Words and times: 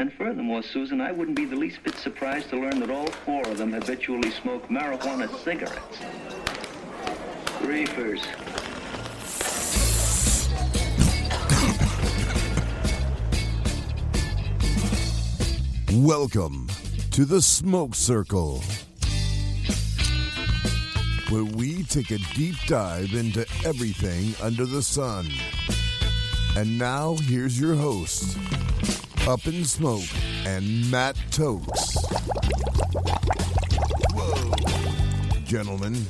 And 0.00 0.10
furthermore, 0.10 0.62
Susan, 0.62 0.98
I 0.98 1.12
wouldn't 1.12 1.36
be 1.36 1.44
the 1.44 1.56
least 1.56 1.82
bit 1.82 1.94
surprised 1.94 2.48
to 2.48 2.56
learn 2.56 2.80
that 2.80 2.88
all 2.90 3.08
four 3.08 3.46
of 3.46 3.58
them 3.58 3.74
habitually 3.74 4.30
smoke 4.30 4.66
marijuana 4.70 5.28
cigarettes. 5.44 5.98
Reefers. 7.60 8.22
Welcome 16.02 16.68
to 17.10 17.26
the 17.26 17.42
Smoke 17.42 17.94
Circle, 17.94 18.62
where 21.28 21.44
we 21.44 21.82
take 21.82 22.10
a 22.10 22.18
deep 22.34 22.56
dive 22.66 23.12
into 23.12 23.46
everything 23.66 24.34
under 24.40 24.64
the 24.64 24.80
sun. 24.80 25.28
And 26.56 26.78
now, 26.78 27.16
here's 27.24 27.60
your 27.60 27.74
host, 27.74 28.38
Up 29.28 29.46
in 29.46 29.64
Smoke 29.64 30.02
and 30.46 30.90
Matt 30.90 31.14
Tokes. 31.30 31.96
Whoa. 34.12 34.52
Gentlemen, 35.44 36.06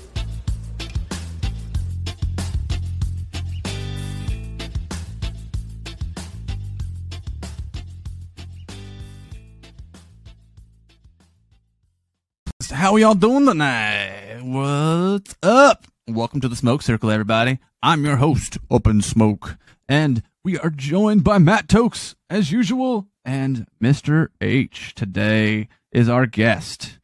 How 12.73 12.97
y'all 12.97 13.15
doing 13.15 13.45
tonight? 13.45 14.41
What's 14.43 15.37
up? 15.43 15.87
Welcome 16.09 16.41
to 16.41 16.49
the 16.49 16.57
Smoke 16.57 16.83
Circle, 16.83 17.11
everybody. 17.11 17.59
I'm 17.83 18.05
your 18.05 18.17
host, 18.17 18.57
Up 18.71 18.87
in 18.87 19.03
Smoke, 19.03 19.59
and 19.89 20.23
we 20.45 20.59
are 20.59 20.71
joined 20.71 21.25
by 21.25 21.39
Matt 21.39 21.69
Tokes, 21.69 22.15
as 22.29 22.51
usual, 22.51 23.07
and 23.25 23.67
Mr. 23.83 24.29
H. 24.41 24.95
Today 24.95 25.69
is 25.93 26.09
our 26.09 26.27
guest. 26.27 26.99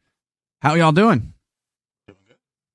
How 0.61 0.73
y'all 0.73 0.91
doing? 0.91 1.33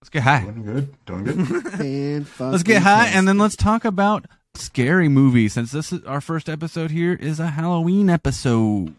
Let's 0.00 0.10
get 0.10 0.22
high. 0.22 0.44
Doing 0.44 0.62
good. 0.64 1.05
Doing 1.06 1.24
good. 1.24 1.66
And 1.80 2.27
Let's 2.38 2.62
get 2.62 2.83
high, 2.83 3.08
and 3.08 3.27
then 3.27 3.38
let's 3.38 3.56
talk 3.56 3.84
about 3.84 4.27
scary 4.55 5.08
movies. 5.08 5.55
Since 5.55 5.72
this 5.72 5.92
is 5.92 6.05
our 6.05 6.20
first 6.20 6.48
episode 6.48 6.90
here, 6.90 7.14
is 7.14 7.40
a 7.40 7.48
Halloween 7.48 8.08
episode, 8.10 8.94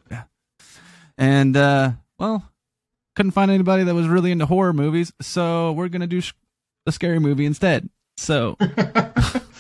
and 1.18 1.56
uh, 1.56 1.92
well, 2.20 2.50
couldn't 3.16 3.32
find 3.32 3.52
anybody 3.52 3.84
that 3.84 3.96
was 3.96 4.08
really 4.08 4.32
into 4.32 4.46
horror 4.46 4.74
movies, 4.74 5.14
so 5.22 5.72
we're 5.72 5.88
gonna 5.90 6.08
do 6.08 6.20
sh- 6.22 6.34
a 6.86 6.92
scary 6.92 7.20
movie 7.20 7.46
instead. 7.46 7.90
So, 8.18 8.58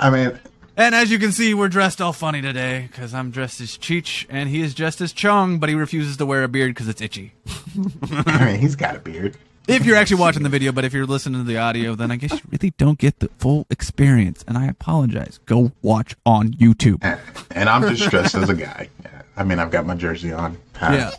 I 0.00 0.08
mean, 0.10 0.40
and 0.78 0.94
as 0.94 1.10
you 1.10 1.18
can 1.18 1.30
see, 1.30 1.52
we're 1.52 1.68
dressed 1.68 2.00
all 2.00 2.14
funny 2.14 2.40
today 2.40 2.88
because 2.90 3.12
I'm 3.12 3.30
dressed 3.30 3.60
as 3.60 3.76
Cheech 3.76 4.24
and 4.30 4.48
he 4.48 4.62
is 4.62 4.74
dressed 4.74 5.02
as 5.02 5.12
Chong, 5.12 5.58
but 5.58 5.68
he 5.68 5.74
refuses 5.74 6.16
to 6.16 6.24
wear 6.26 6.42
a 6.42 6.48
beard 6.48 6.74
because 6.74 6.88
it's 6.88 7.02
itchy. 7.02 7.32
I 8.26 8.46
mean, 8.46 8.60
he's 8.60 8.76
got 8.76 8.96
a 8.96 8.98
beard. 8.98 9.36
If 9.68 9.84
you're 9.84 9.96
actually 9.96 10.20
watching 10.20 10.42
the 10.42 10.48
video, 10.48 10.72
but 10.72 10.86
if 10.86 10.94
you're 10.94 11.04
listening 11.06 11.42
to 11.42 11.46
the 11.46 11.58
audio, 11.58 11.94
then 11.94 12.10
I 12.10 12.16
guess 12.16 12.32
you 12.32 12.40
really 12.50 12.72
don't 12.78 12.98
get 12.98 13.18
the 13.18 13.28
full 13.38 13.66
experience, 13.68 14.42
and 14.48 14.56
I 14.56 14.66
apologize. 14.66 15.38
Go 15.44 15.70
watch 15.82 16.16
on 16.24 16.52
YouTube. 16.54 16.98
And, 17.02 17.20
and 17.50 17.68
I'm 17.68 17.94
just 17.94 18.10
dressed 18.10 18.34
as 18.34 18.48
a 18.48 18.54
guy. 18.54 18.88
Yeah. 19.04 19.22
I 19.36 19.44
mean, 19.44 19.58
I've 19.58 19.70
got 19.70 19.86
my 19.86 19.94
jersey 19.94 20.32
on. 20.32 20.56
Yeah. 20.80 21.10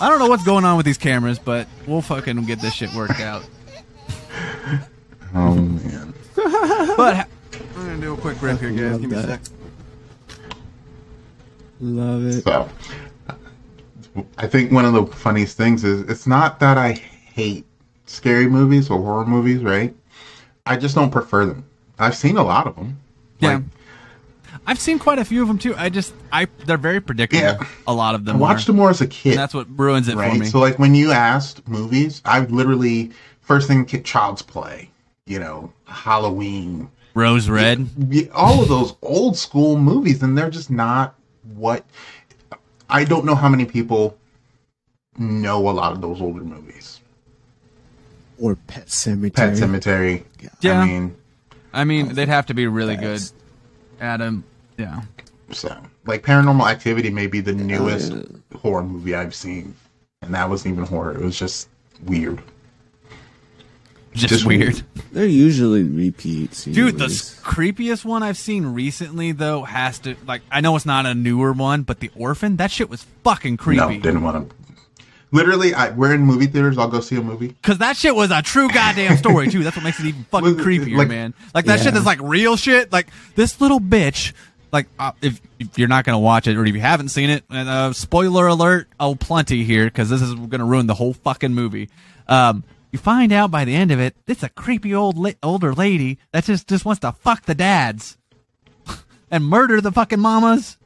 I 0.00 0.08
don't 0.08 0.18
know 0.18 0.26
what's 0.26 0.42
going 0.42 0.64
on 0.64 0.78
with 0.78 0.86
these 0.86 0.98
cameras, 0.98 1.38
but 1.38 1.68
we'll 1.86 2.00
fucking 2.02 2.42
get 2.46 2.60
this 2.60 2.72
shit 2.74 2.92
worked 2.94 3.20
out. 3.20 3.44
Oh 5.34 5.54
man. 5.54 6.12
But 6.34 7.16
ha- 7.16 7.26
gonna 7.92 8.06
do 8.06 8.14
a 8.14 8.16
quick 8.16 8.40
rip 8.40 8.58
here, 8.58 8.70
guys. 8.70 8.92
Love 8.92 9.00
Give 9.02 9.10
me 9.10 9.16
a 9.16 9.22
sec. 9.22 9.40
Love 11.80 12.24
it. 12.26 12.42
So, 12.42 12.68
I 14.38 14.46
think 14.46 14.72
one 14.72 14.84
of 14.84 14.92
the 14.94 15.06
funniest 15.06 15.56
things 15.56 15.84
is 15.84 16.02
it's 16.02 16.26
not 16.26 16.60
that 16.60 16.78
I 16.78 16.92
hate 16.92 17.66
scary 18.06 18.46
movies 18.46 18.88
or 18.88 18.98
horror 18.98 19.26
movies, 19.26 19.62
right? 19.62 19.94
I 20.64 20.76
just 20.76 20.94
don't 20.94 21.10
prefer 21.10 21.44
them. 21.44 21.64
I've 21.98 22.16
seen 22.16 22.36
a 22.36 22.42
lot 22.42 22.66
of 22.66 22.76
them. 22.76 22.98
Yeah. 23.40 23.54
Like, 23.54 23.62
I've 24.66 24.78
seen 24.78 24.98
quite 24.98 25.18
a 25.18 25.24
few 25.24 25.42
of 25.42 25.48
them 25.48 25.58
too. 25.58 25.74
I 25.76 25.88
just, 25.88 26.14
I 26.30 26.46
they're 26.66 26.76
very 26.78 27.00
predictable. 27.00 27.42
Yeah. 27.42 27.66
A 27.86 27.92
lot 27.92 28.14
of 28.14 28.24
them. 28.24 28.36
I 28.36 28.38
watched 28.38 28.64
are. 28.64 28.72
them 28.72 28.76
more 28.76 28.90
as 28.90 29.00
a 29.00 29.06
kid. 29.06 29.30
And 29.30 29.38
that's 29.38 29.54
what 29.54 29.66
ruins 29.78 30.08
it 30.08 30.12
for 30.12 30.34
me. 30.34 30.46
So 30.46 30.60
like 30.60 30.78
when 30.78 30.94
you 30.94 31.10
asked 31.10 31.66
movies, 31.68 32.22
I 32.24 32.40
literally 32.40 33.10
first 33.40 33.66
thing 33.66 33.84
Child's 33.86 34.42
Play, 34.42 34.90
you 35.26 35.40
know, 35.40 35.72
Halloween, 35.84 36.88
Rose 37.14 37.48
Red. 37.48 37.88
Yeah, 38.08 38.28
all 38.34 38.62
of 38.62 38.68
those 38.68 38.94
old 39.02 39.36
school 39.36 39.78
movies, 39.78 40.22
and 40.22 40.36
they're 40.36 40.50
just 40.50 40.70
not 40.70 41.14
what 41.54 41.84
I 42.88 43.04
don't 43.04 43.24
know 43.24 43.34
how 43.34 43.48
many 43.48 43.64
people 43.64 44.16
know 45.18 45.68
a 45.68 45.72
lot 45.72 45.92
of 45.92 46.00
those 46.00 46.20
older 46.20 46.42
movies. 46.42 47.00
Or 48.38 48.56
Pet 48.66 48.86
Sematary. 48.86 49.34
Pet 49.34 49.54
Sematary. 49.54 50.24
Yeah. 50.60 50.80
I 50.80 50.86
mean, 50.86 51.16
I 51.72 51.84
mean, 51.84 52.14
they'd 52.14 52.28
have 52.28 52.46
to 52.46 52.54
be 52.54 52.66
really 52.66 52.96
good. 52.96 53.20
Adam. 54.00 54.44
Yeah. 54.78 55.02
so 55.52 55.76
like 56.06 56.22
Paranormal 56.22 56.68
Activity 56.68 57.10
may 57.10 57.26
be 57.26 57.40
the 57.40 57.52
newest 57.52 58.12
yeah. 58.12 58.58
horror 58.58 58.82
movie 58.82 59.14
I've 59.14 59.34
seen, 59.34 59.74
and 60.22 60.34
that 60.34 60.48
wasn't 60.48 60.74
even 60.74 60.86
horror. 60.86 61.12
It 61.12 61.20
was 61.20 61.38
just 61.38 61.68
weird. 62.04 62.42
Just, 64.14 64.28
Just 64.28 64.44
weird. 64.46 64.60
weird. 64.74 64.82
They're 65.12 65.24
usually 65.26 65.82
repeats. 65.84 66.64
Dude, 66.66 66.98
the 66.98 67.06
creepiest 67.06 68.04
one 68.04 68.22
I've 68.22 68.36
seen 68.36 68.66
recently 68.66 69.32
though 69.32 69.62
has 69.64 69.98
to 70.00 70.16
like 70.26 70.42
I 70.50 70.60
know 70.60 70.76
it's 70.76 70.84
not 70.86 71.06
a 71.06 71.14
newer 71.14 71.52
one, 71.52 71.82
but 71.82 72.00
the 72.00 72.10
Orphan, 72.14 72.56
that 72.56 72.70
shit 72.70 72.90
was 72.90 73.06
fucking 73.24 73.56
creepy. 73.56 73.80
No, 73.80 73.88
didn't 73.90 74.22
want 74.22 74.50
to. 74.50 74.56
Literally, 75.34 75.72
I, 75.72 75.88
we're 75.90 76.12
in 76.14 76.20
movie 76.22 76.46
theaters. 76.46 76.76
I'll 76.76 76.88
go 76.88 77.00
see 77.00 77.16
a 77.16 77.22
movie. 77.22 77.56
Cause 77.62 77.78
that 77.78 77.96
shit 77.96 78.14
was 78.14 78.30
a 78.30 78.42
true 78.42 78.68
goddamn 78.68 79.16
story 79.16 79.48
too. 79.48 79.62
That's 79.64 79.76
what 79.76 79.82
makes 79.82 79.98
it 79.98 80.04
even 80.06 80.24
fucking 80.24 80.56
Was 80.56 80.66
creepier, 80.66 80.98
like- 80.98 81.08
man. 81.08 81.32
Like 81.54 81.64
that 81.64 81.78
Yeah. 81.78 81.84
shit 81.84 81.96
is 81.96 82.04
like 82.04 82.20
real 82.20 82.56
shit. 82.56 82.92
Like 82.92 83.08
this 83.34 83.60
little 83.60 83.80
bitch. 83.80 84.34
Like 84.72 84.88
uh, 84.98 85.12
if, 85.22 85.40
if 85.58 85.78
you're 85.78 85.88
not 85.88 86.04
gonna 86.04 86.18
watch 86.18 86.46
it 86.46 86.56
or 86.56 86.64
if 86.66 86.74
you 86.74 86.80
haven't 86.80 87.08
seen 87.08 87.30
it, 87.30 87.44
and 87.50 87.68
uh, 87.68 87.92
spoiler 87.94 88.46
alert, 88.46 88.88
oh 89.00 89.14
plenty 89.14 89.64
here 89.64 89.84
because 89.86 90.10
this 90.10 90.20
is 90.20 90.34
gonna 90.34 90.64
ruin 90.66 90.86
the 90.86 90.94
whole 90.94 91.14
fucking 91.14 91.54
movie. 91.54 91.88
Um, 92.28 92.64
you 92.92 92.98
find 92.98 93.32
out 93.32 93.50
by 93.50 93.64
the 93.64 93.74
end 93.74 93.90
of 93.90 93.98
it, 93.98 94.14
it's 94.26 94.42
a 94.42 94.48
creepy 94.50 94.94
old 94.94 95.16
la- 95.18 95.30
older 95.42 95.72
lady 95.74 96.18
that 96.32 96.44
just 96.44 96.68
just 96.68 96.84
wants 96.84 97.00
to 97.00 97.12
fuck 97.12 97.46
the 97.46 97.54
dads 97.54 98.16
and 99.30 99.44
murder 99.44 99.80
the 99.80 99.90
fucking 99.92 100.20
mamas. 100.20 100.76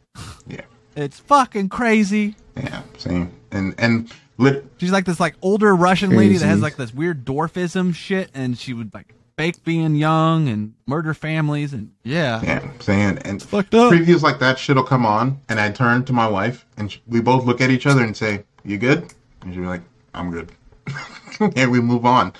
Yeah, 0.46 0.62
It's 0.94 1.18
fucking 1.20 1.68
crazy. 1.68 2.36
yeah, 2.56 2.82
same. 2.96 3.32
And 3.50 3.74
and 3.78 4.10
lit, 4.38 4.64
She's 4.78 4.92
like 4.92 5.04
this 5.04 5.20
like 5.20 5.34
older 5.42 5.74
Russian 5.74 6.10
lady 6.16 6.36
that 6.38 6.46
has 6.46 6.60
like 6.62 6.76
this 6.76 6.94
weird 6.94 7.24
dwarfism 7.24 7.94
shit, 7.94 8.30
and 8.34 8.56
she 8.58 8.72
would 8.72 8.94
like 8.94 9.12
fake 9.36 9.62
being 9.64 9.94
young 9.96 10.48
and 10.48 10.72
murder 10.86 11.12
families, 11.12 11.74
and 11.74 11.92
yeah, 12.02 12.40
Yeah, 12.42 12.70
saying 12.80 13.18
and 13.18 13.42
fucked 13.42 13.74
up. 13.74 13.92
previews 13.92 14.22
like 14.22 14.38
that 14.38 14.58
shit'll 14.58 14.82
come 14.84 15.04
on, 15.04 15.40
and 15.50 15.60
I 15.60 15.70
turn 15.70 16.04
to 16.06 16.12
my 16.14 16.26
wife, 16.26 16.64
and 16.78 16.90
sh- 16.90 16.98
we 17.06 17.20
both 17.20 17.44
look 17.44 17.60
at 17.60 17.68
each 17.70 17.86
other 17.86 18.02
and 18.02 18.16
say, 18.16 18.44
"You 18.64 18.78
good?" 18.78 19.12
And 19.42 19.52
she'll 19.52 19.62
be 19.64 19.68
like, 19.68 19.82
"I'm 20.14 20.30
good," 20.30 20.50
and 21.56 21.70
we 21.70 21.80
move 21.80 22.04
on. 22.06 22.32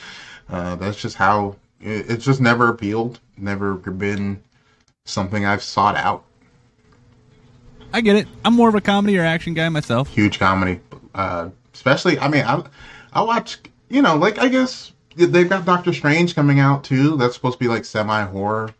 Uh, 0.48 0.76
that's 0.76 1.00
just 1.00 1.16
how 1.16 1.56
it, 1.80 2.10
it's 2.10 2.24
just 2.24 2.40
never 2.40 2.68
appealed, 2.68 3.20
never 3.36 3.74
been 3.74 4.42
something 5.04 5.44
I've 5.44 5.62
sought 5.62 5.96
out. 5.96 6.24
I 7.92 8.00
get 8.00 8.16
it. 8.16 8.28
I'm 8.44 8.54
more 8.54 8.68
of 8.68 8.74
a 8.74 8.80
comedy 8.80 9.18
or 9.18 9.24
action 9.24 9.54
guy 9.54 9.68
myself. 9.68 10.08
Huge 10.08 10.38
comedy, 10.38 10.80
uh, 11.14 11.50
especially. 11.72 12.18
I 12.18 12.28
mean, 12.28 12.44
I 12.44 12.62
I 13.12 13.22
watch, 13.22 13.58
you 13.88 14.02
know, 14.02 14.16
like 14.16 14.38
I 14.38 14.48
guess 14.48 14.92
they've 15.16 15.48
got 15.48 15.64
Doctor 15.64 15.92
Strange 15.92 16.34
coming 16.34 16.60
out 16.60 16.84
too. 16.84 17.16
That's 17.16 17.34
supposed 17.34 17.58
to 17.58 17.64
be 17.64 17.68
like 17.68 17.84
semi 17.84 18.24
horror, 18.24 18.74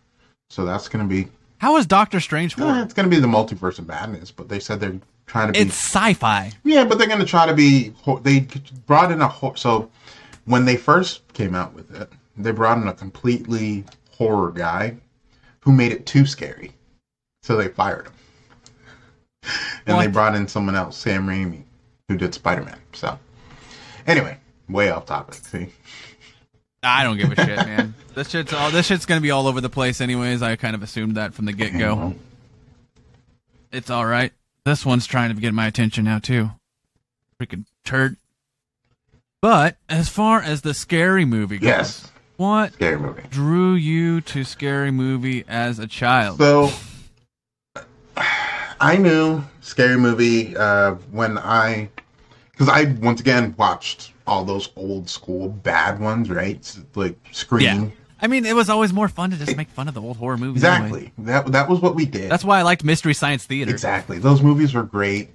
so 0.50 0.64
that's 0.64 0.88
gonna 0.88 1.04
be 1.04 1.28
How 1.58 1.76
is 1.76 1.86
Doctor 1.86 2.20
Strange 2.20 2.58
Eh, 2.58 2.82
it's 2.82 2.92
going 2.94 3.08
to 3.08 3.14
be 3.14 3.20
the 3.20 3.28
multiverse 3.28 3.78
of 3.78 3.86
madness, 3.86 4.30
but 4.30 4.48
they 4.48 4.58
said 4.60 4.80
they're 4.80 5.00
trying 5.26 5.48
to 5.48 5.52
be. 5.52 5.60
It's 5.60 5.74
sci-fi. 5.74 6.52
yeah, 6.64 6.84
but 6.84 6.98
they're 6.98 7.08
going 7.08 7.20
to 7.20 7.26
try 7.26 7.46
to 7.46 7.54
be. 7.54 7.92
They 8.22 8.46
brought 8.86 9.10
in 9.12 9.22
a 9.22 9.32
so 9.56 9.90
when 10.46 10.64
they 10.64 10.76
first 10.76 11.30
came 11.34 11.54
out 11.54 11.74
with 11.74 11.94
it, 11.94 12.10
they 12.36 12.50
brought 12.50 12.78
in 12.78 12.88
a 12.88 12.94
completely 12.94 13.84
horror 14.12 14.50
guy 14.50 14.96
who 15.60 15.72
made 15.72 15.92
it 15.92 16.06
too 16.06 16.24
scary, 16.24 16.72
so 17.42 17.56
they 17.56 17.68
fired 17.68 18.06
him, 18.06 18.12
and 19.86 20.00
they 20.00 20.06
brought 20.06 20.34
in 20.34 20.48
someone 20.48 20.74
else, 20.74 20.96
Sam 20.96 21.26
Raimi, 21.26 21.64
who 22.08 22.16
did 22.16 22.32
Spider 22.32 22.62
Man. 22.64 22.78
So 22.92 23.18
anyway, 24.06 24.38
way 24.68 24.90
off 24.90 25.06
topic. 25.06 25.34
See, 25.34 25.68
I 26.82 27.02
don't 27.02 27.16
give 27.18 27.32
a 27.32 27.36
shit, 27.36 27.56
man. 27.56 27.94
This 28.16 28.30
shit's 28.30 28.54
all. 28.54 28.70
This 28.70 28.86
shit's 28.86 29.04
gonna 29.04 29.20
be 29.20 29.30
all 29.30 29.46
over 29.46 29.60
the 29.60 29.68
place, 29.68 30.00
anyways. 30.00 30.40
I 30.40 30.56
kind 30.56 30.74
of 30.74 30.82
assumed 30.82 31.18
that 31.18 31.34
from 31.34 31.44
the 31.44 31.52
get 31.52 31.78
go. 31.78 32.14
It's 33.70 33.90
all 33.90 34.06
right. 34.06 34.32
This 34.64 34.86
one's 34.86 35.06
trying 35.06 35.34
to 35.34 35.38
get 35.38 35.52
my 35.52 35.66
attention 35.66 36.06
now 36.06 36.18
too. 36.18 36.50
Freaking 37.38 37.66
turd. 37.84 38.16
But 39.46 39.76
as 39.88 40.08
far 40.08 40.42
as 40.42 40.62
the 40.62 40.74
scary 40.74 41.24
movie 41.24 41.58
goes, 41.58 41.68
Yes, 41.68 42.10
what 42.36 42.72
scary 42.72 42.98
movie. 42.98 43.22
drew 43.30 43.74
you 43.74 44.20
to 44.22 44.42
scary 44.42 44.90
movie 44.90 45.44
as 45.46 45.78
a 45.78 45.86
child? 45.86 46.38
So 46.38 46.72
I 48.80 48.96
knew 48.96 49.44
Scary 49.60 49.98
Movie 49.98 50.56
uh, 50.56 50.94
when 51.12 51.38
I, 51.38 51.90
because 52.50 52.68
I 52.68 52.86
once 53.00 53.20
again 53.20 53.54
watched 53.56 54.14
all 54.26 54.44
those 54.44 54.70
old 54.74 55.08
school 55.08 55.50
bad 55.50 56.00
ones, 56.00 56.28
right? 56.28 56.76
Like 56.96 57.16
Scream. 57.30 57.62
Yeah. 57.62 57.88
I 58.20 58.26
mean, 58.26 58.46
it 58.46 58.56
was 58.56 58.68
always 58.68 58.92
more 58.92 59.08
fun 59.08 59.30
to 59.30 59.36
just 59.36 59.56
make 59.56 59.68
fun 59.68 59.86
of 59.86 59.94
the 59.94 60.02
old 60.02 60.16
horror 60.16 60.38
movies. 60.38 60.64
anyway. 60.64 60.86
Exactly. 60.88 61.12
That 61.18 61.52
that 61.52 61.68
was 61.68 61.78
what 61.78 61.94
we 61.94 62.04
did. 62.04 62.32
That's 62.32 62.44
why 62.44 62.58
I 62.58 62.62
liked 62.62 62.82
Mystery 62.82 63.14
Science 63.14 63.44
Theater. 63.44 63.70
Exactly. 63.70 64.18
Those 64.18 64.42
movies 64.42 64.74
were 64.74 64.82
great. 64.82 65.30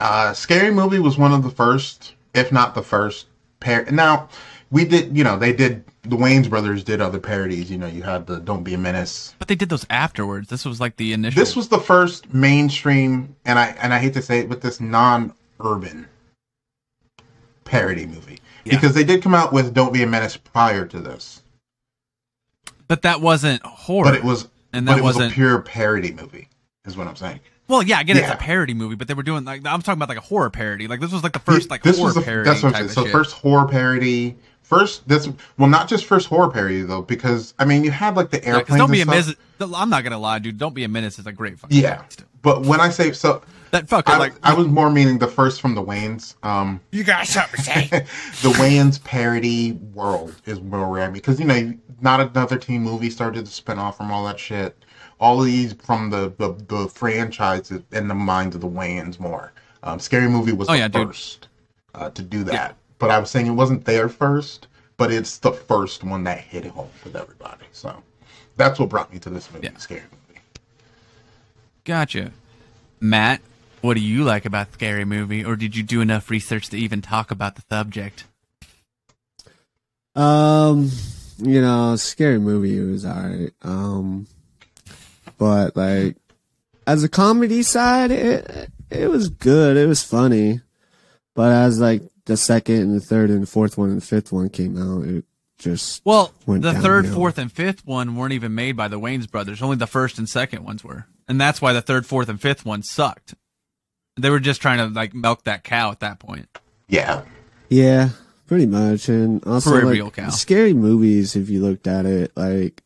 Uh, 0.00 0.32
Scary 0.32 0.70
Movie 0.72 0.98
was 0.98 1.18
one 1.18 1.34
of 1.34 1.42
the 1.42 1.50
first, 1.50 2.14
if 2.32 2.50
not 2.52 2.74
the 2.74 2.82
first. 2.82 3.26
Par- 3.60 3.86
now, 3.90 4.28
we 4.70 4.84
did, 4.84 5.16
you 5.16 5.22
know, 5.24 5.38
they 5.38 5.52
did, 5.52 5.84
the 6.02 6.16
Wayans 6.16 6.48
brothers 6.48 6.82
did 6.82 7.00
other 7.00 7.18
parodies. 7.18 7.70
You 7.70 7.78
know, 7.78 7.86
you 7.86 8.02
had 8.02 8.26
the 8.26 8.38
Don't 8.40 8.62
Be 8.64 8.74
a 8.74 8.78
Menace. 8.78 9.34
But 9.38 9.48
they 9.48 9.54
did 9.54 9.68
those 9.68 9.86
afterwards. 9.90 10.48
This 10.48 10.64
was 10.64 10.80
like 10.80 10.96
the 10.96 11.12
initial. 11.12 11.38
This 11.40 11.54
was 11.56 11.68
the 11.68 11.78
first 11.78 12.32
mainstream, 12.32 13.36
and 13.44 13.58
I 13.58 13.66
and 13.82 13.92
I 13.92 13.98
hate 13.98 14.14
to 14.14 14.22
say 14.22 14.38
it, 14.40 14.48
but 14.48 14.60
this 14.62 14.80
non-urban 14.80 16.06
parody 17.64 18.06
movie 18.06 18.38
Yeah. 18.64 18.76
because 18.76 18.94
they 18.94 19.04
did 19.04 19.22
come 19.22 19.34
out 19.34 19.52
with 19.52 19.74
Don't 19.74 19.92
Be 19.92 20.02
a 20.02 20.06
Menace 20.06 20.36
prior 20.36 20.86
to 20.86 20.98
this, 21.00 21.42
but 22.88 23.02
that 23.02 23.20
wasn't 23.20 23.62
horror. 23.64 24.04
but 24.04 24.14
it 24.14 24.24
was 24.24 24.48
And 24.72 24.88
that 24.88 24.94
was 25.02 25.16
wasn't- 25.16 25.32
a 25.32 25.34
pure 25.34 25.60
parody 25.60 26.12
movie, 26.12 26.48
is 26.86 26.96
what 26.96 27.06
I'm 27.06 27.16
saying. 27.16 27.40
Well, 27.70 27.82
yeah, 27.84 27.98
I 27.98 28.02
get 28.02 28.16
it's 28.16 28.26
Yeah. 28.26 28.34
a 28.34 28.36
parody 28.36 28.74
movie, 28.74 28.96
but 28.96 29.06
they 29.08 29.14
were 29.14 29.22
doing 29.22 29.44
like 29.44 29.60
I'm 29.64 29.80
talking 29.80 29.98
about 29.98 30.08
like 30.08 30.18
a 30.18 30.22
horror 30.22 30.50
parody. 30.50 30.88
Like 30.88 30.98
this 31.00 31.12
was 31.12 31.22
like 31.22 31.32
the 31.32 31.38
first 31.38 31.70
like 31.70 31.82
this 31.84 31.96
horror 31.96 32.06
was 32.08 32.14
the, 32.16 32.22
parody 32.22 32.50
That's 32.50 32.62
what 32.62 32.74
I'm 32.74 32.88
saying. 32.88 32.88
So 32.90 33.04
shit. 33.04 33.12
first 33.12 33.32
horror 33.32 33.68
parody. 33.68 34.36
First, 34.62 35.08
this 35.08 35.28
well, 35.58 35.68
not 35.68 35.88
just 35.88 36.04
first 36.04 36.28
horror 36.28 36.48
parody 36.50 36.82
though, 36.82 37.02
because 37.02 37.54
I 37.58 37.64
mean, 37.64 37.82
you 37.84 37.90
had 37.90 38.16
like 38.16 38.30
the 38.30 38.38
airplane. 38.44 38.56
airplanes. 38.56 38.78
don't 38.80 38.90
be 38.92 38.98
a 38.98 39.02
and 39.02 39.24
stuff. 39.24 39.36
menace. 39.60 39.76
I'm 39.80 39.90
not 39.90 40.04
gonna 40.04 40.18
lie, 40.18 40.38
dude. 40.40 40.58
Don't 40.58 40.74
be 40.74 40.84
a 40.84 40.88
menace 40.88 41.18
It's 41.18 41.26
a 41.26 41.32
great 41.32 41.58
fucking 41.58 41.76
Yeah, 41.76 41.96
movie 42.02 42.24
but 42.42 42.62
when 42.66 42.80
I 42.80 42.88
say 42.90 43.12
so, 43.12 43.42
That 43.72 43.86
fucker 43.86 44.04
I, 44.06 44.18
like 44.18 44.34
I 44.42 44.54
was 44.54 44.66
more 44.68 44.90
meaning 44.90 45.18
the 45.18 45.26
first 45.28 45.60
from 45.60 45.74
the 45.74 45.82
Wayans. 45.82 46.34
Um, 46.44 46.80
you 46.92 47.04
got 47.04 47.26
something 47.26 47.56
to 47.56 47.62
say. 47.62 47.88
the 48.42 48.50
Wayans 48.58 49.02
parody 49.02 49.72
world 49.72 50.34
is 50.46 50.58
where 50.60 50.86
we're 50.88 51.00
at 51.00 51.12
because 51.12 51.38
you 51.40 51.46
know, 51.46 51.74
not 52.00 52.20
another 52.20 52.56
teen 52.56 52.82
movie 52.82 53.10
started 53.10 53.46
to 53.46 53.50
spin 53.52 53.78
off 53.78 53.96
from 53.96 54.10
all 54.12 54.24
that 54.26 54.38
shit. 54.40 54.76
All 55.20 55.38
of 55.40 55.46
these 55.46 55.74
from 55.74 56.10
the 56.10 56.32
the, 56.38 56.52
the 56.66 56.88
franchise 56.88 57.70
in 57.92 58.08
the 58.08 58.14
minds 58.14 58.54
of 58.56 58.62
the 58.62 58.68
Wayans 58.68 59.20
more. 59.20 59.52
Um, 59.82 59.98
Scary 60.00 60.28
Movie 60.28 60.52
was 60.52 60.68
Oh, 60.68 60.72
the 60.72 60.78
yeah, 60.78 60.88
first 60.88 61.48
uh, 61.94 62.10
to 62.10 62.22
do 62.22 62.42
that, 62.44 62.76
but 62.98 63.10
I 63.10 63.18
was 63.18 63.30
saying 63.30 63.46
it 63.46 63.50
wasn't 63.52 63.84
their 63.84 64.08
first, 64.08 64.66
but 64.96 65.12
it's 65.12 65.38
the 65.38 65.52
first 65.52 66.02
one 66.04 66.24
that 66.24 66.38
hit 66.40 66.64
home 66.66 66.90
with 67.04 67.16
everybody. 67.16 67.64
So 67.72 68.02
that's 68.56 68.78
what 68.78 68.88
brought 68.88 69.12
me 69.12 69.18
to 69.20 69.30
this 69.30 69.50
movie, 69.52 69.66
Yeah. 69.66 69.76
Scary 69.78 70.02
Movie. 70.02 70.40
Gotcha, 71.84 72.32
Matt. 73.00 73.40
What 73.80 73.94
do 73.94 74.00
you 74.00 74.24
like 74.24 74.44
about 74.44 74.74
Scary 74.74 75.06
Movie, 75.06 75.42
or 75.42 75.56
did 75.56 75.74
you 75.74 75.82
do 75.82 76.02
enough 76.02 76.28
research 76.28 76.68
to 76.68 76.76
even 76.76 77.00
talk 77.00 77.30
about 77.30 77.56
the 77.56 77.62
subject? 77.70 78.24
Um, 80.14 80.90
you 81.38 81.62
know, 81.62 81.96
scary 81.96 82.38
movie 82.38 82.78
it 82.78 82.82
was 82.84 83.06
alright. 83.06 83.52
Um, 83.62 84.26
but 85.40 85.74
like 85.76 86.16
as 86.86 87.02
a 87.02 87.08
comedy 87.08 87.64
side, 87.64 88.12
it 88.12 88.68
it 88.90 89.08
was 89.10 89.28
good. 89.30 89.76
It 89.76 89.86
was 89.88 90.04
funny. 90.04 90.60
But 91.34 91.50
as 91.52 91.80
like 91.80 92.02
the 92.26 92.36
second 92.36 92.76
and 92.76 92.94
the 92.94 93.00
third 93.00 93.30
and 93.30 93.42
the 93.42 93.46
fourth 93.46 93.78
one 93.78 93.88
and 93.88 94.00
the 94.00 94.06
fifth 94.06 94.30
one 94.30 94.50
came 94.50 94.76
out, 94.76 95.04
it 95.06 95.24
just 95.58 96.02
Well, 96.04 96.32
went 96.46 96.62
the 96.62 96.74
third, 96.74 97.08
fourth, 97.08 97.38
and 97.38 97.50
fifth 97.50 97.86
one 97.86 98.16
weren't 98.16 98.32
even 98.34 98.54
made 98.54 98.76
by 98.76 98.88
the 98.88 99.00
Wayans 99.00 99.30
brothers. 99.30 99.62
Only 99.62 99.76
the 99.76 99.86
first 99.86 100.18
and 100.18 100.28
second 100.28 100.62
ones 100.64 100.84
were, 100.84 101.06
and 101.28 101.40
that's 101.40 101.60
why 101.62 101.72
the 101.72 101.82
third, 101.82 102.06
fourth, 102.06 102.28
and 102.28 102.40
fifth 102.40 102.64
one 102.66 102.82
sucked. 102.82 103.34
They 104.18 104.28
were 104.30 104.40
just 104.40 104.60
trying 104.60 104.78
to 104.78 104.86
like 104.88 105.14
milk 105.14 105.44
that 105.44 105.64
cow 105.64 105.90
at 105.90 106.00
that 106.00 106.18
point. 106.18 106.48
Yeah, 106.88 107.22
Yeah, 107.68 108.10
pretty 108.48 108.66
much. 108.66 109.08
And 109.08 109.42
also, 109.46 109.70
Proverbial 109.70 110.06
like, 110.08 110.14
cow. 110.16 110.28
scary 110.30 110.74
movies, 110.74 111.36
if 111.36 111.48
you 111.48 111.62
looked 111.62 111.86
at 111.86 112.04
it, 112.04 112.32
like, 112.36 112.82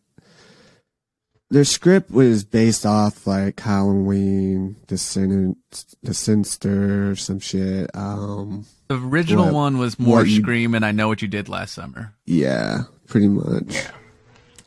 their 1.55 1.65
script 1.65 2.11
was 2.11 2.45
based 2.45 2.85
off, 2.85 3.27
like, 3.29 3.61
Halloween, 3.61 4.75
The 4.89 4.99
Sin, 4.99 5.55
The 6.03 6.13
Sinister, 6.13 7.15
some 7.17 7.39
shit. 7.39 7.91
Um, 7.95 8.67
The 8.89 8.97
original 8.97 9.47
What- 9.47 9.55
one 9.55 9.79
was 9.79 9.99
more 9.99 10.19
what 10.19 10.29
you- 10.29 10.43
Scream, 10.43 10.75
and 10.75 10.85
I 10.85 10.91
know 10.93 11.07
what 11.09 11.23
you 11.23 11.29
did 11.29 11.49
last 11.49 11.75
summer. 11.75 12.13
yeah, 12.27 12.83
pretty 13.07 13.29
much. 13.29 13.67
yeah. 13.75 13.91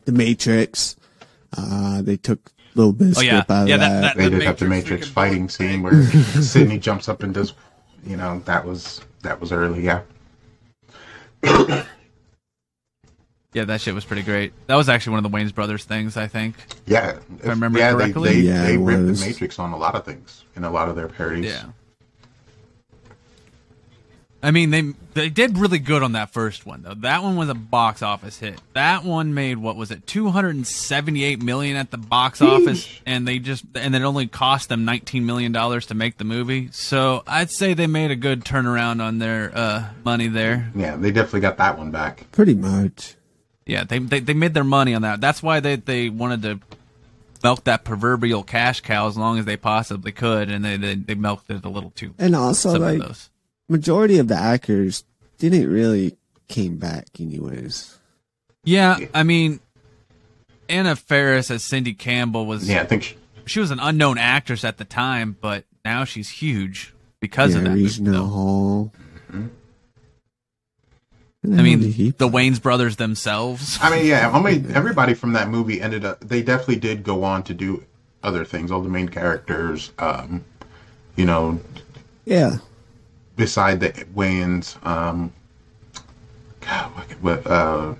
The 0.06 0.12
Matrix, 0.12 0.96
uh, 1.56 2.00
they 2.02 2.16
took 2.16 2.50
a 2.74 2.78
little 2.78 2.92
bit 2.94 3.08
of 3.12 3.18
Oh, 3.18 3.20
yeah. 3.20 3.38
out 3.38 3.50
of 3.50 3.68
Yeah, 3.68 3.76
that- 3.76 3.88
that. 3.88 4.00
that- 4.02 4.16
They 4.16 4.24
The 4.24 4.30
did 4.30 4.42
have 4.44 4.58
the 4.58 4.64
Matrix 4.66 4.90
Matrix 4.90 5.08
fighting 5.08 5.38
bullet 5.46 5.52
scene 5.52 5.82
where 5.82 6.02
Sydney 6.42 6.78
jumps 6.78 7.08
up 7.08 7.22
and 7.22 7.34
does, 7.34 7.52
you 8.06 8.16
know, 8.16 8.40
that 8.46 8.64
was 8.66 9.00
that 9.22 9.40
was 9.40 9.52
early. 9.52 9.84
Yeah, 9.84 10.00
Yeah, 13.54 13.64
that 13.64 13.80
shit 13.80 13.94
was 13.94 14.04
pretty 14.04 14.22
great. 14.22 14.52
That 14.66 14.76
was 14.76 14.88
actually 14.90 15.12
one 15.12 15.24
of 15.24 15.30
the 15.30 15.36
Wayans 15.36 15.54
brothers 15.54 15.84
things, 15.84 16.16
I 16.16 16.26
think. 16.26 16.54
yeah. 16.86 17.18
If, 17.38 17.46
I 17.46 17.50
remember 17.50 17.78
yeah, 17.78 17.92
correctly. 17.92 18.28
they 18.28 18.34
they, 18.42 18.46
Yeah, 18.48 18.64
they 18.64 18.76
ripped 18.76 19.02
was. 19.04 19.20
the 19.20 19.26
Matrix 19.26 19.58
on 19.58 19.72
a 19.72 19.76
lot 19.78 19.94
of 19.94 20.04
things 20.04 20.44
in 20.54 20.64
a 20.64 20.70
lot 20.70 20.88
of 20.88 20.96
their 20.96 21.08
parodies. 21.08 21.46
Yeah. 21.46 21.64
I 24.40 24.52
mean, 24.52 24.70
they 24.70 24.92
they 25.14 25.30
did 25.30 25.58
really 25.58 25.80
good 25.80 26.04
on 26.04 26.12
that 26.12 26.30
first 26.32 26.64
one 26.64 26.82
though. 26.82 26.94
That 26.94 27.24
one 27.24 27.34
was 27.34 27.48
a 27.48 27.54
box 27.54 28.02
office 28.02 28.38
hit. 28.38 28.60
That 28.72 29.02
one 29.02 29.34
made 29.34 29.58
what 29.58 29.74
was 29.74 29.90
it, 29.90 30.06
two 30.06 30.28
hundred 30.28 30.54
and 30.54 30.64
seventy 30.64 31.24
eight 31.24 31.42
million 31.42 31.76
at 31.76 31.90
the 31.90 31.98
box 31.98 32.40
office, 32.40 32.88
and 33.04 33.26
they 33.26 33.40
just 33.40 33.64
and 33.74 33.96
it 33.96 34.02
only 34.02 34.28
cost 34.28 34.68
them 34.68 34.84
nineteen 34.84 35.26
million 35.26 35.50
dollars 35.50 35.86
to 35.86 35.94
make 35.94 36.18
the 36.18 36.24
movie. 36.24 36.68
So 36.70 37.24
I'd 37.26 37.50
say 37.50 37.74
they 37.74 37.88
made 37.88 38.12
a 38.12 38.16
good 38.16 38.44
turnaround 38.44 39.02
on 39.02 39.18
their 39.18 39.50
uh, 39.52 39.88
money 40.04 40.28
there. 40.28 40.70
yeah, 40.76 40.94
they 40.94 41.10
definitely 41.10 41.40
got 41.40 41.56
that 41.56 41.76
one 41.76 41.90
back. 41.90 42.30
Pretty 42.30 42.54
much. 42.54 43.16
Yeah, 43.68 43.84
they, 43.84 43.98
they 43.98 44.20
they 44.20 44.32
made 44.32 44.54
their 44.54 44.64
money 44.64 44.94
on 44.94 45.02
that. 45.02 45.20
That's 45.20 45.42
why 45.42 45.60
they 45.60 45.76
they 45.76 46.08
wanted 46.08 46.42
to 46.42 46.60
milk 47.44 47.64
that 47.64 47.84
proverbial 47.84 48.42
cash 48.42 48.80
cow 48.80 49.06
as 49.06 49.16
long 49.16 49.38
as 49.38 49.44
they 49.44 49.58
possibly 49.58 50.10
could, 50.10 50.48
and 50.50 50.64
they 50.64 50.78
they, 50.78 50.94
they 50.94 51.14
milked 51.14 51.50
it 51.50 51.64
a 51.64 51.68
little 51.68 51.90
too. 51.90 52.14
And 52.18 52.34
also, 52.34 52.72
some 52.72 52.82
like, 52.82 53.00
of 53.00 53.28
majority 53.68 54.18
of 54.18 54.26
the 54.28 54.36
actors 54.36 55.04
didn't 55.38 55.70
really 55.70 56.16
came 56.48 56.78
back 56.78 57.08
anyways. 57.20 57.98
Yeah, 58.64 58.98
I 59.12 59.22
mean, 59.22 59.60
Anna 60.70 60.96
Faris 60.96 61.50
as 61.50 61.62
Cindy 61.62 61.92
Campbell 61.92 62.46
was 62.46 62.66
Yeah, 62.66 62.80
I 62.80 62.86
think 62.86 63.02
she, 63.02 63.16
she 63.44 63.60
was 63.60 63.70
an 63.70 63.80
unknown 63.80 64.16
actress 64.16 64.64
at 64.64 64.78
the 64.78 64.84
time, 64.86 65.36
but 65.38 65.64
now 65.84 66.04
she's 66.04 66.30
huge 66.30 66.94
because 67.20 67.52
yeah, 67.52 67.58
of 67.58 67.64
that. 67.64 67.70
movie, 67.70 67.82
Regina 67.84 68.12
though. 68.12 68.92
Hall. 71.44 71.58
I 71.58 71.62
mean, 71.62 71.80
the 71.80 72.28
Wayans 72.28 72.60
brothers 72.60 72.96
themselves. 72.96 73.78
I 73.80 73.90
mean, 73.90 74.06
yeah. 74.06 74.30
I 74.30 74.40
mean, 74.42 74.70
everybody 74.74 75.14
from 75.14 75.32
that 75.34 75.48
movie 75.48 75.80
ended 75.80 76.04
up. 76.04 76.20
They 76.20 76.42
definitely 76.42 76.76
did 76.76 77.04
go 77.04 77.24
on 77.24 77.42
to 77.44 77.54
do 77.54 77.84
other 78.22 78.44
things. 78.44 78.70
All 78.72 78.80
the 78.82 78.88
main 78.88 79.08
characters, 79.08 79.92
um, 79.98 80.44
you 81.16 81.24
know, 81.24 81.60
yeah, 82.24 82.56
beside 83.36 83.80
the 83.80 83.90
Wayans, 84.14 84.84
um, 84.84 85.32
God, 86.60 86.90
what, 86.94 87.06
what, 87.22 87.46
uh, 87.46 87.94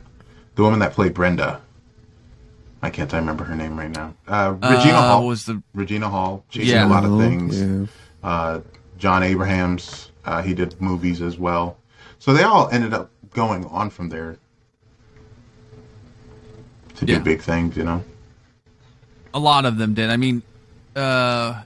the 0.57 0.63
woman 0.63 0.81
that 0.81 0.93
played 0.93 1.15
Brenda. 1.15 1.61
I 2.83 2.91
can't 2.91 3.13
remember 3.13 3.43
her 3.45 3.57
name 3.57 3.77
right 3.79 3.91
now. 3.91 4.15
Uh, 4.29 4.55
Regina 4.61 4.99
Uh, 4.99 5.09
Hall 5.09 5.27
was 5.27 5.45
the 5.47 5.61
Regina 5.75 6.09
Hall. 6.09 6.45
She's 6.51 6.69
Yeah. 6.69 6.85
in 6.85 6.91
a 6.91 6.95
lot 6.95 7.05
of 7.05 7.19
things. 7.19 7.61
Yeah. 7.61 7.87
Uh, 8.23 8.61
Jon 8.99 9.23
Abrahams. 9.25 10.11
Uh, 10.25 10.43
he 10.43 10.55
did 10.55 10.81
movies 10.81 11.21
as 11.23 11.39
well. 11.39 11.77
So 12.21 12.33
they 12.35 12.43
all 12.45 12.69
ended 12.71 12.93
up 12.95 13.11
going 13.39 13.65
on 13.67 13.89
from 13.91 14.09
there 14.09 14.37
to 16.97 17.05
do 17.07 17.13
Yeah. 17.13 17.19
big 17.21 17.41
things. 17.41 17.77
You 17.77 17.85
know. 17.85 18.03
a 19.33 19.39
lot 19.39 19.65
of 19.65 19.77
them 19.79 19.95
did. 19.95 20.11
I 20.11 20.17
mean, 20.17 20.43
uh, 20.97 21.63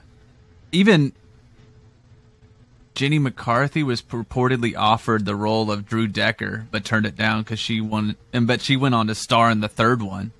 even 0.71 1.13
Jenny 2.93 3.17
McCarthy 3.17 3.81
was 3.81 4.01
purportedly 4.03 4.75
offered 4.77 5.25
the 5.25 5.35
role 5.35 5.71
of 5.71 5.87
Drew 5.87 6.07
Decker, 6.07 6.67
but 6.69 6.85
turned 6.85 7.05
it 7.07 7.15
down 7.15 7.41
because 7.41 7.57
she 7.59 7.81
won. 7.81 8.15
And 8.31 8.45
but 8.45 8.61
she 8.61 8.75
went 8.77 8.93
on 8.93 9.07
to 9.07 9.15
star 9.15 9.49
in 9.49 9.61
the 9.61 9.67
third 9.69 10.01
one. 10.03 10.31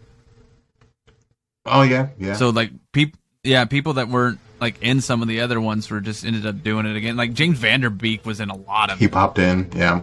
Oh 1.66 1.82
yeah, 1.82 2.10
yeah. 2.20 2.34
So 2.36 2.50
like 2.50 2.72
people, 2.92 3.20
yeah, 3.44 3.66
people 3.66 3.94
that 3.94 4.10
weren't 4.10 4.38
like 4.60 4.76
in 4.84 5.02
some 5.02 5.22
of 5.24 5.28
the 5.28 5.40
other 5.42 5.60
ones 5.60 5.90
were 5.90 6.02
just 6.02 6.24
ended 6.26 6.46
up 6.46 6.62
doing 6.62 6.86
it 6.86 6.96
again. 6.96 7.16
Like 7.18 7.34
James 7.34 7.58
Van 7.58 7.82
Der 7.82 7.90
Beek 7.90 8.26
was 8.26 8.40
in 8.40 8.50
a 8.52 8.56
lot 8.56 8.92
of. 8.92 9.00
he 9.00 9.06
it. 9.06 9.12
popped 9.12 9.40
in. 9.40 9.72
Yeah. 9.76 10.02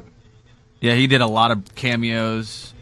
Yeah, 0.80 0.94
he 0.94 1.06
did 1.06 1.20
a 1.20 1.26
lot 1.26 1.50
of 1.50 1.74
cameos, 1.74 2.72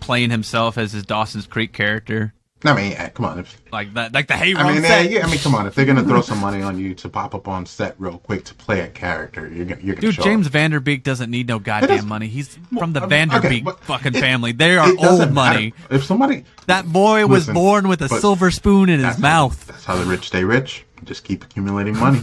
playing 0.00 0.30
himself 0.30 0.78
as 0.78 0.92
his 0.92 1.04
Dawson's 1.04 1.46
Creek 1.46 1.72
character, 1.72 2.32
I 2.64 2.74
mean, 2.74 2.90
yeah, 2.90 3.08
come 3.10 3.24
on. 3.24 3.38
If, 3.38 3.56
like 3.70 3.94
that, 3.94 4.12
like 4.12 4.26
the 4.26 4.34
Hey 4.34 4.52
I 4.52 4.72
mean, 4.72 4.82
yeah, 4.82 4.98
yeah, 5.00 5.24
I 5.24 5.30
mean, 5.30 5.38
come 5.38 5.54
on. 5.54 5.68
If 5.68 5.76
they're 5.76 5.84
gonna 5.86 6.02
throw 6.02 6.22
some 6.22 6.38
money 6.38 6.60
on 6.60 6.76
you 6.76 6.92
to 6.96 7.08
pop 7.08 7.32
up 7.32 7.46
on 7.46 7.66
set 7.66 7.94
real 7.98 8.18
quick 8.18 8.44
to 8.46 8.54
play 8.54 8.80
a 8.80 8.88
character, 8.88 9.46
you're 9.48 9.64
gonna, 9.64 9.80
you're 9.80 9.94
gonna 9.94 10.12
Dude, 10.12 10.20
James 10.24 10.48
up. 10.48 10.52
Van 10.54 10.72
Der 10.72 10.80
Beek 10.80 11.04
doesn't 11.04 11.30
need 11.30 11.46
no 11.46 11.60
goddamn 11.60 12.08
money. 12.08 12.26
He's 12.26 12.58
from 12.76 12.94
the 12.94 12.98
Well, 13.00 13.06
okay, 13.06 13.26
Vanderbeek 13.26 13.64
but 13.64 13.78
fucking 13.84 14.16
it- 14.16 14.20
family. 14.20 14.50
They 14.50 14.76
are 14.76 14.88
old 14.98 15.32
money. 15.32 15.72
matter. 15.88 15.94
If 15.94 16.04
somebody 16.04 16.44
That 16.66 16.92
boy 16.92 17.28
was 17.28 17.46
born 17.46 17.86
with 17.86 18.02
a 18.02 18.08
silver 18.08 18.50
spoon 18.50 18.88
in 18.88 18.96
his 18.98 19.04
that's 19.04 19.16
how- 19.18 19.22
mouth. 19.22 19.66
that's 19.68 19.84
how 19.84 19.94
the 19.96 20.04
rich 20.06 20.26
stay 20.26 20.42
rich. 20.42 20.84
just 21.04 21.22
keep 21.22 21.44
accumulating 21.44 21.96
money. 21.96 22.22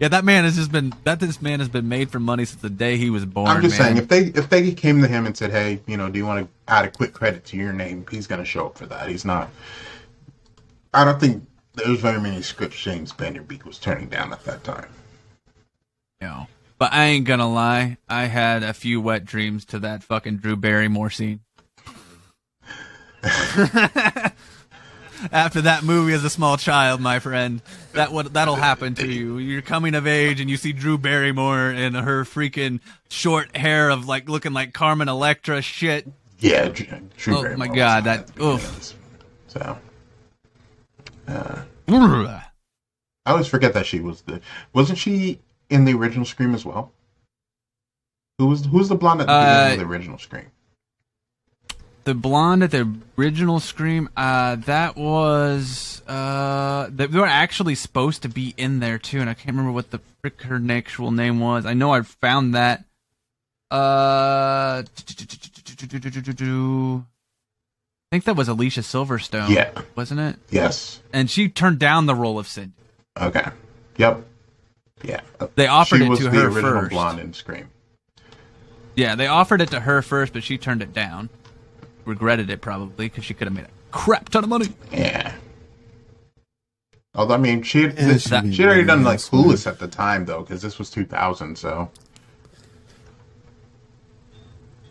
Yeah, 0.00 0.08
that 0.08 0.24
man 0.24 0.44
has 0.44 0.56
just 0.56 0.72
been 0.72 0.94
that 1.04 1.20
this 1.20 1.42
man 1.42 1.58
has 1.60 1.68
been 1.68 1.86
made 1.86 2.10
for 2.10 2.18
money 2.18 2.46
since 2.46 2.62
the 2.62 2.70
day 2.70 2.96
he 2.96 3.10
was 3.10 3.26
born. 3.26 3.48
I'm 3.48 3.60
just 3.60 3.78
man. 3.78 3.96
saying, 3.96 3.98
if 3.98 4.08
they 4.08 4.40
if 4.40 4.48
they 4.48 4.72
came 4.72 5.02
to 5.02 5.06
him 5.06 5.26
and 5.26 5.36
said, 5.36 5.50
"Hey, 5.50 5.82
you 5.86 5.98
know, 5.98 6.08
do 6.08 6.18
you 6.18 6.24
want 6.24 6.46
to 6.46 6.72
add 6.72 6.86
a 6.86 6.90
quick 6.90 7.12
credit 7.12 7.44
to 7.46 7.58
your 7.58 7.74
name?" 7.74 8.06
He's 8.10 8.26
going 8.26 8.38
to 8.38 8.44
show 8.46 8.66
up 8.66 8.78
for 8.78 8.86
that. 8.86 9.10
He's 9.10 9.26
not. 9.26 9.50
I 10.94 11.04
don't 11.04 11.20
think 11.20 11.46
there's 11.74 12.00
very 12.00 12.18
many 12.18 12.40
scripts 12.40 12.80
James 12.80 13.12
Van 13.12 13.34
Der 13.34 13.42
Beek 13.42 13.66
was 13.66 13.78
turning 13.78 14.08
down 14.08 14.32
at 14.32 14.42
that 14.44 14.64
time. 14.64 14.88
No. 16.22 16.46
But 16.78 16.94
I 16.94 17.04
ain't 17.04 17.26
gonna 17.26 17.52
lie, 17.52 17.98
I 18.08 18.24
had 18.24 18.62
a 18.62 18.72
few 18.72 19.02
wet 19.02 19.26
dreams 19.26 19.66
to 19.66 19.78
that 19.80 20.02
fucking 20.02 20.38
Drew 20.38 20.56
Barrymore 20.56 21.10
scene. 21.10 21.40
After 25.32 25.62
that 25.62 25.84
movie 25.84 26.12
as 26.12 26.24
a 26.24 26.30
small 26.30 26.56
child, 26.56 27.00
my 27.00 27.18
friend, 27.18 27.60
that 27.92 28.12
what 28.12 28.32
that'll 28.32 28.56
happen 28.56 28.94
to 28.96 29.06
you. 29.06 29.38
You're 29.38 29.62
coming 29.62 29.94
of 29.94 30.06
age 30.06 30.40
and 30.40 30.48
you 30.48 30.56
see 30.56 30.72
Drew 30.72 30.96
Barrymore 30.98 31.68
and 31.70 31.94
her 31.96 32.24
freaking 32.24 32.80
short 33.08 33.56
hair 33.56 33.90
of 33.90 34.06
like 34.08 34.28
looking 34.28 34.52
like 34.52 34.72
Carmen 34.72 35.08
Electra 35.08 35.62
shit. 35.62 36.06
Yeah, 36.38 36.68
Drew, 36.68 36.86
Oh, 37.36 37.42
Barrymore 37.42 37.66
my 37.68 37.74
God, 37.74 38.04
that- 38.04 38.30
at 38.30 38.40
oof. 38.40 38.94
So 39.48 39.78
Uh, 41.28 41.62
I 43.26 43.30
always 43.32 43.46
forget 43.46 43.74
that 43.74 43.86
she 43.86 44.00
was 44.00 44.22
the 44.22 44.40
wasn't 44.72 44.98
she 44.98 45.40
in 45.68 45.84
the 45.84 45.92
original 45.94 46.24
Scream 46.24 46.54
as 46.54 46.64
well? 46.64 46.92
Who 48.38 48.46
was 48.46 48.64
who's 48.64 48.88
the 48.88 48.94
blonde 48.94 49.20
at 49.20 49.26
the 49.26 49.32
beginning 49.32 49.70
Uh, 49.70 49.72
of 49.74 49.78
the 49.78 49.84
original 49.94 50.18
Scream? 50.18 50.46
The 52.04 52.14
blonde 52.14 52.62
at 52.62 52.70
the 52.70 52.92
original 53.18 53.60
Scream, 53.60 54.08
uh, 54.16 54.56
that 54.56 54.96
was 54.96 56.02
uh, 56.08 56.88
they 56.90 57.06
were 57.06 57.26
actually 57.26 57.74
supposed 57.74 58.22
to 58.22 58.28
be 58.28 58.54
in 58.56 58.80
there 58.80 58.98
too, 58.98 59.20
and 59.20 59.28
I 59.28 59.34
can't 59.34 59.48
remember 59.48 59.72
what 59.72 59.90
the 59.90 60.00
frick 60.20 60.42
her 60.42 60.60
actual 60.70 61.10
name 61.10 61.40
was. 61.40 61.66
I 61.66 61.74
know 61.74 61.92
I 61.92 62.02
found 62.02 62.54
that. 62.54 62.84
Uh, 63.70 64.82
I 64.82 64.84
think 68.10 68.24
that 68.24 68.34
was 68.34 68.48
Alicia 68.48 68.80
Silverstone. 68.80 69.50
Yeah. 69.50 69.70
wasn't 69.94 70.20
it? 70.20 70.36
Yes. 70.50 71.00
And 71.12 71.30
she 71.30 71.48
turned 71.48 71.78
down 71.78 72.06
the 72.06 72.14
role 72.14 72.38
of 72.38 72.48
Cindy. 72.48 72.72
Okay. 73.20 73.48
Yep. 73.98 74.26
Yeah. 75.04 75.20
They 75.54 75.66
offered 75.66 75.98
she 75.98 76.06
it 76.06 76.08
was 76.08 76.18
to 76.18 76.24
the 76.24 76.30
her 76.30 76.46
original 76.48 76.80
first. 76.80 76.90
blonde 76.90 77.20
in 77.20 77.32
Scream. 77.34 77.70
Yeah, 78.96 79.14
they 79.14 79.28
offered 79.28 79.60
it 79.60 79.70
to 79.70 79.80
her 79.80 80.02
first, 80.02 80.32
but 80.32 80.42
she 80.42 80.58
turned 80.58 80.82
it 80.82 80.92
down. 80.92 81.28
Regretted 82.10 82.50
it 82.50 82.60
probably 82.60 83.06
because 83.08 83.24
she 83.24 83.34
could 83.34 83.46
have 83.46 83.54
made 83.56 83.64
a 83.66 83.70
crap 83.92 84.28
ton 84.30 84.42
of 84.44 84.50
money. 84.50 84.68
Yeah. 84.92 85.32
Although 87.14 87.34
I 87.34 87.38
mean, 87.38 87.62
she 87.62 87.82
had, 87.82 87.96
Yeah, 87.98 88.08
this, 88.08 88.22
she'd 88.24 88.54
she 88.54 88.62
had 88.62 88.68
already 88.68 88.84
done 88.84 89.02
like 89.04 89.14
nice. 89.14 89.28
Clueless 89.30 89.66
at 89.66 89.78
the 89.78 89.88
time 89.88 90.24
though, 90.26 90.40
because 90.40 90.60
this 90.62 90.78
was 90.78 90.90
2000. 90.90 91.56
So 91.56 91.90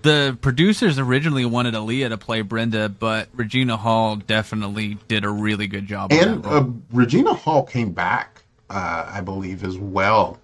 The 0.01 0.37
producers 0.41 0.97
originally 0.97 1.45
wanted 1.45 1.73
Aaliyah 1.73 2.09
to 2.09 2.17
play 2.17 2.41
Brenda, 2.41 2.87
but 2.87 3.27
Regina 3.33 3.75
Hall 3.75 4.15
definitely 4.15 4.97
did 5.09 5.25
a 5.25 5.29
really 5.29 5.67
good 5.67 5.87
job. 5.87 6.13
on 6.13 6.17
and 6.19 6.43
that 6.43 6.49
role. 6.49 6.57
uh, 6.57 6.65
Regina 6.93 7.33
Hall 7.33 7.63
came 7.63 7.91
back, 7.91 8.43
uh, 8.69 9.09
I 9.13 9.19
believe, 9.21 9.63
as 9.65 9.77
well, 9.77 10.39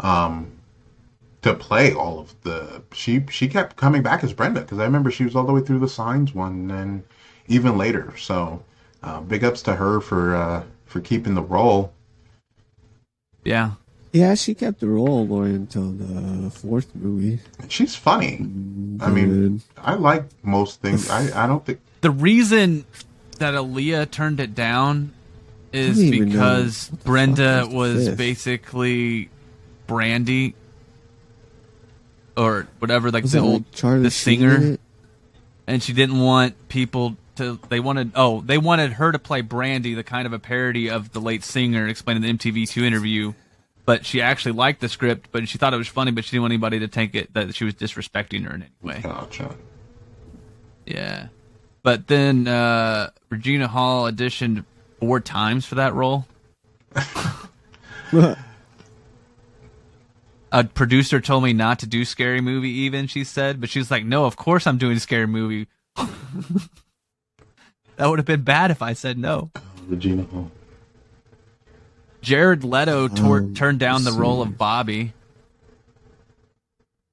um, 0.00 0.50
to 1.42 1.54
play 1.54 1.92
all 1.92 2.18
of 2.18 2.34
the. 2.42 2.82
She 2.92 3.24
she 3.30 3.48
kept 3.48 3.76
coming 3.76 4.02
back 4.02 4.24
as 4.24 4.32
Brenda 4.32 4.60
because 4.62 4.78
I 4.78 4.84
remember 4.84 5.10
she 5.10 5.24
was 5.24 5.36
all 5.36 5.44
the 5.44 5.52
way 5.52 5.60
through 5.60 5.78
the 5.80 5.88
Signs 5.88 6.34
one 6.34 6.70
and 6.70 7.02
even 7.46 7.78
later. 7.78 8.14
So 8.16 8.62
uh, 9.02 9.20
big 9.20 9.44
ups 9.44 9.62
to 9.62 9.74
her 9.76 10.00
for 10.00 10.34
uh, 10.34 10.62
for 10.86 11.00
keeping 11.00 11.34
the 11.34 11.42
role. 11.42 11.92
yeah, 13.44 13.72
Yeah, 14.12 14.34
she 14.34 14.54
kept 14.54 14.80
the 14.80 14.88
role 14.88 15.26
going 15.26 15.54
until 15.54 15.90
the 15.92 16.50
fourth 16.50 16.94
movie. 16.94 17.40
She's 17.68 17.94
funny. 17.94 18.38
I 19.00 19.10
mean, 19.10 19.62
I 19.76 19.94
like 19.94 20.24
most 20.42 20.80
things. 20.80 21.08
I 21.10 21.44
I 21.44 21.46
don't 21.46 21.64
think. 21.64 21.80
the 22.00 22.10
reason 22.10 22.84
that 23.38 23.54
Aaliyah 23.54 24.10
turned 24.10 24.40
it 24.40 24.54
down 24.54 25.12
is 25.72 25.98
I 25.98 26.02
don't 26.02 26.14
even 26.14 26.28
know 26.30 26.32
because 26.32 26.88
Brenda 27.04 27.60
was 27.60 27.68
the 27.68 27.76
was 27.76 28.06
fifth. 28.08 28.18
basically 28.18 29.30
Brandy 29.86 30.54
or 32.38 32.68
whatever, 32.78 33.10
like 33.10 33.24
Was 33.24 33.32
the 33.32 33.40
old 33.40 33.64
like 33.64 33.72
Charlie 33.72 34.02
the 34.04 34.10
singer. 34.10 34.78
and 35.66 35.82
she 35.82 35.92
didn't 35.92 36.20
want 36.20 36.68
people 36.68 37.16
to 37.36 37.58
they 37.68 37.80
wanted 37.80 38.12
oh 38.14 38.40
they 38.40 38.58
wanted 38.58 38.92
her 38.94 39.12
to 39.12 39.18
play 39.18 39.42
brandy 39.42 39.94
the 39.94 40.02
kind 40.04 40.26
of 40.26 40.32
a 40.32 40.38
parody 40.38 40.88
of 40.90 41.12
the 41.12 41.20
late 41.20 41.44
singer 41.44 41.86
explaining 41.86 42.22
the 42.22 42.32
mtv2 42.32 42.82
interview. 42.82 43.32
But 43.84 44.04
she 44.04 44.20
actually 44.22 44.52
liked 44.52 44.80
the 44.80 44.88
script 44.88 45.28
but 45.32 45.48
she 45.48 45.58
thought 45.58 45.72
it 45.74 45.78
was 45.78 45.88
funny 45.88 46.10
but 46.10 46.24
she 46.24 46.32
didn't 46.32 46.42
want 46.42 46.52
anybody 46.52 46.78
to 46.80 46.88
take 46.88 47.14
it 47.14 47.32
that 47.34 47.54
she 47.54 47.64
was 47.64 47.74
disrespecting 47.74 48.44
her 48.44 48.54
in 48.54 48.62
any 48.62 48.70
way. 48.82 49.00
Gotcha. 49.02 49.54
yeah. 50.86 51.28
But 51.82 52.06
then 52.06 52.46
uh 52.48 53.10
regina 53.30 53.68
hall 53.68 54.10
auditioned 54.10 54.64
four 55.00 55.20
times 55.20 55.64
for 55.66 55.76
that 55.76 55.94
role 55.94 56.26
a 60.52 60.64
producer 60.64 61.20
told 61.20 61.44
me 61.44 61.52
not 61.52 61.78
to 61.80 61.86
do 61.86 62.04
scary 62.04 62.40
movie 62.40 62.70
even 62.70 63.06
she 63.06 63.22
said 63.24 63.60
but 63.60 63.68
she 63.68 63.78
was 63.78 63.90
like 63.90 64.04
no 64.04 64.24
of 64.24 64.36
course 64.36 64.66
i'm 64.66 64.78
doing 64.78 64.98
scary 64.98 65.26
movie 65.26 65.66
that 67.96 68.06
would 68.06 68.18
have 68.18 68.26
been 68.26 68.42
bad 68.42 68.70
if 68.70 68.80
i 68.82 68.92
said 68.92 69.18
no 69.18 69.50
Regina 69.86 70.22
Hall. 70.24 70.50
jared 72.22 72.64
leto 72.64 73.08
tor- 73.08 73.38
Um, 73.38 73.54
turned 73.54 73.78
down 73.78 74.04
the 74.04 74.12
role 74.12 74.40
of 74.42 74.56
bobby 74.56 75.12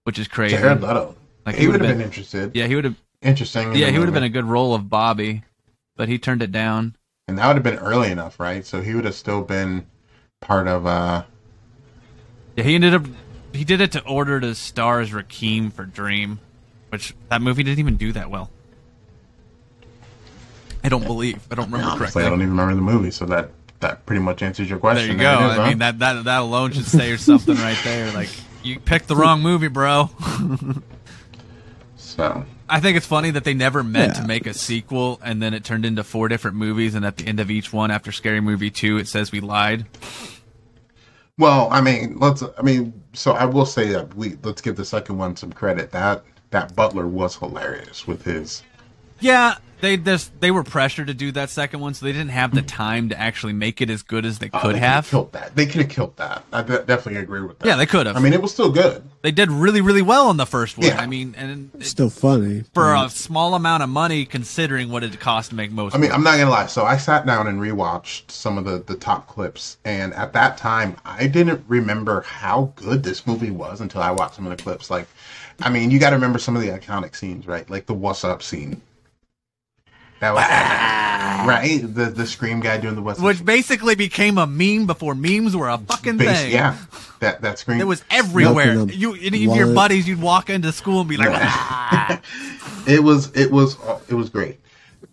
which 0.03 0.19
is 0.19 0.27
crazy 0.27 0.55
Jared 0.57 0.81
Leto. 0.81 1.15
Like, 1.45 1.55
he, 1.55 1.61
he 1.61 1.67
would 1.67 1.73
have 1.75 1.81
been, 1.87 1.97
been- 1.97 2.05
interested. 2.07 2.51
yeah 2.55 2.67
he 2.67 2.75
would 2.75 2.85
have 2.85 2.95
Interesting. 3.21 3.73
yeah 3.75 3.87
the 3.87 3.91
he 3.93 3.97
would 3.99 4.07
have 4.07 4.13
been 4.13 4.23
a 4.23 4.29
good 4.29 4.45
role 4.45 4.73
of 4.75 4.89
bobby 4.89 5.43
but 5.95 6.07
he 6.09 6.17
turned 6.19 6.41
it 6.41 6.51
down 6.51 6.95
and 7.27 7.37
that 7.39 7.47
would 7.47 7.55
have 7.55 7.63
been 7.63 7.79
early 7.79 8.11
enough, 8.11 8.39
right? 8.39 8.63
So 8.63 8.81
he 8.81 8.93
would 8.93 9.05
have 9.05 9.15
still 9.15 9.41
been 9.41 9.87
part 10.41 10.67
of. 10.67 10.85
uh 10.85 11.23
yeah 12.55 12.63
he 12.63 12.75
ended 12.75 12.93
up 12.93 13.03
he 13.55 13.63
did 13.63 13.81
it 13.81 13.91
to 13.93 14.01
order 14.03 14.39
to 14.39 14.53
star 14.55 14.99
as 15.01 15.13
Requiem 15.13 15.71
for 15.71 15.85
dream 15.85 16.39
which 16.89 17.13
that 17.29 17.41
movie 17.41 17.63
didn't 17.63 17.79
even 17.79 17.97
do 17.97 18.11
that 18.13 18.29
well 18.29 18.49
i 20.83 20.89
don't 20.89 21.05
believe 21.05 21.41
i 21.51 21.55
don't 21.55 21.65
remember 21.65 21.85
Honestly, 21.85 21.99
correctly 21.99 22.23
I 22.23 22.29
don't 22.29 22.39
even 22.41 22.51
remember 22.51 22.75
the 22.75 22.81
movie, 22.81 23.11
so 23.11 23.25
that 23.25 23.51
that 23.81 24.05
pretty 24.05 24.21
much 24.21 24.41
answers 24.41 24.69
your 24.69 24.79
question. 24.79 25.17
There 25.17 25.27
you 25.35 25.37
go. 25.37 25.39
There 25.41 25.51
is, 25.51 25.59
I 25.59 25.63
huh? 25.63 25.69
mean 25.69 25.77
that 25.79 25.99
that 25.99 26.23
that 26.23 26.39
alone 26.41 26.71
should 26.71 26.85
say 26.85 27.11
or 27.11 27.17
something 27.17 27.55
right 27.57 27.77
there. 27.83 28.11
Like 28.13 28.29
you 28.63 28.79
picked 28.79 29.07
the 29.09 29.15
wrong 29.17 29.41
movie, 29.41 29.67
bro. 29.67 30.09
So 31.97 32.45
I 32.69 32.79
think 32.79 32.97
it's 32.97 33.05
funny 33.05 33.31
that 33.31 33.43
they 33.43 33.53
never 33.53 33.83
meant 33.83 34.15
Yeah. 34.15 34.21
to 34.21 34.27
make 34.27 34.45
a 34.47 34.53
sequel, 34.53 35.19
and 35.23 35.41
then 35.41 35.53
it 35.53 35.63
turned 35.65 35.85
into 35.85 36.03
four 36.03 36.27
different 36.29 36.55
movies, 36.55 36.95
and 36.95 37.05
at 37.05 37.17
the 37.17 37.27
end 37.27 37.39
of 37.41 37.51
each 37.51 37.73
one, 37.73 37.91
after 37.91 38.11
Scary 38.11 38.39
Movie 38.41 38.71
two, 38.71 38.97
it 38.97 39.07
says 39.07 39.31
we 39.31 39.41
lied. 39.41 39.85
Well, 41.37 41.67
I 41.71 41.81
mean, 41.81 42.17
let's. 42.17 42.43
I 42.57 42.61
mean, 42.61 43.03
so 43.13 43.33
I 43.33 43.45
will 43.45 43.65
say 43.65 43.89
that 43.89 44.13
we 44.15 44.37
let's 44.43 44.61
give 44.61 44.75
the 44.77 44.85
second 44.85 45.17
one 45.17 45.35
some 45.35 45.51
credit. 45.51 45.91
That 45.91 46.23
that 46.51 46.75
Butler 46.75 47.07
was 47.07 47.35
hilarious 47.35 48.07
with 48.07 48.23
his. 48.23 48.63
Yeah, 49.19 49.55
they 49.81 49.97
just 49.97 50.39
they 50.41 50.51
were 50.51 50.63
pressured 50.63 51.07
to 51.07 51.13
do 51.13 51.31
that 51.33 51.49
second 51.49 51.79
one, 51.79 51.93
so 51.93 52.05
they 52.05 52.11
didn't 52.11 52.29
have 52.31 52.53
the 52.55 52.61
time 52.61 53.09
to 53.09 53.19
actually 53.19 53.53
make 53.53 53.81
it 53.81 53.89
as 53.89 54.03
good 54.03 54.25
as 54.25 54.39
they 54.39 54.49
Oh, 54.53 54.59
could 54.59 54.75
they 54.75 54.79
have. 54.79 55.07
killed 55.09 55.31
that. 55.33 55.55
They 55.55 55.65
could 55.65 55.81
have 55.81 55.89
killed 55.89 56.15
that. 56.17 56.43
I 56.51 56.61
de- 56.63 56.83
definitely 56.83 57.17
agree 57.21 57.41
with 57.41 57.59
that. 57.59 57.67
Yeah, 57.67 57.75
they 57.75 57.85
could 57.85 58.05
have. 58.07 58.15
I 58.15 58.19
mean, 58.19 58.33
it 58.33 58.41
was 58.41 58.51
still 58.53 58.71
good. 58.71 59.03
They 59.21 59.31
did 59.31 59.51
really, 59.51 59.81
really 59.81 60.01
well 60.01 60.29
in 60.31 60.37
the 60.37 60.45
first 60.45 60.77
one. 60.77 60.87
Yeah. 60.87 60.99
I 60.99 61.07
mean, 61.07 61.33
and 61.37 61.71
it, 61.75 61.85
Still 61.85 62.09
funny. 62.09 62.61
for 62.73 62.93
but- 62.93 63.07
a 63.07 63.09
small 63.09 63.53
amount 63.55 63.83
of 63.83 63.89
money, 63.89 64.25
considering 64.25 64.89
what 64.89 65.03
it 65.03 65.19
cost 65.19 65.49
to 65.49 65.55
make 65.55 65.71
most. 65.71 65.93
I 65.95 65.97
mean, 65.97 66.11
I'm 66.11 66.23
not 66.23 66.37
gonna 66.37 66.49
lie. 66.49 66.67
So 66.67 66.83
I 66.85 66.97
sat 66.97 67.25
down 67.25 67.47
and 67.47 67.59
rewatched 67.59 68.31
some 68.31 68.57
of 68.57 68.65
the 68.65 68.79
the 68.85 68.95
top 68.95 69.27
clips, 69.27 69.77
and 69.85 70.13
at 70.13 70.33
that 70.33 70.57
time, 70.57 70.95
I 71.05 71.27
didn't 71.27 71.63
remember 71.67 72.21
how 72.21 72.71
good 72.75 73.03
this 73.03 73.25
movie 73.27 73.51
was 73.51 73.81
until 73.81 74.01
I 74.01 74.11
watched 74.11 74.35
some 74.35 74.45
of 74.47 74.55
the 74.55 74.61
clips. 74.63 74.89
Like, 74.89 75.07
I 75.61 75.69
mean, 75.69 75.91
you 75.91 75.99
got 75.99 76.09
to 76.11 76.15
remember 76.15 76.39
some 76.39 76.55
of 76.55 76.61
the 76.61 76.69
iconic 76.69 77.15
scenes, 77.15 77.45
right? 77.45 77.69
Like 77.69 77.85
the 77.85 77.93
"What's 77.93 78.23
Up" 78.23 78.41
scene. 78.41 78.81
That 80.19 80.33
was 80.33 80.43
right. 81.47 81.81
The 81.81 82.05
the 82.05 82.25
scream 82.25 82.59
guy 82.59 82.77
doing 82.77 82.95
the 82.95 83.01
"What's 83.01 83.19
Up." 83.19 83.25
which 83.25 83.43
basically 83.43 83.95
became 83.95 84.37
a 84.37 84.47
meme 84.47 84.87
before 84.87 85.15
memes 85.15 85.55
were 85.55 85.69
a 85.69 85.77
fucking 85.77 86.17
Base- 86.17 86.41
thing. 86.41 86.51
yeah, 86.51 86.77
that 87.19 87.41
that 87.41 87.59
scream. 87.59 87.81
It 87.81 87.87
was 87.87 88.03
everywhere. 88.09 88.85
You, 88.85 89.15
any 89.15 89.45
of 89.47 89.55
your 89.55 89.73
buddies, 89.73 90.07
you'd 90.07 90.21
walk 90.21 90.49
into 90.49 90.71
school 90.71 91.01
and 91.01 91.09
be 91.09 91.17
like, 91.17 91.29
"Ah." 91.31 92.21
it 92.87 93.03
was 93.03 93.31
it 93.35 93.51
was 93.51 93.77
it 94.07 94.13
was 94.15 94.29
great. 94.29 94.59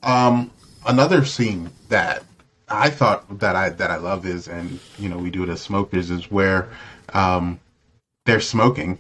Um, 0.02 0.50
another 0.86 1.24
scene 1.24 1.70
that 1.88 2.24
I 2.68 2.90
thought 2.90 3.40
that 3.40 3.56
I 3.56 3.70
that 3.70 3.90
I 3.90 3.96
love 3.96 4.24
is, 4.26 4.48
and 4.48 4.78
you 4.98 5.08
know 5.08 5.18
we 5.18 5.30
do 5.30 5.42
it 5.42 5.48
as 5.48 5.60
smokers, 5.60 6.10
is 6.10 6.30
where 6.30 6.68
um, 7.12 7.60
they're 8.24 8.40
smoking, 8.40 8.98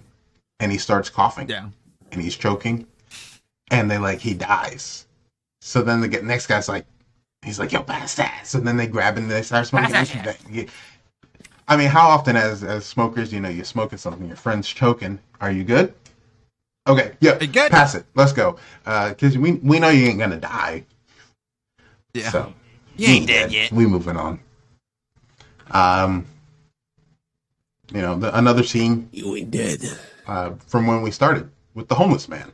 and 0.60 0.72
he 0.72 0.78
starts 0.78 1.08
coughing, 1.08 1.48
yeah. 1.48 1.68
and 2.10 2.20
he's 2.20 2.36
choking, 2.36 2.86
and 3.70 3.90
they 3.90 3.98
like 3.98 4.20
he 4.20 4.34
dies. 4.34 5.06
So 5.64 5.80
then 5.80 6.00
the 6.00 6.08
get- 6.08 6.24
next 6.24 6.48
guy's 6.48 6.68
like, 6.68 6.84
He's 7.44 7.58
like, 7.58 7.72
"Yo, 7.72 7.82
pass 7.82 8.14
that." 8.16 8.46
So 8.46 8.60
then 8.60 8.76
they 8.76 8.86
grab 8.86 9.16
and 9.18 9.28
they 9.28 9.42
start 9.42 9.66
smoking. 9.66 9.90
Yeah. 10.48 10.64
I 11.66 11.76
mean, 11.76 11.88
how 11.88 12.06
often 12.08 12.36
as 12.36 12.62
as 12.62 12.84
smokers, 12.86 13.32
you 13.32 13.40
know, 13.40 13.48
you're 13.48 13.64
smoking 13.64 13.98
something, 13.98 14.26
your 14.28 14.36
friend's 14.36 14.68
choking. 14.68 15.18
Are 15.40 15.50
you 15.50 15.64
good? 15.64 15.92
Okay, 16.86 17.12
yeah, 17.20 17.38
You 17.40 17.48
good? 17.48 17.72
pass 17.72 17.96
it. 17.96 18.04
Let's 18.14 18.32
go. 18.32 18.56
Because 18.84 19.36
we 19.38 19.52
we 19.54 19.80
know 19.80 19.88
you 19.88 20.06
ain't 20.06 20.20
gonna 20.20 20.38
die. 20.38 20.84
Yeah. 22.14 22.30
So 22.30 22.52
You 22.96 23.08
ain't 23.08 23.26
dead 23.26 23.50
yet. 23.52 23.72
We 23.72 23.86
moving 23.86 24.16
on. 24.16 24.38
Um, 25.72 26.24
you 27.92 28.02
know, 28.02 28.18
the, 28.18 28.36
another 28.38 28.62
scene 28.62 29.08
You 29.12 29.34
ain't 29.36 29.50
dead. 29.50 29.80
uh, 30.28 30.50
from 30.66 30.86
when 30.86 31.02
we 31.02 31.10
started 31.10 31.50
with 31.74 31.88
the 31.88 31.94
homeless 31.96 32.28
man 32.28 32.52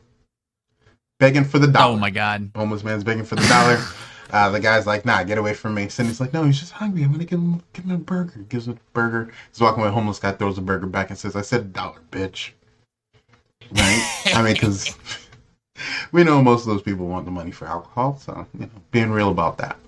begging 1.18 1.44
for 1.44 1.58
the 1.58 1.66
dollar. 1.66 1.96
Oh 1.96 1.98
my 1.98 2.10
god. 2.10 2.50
homeless 2.54 2.84
man's 2.84 3.04
begging 3.04 3.24
for 3.24 3.36
the 3.36 3.46
dollar. 3.48 3.78
Uh, 4.30 4.50
the 4.50 4.60
guy's 4.60 4.86
like, 4.86 5.06
"Nah, 5.06 5.22
get 5.22 5.38
away 5.38 5.54
from 5.54 5.72
me." 5.72 5.88
Cindy's 5.88 6.20
like, 6.20 6.34
"No, 6.34 6.44
he's 6.44 6.60
just 6.60 6.72
hungry. 6.72 7.02
I'm 7.02 7.12
gonna 7.12 7.24
give 7.24 7.38
him, 7.38 7.62
give 7.72 7.86
him 7.86 7.92
a 7.92 7.96
burger." 7.96 8.40
Gives 8.50 8.68
him 8.68 8.74
a 8.74 8.92
burger. 8.92 9.32
He's 9.50 9.58
walking 9.58 9.82
away. 9.82 9.90
Homeless 9.90 10.18
guy 10.18 10.32
throws 10.32 10.56
the 10.56 10.60
burger 10.60 10.86
back 10.86 11.08
and 11.08 11.18
says, 11.18 11.34
"I 11.34 11.40
said 11.40 11.72
dollar, 11.72 11.96
bitch." 12.10 12.50
Right? 13.72 14.26
I 14.34 14.42
mean, 14.42 14.52
because 14.52 14.94
we 16.12 16.24
know 16.24 16.42
most 16.42 16.62
of 16.62 16.66
those 16.66 16.82
people 16.82 17.06
want 17.06 17.24
the 17.24 17.30
money 17.30 17.50
for 17.50 17.66
alcohol, 17.66 18.18
so 18.18 18.46
you 18.52 18.66
know, 18.66 18.70
being 18.90 19.10
real 19.10 19.30
about 19.30 19.56
that. 19.58 19.78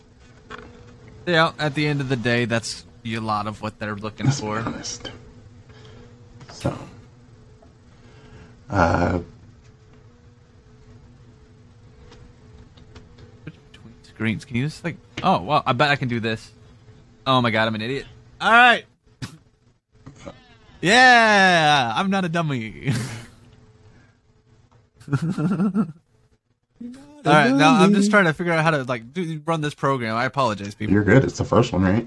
Yeah, 1.27 1.53
at 1.59 1.75
the 1.75 1.87
end 1.87 2.01
of 2.01 2.09
the 2.09 2.17
day, 2.17 2.47
that's 2.47 2.87
a 3.05 3.19
lot 3.19 3.47
of 3.47 3.61
what 3.61 3.79
they're 3.79 3.95
looking 3.95 4.27
Let's 4.27 4.41
for. 4.41 4.65
So, 6.51 6.77
uh, 8.69 9.21
screens. 14.21 14.45
Can 14.45 14.57
you 14.57 14.67
just 14.67 14.85
like? 14.85 14.97
Oh 15.23 15.41
well, 15.41 15.63
I 15.65 15.73
bet 15.73 15.91
I 15.91 15.97
can 15.97 16.09
do 16.09 16.21
this. 16.21 16.53
Oh 17.27 17.41
my 17.41 17.51
god, 17.51 17.67
I'm 17.69 17.75
an 17.75 17.81
idiot. 17.81 18.05
All 18.39 18.53
right. 18.53 18.85
Yeah, 20.83 21.93
I'm 21.95 22.11
not 22.11 22.27
a 22.27 22.29
dummy. 22.29 22.93
All 25.13 25.23
right, 27.25 27.51
now 27.51 27.83
I'm 27.83 27.95
just 27.95 28.11
trying 28.11 28.25
to 28.27 28.33
figure 28.35 28.53
out 28.53 28.63
how 28.63 28.71
to 28.71 28.85
like 28.85 29.13
do, 29.13 29.43
run 29.47 29.63
this 29.63 29.75
program. 29.75 30.17
I 30.17 30.27
apologize, 30.27 30.75
people. 30.75 30.95
you're 30.95 31.05
good. 31.05 31.25
It's 31.25 31.39
the 31.39 31.45
first 31.45 31.73
one, 31.73 31.83
right? 31.83 32.07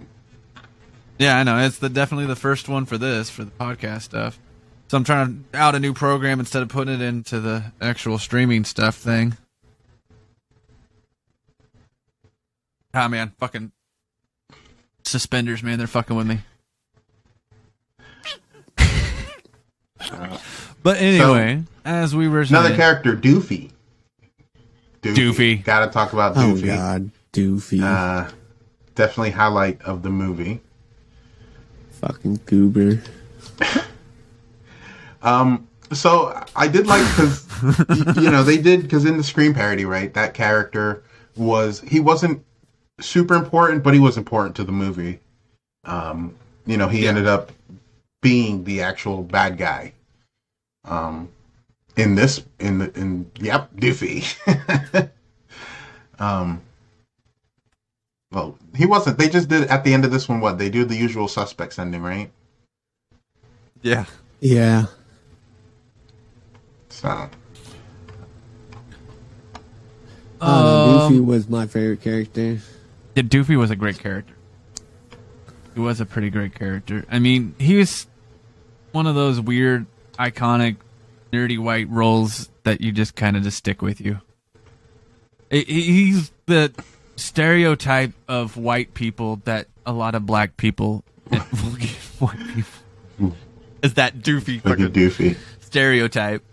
Yeah, 1.17 1.38
I 1.38 1.43
know. 1.43 1.58
It's 1.60 1.79
the 1.79 1.89
definitely 1.89 2.27
the 2.27 2.36
first 2.36 2.70
one 2.70 2.86
for 2.86 2.98
this 2.98 3.29
for 3.29 3.43
the 3.43 3.51
podcast 3.51 4.03
stuff. 4.03 4.39
So 4.88 4.98
I'm 4.98 5.03
trying 5.03 5.46
to 5.51 5.58
out 5.58 5.74
a 5.74 5.79
new 5.79 5.93
program 5.93 6.39
instead 6.39 6.62
of 6.62 6.70
putting 6.70 6.93
it 6.93 7.01
into 7.01 7.39
the 7.39 7.72
actual 7.82 8.20
streaming 8.20 8.65
stuff 8.65 8.96
thing. 8.96 9.38
Ah 12.93 13.07
man, 13.07 13.31
fucking 13.39 13.71
suspenders, 15.03 15.63
man, 15.63 15.77
they're 15.77 15.88
fucking 15.88 16.15
with 16.15 16.27
me. 16.27 16.39
but 20.83 20.97
anyway, 20.97 21.63
as 21.85 22.15
we 22.15 22.27
were 22.27 22.41
Another 22.41 22.67
saying, 22.69 22.79
character, 22.79 23.15
Doofy. 23.15 23.71
Doofy. 25.01 25.63
Gotta 25.63 25.91
talk 25.91 26.13
about 26.13 26.38
Oh 26.38 26.53
Doofy. 26.55 26.65
god, 26.67 27.09
Doofy, 27.33 27.81
Uh, 27.81 28.29
definitely 28.95 29.31
highlight 29.31 29.81
of 29.81 30.01
the 30.03 30.09
movie. 30.09 30.62
fucking 31.91 32.39
goober. 32.45 33.01
Um, 35.21 35.69
so 35.93 36.38
I 36.53 36.67
did 36.67 36.85
like 36.85 37.00
because 37.15 37.47
you 38.21 38.29
know 38.29 38.43
they 38.43 38.57
did 38.57 38.81
because 38.81 39.05
in 39.05 39.15
the 39.15 39.23
Scream 39.23 39.53
parody, 39.53 39.85
right? 39.85 40.13
That 40.13 40.33
character 40.33 41.01
was 41.38 41.79
he 41.79 42.01
wasn't 42.01 42.43
super 43.00 43.35
important, 43.35 43.83
but 43.83 43.93
he 43.93 44.00
was 44.00 44.17
important 44.17 44.55
to 44.57 44.63
the 44.63 44.71
movie. 44.71 45.19
Um, 45.85 46.35
you 46.65 46.77
know, 46.77 46.88
he 46.88 47.03
Yeah. 47.03 47.09
ended 47.09 47.27
up 47.27 47.51
being 48.21 48.63
the 48.63 48.81
actual 48.81 49.23
bad 49.23 49.57
guy. 49.57 49.93
Um, 50.85 51.29
in 51.95 52.15
this, 52.15 52.43
in 52.60 52.79
the, 52.79 52.91
in 52.99 53.29
yep, 53.39 53.73
Doofy. 53.75 54.23
um, 56.19 56.62
well, 58.32 58.58
he 58.75 58.86
wasn't. 58.86 59.17
They 59.17 59.29
just 59.29 59.47
did 59.47 59.67
at 59.69 59.84
the 59.84 59.93
end 59.93 60.06
of 60.06 60.12
this 60.12 60.27
one. 60.27 60.39
What 60.39 60.58
they 60.58 60.69
do 60.69 60.86
the 60.86 60.95
usual 60.95 61.27
suspects 61.27 61.77
ending, 61.77 62.01
right? 62.01 62.32
yeah, 63.82 64.06
Yeah, 64.39 64.86
So 66.89 67.10
uh, 67.10 67.29
Um, 70.41 70.84
Doofy 70.84 71.23
was 71.23 71.47
my 71.49 71.67
favorite 71.67 72.01
character. 72.01 72.60
Yeah, 73.15 73.23
Doofy 73.23 73.58
was 73.58 73.71
a 73.71 73.76
great 73.76 73.99
character. 73.99 74.34
He 75.73 75.80
was 75.80 75.99
a 75.99 76.06
pretty 76.06 76.30
great 76.30 76.54
character. 76.56 77.06
I 77.10 77.19
mean, 77.19 77.56
he 77.60 77.76
was 77.78 78.08
one 78.91 79.08
of 79.08 79.15
those 79.15 79.39
weird, 79.41 79.86
iconic, 80.19 80.78
nerdy 81.32 81.58
white 81.58 81.89
roles 81.89 82.49
that 82.63 82.82
you 82.82 82.91
just 82.91 83.15
kind 83.15 83.36
of 83.36 83.43
just 83.43 83.58
stick 83.58 83.82
with 83.82 83.99
you. 83.99 84.19
He- 85.49 85.63
he- 85.63 85.82
He's 86.06 86.32
the 86.45 86.71
stereotype 87.15 88.13
of 88.28 88.58
white 88.58 88.93
people 88.93 89.41
that 89.45 89.67
a 89.86 89.91
lot 89.93 90.15
of 90.15 90.26
black 90.26 90.58
people 90.58 91.04
white 92.19 92.38
people. 92.54 93.36
Is 93.82 93.95
that 93.95 94.19
doofy 94.19 94.62
fucking 94.62 94.91
Doofy. 94.91 95.36
stereotype. 95.60 96.43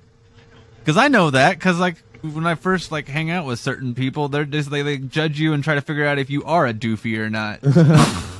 Because 0.81 0.97
I 0.97 1.09
know 1.09 1.31
that. 1.31 1.59
Because 1.59 1.79
like 1.79 1.97
when 2.23 2.47
I 2.47 2.55
first 2.55 2.91
like 2.93 3.09
hang 3.09 3.31
out 3.31 3.47
with 3.47 3.59
certain 3.59 3.95
people, 3.95 4.29
they're 4.29 4.45
just 4.45 4.71
they, 4.71 4.83
they 4.83 4.99
judge 4.99 5.39
you 5.41 5.53
and 5.53 5.63
try 5.65 5.75
to 5.75 5.81
figure 5.81 6.07
out 6.07 6.19
if 6.19 6.31
you 6.31 6.43
are 6.45 6.67
a 6.67 6.75
doofy 6.75 7.19
or 7.19 7.31
not. 7.31 7.61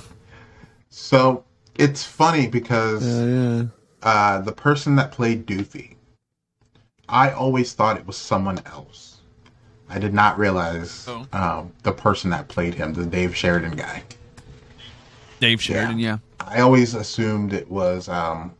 So 0.93 1.45
it's 1.77 2.05
funny 2.05 2.47
because 2.49 3.03
Oh 3.07 3.27
yeah. 3.27 3.65
uh, 4.03 4.41
the 4.41 4.53
person 4.53 4.97
that 4.97 5.13
played 5.13 5.47
Doofy, 5.47 5.95
I 7.09 7.31
always 7.31 7.73
thought 7.75 7.97
it 7.97 8.07
was 8.07 8.17
someone 8.17 8.59
else. 8.67 9.19
I 9.89 9.99
did 9.99 10.15
not 10.15 10.39
realize 10.39 11.07
Oh. 11.09 11.27
um, 11.33 11.73
the 11.83 11.93
person 11.93 12.31
that 12.31 12.49
played 12.49 12.75
him, 12.75 12.93
the 12.93 13.07
Dave 13.07 13.37
Sheridan 13.37 13.77
guy. 13.77 14.03
Dave 15.41 15.63
Sheridan, 15.63 15.99
yeah. 15.99 16.19
I 16.41 16.61
always 16.61 16.95
assumed 16.95 17.53
it 17.53 17.71
was 17.71 18.09
um, 18.09 18.53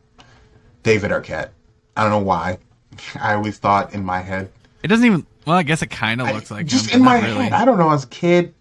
David 0.83 1.11
Arquette. 1.11 1.49
I 1.95 2.01
don't 2.03 2.11
know 2.11 2.19
why. 2.19 2.57
I 3.19 3.33
always 3.33 3.57
thought 3.59 3.93
in 3.93 4.03
my 4.03 4.19
head. 4.19 4.49
It 4.83 4.87
doesn't 4.87 5.05
even. 5.05 5.25
Well, 5.45 5.57
I 5.57 5.63
guess 5.63 5.81
it 5.81 5.87
kind 5.89 6.21
of 6.21 6.27
I- 6.27 6.33
looks 6.33 6.51
like 6.51 6.65
just 6.65 6.89
him, 6.89 6.99
in 6.99 7.05
my 7.05 7.19
really. 7.21 7.43
head. 7.45 7.53
I 7.53 7.65
don't 7.65 7.77
know. 7.77 7.91
As 7.91 8.03
a 8.03 8.07
kid, 8.07 8.53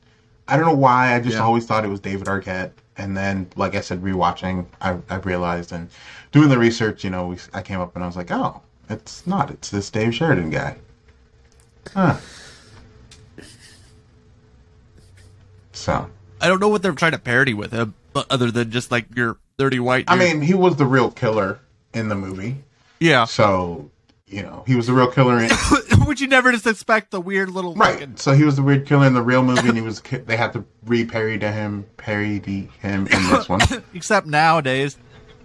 I 0.49 0.57
don't 0.57 0.67
know 0.67 0.75
why. 0.75 1.15
I 1.15 1.21
just 1.21 1.37
Yeah. 1.37 1.43
always 1.43 1.67
thought 1.67 1.85
it 1.85 1.89
was 1.89 2.01
David 2.01 2.27
Arquette. 2.27 2.73
And 2.97 3.17
then, 3.17 3.49
like 3.57 3.75
I 3.75 3.81
said, 3.81 4.03
rewatching, 4.03 4.67
I, 4.83 4.97
I 5.09 5.17
realized 5.17 5.73
and 5.73 5.89
doing 6.33 6.49
the 6.51 6.59
research, 6.59 7.03
you 7.05 7.09
know, 7.11 7.29
we, 7.29 7.37
I 7.55 7.63
came 7.63 7.81
up 7.81 7.95
and 7.95 8.05
I 8.05 8.07
was 8.07 8.17
like, 8.17 8.31
oh, 8.31 8.61
it's 8.91 9.27
not. 9.27 9.51
It's 9.51 9.71
this 9.71 9.89
Dave 9.91 10.15
Sheridan 10.15 10.51
guy. 10.51 10.77
Huh. 11.95 12.17
So, 15.73 16.11
I 16.41 16.49
don't 16.49 16.61
know 16.61 16.69
what 16.69 16.83
they're 16.83 16.93
trying 16.93 17.13
to 17.13 17.19
parody 17.19 17.55
with 17.55 17.73
him, 17.73 17.95
but 18.13 18.27
other 18.31 18.51
than 18.51 18.71
just 18.71 18.91
like 18.91 19.07
your 19.17 19.39
dirty 19.59 19.81
white. 19.81 20.05
I 20.09 20.17
mean, 20.17 20.43
he 20.43 20.55
was 20.55 20.77
the 20.77 20.85
real 20.87 21.11
killer 21.11 21.59
in 21.95 22.09
the 22.09 22.15
movie. 22.15 22.57
yeah. 22.99 23.25
So, 23.25 23.91
you 24.31 24.43
know, 24.43 24.63
he 24.67 24.77
was 24.77 24.87
the 24.87 24.93
real 24.93 25.11
killer 25.11 25.39
in. 25.41 25.51
Would 26.07 26.21
you 26.21 26.29
never 26.29 26.53
just 26.53 26.67
expect 26.67 27.11
the 27.11 27.21
weird 27.21 27.51
little 27.51 27.75
Right. 27.75 27.95
fucking- 27.99 28.17
So 28.17 28.33
he 28.33 28.45
was 28.45 28.57
the 28.57 28.63
weird 28.63 28.87
killer 28.87 29.07
in 29.07 29.15
the 29.15 29.23
real 29.23 29.43
movie, 29.43 29.69
and 29.69 29.77
he 29.77 29.83
was. 29.83 30.01
They 30.01 30.37
had 30.37 30.53
to 30.55 30.65
re-parody 30.87 31.47
him, 31.47 31.85
parody 31.97 32.71
him 32.81 33.07
in 33.09 33.23
this 33.31 33.49
one. 33.49 33.61
Except 33.95 34.27
nowadays, 34.27 34.97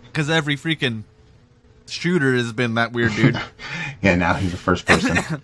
because 0.05 0.29
every 0.29 0.55
freaking 0.55 1.03
shooter 1.87 2.35
has 2.35 2.53
been 2.53 2.75
that 2.75 2.93
weird 2.93 3.13
dude. 3.15 3.39
Yeah, 4.01 4.15
now 4.15 4.33
he's 4.35 4.51
the 4.51 4.57
first 4.57 4.85
person. 4.85 5.41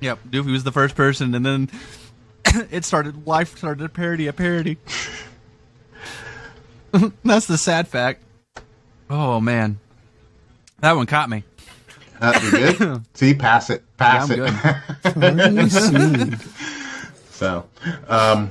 Yep, 0.00 0.18
Doofy 0.30 0.50
was 0.50 0.64
the 0.64 0.72
first 0.72 0.96
person, 0.96 1.34
and 1.36 1.46
then 1.46 1.70
it 2.70 2.84
started. 2.84 3.26
Life 3.28 3.58
started 3.58 3.84
a 3.84 3.88
parody, 3.88 4.26
a 4.26 4.32
parody. 4.32 4.76
That's 7.24 7.46
the 7.46 7.58
sad 7.58 7.86
fact. 7.86 8.22
Oh 9.10 9.40
man, 9.40 9.78
that 10.80 10.92
one 10.96 11.06
caught 11.06 11.28
me. 11.30 11.44
Uh, 12.20 12.38
you 12.42 12.50
good? 12.50 13.04
See, 13.14 13.34
pass 13.34 13.70
it, 13.70 13.84
pass 13.96 14.30
Yeah, 14.30 14.36
it. 14.36 14.40
I'm 15.04 15.14
What 15.14 15.36
do 15.36 16.36
so, 17.30 17.64
um, 18.08 18.50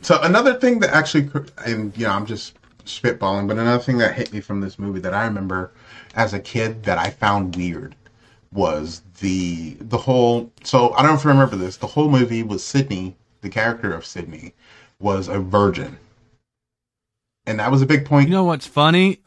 so 0.00 0.20
another 0.22 0.54
thing 0.54 0.80
that 0.80 0.90
actually, 0.90 1.30
and 1.64 1.96
you 1.96 2.06
know, 2.06 2.12
I'm 2.12 2.26
just 2.26 2.56
spitballing, 2.84 3.46
but 3.46 3.58
another 3.58 3.82
thing 3.82 3.98
that 3.98 4.14
hit 4.14 4.32
me 4.32 4.40
from 4.40 4.60
this 4.60 4.78
movie 4.78 5.00
that 5.00 5.14
I 5.14 5.24
remember 5.24 5.72
as 6.14 6.34
a 6.34 6.40
kid 6.40 6.82
that 6.84 6.98
I 6.98 7.10
found 7.10 7.56
weird 7.56 7.94
was 8.52 9.02
the 9.20 9.76
the 9.80 9.98
whole. 9.98 10.50
So 10.64 10.92
I 10.94 11.02
don't 11.02 11.12
know 11.12 11.16
if 11.16 11.24
you 11.24 11.30
remember 11.30 11.56
this. 11.56 11.76
The 11.76 11.86
whole 11.86 12.08
movie 12.08 12.42
was 12.42 12.64
Sydney, 12.64 13.16
the 13.40 13.48
character 13.48 13.92
of 13.92 14.04
Sydney, 14.04 14.54
was 14.98 15.28
a 15.28 15.38
virgin, 15.38 15.96
and 17.46 17.60
that 17.60 17.70
was 17.70 17.82
a 17.82 17.86
big 17.86 18.04
point 18.04 18.28
You 18.28 18.34
know 18.34 18.44
what's 18.44 18.66
funny 18.66 19.20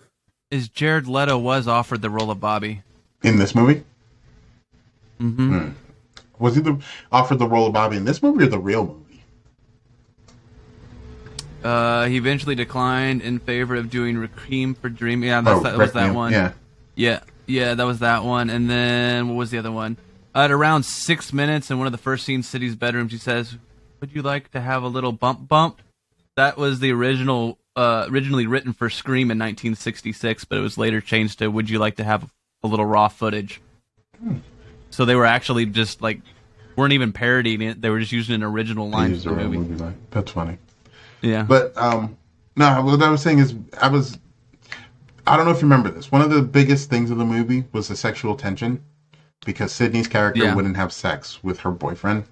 is 0.51 0.69
Jared 0.69 1.07
Leto 1.07 1.37
was 1.37 1.67
offered 1.67 2.01
the 2.01 2.09
role 2.09 2.31
of 2.31 2.39
Bobby. 2.39 2.83
In 3.25 3.37
this 3.37 3.55
movie. 3.55 3.83
Mm-hmm. 5.19 5.69
Was 6.39 6.55
he 6.55 6.61
the 6.61 6.79
offered 7.11 7.39
the 7.39 7.47
role 7.47 7.67
of 7.67 7.73
Bobby 7.73 7.97
in 7.97 8.05
this 8.05 8.21
movie 8.21 8.43
or 8.43 8.47
the 8.47 8.59
real 8.59 8.85
movie? 8.85 9.23
Uh, 11.63 12.05
he 12.05 12.17
eventually 12.17 12.53
declined 12.53 13.21
in 13.21 13.39
favor 13.39 13.75
of 13.75 13.89
doing 13.89 14.17
Requiem 14.17 14.75
for 14.75 14.89
Dream. 14.89 15.23
Yeah, 15.23 15.41
that's, 15.41 15.59
Oh, 15.59 15.63
that 15.63 15.77
was 15.77 15.93
that 15.93 16.13
one. 16.13 16.31
Yeah. 16.31 16.51
Yeah, 16.95 17.21
yeah, 17.47 17.73
that 17.73 17.83
was 17.85 17.99
that 17.99 18.23
one. 18.23 18.49
And 18.49 18.69
then 18.69 19.29
what 19.29 19.35
was 19.35 19.49
the 19.51 19.57
other 19.57 19.71
one? 19.71 19.97
At 20.35 20.51
around 20.51 20.83
six 20.83 21.33
minutes 21.33 21.71
in 21.71 21.77
one 21.79 21.87
of 21.87 21.91
the 21.91 21.97
first 21.97 22.25
scenes, 22.25 22.47
Cindy's 22.47 22.75
bedroom, 22.75 23.07
she 23.07 23.17
says, 23.17 23.57
"Would 24.01 24.13
you 24.13 24.21
like 24.21 24.51
to 24.51 24.61
have 24.61 24.83
a 24.83 24.87
little 24.87 25.13
bump 25.13 25.47
bump?" 25.47 25.81
That 26.35 26.57
was 26.57 26.79
the 26.81 26.91
original, 26.91 27.57
uh, 27.75 28.05
originally 28.09 28.45
written 28.45 28.73
for 28.73 28.89
Scream 28.89 29.31
in 29.31 29.39
1966, 29.39 30.43
but 30.45 30.57
it 30.57 30.61
was 30.61 30.77
later 30.77 30.99
changed 31.01 31.39
to 31.39 31.47
"Would 31.47 31.69
you 31.69 31.79
like 31.79 31.95
to 31.95 32.03
have 32.03 32.29
a 32.65 32.67
little 32.67 32.85
raw 32.85 33.07
footage?" 33.07 33.61
So 34.89 35.05
they 35.05 35.15
were 35.15 35.25
actually 35.25 35.65
just 35.67 36.01
like 36.01 36.21
weren't 36.75 36.93
even 36.93 37.11
parodying 37.13 37.61
it; 37.61 37.81
they 37.81 37.89
were 37.89 37.99
just 37.99 38.11
using 38.11 38.35
an 38.35 38.43
original 38.43 38.89
line 38.89 39.17
from 39.19 39.35
the 39.37 39.43
movie. 39.43 39.57
movie 39.57 39.75
line. 39.75 39.95
That's 40.11 40.31
funny. 40.31 40.57
Yeah, 41.21 41.43
But 41.43 41.75
um, 41.77 42.17
no, 42.55 42.81
what 42.83 43.01
I 43.01 43.09
was 43.09 43.21
saying 43.21 43.39
is, 43.39 43.55
I 43.81 43.87
was, 43.87 44.19
I 45.25 45.35
don't 45.35 45.45
know 45.45 45.51
if 45.51 45.57
you 45.57 45.63
remember 45.63 45.89
this. 45.89 46.11
One 46.11 46.21
of 46.21 46.29
the 46.29 46.41
biggest 46.43 46.87
things 46.89 47.09
of 47.09 47.17
the 47.17 47.25
movie 47.25 47.63
was 47.71 47.87
the 47.87 47.95
sexual 47.95 48.35
tension, 48.35 48.83
because 49.43 49.71
Sydney's 49.71 50.07
character 50.07 50.43
Yeah. 50.43 50.53
wouldn't 50.55 50.75
have 50.75 50.93
sex 50.93 51.43
with 51.43 51.59
her 51.61 51.71
boyfriend, 51.71 52.25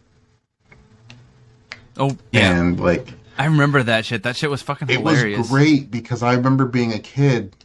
oh 1.98 2.16
yeah, 2.32 2.60
and 2.60 2.80
like 2.80 3.14
I 3.38 3.46
remember 3.46 3.82
that 3.84 4.06
shit. 4.06 4.24
That 4.24 4.36
shit 4.38 4.50
was 4.52 4.62
fucking 4.62 4.90
it 4.90 4.98
hilarious. 5.00 5.40
was 5.40 5.50
great 5.50 5.90
because 5.90 6.22
I 6.22 6.34
remember 6.36 6.66
being 6.66 6.94
a 6.94 7.00
kid. 7.00 7.56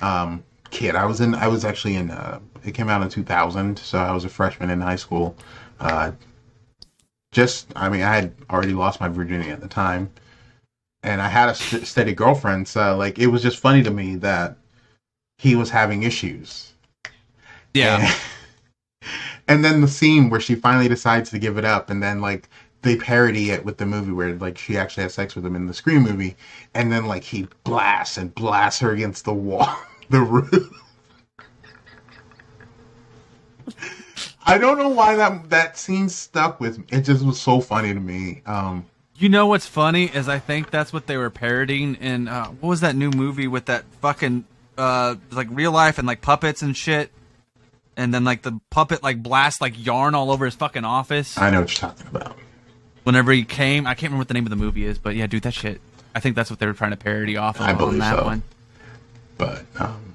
Um, 0.00 0.44
kid, 0.70 0.94
I 0.94 1.04
was 1.04 1.20
in. 1.20 1.34
I 1.34 1.48
was 1.48 1.64
actually 1.64 1.96
in. 1.96 2.10
Uh, 2.10 2.40
it 2.64 2.72
came 2.74 2.88
out 2.88 3.02
in 3.02 3.08
2000, 3.08 3.78
so 3.78 3.98
I 3.98 4.12
was 4.12 4.24
a 4.24 4.28
freshman 4.28 4.70
in 4.70 4.80
high 4.80 4.96
school. 4.96 5.36
Uh, 5.80 6.12
just, 7.32 7.68
I 7.76 7.88
mean, 7.88 8.02
I 8.02 8.14
had 8.14 8.34
already 8.50 8.72
lost 8.72 9.00
my 9.00 9.08
virginity 9.08 9.50
at 9.50 9.60
the 9.60 9.68
time, 9.68 10.10
and 11.02 11.20
I 11.20 11.28
had 11.28 11.48
a 11.48 11.54
st- 11.54 11.86
steady 11.86 12.14
girlfriend. 12.14 12.68
So, 12.68 12.96
like, 12.96 13.18
it 13.18 13.28
was 13.28 13.42
just 13.42 13.58
funny 13.58 13.82
to 13.82 13.90
me 13.90 14.16
that 14.16 14.56
he 15.38 15.54
was 15.56 15.70
having 15.70 16.02
issues. 16.02 16.72
Yeah, 17.74 17.98
And, 18.00 18.16
and 19.48 19.64
then 19.64 19.80
the 19.80 19.88
scene 19.88 20.30
where 20.30 20.40
she 20.40 20.54
finally 20.54 20.88
decides 20.88 21.30
to 21.30 21.38
give 21.38 21.58
it 21.58 21.64
up, 21.64 21.90
and 21.90 22.02
then 22.02 22.20
like 22.20 22.48
they 22.82 22.96
parody 22.96 23.50
it 23.50 23.64
with 23.64 23.78
the 23.78 23.86
movie 23.86 24.12
where 24.12 24.34
like 24.36 24.58
she 24.58 24.76
actually 24.78 25.04
has 25.04 25.14
sex 25.14 25.34
with 25.34 25.44
him 25.44 25.56
in 25.56 25.66
the 25.66 25.74
Scream 25.74 26.02
movie, 26.02 26.36
and 26.74 26.92
then 26.92 27.06
like 27.06 27.24
he 27.24 27.46
blasts 27.64 28.16
and 28.18 28.34
blasts 28.34 28.80
her 28.80 28.92
against 28.92 29.24
the 29.24 29.32
wall, 29.34 29.76
the 30.10 30.20
roof. 30.20 30.72
I 34.46 34.56
don't 34.56 34.78
know 34.78 34.88
why 34.88 35.16
that 35.16 35.50
that 35.50 35.76
scene 35.76 36.08
stuck 36.08 36.58
with 36.60 36.78
me. 36.78 36.84
It 36.90 37.02
just 37.02 37.24
was 37.24 37.40
so 37.40 37.60
funny 37.60 37.92
to 37.92 38.00
me. 38.00 38.42
Um, 38.46 38.86
You 39.16 39.28
know 39.28 39.46
what's 39.46 39.66
funny 39.66 40.06
is 40.06 40.28
I 40.28 40.38
think 40.38 40.70
that's 40.70 40.92
what 40.92 41.06
they 41.06 41.16
were 41.18 41.28
parodying 41.30 41.96
in 41.96 42.28
uh, 42.28 42.46
what 42.48 42.68
was 42.70 42.80
that 42.80 42.96
new 42.96 43.10
movie 43.10 43.46
with 43.48 43.66
that 43.66 43.84
fucking 44.00 44.44
uh 44.78 45.16
like 45.32 45.48
real 45.50 45.72
life 45.72 45.98
and 45.98 46.06
like 46.06 46.22
puppets 46.22 46.62
and 46.62 46.74
shit, 46.76 47.10
and 47.96 48.14
then 48.14 48.24
like 48.24 48.40
the 48.42 48.58
puppet 48.70 49.02
like 49.02 49.22
blast 49.22 49.60
like 49.60 49.74
yarn 49.84 50.14
all 50.14 50.30
over 50.30 50.44
his 50.46 50.54
fucking 50.54 50.84
office 50.84 51.36
I 51.36 51.50
know 51.50 51.60
what 51.60 51.70
you're 51.82 51.90
talking 51.90 52.06
about. 52.06 52.36
whenever 53.04 53.32
he 53.32 53.44
came. 53.44 53.86
I 53.86 53.90
can't 53.90 54.04
remember 54.12 54.20
what 54.20 54.28
the 54.28 54.34
name 54.34 54.46
of 54.46 54.50
the 54.50 54.56
movie 54.56 54.86
is, 54.86 54.98
but 54.98 55.14
yeah, 55.14 55.26
dude, 55.26 55.42
that 55.42 55.52
shit. 55.54 55.80
I 56.14 56.20
think 56.20 56.36
that's 56.36 56.48
what 56.48 56.58
they 56.58 56.66
were 56.66 56.72
trying 56.72 56.92
to 56.92 56.96
parody 56.96 57.36
off 57.36 57.56
of 57.56 57.62
I 57.66 57.72
on 57.72 57.76
believe 57.78 57.98
that 58.00 58.18
so. 58.18 58.24
one, 58.24 58.42
But 59.38 59.64
um, 59.78 60.14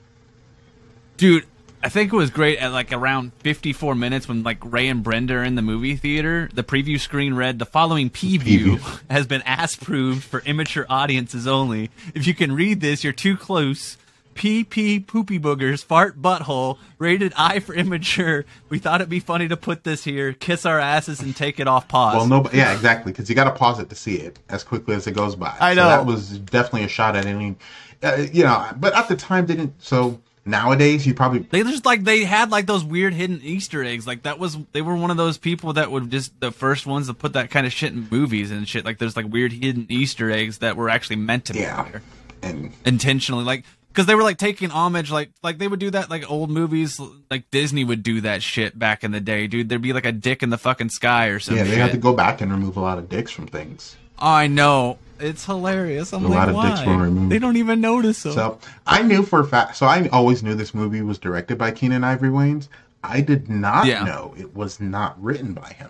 dude. 1.18 1.46
I 1.86 1.90
think 1.90 2.14
it 2.14 2.16
was 2.16 2.30
great 2.30 2.60
at 2.60 2.72
like 2.72 2.94
around 2.94 3.34
54 3.40 3.94
minutes 3.94 4.26
when 4.26 4.42
like 4.42 4.58
Ray 4.64 4.88
and 4.88 5.04
Brenda 5.04 5.34
are 5.34 5.44
in 5.44 5.56
the 5.56 5.62
movie 5.62 5.98
theater. 5.98 6.50
The 6.54 6.64
preview 6.64 6.98
screen 6.98 7.34
read, 7.34 7.60
"The 7.60 7.66
following 7.66 8.10
preview 8.10 8.80
has 9.10 9.28
been 9.28 9.42
ass 9.42 9.76
proved 9.76 10.24
for 10.24 10.40
immature 10.46 10.86
audiences 10.90 11.46
only. 11.46 11.92
If 12.16 12.26
you 12.26 12.34
can 12.34 12.54
read 12.54 12.80
this, 12.80 13.04
you're 13.04 13.12
too 13.12 13.36
close. 13.36 13.98
PP 14.34 15.06
poopy 15.06 15.38
boogers 15.40 15.84
fart 15.84 16.22
butthole 16.22 16.78
rated 16.98 17.34
I 17.36 17.60
for 17.60 17.76
immature. 17.76 18.46
We 18.70 18.80
thought 18.80 19.02
it'd 19.02 19.10
be 19.10 19.20
funny 19.20 19.50
to 19.50 19.58
put 19.58 19.84
this 19.84 20.06
here. 20.06 20.32
Kiss 20.34 20.66
our 20.66 20.80
asses 20.80 21.20
and 21.20 21.36
take 21.36 21.60
it 21.60 21.68
off 21.68 21.88
pause. 21.90 22.16
Well, 22.16 22.28
no, 22.44 22.50
yeah, 22.54 22.74
exactly, 22.74 23.12
because 23.12 23.30
you 23.30 23.36
got 23.36 23.44
to 23.44 23.52
pause 23.52 23.80
it 23.80 23.90
to 23.90 23.96
see 23.96 24.16
it 24.16 24.40
as 24.50 24.64
quickly 24.64 24.96
as 24.96 25.06
it 25.06 25.12
goes 25.12 25.36
by. 25.36 25.54
I 25.60 25.76
So 25.76 25.82
know. 25.82 25.90
that 25.90 26.06
was 26.06 26.40
definitely 26.40 26.86
a 26.86 26.88
shot 26.88 27.16
at 27.16 27.26
any, 27.26 27.56
uh, 28.04 28.26
you 28.32 28.44
know. 28.44 28.68
But 28.76 28.94
at 28.94 29.08
the 29.08 29.16
time, 29.16 29.46
they 29.46 29.56
didn't. 29.56 29.82
So 29.82 30.20
nowadays, 30.46 31.06
you 31.06 31.14
probably 31.14 31.40
They 31.40 31.64
just 31.64 31.86
like 31.86 32.04
they 32.04 32.24
had 32.24 32.52
like 32.52 32.66
those 32.66 32.84
weird 32.84 33.14
hidden 33.14 33.40
Easter 33.44 33.84
eggs. 33.84 34.06
Like 34.06 34.24
that 34.24 34.40
was 34.40 34.58
they 34.72 34.82
were 34.82 34.96
one 34.96 35.12
of 35.12 35.18
those 35.18 35.38
people 35.38 35.74
that 35.74 35.92
would 35.92 36.12
just 36.12 36.40
the 36.40 36.52
first 36.52 36.86
ones 36.86 37.08
to 37.08 37.14
put 37.14 37.34
that 37.34 37.50
kind 37.50 37.66
of 37.66 37.74
shit 37.74 37.94
in 37.94 38.08
movies 38.12 38.52
and 38.52 38.68
shit. 38.68 38.86
Like 38.86 38.98
there's 38.98 39.16
like 39.16 39.32
weird 39.32 39.52
hidden 39.52 39.86
Easter 39.90 40.32
eggs 40.32 40.60
that 40.60 40.76
were 40.76 40.90
actually 40.90 41.18
meant 41.18 41.46
to 41.46 41.54
be 41.54 41.60
yeah, 41.60 41.84
there 41.90 42.02
and 42.42 42.74
intentionally. 42.86 43.44
Like 43.44 43.64
because 43.90 44.08
they 44.08 44.16
were 44.16 44.24
like 44.24 44.38
taking 44.38 44.70
homage, 44.70 45.12
like 45.12 45.32
like 45.44 45.58
they 45.58 45.68
would 45.68 45.80
do 45.80 45.92
that 45.92 46.10
like 46.10 46.30
old 46.30 46.50
movies, 46.50 47.00
like 47.30 47.50
Disney 47.52 47.84
would 47.84 48.04
do 48.04 48.22
that 48.22 48.42
shit 48.42 48.78
back 48.78 49.04
in 49.04 49.12
the 49.12 49.22
day, 49.22 49.48
dude. 49.48 49.70
There'd 49.70 49.82
be 49.82 49.94
like 49.94 50.06
a 50.06 50.12
dick 50.12 50.44
in 50.44 50.50
the 50.50 50.58
fucking 50.58 50.90
sky 50.90 51.28
or 51.28 51.40
something. 51.40 51.66
yeah, 51.66 51.72
they 51.72 51.78
had 51.78 51.92
to 51.92 51.98
go 51.98 52.14
back 52.14 52.42
and 52.42 52.52
remove 52.52 52.78
a 52.78 52.82
lot 52.82 52.98
of 52.98 53.10
dicks 53.10 53.32
from 53.32 53.48
things. 53.48 53.96
I 54.20 54.48
know 54.48 54.98
it's 55.20 55.46
hilarious. 55.46 56.14
I'm 56.14 56.26
A 56.26 56.28
like, 56.28 56.38
lot 56.38 56.50
of 56.50 56.56
why? 56.56 56.70
dicks 56.76 56.86
were 56.88 56.98
removed. 56.98 57.32
They 57.32 57.40
don't 57.40 57.58
even 57.58 57.82
notice 57.82 58.24
them. 58.24 58.34
So 58.34 58.60
I 58.86 59.02
knew 59.02 59.24
for 59.24 59.40
a 59.40 59.46
fact. 59.48 59.78
So 59.78 59.86
I 59.86 60.08
always 60.10 60.44
knew 60.44 60.56
this 60.56 60.74
movie 60.74 61.02
was 61.02 61.18
directed 61.18 61.58
by 61.58 61.72
Keenen 61.72 62.04
Ivory 62.04 62.30
Wayans. 62.30 62.68
I 63.04 63.22
did 63.22 63.50
not 63.50 63.86
Yeah. 63.86 64.04
know 64.04 64.34
it 64.38 64.56
was 64.56 64.80
not 64.80 65.22
written 65.22 65.54
by 65.54 65.70
him. 65.74 65.90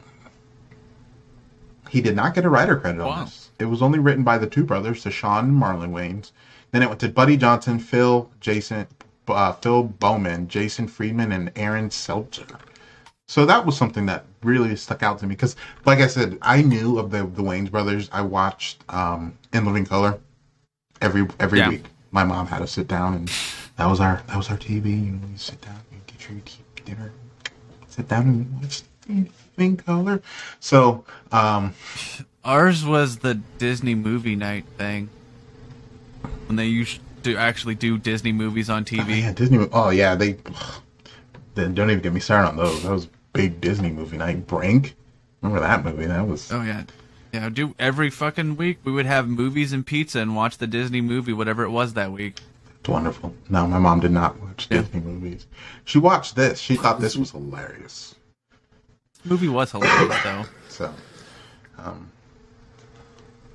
He 1.90 2.02
did 2.02 2.16
not 2.16 2.34
get 2.34 2.46
a 2.46 2.50
writer 2.50 2.76
credit 2.76 3.04
Wow. 3.04 3.10
on 3.10 3.26
this. 3.26 3.50
It 3.60 3.66
was 3.66 3.82
only 3.82 4.00
written 4.00 4.24
by 4.24 4.38
the 4.38 4.48
two 4.48 4.64
brothers, 4.64 5.04
Deshaun 5.04 5.40
and 5.40 5.62
Marlon 5.62 5.92
Wayans. 5.92 6.32
Then 6.72 6.82
it 6.82 6.88
went 6.88 7.00
to 7.02 7.10
Buddy 7.10 7.38
Johnson, 7.38 7.78
Phil, 7.78 8.30
Jason, 8.40 8.88
uh, 9.28 9.52
Phil 9.54 9.94
Beauman, 10.00 10.48
Jason 10.48 10.88
Friedman, 10.88 11.32
and 11.32 11.52
Aaron 11.56 11.92
Seltzer. 11.92 12.48
So 13.28 13.46
that 13.46 13.66
was 13.66 13.78
something 13.78 14.08
that 14.08 14.26
really 14.44 14.76
stuck 14.76 15.04
out 15.04 15.20
to 15.20 15.26
me 15.26 15.36
because, 15.36 15.56
like 15.86 16.00
I 16.00 16.08
said, 16.08 16.38
I 16.42 16.62
knew 16.62 16.98
of 17.00 17.12
the 17.12 17.20
the 17.20 17.42
Wayans 17.44 17.72
brothers. 17.72 18.10
I 18.12 18.22
watched 18.22 18.84
um, 18.90 19.38
In 19.54 19.66
Living 19.66 19.86
Color 19.86 20.20
every 21.02 21.28
every 21.40 21.60
Yeah. 21.60 21.70
week. 21.70 21.86
My 22.12 22.24
mom 22.24 22.48
had 22.48 22.62
us 22.62 22.72
sit 22.72 22.88
down, 22.88 23.14
and 23.16 23.32
that 23.78 23.88
was 23.88 24.00
our 24.00 24.22
that 24.28 24.38
was 24.38 24.50
our 24.50 24.58
TV. 24.58 24.90
You 25.06 25.12
know, 25.14 25.28
you 25.32 25.38
sit 25.38 25.60
down, 25.62 25.80
you 25.92 25.98
get 26.06 26.30
your 26.30 26.40
tea- 26.46 26.64
dinner, 26.86 27.12
sit 27.88 28.08
down 28.08 28.22
and 28.28 28.62
watch 28.62 28.84
In 29.08 29.30
Living 29.58 29.78
Color. 29.78 30.22
So, 30.60 31.06
um, 31.32 31.74
Ours 32.46 32.86
was 32.86 33.20
the 33.20 33.36
Disney 33.58 33.96
movie 33.96 34.36
night 34.36 34.66
thing 34.78 35.10
when 36.48 36.56
they 36.58 36.66
used 36.68 37.00
to 37.24 37.38
actually 37.38 37.76
do 37.76 37.98
Disney 37.98 38.32
movies 38.34 38.70
on 38.70 38.82
oh, 38.82 38.86
TV. 38.86 39.22
yeah, 39.22 39.32
Disney. 39.32 39.68
Oh 39.72 39.90
yeah, 39.90 40.14
they. 40.16 40.38
Then 41.56 41.74
don't 41.76 41.90
even 41.92 42.02
get 42.02 42.14
me 42.14 42.20
started 42.20 42.50
on 42.50 42.58
those. 42.58 42.82
That 42.84 42.92
was 42.92 43.08
big 43.34 43.60
Disney 43.62 43.90
movie 43.92 44.18
night. 44.18 44.48
Brink, 44.48 44.96
remember 45.42 45.60
that 45.66 45.84
movie? 45.84 46.06
That 46.06 46.28
was 46.28 46.52
Oh 46.52 46.62
yeah, 46.62 46.84
yeah. 47.34 47.50
Do 47.50 47.76
every 47.80 48.10
fucking 48.10 48.56
week 48.58 48.80
we 48.84 48.92
would 48.92 49.06
have 49.06 49.28
movies 49.28 49.74
and 49.74 49.86
pizza 49.86 50.20
and 50.20 50.36
watch 50.36 50.58
the 50.58 50.68
Disney 50.68 51.02
movie, 51.02 51.34
whatever 51.34 51.64
it 51.64 51.70
was 51.72 51.94
that 51.94 52.12
week. 52.12 52.40
It's 52.80 52.90
wonderful. 52.90 53.34
No, 53.50 53.66
my 53.68 53.80
mom 53.80 54.00
did 54.02 54.12
not 54.12 54.40
watch 54.42 54.68
Yeah. 54.70 54.82
Disney 54.82 55.00
movies. 55.02 55.48
She 55.86 56.00
watched 56.00 56.36
this. 56.36 56.60
She 56.60 56.76
thought 56.76 57.00
this 57.00 57.16
was 57.16 57.32
hilarious. 57.32 58.14
The 59.24 59.30
movie 59.30 59.48
was 59.50 59.72
hilarious 59.72 60.24
though. 60.24 60.44
So, 60.70 60.94
Um, 61.78 62.10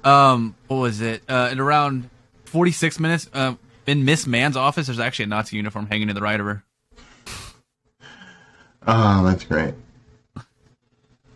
um, 0.05 0.55
what 0.69 0.77
was 0.77 1.01
it? 1.01 1.23
Uh, 1.29 1.49
in 1.51 1.59
around 1.61 2.09
forty-six 2.45 2.99
minutes, 3.01 3.29
uh, 3.35 3.55
in 3.87 4.05
Miss 4.05 4.27
Man's 4.27 4.57
office, 4.57 4.87
there's 4.87 5.01
actually 5.01 5.25
a 5.25 5.29
Nazi 5.29 5.57
uniform 5.57 5.87
hanging 5.87 6.09
to 6.09 6.15
the 6.15 6.21
right 6.21 6.39
of 6.39 6.47
her. 6.47 6.65
Oh, 8.87 9.25
that's 9.25 9.45
great. 9.45 9.75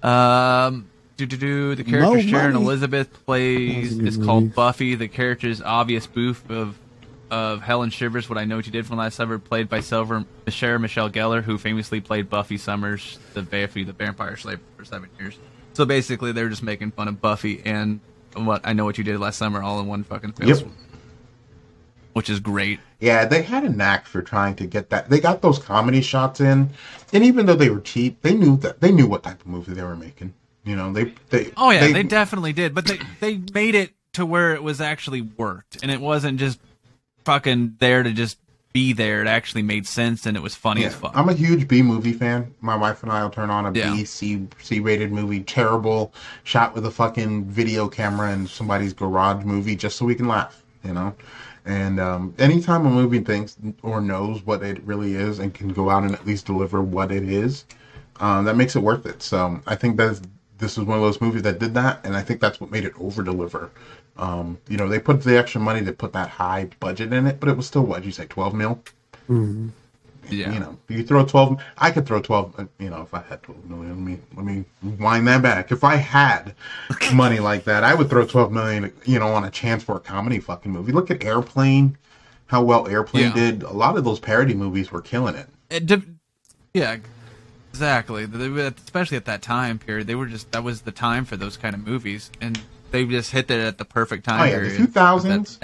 Um, 0.02 0.88
do 1.16 1.26
do 1.26 1.36
do. 1.36 1.74
The 1.74 1.84
character 1.84 2.16
Mo 2.16 2.20
Sharon 2.22 2.52
money. 2.54 2.64
Elizabeth 2.64 3.24
plays 3.24 3.90
That 3.96 4.04
was 4.04 4.04
a 4.04 4.08
is 4.08 4.16
good 4.18 4.26
called. 4.26 4.54
Buffy. 4.54 4.94
The 4.94 5.08
character's 5.08 5.62
obvious 5.62 6.04
spoof 6.04 6.48
of 6.50 6.76
of 7.30 7.62
Helen 7.62 7.90
Shivers. 7.90 8.28
What 8.28 8.38
I 8.38 8.44
know 8.44 8.56
what 8.56 8.66
you 8.66 8.72
did 8.72 8.86
from 8.86 8.96
last 8.98 9.14
summer, 9.14 9.38
played 9.38 9.68
by 9.68 9.80
Silver 9.80 10.24
Sarah 10.48 10.78
Michelle 10.80 11.10
Gellar, 11.10 11.42
who 11.42 11.56
famously 11.58 12.00
played 12.00 12.28
Buffy 12.28 12.56
Summers, 12.58 13.18
the 13.34 13.42
Buffy 13.42 13.84
the 13.84 13.92
Vampire 13.92 14.36
Slayer 14.36 14.60
for 14.76 14.84
seven 14.84 15.08
years. 15.18 15.38
So 15.74 15.84
basically, 15.84 16.32
they're 16.32 16.48
just 16.50 16.62
making 16.62 16.90
fun 16.92 17.08
of 17.08 17.20
Buffy 17.20 17.62
and 17.64 18.00
what 18.34 18.62
I 18.64 18.72
know 18.72 18.84
what 18.84 18.98
you 18.98 19.04
did 19.04 19.18
last 19.20 19.38
summer, 19.38 19.62
all 19.62 19.78
in 19.80 19.86
one 19.86 20.04
fucking 20.04 20.32
film, 20.32 20.48
Yep. 20.48 20.66
Which 22.12 22.30
is 22.30 22.40
great. 22.40 22.80
Yeah, 23.00 23.24
they 23.24 23.42
had 23.42 23.64
a 23.64 23.68
knack 23.68 24.06
for 24.06 24.22
trying 24.22 24.54
to 24.56 24.66
get 24.66 24.90
that. 24.90 25.10
They 25.10 25.20
got 25.20 25.42
those 25.42 25.58
comedy 25.58 26.00
shots 26.00 26.40
in, 26.40 26.70
and 27.12 27.24
even 27.24 27.46
though 27.46 27.54
they 27.54 27.70
were 27.70 27.80
cheap, 27.80 28.22
they 28.22 28.34
knew 28.34 28.56
that 28.58 28.80
they 28.80 28.92
knew 28.92 29.06
what 29.06 29.22
type 29.22 29.40
of 29.40 29.46
movie 29.46 29.74
they 29.74 29.82
were 29.82 29.96
making. 29.96 30.34
You 30.64 30.76
know, 30.76 30.92
they 30.92 31.12
they. 31.30 31.52
Oh 31.56 31.70
yeah, 31.70 31.92
they, 31.92 32.02
definitely 32.02 32.52
did, 32.52 32.74
but 32.74 32.86
they 32.86 33.00
they 33.20 33.40
made 33.52 33.74
it 33.74 33.92
to 34.14 34.24
where 34.24 34.54
it 34.54 34.62
was 34.62 34.80
actually 34.80 35.22
worked, 35.22 35.82
and 35.82 35.90
it 35.90 36.00
wasn't 36.00 36.38
just 36.38 36.60
fucking 37.24 37.76
there 37.78 38.02
to 38.02 38.12
just 38.12 38.38
be 38.72 38.92
there. 38.92 39.20
It 39.20 39.28
actually 39.28 39.62
made 39.62 39.86
sense 39.86 40.26
and 40.26 40.36
it 40.36 40.40
was 40.40 40.54
funny 40.54 40.84
as 40.84 40.94
fuck. 40.94 41.12
I'm 41.14 41.28
a 41.28 41.34
huge 41.34 41.68
B 41.68 41.82
movie 41.82 42.12
fan. 42.12 42.54
My 42.60 42.74
wife 42.74 43.02
and 43.02 43.12
I 43.12 43.22
will 43.22 43.30
turn 43.30 43.50
on 43.50 43.66
a 43.66 43.72
Yeah. 43.72 43.92
B, 43.92 44.04
C, 44.04 44.46
C 44.60 44.80
rated 44.80 45.12
movie, 45.12 45.40
terrible, 45.40 46.14
shot 46.44 46.74
with 46.74 46.86
a 46.86 46.90
fucking 46.90 47.44
video 47.44 47.88
camera 47.88 48.32
in 48.32 48.46
somebody's 48.46 48.92
garage 48.92 49.44
movie 49.44 49.76
just 49.76 49.96
so 49.96 50.06
we 50.06 50.14
can 50.14 50.26
laugh, 50.26 50.62
you 50.84 50.92
know? 50.92 51.14
And 51.64 52.00
um, 52.00 52.34
anytime 52.38 52.86
a 52.86 52.90
movie 52.90 53.20
thinks 53.20 53.56
or 53.82 54.00
knows 54.00 54.44
what 54.44 54.62
it 54.62 54.82
really 54.84 55.14
is 55.14 55.38
and 55.38 55.54
can 55.54 55.68
go 55.68 55.90
out 55.90 56.02
and 56.02 56.12
at 56.12 56.26
least 56.26 56.46
deliver 56.46 56.82
what 56.82 57.12
it 57.12 57.22
is, 57.28 57.64
um, 58.20 58.44
that 58.44 58.56
makes 58.56 58.74
it 58.76 58.80
worth 58.82 59.06
it. 59.06 59.22
So 59.22 59.60
I 59.66 59.76
think 59.76 59.96
that 59.98 60.20
this 60.58 60.78
is 60.78 60.84
one 60.84 60.98
of 60.98 61.02
those 61.02 61.20
movies 61.20 61.42
that 61.42 61.58
did 61.58 61.74
that, 61.74 62.00
and 62.04 62.16
I 62.16 62.22
think 62.22 62.40
that's 62.40 62.60
what 62.60 62.70
made 62.70 62.84
it 62.84 62.92
over 62.98 63.22
deliver. 63.22 63.70
Um, 64.16 64.58
you 64.68 64.76
know, 64.76 64.88
they 64.88 64.98
put 64.98 65.22
the 65.22 65.36
extra 65.38 65.60
money 65.60 65.84
to 65.84 65.92
put 65.92 66.12
that 66.12 66.28
high 66.28 66.68
budget 66.80 67.12
in 67.12 67.26
it, 67.26 67.40
but 67.40 67.48
it 67.48 67.56
was 67.56 67.66
still 67.66 67.84
what 67.84 67.98
did 67.98 68.06
you 68.06 68.12
say, 68.12 68.26
twelve 68.26 68.54
mil 68.54 68.82
yeah. 70.30 70.52
you 70.52 70.60
know, 70.60 70.76
you 70.88 71.02
throw 71.04 71.24
twelve. 71.24 71.60
I 71.78 71.90
could 71.90 72.06
throw 72.06 72.20
twelve. 72.20 72.54
uh, 72.58 72.64
You 72.78 72.90
know, 72.90 73.02
if 73.02 73.12
I 73.14 73.22
had 73.22 73.42
twelve 73.42 73.64
million, 73.68 73.90
let 73.90 73.98
me 74.04 74.18
let 74.36 74.44
me 74.44 74.64
wind 74.98 75.26
that 75.28 75.42
back. 75.42 75.72
If 75.72 75.84
I 75.84 75.96
had 75.96 76.54
money 77.12 77.38
like 77.40 77.64
that, 77.64 77.84
I 77.84 77.94
would 77.94 78.08
throw 78.10 78.26
twelve 78.26 78.52
million. 78.52 78.92
You 79.04 79.18
know, 79.18 79.28
on 79.28 79.44
a 79.44 79.50
chance 79.50 79.82
for 79.82 79.96
a 79.96 80.00
comedy 80.00 80.38
fucking 80.40 80.70
movie. 80.72 80.92
Look 80.92 81.10
at 81.10 81.24
Airplane, 81.24 81.96
how 82.46 82.62
well 82.62 82.86
Airplane 82.88 83.24
Yeah. 83.24 83.34
did. 83.34 83.62
A 83.62 83.72
lot 83.72 83.96
of 83.96 84.04
those 84.04 84.20
parody 84.20 84.54
movies 84.54 84.90
were 84.92 85.02
killing 85.02 85.34
it. 85.34 85.48
It 85.70 85.86
di- 85.86 86.02
yeah, 86.74 86.96
exactly. 87.72 88.24
Especially 88.24 89.16
at 89.16 89.24
that 89.26 89.42
time 89.42 89.78
period, 89.78 90.06
they 90.06 90.14
were 90.14 90.26
just 90.26 90.52
that 90.52 90.62
was 90.64 90.82
the 90.82 90.92
time 90.92 91.24
for 91.24 91.36
those 91.36 91.56
kind 91.56 91.74
of 91.74 91.86
movies, 91.86 92.30
and 92.40 92.60
they 92.90 93.04
just 93.06 93.30
hit 93.30 93.50
it 93.50 93.60
at 93.60 93.78
the 93.78 93.84
perfect 93.84 94.24
time 94.24 94.40
Oh, 94.40 94.44
yeah, 94.44 94.58
the 94.58 94.68
period. 94.70 94.92
2000s. 94.92 95.58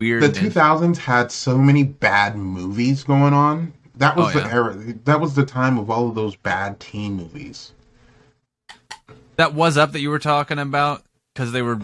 Nineties 0.00 0.28
The 0.28 0.40
two 0.40 0.50
thousands 0.50 0.98
had 0.98 1.30
so 1.30 1.58
many 1.58 1.82
bad 1.84 2.36
movies 2.36 3.04
going 3.04 3.34
on. 3.34 3.72
That 3.96 4.16
was 4.16 4.34
Oh, 4.34 4.40
the 4.40 4.46
yeah. 4.46 4.54
era. 4.54 4.74
That 5.04 5.20
was 5.20 5.34
the 5.34 5.44
time 5.44 5.78
of 5.78 5.90
all 5.90 6.08
of 6.08 6.14
those 6.14 6.34
bad 6.36 6.80
teen 6.80 7.14
movies. 7.14 7.72
that 9.36 9.54
was 9.54 9.76
up 9.78 9.92
that 9.92 10.00
you 10.00 10.10
were 10.10 10.18
talking 10.18 10.58
about 10.58 11.02
because 11.34 11.52
they 11.52 11.62
were 11.62 11.80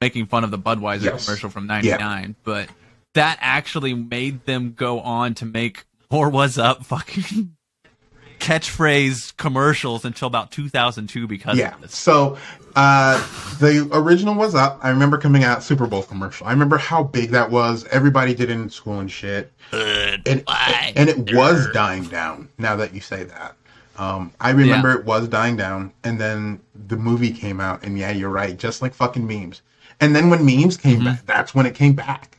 making 0.00 0.26
fun 0.26 0.44
of 0.44 0.50
the 0.50 0.58
Budweiser 0.58 1.02
Yes. 1.04 1.24
commercial 1.26 1.50
from 1.50 1.66
'99, 1.66 2.36
but 2.44 2.68
that 3.14 3.38
actually 3.40 3.92
made 3.94 4.44
them 4.46 4.72
go 4.76 5.00
on 5.00 5.34
to 5.34 5.44
make 5.46 5.84
more 6.10 6.28
was 6.30 6.56
up 6.58 6.84
fucking 6.86 7.54
catchphrase 8.40 9.36
commercials 9.36 10.04
until 10.04 10.26
about 10.28 10.50
2002 10.50 11.26
because 11.26 11.56
Yeah. 11.58 11.74
of 11.74 11.80
this. 11.82 11.96
So 11.96 12.38
uh, 12.76 13.16
the 13.58 13.88
original 13.92 14.34
was 14.34 14.54
up. 14.54 14.78
I 14.82 14.90
remember 14.90 15.18
coming 15.18 15.44
out 15.44 15.62
Super 15.62 15.86
Bowl 15.86 16.02
commercial. 16.02 16.46
I 16.46 16.52
remember 16.52 16.78
how 16.78 17.02
big 17.02 17.30
that 17.30 17.50
was. 17.50 17.84
Everybody 17.86 18.34
did 18.34 18.50
it 18.50 18.54
in 18.54 18.70
school 18.70 19.00
and 19.00 19.10
shit. 19.10 19.52
And, 19.72 20.22
and 20.96 21.08
it 21.08 21.34
was 21.34 21.68
dying 21.72 22.04
down. 22.04 22.48
Now 22.58 22.76
that 22.76 22.94
you 22.94 23.00
say 23.00 23.24
that, 23.24 23.54
um, 23.96 24.32
I 24.40 24.50
remember 24.50 24.88
Yeah. 24.90 24.98
it 24.98 25.04
was 25.04 25.28
dying 25.28 25.56
down. 25.56 25.92
And 26.04 26.20
then 26.20 26.60
the 26.88 26.96
movie 26.96 27.32
came 27.32 27.60
out, 27.60 27.84
and 27.84 27.98
yeah, 27.98 28.10
you're 28.10 28.30
right. 28.30 28.56
Just 28.56 28.82
like 28.82 28.94
fucking 28.94 29.26
memes. 29.26 29.62
And 30.00 30.16
then 30.16 30.30
when 30.30 30.44
memes 30.46 30.76
came 30.78 31.04
back, 31.04 31.26
that's 31.26 31.54
when 31.54 31.66
it 31.66 31.74
came 31.74 31.92
back. 31.92 32.38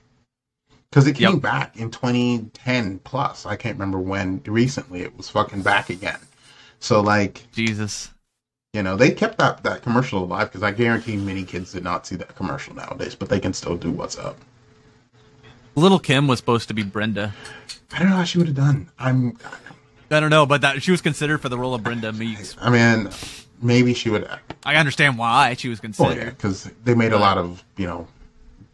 Because 0.91 1.07
it 1.07 1.15
came. 1.15 1.33
Yep. 1.33 1.41
back 1.41 1.77
in 1.77 1.89
2010 1.89 2.99
plus. 2.99 3.45
I 3.45 3.55
can't 3.55 3.75
remember 3.75 3.97
when. 3.97 4.41
Recently, 4.45 5.01
it 5.01 5.15
was 5.17 5.29
fucking 5.29 5.61
back 5.61 5.89
again. 5.89 6.19
So 6.79 6.99
like 6.99 7.49
Jesus. 7.53 8.09
you 8.73 8.83
know, 8.83 8.97
they 8.97 9.11
kept 9.11 9.37
that, 9.37 9.63
that 9.63 9.83
commercial 9.83 10.23
alive 10.23 10.49
because 10.49 10.63
I 10.63 10.71
guarantee 10.71 11.15
many 11.15 11.43
kids 11.43 11.71
did 11.71 11.83
not 11.83 12.05
see 12.05 12.15
that 12.17 12.35
commercial 12.35 12.75
nowadays, 12.75 13.15
but 13.15 13.29
they 13.29 13.39
can 13.39 13.53
still 13.53 13.77
do 13.77 13.91
what's 13.91 14.17
up. 14.17 14.37
Lil' 15.75 15.99
Kim 15.99 16.27
was 16.27 16.39
supposed 16.39 16.67
to 16.67 16.73
be 16.73 16.83
Brenda. 16.83 17.33
I 17.93 17.99
don't 17.99 18.09
know 18.09 18.17
how 18.17 18.23
she 18.25 18.37
would 18.37 18.47
have 18.47 18.57
done. 18.57 18.89
I'm, 18.99 19.37
I 20.09 20.19
don't 20.19 20.29
know, 20.29 20.45
but 20.45 20.61
that 20.61 20.83
she 20.83 20.91
was 20.91 20.99
considered 20.99 21.39
for 21.39 21.47
the 21.47 21.57
role 21.57 21.73
of 21.73 21.83
Brenda 21.83 22.11
Meeks. 22.11 22.57
I 22.59 22.69
mean, 22.69 23.09
maybe 23.61 23.93
she 23.93 24.09
would. 24.09 24.27
I 24.65 24.75
understand 24.75 25.17
why 25.17 25.53
she 25.53 25.69
was 25.69 25.79
considered. 25.79 26.11
Oh 26.11 26.15
yeah, 26.15 26.29
because 26.31 26.69
they 26.83 26.95
made 26.95 27.13
a 27.13 27.17
lot 27.17 27.37
of 27.37 27.63
you 27.77 27.87
know, 27.87 28.07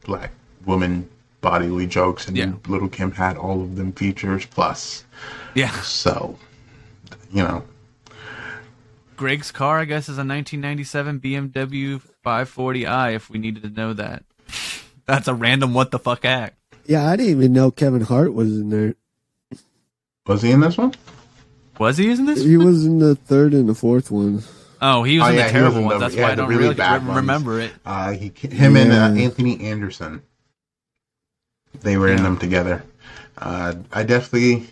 black 0.05 0.31
woman 0.65 1.07
bodily 1.51 1.87
jokes, 1.87 2.27
and 2.27 2.35
Yeah. 2.35 2.51
Lil' 2.67 2.89
Kim 2.89 3.11
had 3.11 3.37
all 3.37 3.61
of 3.61 3.77
them 3.77 3.93
features 3.93 4.45
plus. 4.45 5.05
yeah. 5.55 5.71
So, 5.81 6.37
you 7.31 7.41
know, 7.43 7.63
Greg's 9.15 9.51
car, 9.51 9.79
I 9.79 9.85
guess, 9.85 10.09
is 10.09 10.17
a 10.17 10.25
1997 10.25 11.19
BMW 11.21 12.01
540i. 12.25 13.15
If 13.15 13.29
we 13.29 13.39
needed 13.39 13.63
to 13.63 13.69
know 13.69 13.93
that, 13.93 14.23
that's 15.05 15.27
a 15.29 15.33
random 15.33 15.73
what 15.73 15.91
the 15.91 15.99
fuck 15.99 16.25
act. 16.25 16.55
Yeah, 16.85 17.05
I 17.09 17.15
didn't 17.15 17.31
even 17.31 17.53
know 17.53 17.71
Kevin 17.71 18.01
Hart 18.01 18.33
was 18.33 18.49
in 18.59 18.69
there. 18.69 18.95
was 20.25 20.41
he 20.41 20.51
in 20.51 20.59
this 20.59 20.77
one? 20.77 20.93
Was 21.79 21.97
he 21.97 22.11
in 22.11 22.25
this? 22.25 22.43
He 22.43 22.57
was 22.57 22.85
in 22.85 22.99
the 22.99 23.15
third 23.15 23.53
and 23.53 23.69
the 23.69 23.75
fourth 23.75 24.11
one. 24.11 24.43
Oh, 24.81 25.03
he 25.03 25.17
was 25.17 25.27
Oh, 25.27 25.31
in 25.31 25.35
yeah, 25.37 25.41
the 25.43 25.47
he 25.47 25.53
terrible 25.53 25.75
was 25.75 25.77
in 25.81 25.85
ones. 25.85 25.99
That's 26.01 26.15
yeah, 26.15 26.23
why 26.23 26.31
I 26.31 26.35
don't 26.35 26.49
really 26.49 26.61
really 26.63 26.75
bad 26.75 27.05
re- 27.07 27.15
remember 27.15 27.59
it. 27.61 27.71
Uh, 27.85 28.11
he, 28.11 28.31
him 28.47 28.75
and 28.75 28.91
uh, 28.91 29.19
Anthony 29.21 29.61
Anderson. 29.65 30.21
They 31.81 31.97
were 31.97 32.09
in 32.09 32.23
them 32.23 32.37
together. 32.37 32.83
Uh, 33.37 33.75
I 33.91 34.03
definitely, 34.03 34.67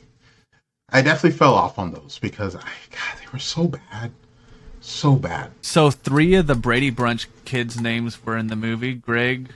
I 0.89 1.01
definitely 1.01 1.37
fell 1.37 1.53
off 1.53 1.77
on 1.77 1.91
those 1.91 2.19
because 2.19 2.55
I, 2.55 2.59
God, 2.61 3.19
they 3.19 3.27
were 3.31 3.39
so 3.39 3.67
bad, 3.67 4.11
so 4.81 5.15
bad. 5.15 5.51
So 5.61 5.91
three 5.91 6.35
of 6.35 6.47
the 6.47 6.55
Brady 6.55 6.89
Bunch 6.89 7.27
kids' 7.45 7.79
names 7.79 8.25
were 8.25 8.37
in 8.37 8.47
the 8.47 8.55
movie: 8.55 8.93
Greg, 8.93 9.49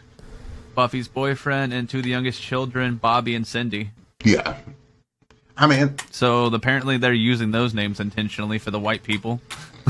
Buffy's 0.75 1.07
boyfriend, 1.07 1.73
and 1.73 1.89
two 1.89 1.97
of 1.97 2.03
the 2.03 2.09
youngest 2.09 2.41
children, 2.41 2.95
Bobby 2.95 3.35
and 3.35 3.47
Cindy. 3.47 3.91
Yeah, 4.23 4.57
I 5.59 5.67
mean, 5.67 5.95
So 6.11 6.45
apparently 6.45 6.97
they're 6.97 7.11
using 7.11 7.51
those 7.51 7.73
names 7.73 7.99
intentionally 7.99 8.59
for 8.59 8.71
the 8.71 8.79
white 8.79 9.03
people. 9.03 9.41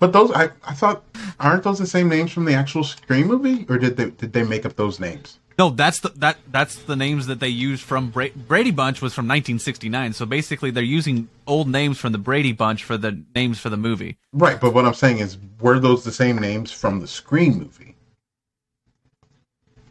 but 0.00 0.12
those 0.12 0.32
I, 0.32 0.50
I 0.64 0.74
thought 0.74 1.04
aren't 1.38 1.62
those 1.62 1.78
the 1.78 1.86
same 1.86 2.08
names 2.08 2.32
from 2.32 2.44
the 2.44 2.54
actual 2.54 2.82
Scream 2.82 3.28
movie, 3.28 3.66
or 3.68 3.78
did 3.78 3.96
they 3.96 4.10
did 4.10 4.32
they 4.32 4.42
make 4.42 4.66
up 4.66 4.74
those 4.74 4.98
names? 4.98 5.38
No, 5.58 5.70
that's 5.70 5.98
the 6.00 6.10
that 6.16 6.36
that's 6.52 6.76
the 6.76 6.94
names 6.94 7.26
that 7.26 7.40
they 7.40 7.48
used 7.48 7.82
from 7.82 8.10
Bra- 8.10 8.28
Brady 8.36 8.70
Bunch 8.70 9.02
was 9.02 9.12
from 9.12 9.24
1969. 9.26 10.12
So 10.12 10.24
basically, 10.24 10.70
they're 10.70 10.84
using 10.84 11.28
old 11.48 11.68
names 11.68 11.98
from 11.98 12.12
the 12.12 12.18
Brady 12.18 12.52
Bunch 12.52 12.84
for 12.84 12.96
the 12.96 13.20
names 13.34 13.58
for 13.58 13.68
the 13.68 13.76
movie. 13.76 14.18
Right, 14.32 14.60
but 14.60 14.72
what 14.72 14.84
I'm 14.86 14.94
saying 14.94 15.18
is, 15.18 15.36
were 15.60 15.80
those 15.80 16.04
the 16.04 16.12
same 16.12 16.36
names 16.36 16.70
from 16.70 17.00
the 17.00 17.08
Scream 17.08 17.58
movie? 17.58 17.96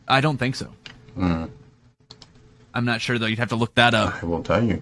I 0.07 0.21
don't 0.21 0.37
think 0.37 0.55
so. 0.55 0.71
Hmm. 1.15 1.45
I'm 2.73 2.85
not 2.85 3.01
sure 3.01 3.17
though. 3.19 3.25
You'd 3.25 3.39
have 3.39 3.49
to 3.49 3.55
look 3.57 3.75
that 3.75 3.93
up. 3.93 4.23
I 4.23 4.25
will 4.25 4.43
tell 4.43 4.63
you. 4.63 4.81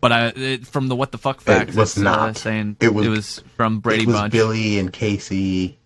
But 0.00 0.12
I 0.12 0.26
it, 0.36 0.66
from 0.66 0.86
the 0.88 0.94
what 0.94 1.10
the 1.10 1.18
fuck 1.18 1.40
facts, 1.40 1.74
was 1.74 1.96
it's, 1.96 1.98
uh, 1.98 2.02
not. 2.02 2.36
saying 2.36 2.76
It 2.80 2.94
was- 2.94 3.06
it 3.06 3.10
was 3.10 3.42
from 3.56 3.80
Brady 3.80 4.02
it 4.04 4.06
was 4.06 4.16
Bunch. 4.16 4.32
Billy 4.32 4.78
and 4.78 4.92
Casey, 4.92 5.78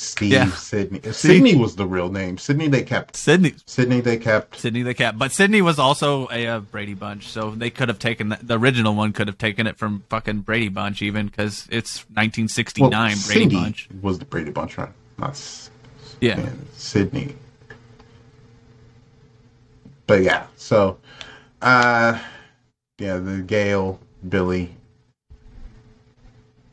Steve, 0.00 0.30
Yeah. 0.30 0.50
Sydney. 0.52 1.00
Sydney 1.12 1.56
was 1.56 1.74
the 1.74 1.84
real 1.84 2.08
name. 2.08 2.38
Sydney 2.38 2.68
they 2.68 2.84
kept. 2.84 3.16
Sydney, 3.16 3.54
Sydney 3.66 4.00
they 4.00 4.16
kept. 4.16 4.60
Sydney 4.60 4.82
the 4.82 4.94
cat, 4.94 5.18
but 5.18 5.32
Sydney 5.32 5.60
was 5.60 5.76
also 5.80 6.28
a, 6.30 6.46
uh 6.46 6.60
Brady 6.60 6.94
Bunch, 6.94 7.26
so 7.26 7.50
they 7.50 7.68
could 7.68 7.88
have 7.88 7.98
taken 7.98 8.28
the, 8.28 8.38
the 8.40 8.56
original 8.58 8.94
one. 8.94 9.12
Could 9.12 9.26
have 9.26 9.38
taken 9.38 9.66
it 9.66 9.76
from 9.76 10.04
fucking 10.08 10.42
Brady 10.42 10.68
Bunch, 10.68 11.02
even 11.02 11.26
because 11.26 11.66
it's 11.72 12.04
1969 12.10 12.90
Well, 12.90 13.00
Brady 13.00 13.16
Cindy 13.16 13.56
Bunch. 13.56 13.88
was 14.00 14.20
the 14.20 14.24
Brady 14.24 14.52
Bunch, 14.52 14.78
right? 14.78 14.88
Not 15.18 15.68
Yeah. 16.20 16.38
yeah, 16.38 16.50
Sydney. 16.74 17.34
But 20.06 20.22
yeah, 20.22 20.46
so, 20.56 20.98
uh, 21.60 22.18
yeah, 22.98 23.16
the 23.16 23.42
Gail, 23.42 23.98
Billy, 24.28 24.74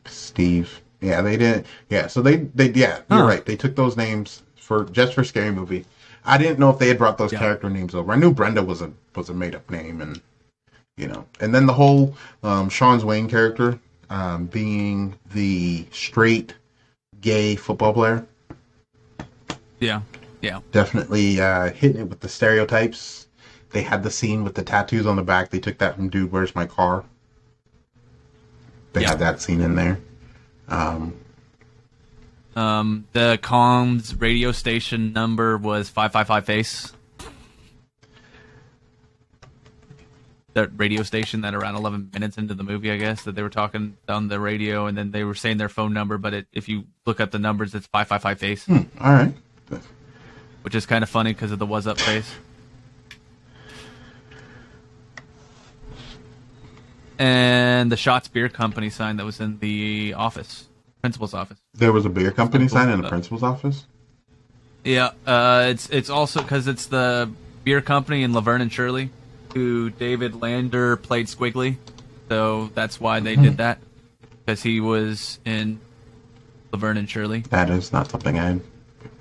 Steve. 0.06 0.80
Yeah, 1.00 1.22
they 1.22 1.36
didn't. 1.36 1.66
Yeah, 1.90 2.06
so 2.06 2.22
they 2.22 2.36
they 2.54 2.70
yeah, 2.72 3.00
you're 3.10 3.20
Huh. 3.20 3.26
right. 3.26 3.44
They 3.44 3.56
took 3.56 3.76
those 3.76 3.96
names 3.96 4.42
for 4.56 4.84
just 4.84 5.14
for 5.14 5.24
Scary 5.24 5.50
Movie. 5.50 5.84
I 6.24 6.38
didn't 6.38 6.58
know 6.58 6.70
if 6.70 6.78
they 6.78 6.88
had 6.88 6.98
brought 6.98 7.18
those 7.18 7.32
Yeah. 7.32 7.38
character 7.38 7.70
names 7.70 7.94
over. 7.94 8.12
I 8.12 8.16
knew 8.16 8.32
Brenda 8.32 8.62
was 8.62 8.82
a 8.82 8.90
was 9.14 9.28
a 9.28 9.34
made 9.34 9.54
up 9.54 9.70
name, 9.70 10.00
and 10.00 10.20
you 10.96 11.06
know, 11.06 11.26
and 11.40 11.54
then 11.54 11.66
the 11.66 11.72
whole 11.74 12.16
um, 12.42 12.68
Shawn 12.68 13.00
Wayans 13.00 13.30
character 13.30 13.78
um, 14.10 14.46
being 14.46 15.14
the 15.34 15.86
straight 15.92 16.54
gay 17.20 17.56
football 17.56 17.92
player 17.92 18.26
Yeah, 19.80 20.00
yeah. 20.42 20.60
definitely 20.72 21.40
uh, 21.40 21.70
hitting 21.72 22.00
it 22.00 22.08
with 22.08 22.20
the 22.20 22.28
stereotypes. 22.28 23.26
They 23.70 23.82
had 23.82 24.02
the 24.02 24.10
scene 24.10 24.44
with 24.44 24.54
the 24.54 24.62
tattoos 24.62 25.06
on 25.06 25.16
the 25.16 25.22
back. 25.22 25.50
They 25.50 25.58
took 25.58 25.78
that 25.78 25.96
from 25.96 26.08
Dude, 26.08 26.32
Where's 26.32 26.54
My 26.54 26.66
Car? 26.66 27.04
They 28.92 29.02
Yeah. 29.02 29.10
had 29.10 29.18
that 29.18 29.42
scene 29.42 29.60
in 29.60 29.74
there. 29.74 29.98
Um, 30.68 31.14
Um, 32.56 33.06
the 33.12 33.38
comms 33.42 34.18
radio 34.20 34.50
station 34.50 35.12
number 35.12 35.58
was 35.58 35.90
five 35.90 36.12
five 36.12 36.26
five 36.26 36.46
face. 36.46 36.92
That 40.54 40.70
radio 40.74 41.02
station 41.02 41.42
that 41.42 41.54
around 41.54 41.74
eleven 41.76 42.08
minutes 42.14 42.38
into 42.38 42.54
the 42.54 42.64
movie, 42.64 42.90
I 42.90 42.96
guess, 42.96 43.24
that 43.24 43.34
they 43.34 43.42
were 43.42 43.50
talking 43.50 43.98
on 44.08 44.28
the 44.28 44.40
radio, 44.40 44.86
and 44.86 44.96
then 44.96 45.10
they 45.10 45.22
were 45.22 45.34
saying 45.34 45.58
their 45.58 45.68
phone 45.68 45.92
number, 45.92 46.16
but 46.16 46.32
it, 46.32 46.46
if 46.50 46.66
you 46.66 46.84
look 47.04 47.20
up 47.20 47.30
the 47.30 47.38
numbers, 47.38 47.74
it's 47.74 47.86
five 47.88 48.08
five 48.08 48.22
five 48.22 48.38
face, 48.38 48.66
all 48.68 48.86
right. 49.00 49.34
which 50.62 50.74
is 50.74 50.86
kind 50.86 51.04
of 51.04 51.10
funny 51.10 51.34
because 51.34 51.52
of 51.52 51.58
the 51.58 51.66
was 51.66 51.86
up 51.86 52.00
face. 52.00 52.32
And 57.18 57.90
the 57.90 57.96
Shotz 57.96 58.30
Beer 58.30 58.48
Company 58.48 58.90
sign 58.90 59.16
that 59.16 59.24
was 59.24 59.40
in 59.40 59.58
the 59.58 60.14
office, 60.14 60.66
principal's 61.00 61.34
office. 61.34 61.58
There 61.74 61.92
was 61.92 62.04
a 62.04 62.10
beer 62.10 62.30
company 62.30 62.66
Cool. 62.66 62.76
sign 62.76 62.88
in 62.90 63.00
the 63.00 63.08
principal's 63.08 63.42
office. 63.42 63.86
Yeah, 64.84 65.10
uh, 65.26 65.66
it's 65.68 65.88
it's 65.90 66.10
also 66.10 66.42
because 66.42 66.68
it's 66.68 66.86
the 66.86 67.28
beer 67.64 67.80
company 67.80 68.22
in 68.22 68.32
Laverne 68.32 68.60
and 68.60 68.72
Shirley, 68.72 69.10
who 69.54 69.90
David 69.90 70.40
Lander 70.40 70.96
played 70.96 71.26
Squiggy, 71.26 71.76
so 72.28 72.70
that's 72.74 73.00
why 73.00 73.18
they 73.20 73.34
did 73.34 73.56
that 73.56 73.78
because 74.44 74.62
he 74.62 74.80
was 74.80 75.40
in 75.44 75.80
Laverne 76.72 76.98
and 76.98 77.10
Shirley. 77.10 77.40
That 77.50 77.68
is 77.70 77.92
not 77.92 78.10
something 78.10 78.38
I 78.38 78.60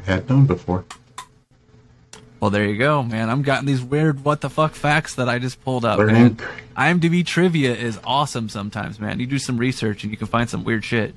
had 0.04 0.30
known 0.30 0.46
before. 0.46 0.86
Well, 2.40 2.52
there 2.52 2.66
you 2.66 2.78
go, 2.78 3.02
man. 3.02 3.30
I'm 3.30 3.42
getting 3.42 3.66
these 3.66 3.82
weird 3.82 4.24
what 4.24 4.42
the 4.42 4.50
fuck 4.50 4.74
facts 4.76 5.16
that 5.16 5.28
I 5.30 5.40
just 5.40 5.64
pulled 5.64 5.86
up. 5.86 5.98
Learning. 5.98 6.38
Man. 6.76 7.00
IMDb 7.00 7.26
trivia 7.26 7.74
is 7.74 8.00
awesome 8.04 8.50
sometimes, 8.50 9.00
man. 9.00 9.20
You 9.20 9.26
do 9.26 9.40
some 9.40 9.58
research 9.58 10.04
and 10.04 10.12
you 10.12 10.18
can 10.18 10.28
find 10.28 10.50
some 10.50 10.64
weird 10.64 10.84
shit. 10.84 11.16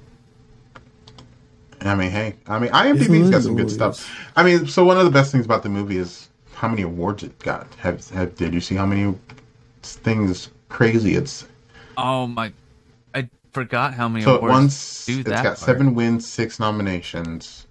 I 1.80 1.94
mean, 1.94 2.10
hey, 2.10 2.34
I 2.46 2.58
mean, 2.58 2.70
IMDb's 2.70 3.30
got 3.30 3.42
some 3.42 3.56
good 3.56 3.70
stuff. 3.70 4.10
I 4.34 4.42
mean, 4.42 4.66
so 4.66 4.84
one 4.84 4.98
of 4.98 5.04
the 5.04 5.10
best 5.10 5.30
things 5.30 5.44
about 5.44 5.62
the 5.62 5.68
movie 5.68 5.98
is 5.98 6.28
how 6.54 6.66
many 6.68 6.82
awards 6.82 7.22
it 7.22 7.38
got. 7.38 7.72
Have, 7.76 8.08
have 8.10 8.34
did 8.34 8.52
you 8.52 8.60
see 8.60 8.74
how 8.74 8.86
many 8.86 9.14
things 9.82 10.50
crazy 10.68 11.14
it's? 11.14 11.46
Oh 11.96 12.26
my, 12.26 12.52
I 13.14 13.28
forgot 13.52 13.94
how 13.94 14.08
many 14.08 14.24
So 14.24 14.34
it 14.34 14.38
awards 14.38 14.52
once 14.52 15.06
do 15.06 15.20
it's 15.20 15.28
that. 15.28 15.36
got 15.44 15.44
part. 15.44 15.58
seven 15.58 15.94
wins, 15.94 16.26
six 16.26 16.58
nominations. 16.58 17.66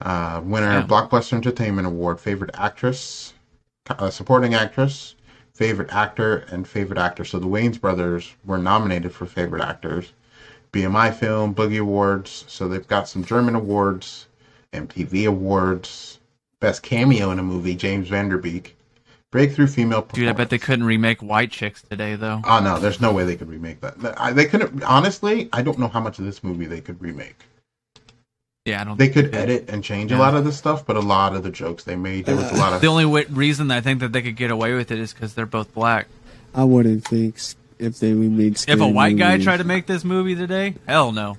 Uh, 0.00 0.40
winner 0.44 0.72
Yeah. 0.72 0.86
Blockbuster 0.86 1.34
Entertainment 1.34 1.86
Award, 1.86 2.20
favorite 2.20 2.50
actress, 2.54 3.34
uh, 3.88 4.08
supporting 4.10 4.54
actress, 4.54 5.14
favorite 5.52 5.92
actor, 5.92 6.46
and 6.50 6.66
favorite 6.66 6.98
actor. 6.98 7.24
So 7.24 7.38
the 7.38 7.46
Wayans 7.46 7.80
brothers 7.80 8.34
were 8.44 8.58
nominated 8.58 9.12
for 9.12 9.26
favorite 9.26 9.62
actors. 9.62 10.12
BMI 10.72 11.12
Film, 11.12 11.54
Boogie 11.54 11.80
Awards. 11.80 12.44
So 12.48 12.68
they've 12.68 12.86
got 12.86 13.08
some 13.08 13.24
German 13.24 13.54
awards, 13.56 14.26
MTV 14.72 15.26
Awards, 15.26 16.18
Best 16.60 16.82
Cameo 16.82 17.30
in 17.30 17.38
a 17.38 17.42
Movie, 17.42 17.74
James 17.74 18.08
Van 18.08 18.28
Der 18.28 18.38
Beek, 18.38 18.76
Breakthrough 19.32 19.66
Female. 19.66 20.02
Dude, 20.12 20.28
I 20.28 20.32
bet 20.32 20.48
they 20.50 20.58
couldn't 20.58 20.86
remake 20.86 21.20
White 21.22 21.50
Chicks 21.50 21.82
today, 21.82 22.14
though. 22.14 22.40
Oh 22.44 22.60
no, 22.60 22.78
there's 22.78 23.00
no 23.00 23.12
way 23.12 23.24
they 23.24 23.36
could 23.36 23.48
remake 23.48 23.80
that. 23.80 24.34
They 24.34 24.44
couldn't. 24.46 24.82
Honestly, 24.84 25.48
I 25.52 25.62
don't 25.62 25.78
know 25.78 25.88
how 25.88 26.00
much 26.00 26.18
of 26.18 26.24
this 26.24 26.42
movie 26.44 26.66
they 26.66 26.80
could 26.80 27.00
remake. 27.02 27.36
Yeah, 28.70 28.80
I 28.80 28.84
don't. 28.84 28.98
They 28.98 29.08
could 29.08 29.26
did. 29.32 29.34
edit 29.34 29.68
and 29.70 29.82
change 29.84 30.12
a 30.12 30.16
lot 30.18 30.34
of 30.34 30.44
the 30.44 30.52
stuff, 30.52 30.86
but 30.86 30.96
a 30.96 31.00
lot 31.00 31.34
of 31.34 31.42
the 31.42 31.50
jokes 31.50 31.84
they 31.84 31.96
made, 31.96 32.24
there 32.26 32.36
was 32.36 32.50
a 32.50 32.54
lot 32.56 32.72
of. 32.72 32.80
The 32.80 32.86
only 32.86 33.04
w- 33.04 33.26
reason 33.30 33.70
I 33.70 33.80
think 33.80 34.00
that 34.00 34.12
they 34.12 34.22
could 34.22 34.36
get 34.36 34.50
away 34.50 34.74
with 34.74 34.90
it 34.90 34.98
is 34.98 35.12
because 35.12 35.34
they're 35.34 35.46
both 35.46 35.72
black. 35.74 36.06
I 36.54 36.64
wouldn't 36.64 37.04
think 37.04 37.36
if 37.78 37.98
they 37.98 38.12
remade. 38.12 38.52
If 38.52 38.58
a 38.58 38.60
scary 38.74 38.92
white 38.92 39.16
guy 39.16 39.38
tried 39.38 39.58
to 39.58 39.64
make 39.64 39.86
this 39.86 40.04
movie 40.04 40.34
today, 40.34 40.74
hell 40.86 41.12
no, 41.12 41.36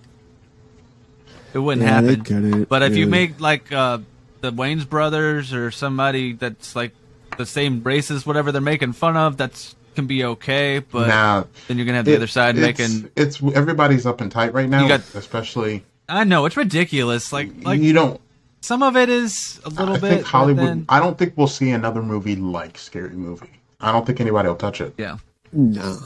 it 1.54 1.60
wouldn't 1.60 1.86
Yeah, 1.86 2.02
happen. 2.02 2.24
couldn't, 2.24 2.70
But 2.70 2.84
if 2.84 2.96
you 2.96 3.08
make 3.08 3.40
like 3.40 3.72
uh, 3.72 4.00
the 4.42 4.52
Wayans 4.52 4.88
brothers 4.88 5.54
or 5.54 5.72
somebody 5.72 6.34
that's 6.34 6.76
like 6.76 6.94
the 7.38 7.46
same 7.46 7.84
races, 7.84 8.26
whatever 8.26 8.52
they're 8.52 8.62
making 8.62 8.94
fun 8.94 9.18
of, 9.18 9.38
that's 9.38 9.76
can 9.96 10.08
be 10.08 10.24
okay. 10.24 10.80
But 10.80 11.08
now, 11.08 11.48
then 11.68 11.78
you're 11.78 11.86
gonna 11.86 11.98
have 11.98 12.06
the 12.06 12.14
it- 12.14 12.18
other 12.18 12.28
side 12.28 12.58
it's, 12.58 12.80
making. 12.80 13.12
it's 13.18 13.44
everybody's 13.56 14.06
up 14.06 14.22
and 14.22 14.32
tight 14.32 14.54
right 14.54 14.70
now, 14.70 14.84
You 14.84 14.88
got- 14.88 15.02
especially 15.16 15.84
I 16.12 16.24
know 16.26 16.46
it's 16.46 16.58
ridiculous. 16.58 17.32
Like 17.34 17.50
like 17.64 17.80
you 17.82 17.94
don't. 17.94 18.20
some 18.62 18.84
of 18.84 18.96
it 18.98 19.10
is 19.10 19.60
a 19.66 19.70
little 19.70 19.96
I 19.96 20.00
bit. 20.00 20.10
think 20.10 20.26
Hollywood. 20.26 20.68
then- 20.68 20.86
I 20.90 21.00
don't 21.00 21.18
think 21.18 21.34
we'll 21.38 21.48
see 21.48 21.72
another 21.72 22.02
movie 22.02 22.36
like 22.36 22.78
Scary 22.78 23.16
Movie. 23.16 23.50
I 23.80 23.92
don't 23.92 24.06
think 24.06 24.20
anybody 24.22 24.48
will 24.48 24.56
touch 24.56 24.80
it 24.82 24.94
yeah, 24.98 25.18
No. 25.52 25.98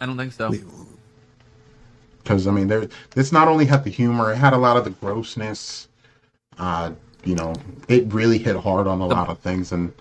I 0.00 0.06
don't 0.06 0.16
think 0.16 0.32
so. 0.32 0.52
because 2.22 2.46
I 2.46 2.50
mean, 2.50 2.68
there. 2.68 2.88
This 3.14 3.32
not 3.32 3.48
only 3.48 3.66
had 3.66 3.84
the 3.84 3.90
humor, 3.90 4.32
it 4.32 4.36
had 4.36 4.52
a 4.52 4.58
lot 4.58 4.76
of 4.76 4.84
the 4.84 4.90
grossness. 4.90 5.88
Uh, 6.58 6.92
you 7.24 7.34
know, 7.34 7.54
it 7.88 8.12
really 8.12 8.38
hit 8.38 8.56
hard 8.56 8.86
on 8.86 9.00
a 9.00 9.06
lot 9.06 9.28
of 9.28 9.38
things, 9.40 9.72
and 9.72 9.92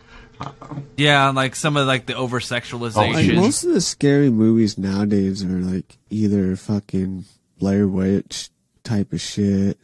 Yeah, 0.97 1.29
like 1.29 1.55
some 1.55 1.75
of 1.77 1.85
like 1.87 2.05
the 2.05 2.15
over 2.15 2.37
Like 2.37 2.43
sexualization. 2.43 3.35
most 3.35 3.63
of 3.63 3.73
the 3.73 3.81
scary 3.81 4.29
movies 4.29 4.77
nowadays 4.77 5.43
are 5.43 5.47
like 5.61 5.97
either 6.09 6.55
fucking 6.55 7.25
Blair 7.59 7.87
Witch 7.87 8.49
type 8.89 9.13
of 9.13 9.21
shit, 9.21 9.77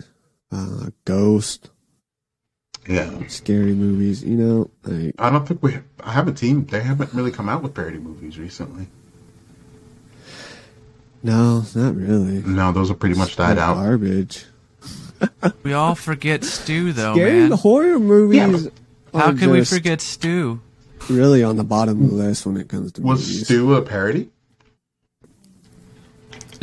uh, 0.52 0.90
ghost, 1.06 1.70
yeah, 2.88 3.28
scary 3.28 3.74
movies. 3.74 4.24
You 4.24 4.36
know, 4.36 4.70
like 4.84 5.16
I 5.20 5.30
don't 5.30 5.48
think 5.48 5.62
we. 5.64 5.78
I 6.04 6.12
haven't 6.12 6.38
seen. 6.40 6.66
They 6.66 6.82
haven't 6.82 7.14
really 7.14 7.32
come 7.32 7.48
out 7.50 7.62
with 7.64 7.74
parody 7.74 8.00
movies 8.00 8.38
recently. 8.40 8.88
no, 11.24 11.64
not 11.76 11.96
really. 11.96 12.42
No, 12.44 12.72
those 12.72 12.92
are 12.92 12.96
pretty 12.96 13.16
much 13.16 13.36
died 13.36 13.58
out. 13.58 13.76
Garbage. 13.76 14.46
we 15.64 15.74
all 15.74 15.96
forget 15.96 16.44
Stu 16.44 16.92
though, 16.94 17.14
Scary 17.14 17.48
man. 17.50 17.52
horror 17.52 18.00
movies. 18.00 18.66
Yeah, 18.66 18.70
How 19.20 19.34
can 19.34 19.50
we 19.52 19.64
forget 19.64 20.02
Stu? 20.02 20.60
Really 21.10 21.44
on 21.44 21.56
the 21.58 21.64
bottom 21.64 22.04
of 22.04 22.10
the 22.10 22.16
list 22.16 22.46
when 22.48 22.58
it 22.58 22.68
comes 22.68 22.92
to 22.94 23.02
Was 23.02 23.22
movies. 23.28 23.46
Stu 23.46 23.76
a 23.76 23.82
parody? 23.82 24.30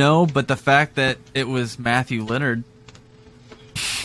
No, 0.02 0.26
but 0.26 0.48
the 0.48 0.56
fact 0.56 0.96
that 0.96 1.16
it 1.32 1.46
was 1.46 1.78
Matthew 1.78 2.24
Leonard, 2.24 2.64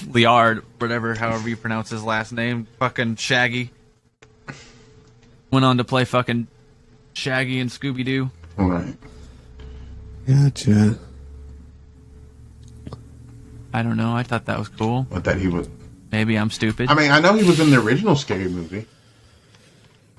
Liard, 0.06 0.64
whatever, 0.78 1.16
however 1.16 1.50
you 1.50 1.58
pronounce 1.58 1.90
his 1.90 2.04
last 2.04 2.32
name, 2.32 2.68
fucking 2.78 3.16
Shaggy, 3.16 3.72
went 5.50 5.66
on 5.66 5.78
to 5.80 5.84
play 5.84 6.06
fucking 6.06 6.46
Shaggy 7.14 7.60
and 7.60 7.72
Scooby 7.72 8.06
Doo. 8.06 8.30
Right. 8.58 8.94
Gotcha. 10.28 11.00
I 13.74 13.82
don't 13.82 13.98
know. 13.98 14.14
I 14.16 14.22
thought 14.22 14.46
that 14.46 14.60
was 14.60 14.68
cool. 14.68 15.08
But 15.10 15.24
that 15.24 15.38
he 15.38 15.48
was. 15.48 15.68
Maybe 16.12 16.36
I'm 16.36 16.52
stupid. 16.52 16.92
I 16.92 16.94
mean, 16.94 17.10
I 17.10 17.20
know 17.22 17.34
he 17.34 17.44
was 17.44 17.60
in 17.60 17.72
the 17.72 17.82
original 17.82 18.16
Scary 18.16 18.50
Movie. 18.50 18.86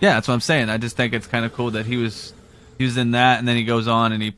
yeah, 0.01 0.15
that's 0.15 0.27
what 0.27 0.35
I'm 0.35 0.41
saying. 0.41 0.71
I 0.71 0.79
just 0.79 0.97
think 0.97 1.13
it's 1.13 1.29
kind 1.29 1.45
of 1.45 1.53
cool 1.53 1.71
that 1.71 1.87
he 1.87 1.97
was 1.99 2.33
he 2.79 2.85
was 2.85 2.97
in 2.97 3.13
that, 3.13 3.39
and 3.39 3.47
then 3.47 3.55
he 3.55 3.63
goes 3.63 3.87
on 3.87 4.11
and 4.11 4.21
he 4.21 4.35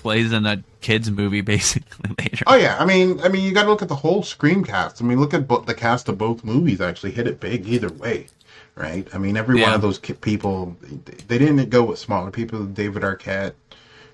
plays 0.00 0.32
in 0.32 0.46
a 0.46 0.62
kids 0.80 1.10
movie 1.10 1.40
basically 1.54 2.14
later. 2.18 2.44
Oh 2.46 2.56
yeah, 2.56 2.76
I 2.78 2.84
mean, 2.84 3.20
I 3.20 3.28
mean, 3.28 3.44
you 3.44 3.52
got 3.52 3.64
to 3.64 3.68
look 3.70 3.82
at 3.82 3.88
the 3.88 3.94
whole 3.96 4.22
Scream 4.22 4.64
cast. 4.64 5.00
I 5.02 5.04
mean, 5.04 5.20
look 5.20 5.34
at 5.34 5.46
bo- 5.46 5.60
the 5.60 5.74
cast 5.74 6.08
of 6.08 6.18
both 6.18 6.44
movies. 6.44 6.80
Actually, 6.80 7.12
hit 7.12 7.26
it 7.26 7.40
big 7.40 7.66
either 7.68 7.88
way, 7.90 8.26
right? 8.74 9.06
I 9.14 9.18
mean, 9.18 9.36
every 9.36 9.60
one 9.60 9.72
of 9.72 9.82
those 9.82 9.98
ki- 9.98 10.14
people, 10.14 10.76
they, 11.28 11.38
didn't 11.38 11.70
go 11.70 11.84
with 11.84 11.98
smaller 11.98 12.30
people. 12.30 12.64
David 12.64 13.02
Arquette, 13.02 13.52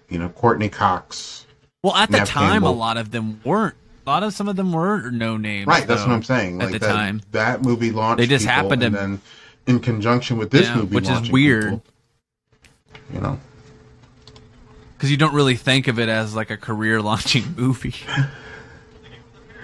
you 0.09 0.18
know, 0.18 0.29
Courteney 0.31 0.68
Cox. 0.68 1.46
Well, 1.83 1.94
at 1.94 2.11
the 2.11 2.18
time, 2.18 2.53
Campbell. 2.62 2.70
a 2.70 2.72
lot 2.72 2.96
of 2.96 3.11
them 3.12 3.40
weren't. 3.44 3.75
A 4.07 4.11
lot 4.11 4.22
of 4.22 4.33
some 4.35 4.49
of 4.49 4.57
them 4.57 4.72
were 4.72 5.11
no 5.11 5.37
names. 5.37 5.66
Right, 5.66 5.87
that's 5.87 6.03
though, 6.03 6.09
what 6.09 6.14
I'm 6.14 6.22
saying. 6.22 6.61
At 6.61 6.64
Like 6.70 6.72
the 6.75 6.79
that, 6.81 6.92
time, 6.92 7.22
that 7.33 7.62
movie 7.62 7.90
launched. 7.90 8.18
They 8.18 8.27
just 8.27 8.44
people, 8.46 8.55
happened 8.62 8.81
to- 8.83 8.87
and 8.87 8.94
then 8.96 9.20
in 9.66 9.81
conjunction 9.81 10.37
with 10.38 10.51
this 10.51 10.66
Yeah, 10.66 10.77
movie, 10.77 10.94
which 10.94 11.09
is 11.09 11.31
weird. 11.31 11.64
people, 11.64 11.83
you 13.12 13.20
know, 13.20 13.38
because 14.96 15.11
you 15.11 15.16
don't 15.16 15.35
really 15.35 15.56
think 15.56 15.88
of 15.88 15.98
it 15.98 16.09
as 16.09 16.35
like 16.35 16.50
a 16.50 16.56
career 16.56 17.02
launching 17.02 17.54
movie. 17.56 17.94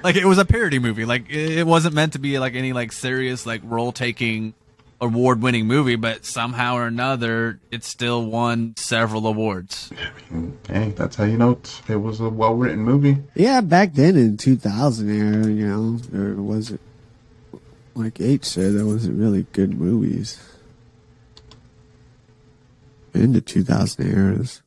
like 0.02 0.16
it 0.16 0.24
was 0.26 0.38
a 0.38 0.44
parody 0.44 0.78
movie. 0.78 1.04
Like 1.04 1.30
it 1.30 1.58
it 1.58 1.66
wasn't 1.66 1.94
meant 1.94 2.12
to 2.14 2.18
be 2.18 2.38
like 2.38 2.54
any 2.54 2.72
like 2.72 2.92
serious 2.92 3.46
like 3.46 3.62
role 3.64 3.92
taking 3.92 4.54
award 5.00 5.42
winning 5.42 5.66
movie, 5.66 5.96
but 5.96 6.24
somehow 6.24 6.76
or 6.76 6.86
another 6.86 7.58
it 7.70 7.84
still 7.84 8.24
won 8.24 8.74
several 8.76 9.26
awards. 9.26 9.90
hey, 10.68 10.90
that's 10.90 11.16
how 11.16 11.24
you 11.24 11.36
know 11.36 11.52
it's, 11.52 11.82
it 11.88 11.96
was 11.96 12.20
a 12.20 12.28
well 12.28 12.54
written 12.54 12.80
movie. 12.80 13.18
Yeah, 13.34 13.60
back 13.60 13.94
then 13.94 14.16
in 14.16 14.36
2000 14.36 15.10
era, 15.10 15.46
you 15.48 15.66
know, 15.66 15.98
or 16.18 16.34
was 16.40 16.70
it 16.70 16.80
like 17.94 18.20
H 18.20 18.44
said, 18.44 18.74
there 18.74 18.86
wasn't 18.86 19.18
really 19.18 19.46
good 19.52 19.78
movies 19.78 20.40
in 23.14 23.32
the 23.32 23.40
2000 23.40 24.06
eras. 24.10 24.62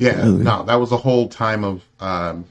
Yeah, 0.00 0.16
Really? 0.22 0.42
no, 0.42 0.62
that 0.64 0.74
was 0.76 0.92
a 0.92 0.96
whole 0.96 1.28
time 1.28 1.62
of. 1.62 1.82
Um, 2.00 2.44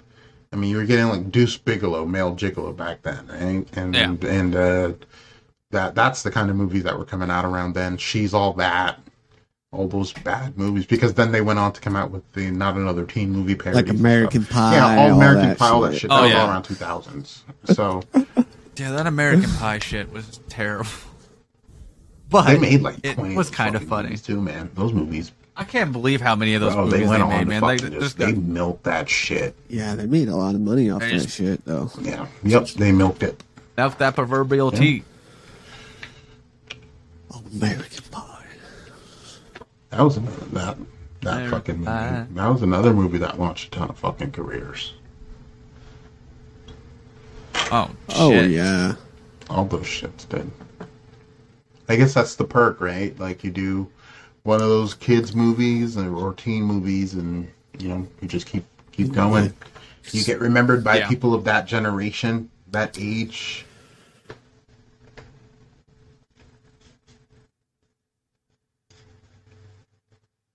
I 0.54 0.56
mean, 0.56 0.70
you 0.72 0.78
were 0.78 0.86
getting 0.86 1.08
like 1.10 1.32
Deuce 1.32 1.58
Bigalow, 1.58 2.06
male 2.08 2.36
gigolo 2.36 2.76
back 2.76 3.02
then, 3.02 3.28
right? 3.28 3.68
And 3.78 3.94
Yeah. 3.96 4.16
and 4.28 4.56
uh, 4.56 4.94
that 5.72 5.96
that's 5.96 6.24
the 6.24 6.32
kind 6.32 6.50
of 6.50 6.56
movies 6.56 6.84
that 6.84 6.98
were 6.98 7.06
coming 7.06 7.30
out 7.30 7.46
around 7.46 7.74
then. 7.74 7.98
She's 7.98 8.34
all 8.34 8.54
that, 8.54 9.00
all 9.72 9.88
those 9.88 10.12
bad 10.14 10.58
movies. 10.58 10.86
Because 10.88 11.14
then 11.16 11.32
they 11.32 11.42
went 11.42 11.60
on 11.60 11.72
to 11.74 11.82
come 11.82 11.96
out 11.96 12.10
with 12.12 12.32
the 12.34 12.50
not 12.52 12.76
another 12.78 13.06
teen 13.06 13.32
movie 13.32 13.56
parody, 13.56 13.88
Like 13.92 14.00
American 14.00 14.46
Pie, 14.46 14.76
yeah, 14.76 14.98
all 14.98 15.10
all 15.12 15.18
American 15.18 15.50
that 15.50 15.58
Pie, 15.60 15.70
all 15.70 15.82
that 15.82 15.92
shit. 15.94 16.02
shit. 16.02 16.12
Oh, 16.12 16.16
That 16.16 16.22
was 16.24 16.32
yeah. 16.32 16.42
all 16.44 16.50
around 16.50 16.64
two 16.64 16.76
thousands. 16.76 17.44
So 17.74 18.02
Yeah, 18.78 18.92
that 18.92 19.06
American 19.08 19.52
Pie 19.52 19.80
shit 19.80 20.12
was 20.12 20.40
terrible. 20.50 20.90
But 22.30 22.46
they 22.48 22.60
made 22.60 22.82
like 22.82 22.98
it 23.04 23.18
was 23.18 23.50
kind 23.50 23.76
of 23.76 23.84
funny. 23.88 24.16
too, 24.18 24.40
man. 24.42 24.70
Those 24.76 24.94
movies, 24.94 25.32
I 25.60 25.66
can't 25.66 25.92
believe 25.92 26.22
how 26.22 26.38
many 26.38 26.54
of 26.54 26.62
those 26.62 26.74
bro, 26.74 26.86
movies 26.86 27.00
they 27.00 27.04
they, 27.06 27.10
went 27.10 27.22
on 27.24 27.30
made, 27.30 27.40
to 27.40 27.46
man. 27.46 27.62
Like, 27.62 27.80
fucking 27.82 27.92
there's 28.00 28.04
just 28.16 28.18
they 28.18 28.32
milked 28.32 28.84
that 28.86 29.10
shit. 29.10 29.56
Yeah, 29.68 29.94
they 29.94 30.06
made 30.06 30.30
a 30.30 30.36
lot 30.36 30.56
of 30.56 30.62
money 30.62 30.90
off 30.90 31.02
They 31.02 31.18
that 31.18 31.30
shit, 31.30 31.66
though. 31.66 31.92
Yeah, 32.00 32.28
yep, 32.44 32.68
they 32.70 32.94
milked 32.94 33.24
it. 33.24 33.44
that, 33.76 34.00
that 34.00 34.16
proverbial 34.16 34.72
tea. 34.72 35.04
American 37.52 38.04
Pie. 38.10 38.46
That 39.90 40.02
was 40.02 40.16
another 40.18 40.46
that. 40.54 40.78
That 41.22 41.38
Never 41.40 41.50
fucking 41.50 41.76
movie. 41.80 41.90
mind. 41.92 42.36
That 42.36 42.48
was 42.48 42.62
another 42.62 42.94
movie 42.94 43.18
that 43.18 43.38
launched 43.38 43.68
a 43.68 43.80
ton 43.80 43.90
of 43.90 43.98
fucking 43.98 44.32
careers. 44.32 44.94
Oh, 47.72 47.90
Oh 48.16 48.32
yeah. 48.32 48.96
All 49.50 49.66
those 49.66 49.86
shits 49.86 50.30
did. 50.30 50.50
I 51.90 51.98
guess 51.98 52.14
that's 52.14 52.36
the 52.36 52.46
perk, 52.46 52.80
right? 52.80 53.20
Like 53.20 53.44
you 53.44 53.52
do 53.52 53.90
one 54.50 54.62
of 54.62 54.68
those 54.68 54.96
kids 54.96 55.36
movies 55.36 55.96
or, 55.96 56.12
or 56.16 56.34
teen 56.34 56.64
movies, 56.64 57.14
and 57.14 57.48
you 57.78 57.88
know 57.88 58.08
you 58.20 58.28
just 58.28 58.48
keep 58.48 58.66
keep 58.92 59.12
going. 59.14 59.54
You 60.12 60.24
get 60.24 60.40
remembered 60.40 60.84
by 60.84 60.98
Yeah. 60.98 61.08
people 61.08 61.36
of 61.36 61.44
that 61.44 61.68
generation, 61.68 62.50
that 62.72 62.98
age. 63.00 63.64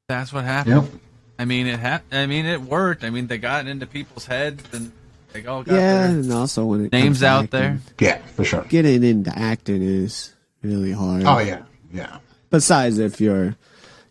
That's 0.08 0.32
what 0.32 0.44
happened. 0.44 0.82
Yep. 0.82 1.00
I 1.38 1.44
mean, 1.44 1.66
it 1.66 1.78
ha- 1.80 2.02
I 2.12 2.26
mean, 2.26 2.46
it 2.46 2.60
worked. 2.60 3.04
I 3.04 3.10
mean, 3.10 3.26
they 3.28 3.38
got 3.38 3.66
into 3.66 3.86
people's 3.86 4.26
heads, 4.26 4.62
and 4.72 4.92
they 5.32 5.46
all 5.46 5.62
got 5.62 5.74
Yeah, 5.74 6.06
their 6.08 6.18
and 6.18 6.32
also 6.32 6.64
when 6.66 6.86
it 6.86 6.92
names 6.92 7.04
comes 7.04 7.20
to 7.20 7.26
out 7.26 7.44
acting, 7.44 7.60
there. 7.60 7.80
Yeah, 8.00 8.18
for 8.34 8.44
sure. 8.44 8.64
Getting 8.68 9.02
into 9.04 9.36
acting 9.36 9.82
is 9.82 10.34
really 10.62 10.92
hard. 10.92 11.24
Oh 11.26 11.38
yeah, 11.38 11.62
yeah. 11.92 12.18
Besides, 12.50 12.98
if 12.98 13.20
you're, 13.20 13.56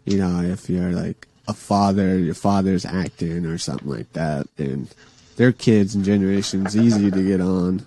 you 0.05 0.17
know, 0.17 0.41
if 0.41 0.69
you're 0.69 0.91
like 0.91 1.27
a 1.47 1.53
father, 1.53 2.17
your 2.17 2.33
father's 2.33 2.85
acting 2.85 3.45
or 3.45 3.57
something 3.57 3.89
like 3.89 4.11
that, 4.13 4.47
then 4.55 4.87
their 5.35 5.51
kids 5.51 5.95
and 5.95 6.05
generations 6.05 6.75
easy 6.77 7.09
to 7.11 7.23
get 7.23 7.41
on. 7.41 7.85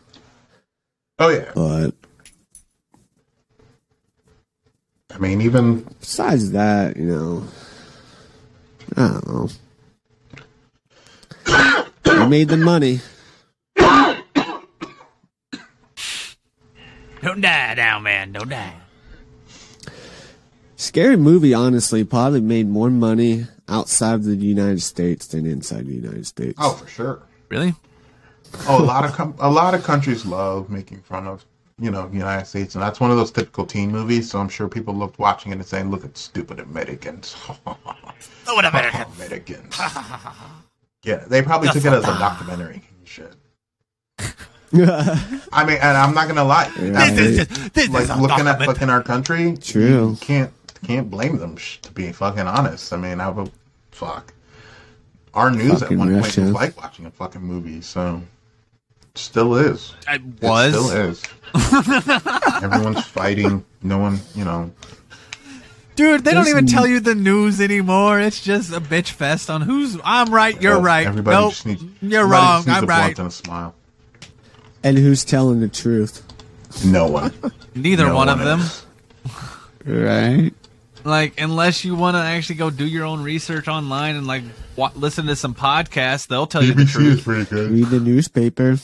Oh 1.18 1.28
yeah. 1.28 1.52
But 1.54 1.92
I 5.14 5.18
mean, 5.18 5.40
even 5.40 5.80
besides 6.00 6.50
that, 6.52 6.96
you 6.96 7.06
know, 7.06 7.44
I 8.96 9.08
don't 9.08 9.26
know. 9.26 9.48
They 12.02 12.26
made 12.28 12.48
the 12.48 12.56
money. 12.56 13.00
Don't 17.22 17.40
die 17.40 17.74
now, 17.74 17.98
man. 17.98 18.32
Don't 18.32 18.48
die. 18.48 18.74
Scary 20.76 21.16
movie, 21.16 21.54
honestly, 21.54 22.04
probably 22.04 22.40
made 22.40 22.68
more 22.68 22.90
money 22.90 23.46
outside 23.68 24.14
of 24.14 24.24
the 24.24 24.36
United 24.36 24.82
States 24.82 25.26
than 25.26 25.46
inside 25.46 25.86
the 25.86 25.94
United 25.94 26.26
States. 26.26 26.58
oh 26.60 26.72
for 26.74 26.86
sure. 26.86 27.22
Really? 27.48 27.74
Oh, 28.68 28.82
a 28.82 28.84
lot 28.84 29.04
of 29.04 29.12
com- 29.12 29.34
a 29.38 29.50
lot 29.50 29.74
of 29.74 29.82
countries 29.84 30.24
love 30.26 30.68
making 30.70 31.00
fun 31.00 31.26
of 31.26 31.44
you 31.78 31.90
know 31.90 32.06
the 32.08 32.16
United 32.16 32.46
States, 32.46 32.74
and 32.74 32.82
that's 32.82 33.00
one 33.00 33.10
of 33.10 33.16
those 33.16 33.30
typical 33.30 33.66
teen 33.66 33.90
movies. 33.90 34.30
So 34.30 34.38
I'm 34.38 34.48
sure 34.48 34.68
people 34.68 34.94
loved 34.94 35.18
watching 35.18 35.52
it 35.52 35.56
and 35.56 35.66
saying, 35.66 35.90
"Look 35.90 36.04
at 36.04 36.16
stupid 36.16 36.60
Americans." 36.60 37.34
Oh, 37.66 37.76
what 38.46 38.64
American? 38.64 39.04
Americans. 39.16 39.78
yeah, 41.04 41.24
they 41.26 41.42
probably 41.42 41.68
took 41.68 41.84
it 41.84 41.92
as 41.92 42.04
a 42.04 42.18
documentary 42.18 42.82
and 42.98 43.08
shit. 43.08 43.34
I 44.72 45.64
mean, 45.66 45.78
and 45.80 45.96
I'm 45.96 46.14
not 46.14 46.28
gonna 46.28 46.44
lie. 46.44 46.70
I 46.76 46.80
mean, 46.80 46.92
this 47.72 47.88
like 47.88 48.08
looking 48.20 48.46
at 48.46 48.62
fucking 48.62 48.90
our 48.90 49.02
country, 49.02 49.56
True. 49.56 50.10
you 50.10 50.16
can't 50.20 50.52
can't 50.86 51.10
blame 51.10 51.38
them 51.38 51.56
to 51.82 51.92
be 51.92 52.12
fucking 52.12 52.46
honest. 52.46 52.92
I 52.92 52.96
mean, 52.96 53.20
I 53.20 53.28
would 53.28 53.50
fuck. 53.90 54.32
Our 55.34 55.50
news 55.50 55.80
Fucking 55.80 55.96
at 55.96 55.98
one 55.98 56.08
point 56.12 56.24
Russia. 56.24 56.40
was 56.42 56.52
like 56.52 56.76
watching 56.80 57.04
a 57.06 57.10
fucking 57.10 57.42
movie, 57.42 57.80
so 57.82 58.22
still 59.14 59.54
is. 59.56 59.94
I 60.08 60.14
It 60.14 60.22
was. 60.42 60.72
still 60.74 60.90
is. 60.90 61.22
Everyone's 62.62 63.04
fighting. 63.04 63.64
No 63.82 63.98
one, 63.98 64.18
you 64.34 64.44
know. 64.44 64.70
Dude, 65.94 66.24
they 66.24 66.32
don't 66.34 66.48
even 66.48 66.64
n- 66.64 66.66
tell 66.66 66.86
you 66.86 67.00
the 67.00 67.14
news 67.14 67.60
anymore. 67.60 68.20
It's 68.20 68.42
just 68.42 68.70
a 68.72 68.80
bitch 68.80 69.10
fest 69.10 69.48
on 69.50 69.62
who's 69.62 69.98
I'm 70.04 70.32
right, 70.32 70.60
you're 70.60 70.74
well, 70.74 70.82
right. 70.82 71.06
Everybody 71.06 71.36
nope, 71.36 71.52
just 71.52 71.66
needs. 71.66 71.82
you're 72.02 72.20
everybody 72.22 72.30
wrong. 72.30 72.56
just 72.64 72.66
needs 72.68 72.78
I'm 72.78 72.84
a 72.84 72.86
right. 72.86 73.18
and 73.18 73.28
a 73.28 73.30
smile. 73.30 73.74
and 74.84 74.98
who's 74.98 75.24
telling 75.24 75.60
the 75.60 75.68
truth? 75.68 76.22
No 76.84 77.06
one. 77.08 77.32
Neither 77.74 78.06
No 78.08 78.14
one 78.14 78.28
of 78.28 78.38
them. 78.40 78.60
is. 78.60 78.86
Right? 79.86 80.52
Like, 81.06 81.40
unless 81.40 81.84
you 81.84 81.94
want 81.94 82.16
to 82.16 82.20
actually 82.20 82.56
go 82.56 82.68
do 82.70 82.84
your 82.86 83.04
own 83.04 83.22
research 83.22 83.68
online 83.68 84.16
and 84.16 84.26
like 84.26 84.42
wa- 84.74 84.90
listen 84.96 85.26
to 85.26 85.36
some 85.36 85.54
podcasts, 85.54 86.26
they'll 86.26 86.46
tell 86.48 86.64
you 86.64 86.74
the 86.74 86.82
BBC 86.82 86.86
is 86.86 86.92
truth. 87.22 87.24
pretty 87.24 87.44
good. 87.44 87.70
Read 87.70 87.86
the 87.86 88.00
newspaper. 88.00 88.76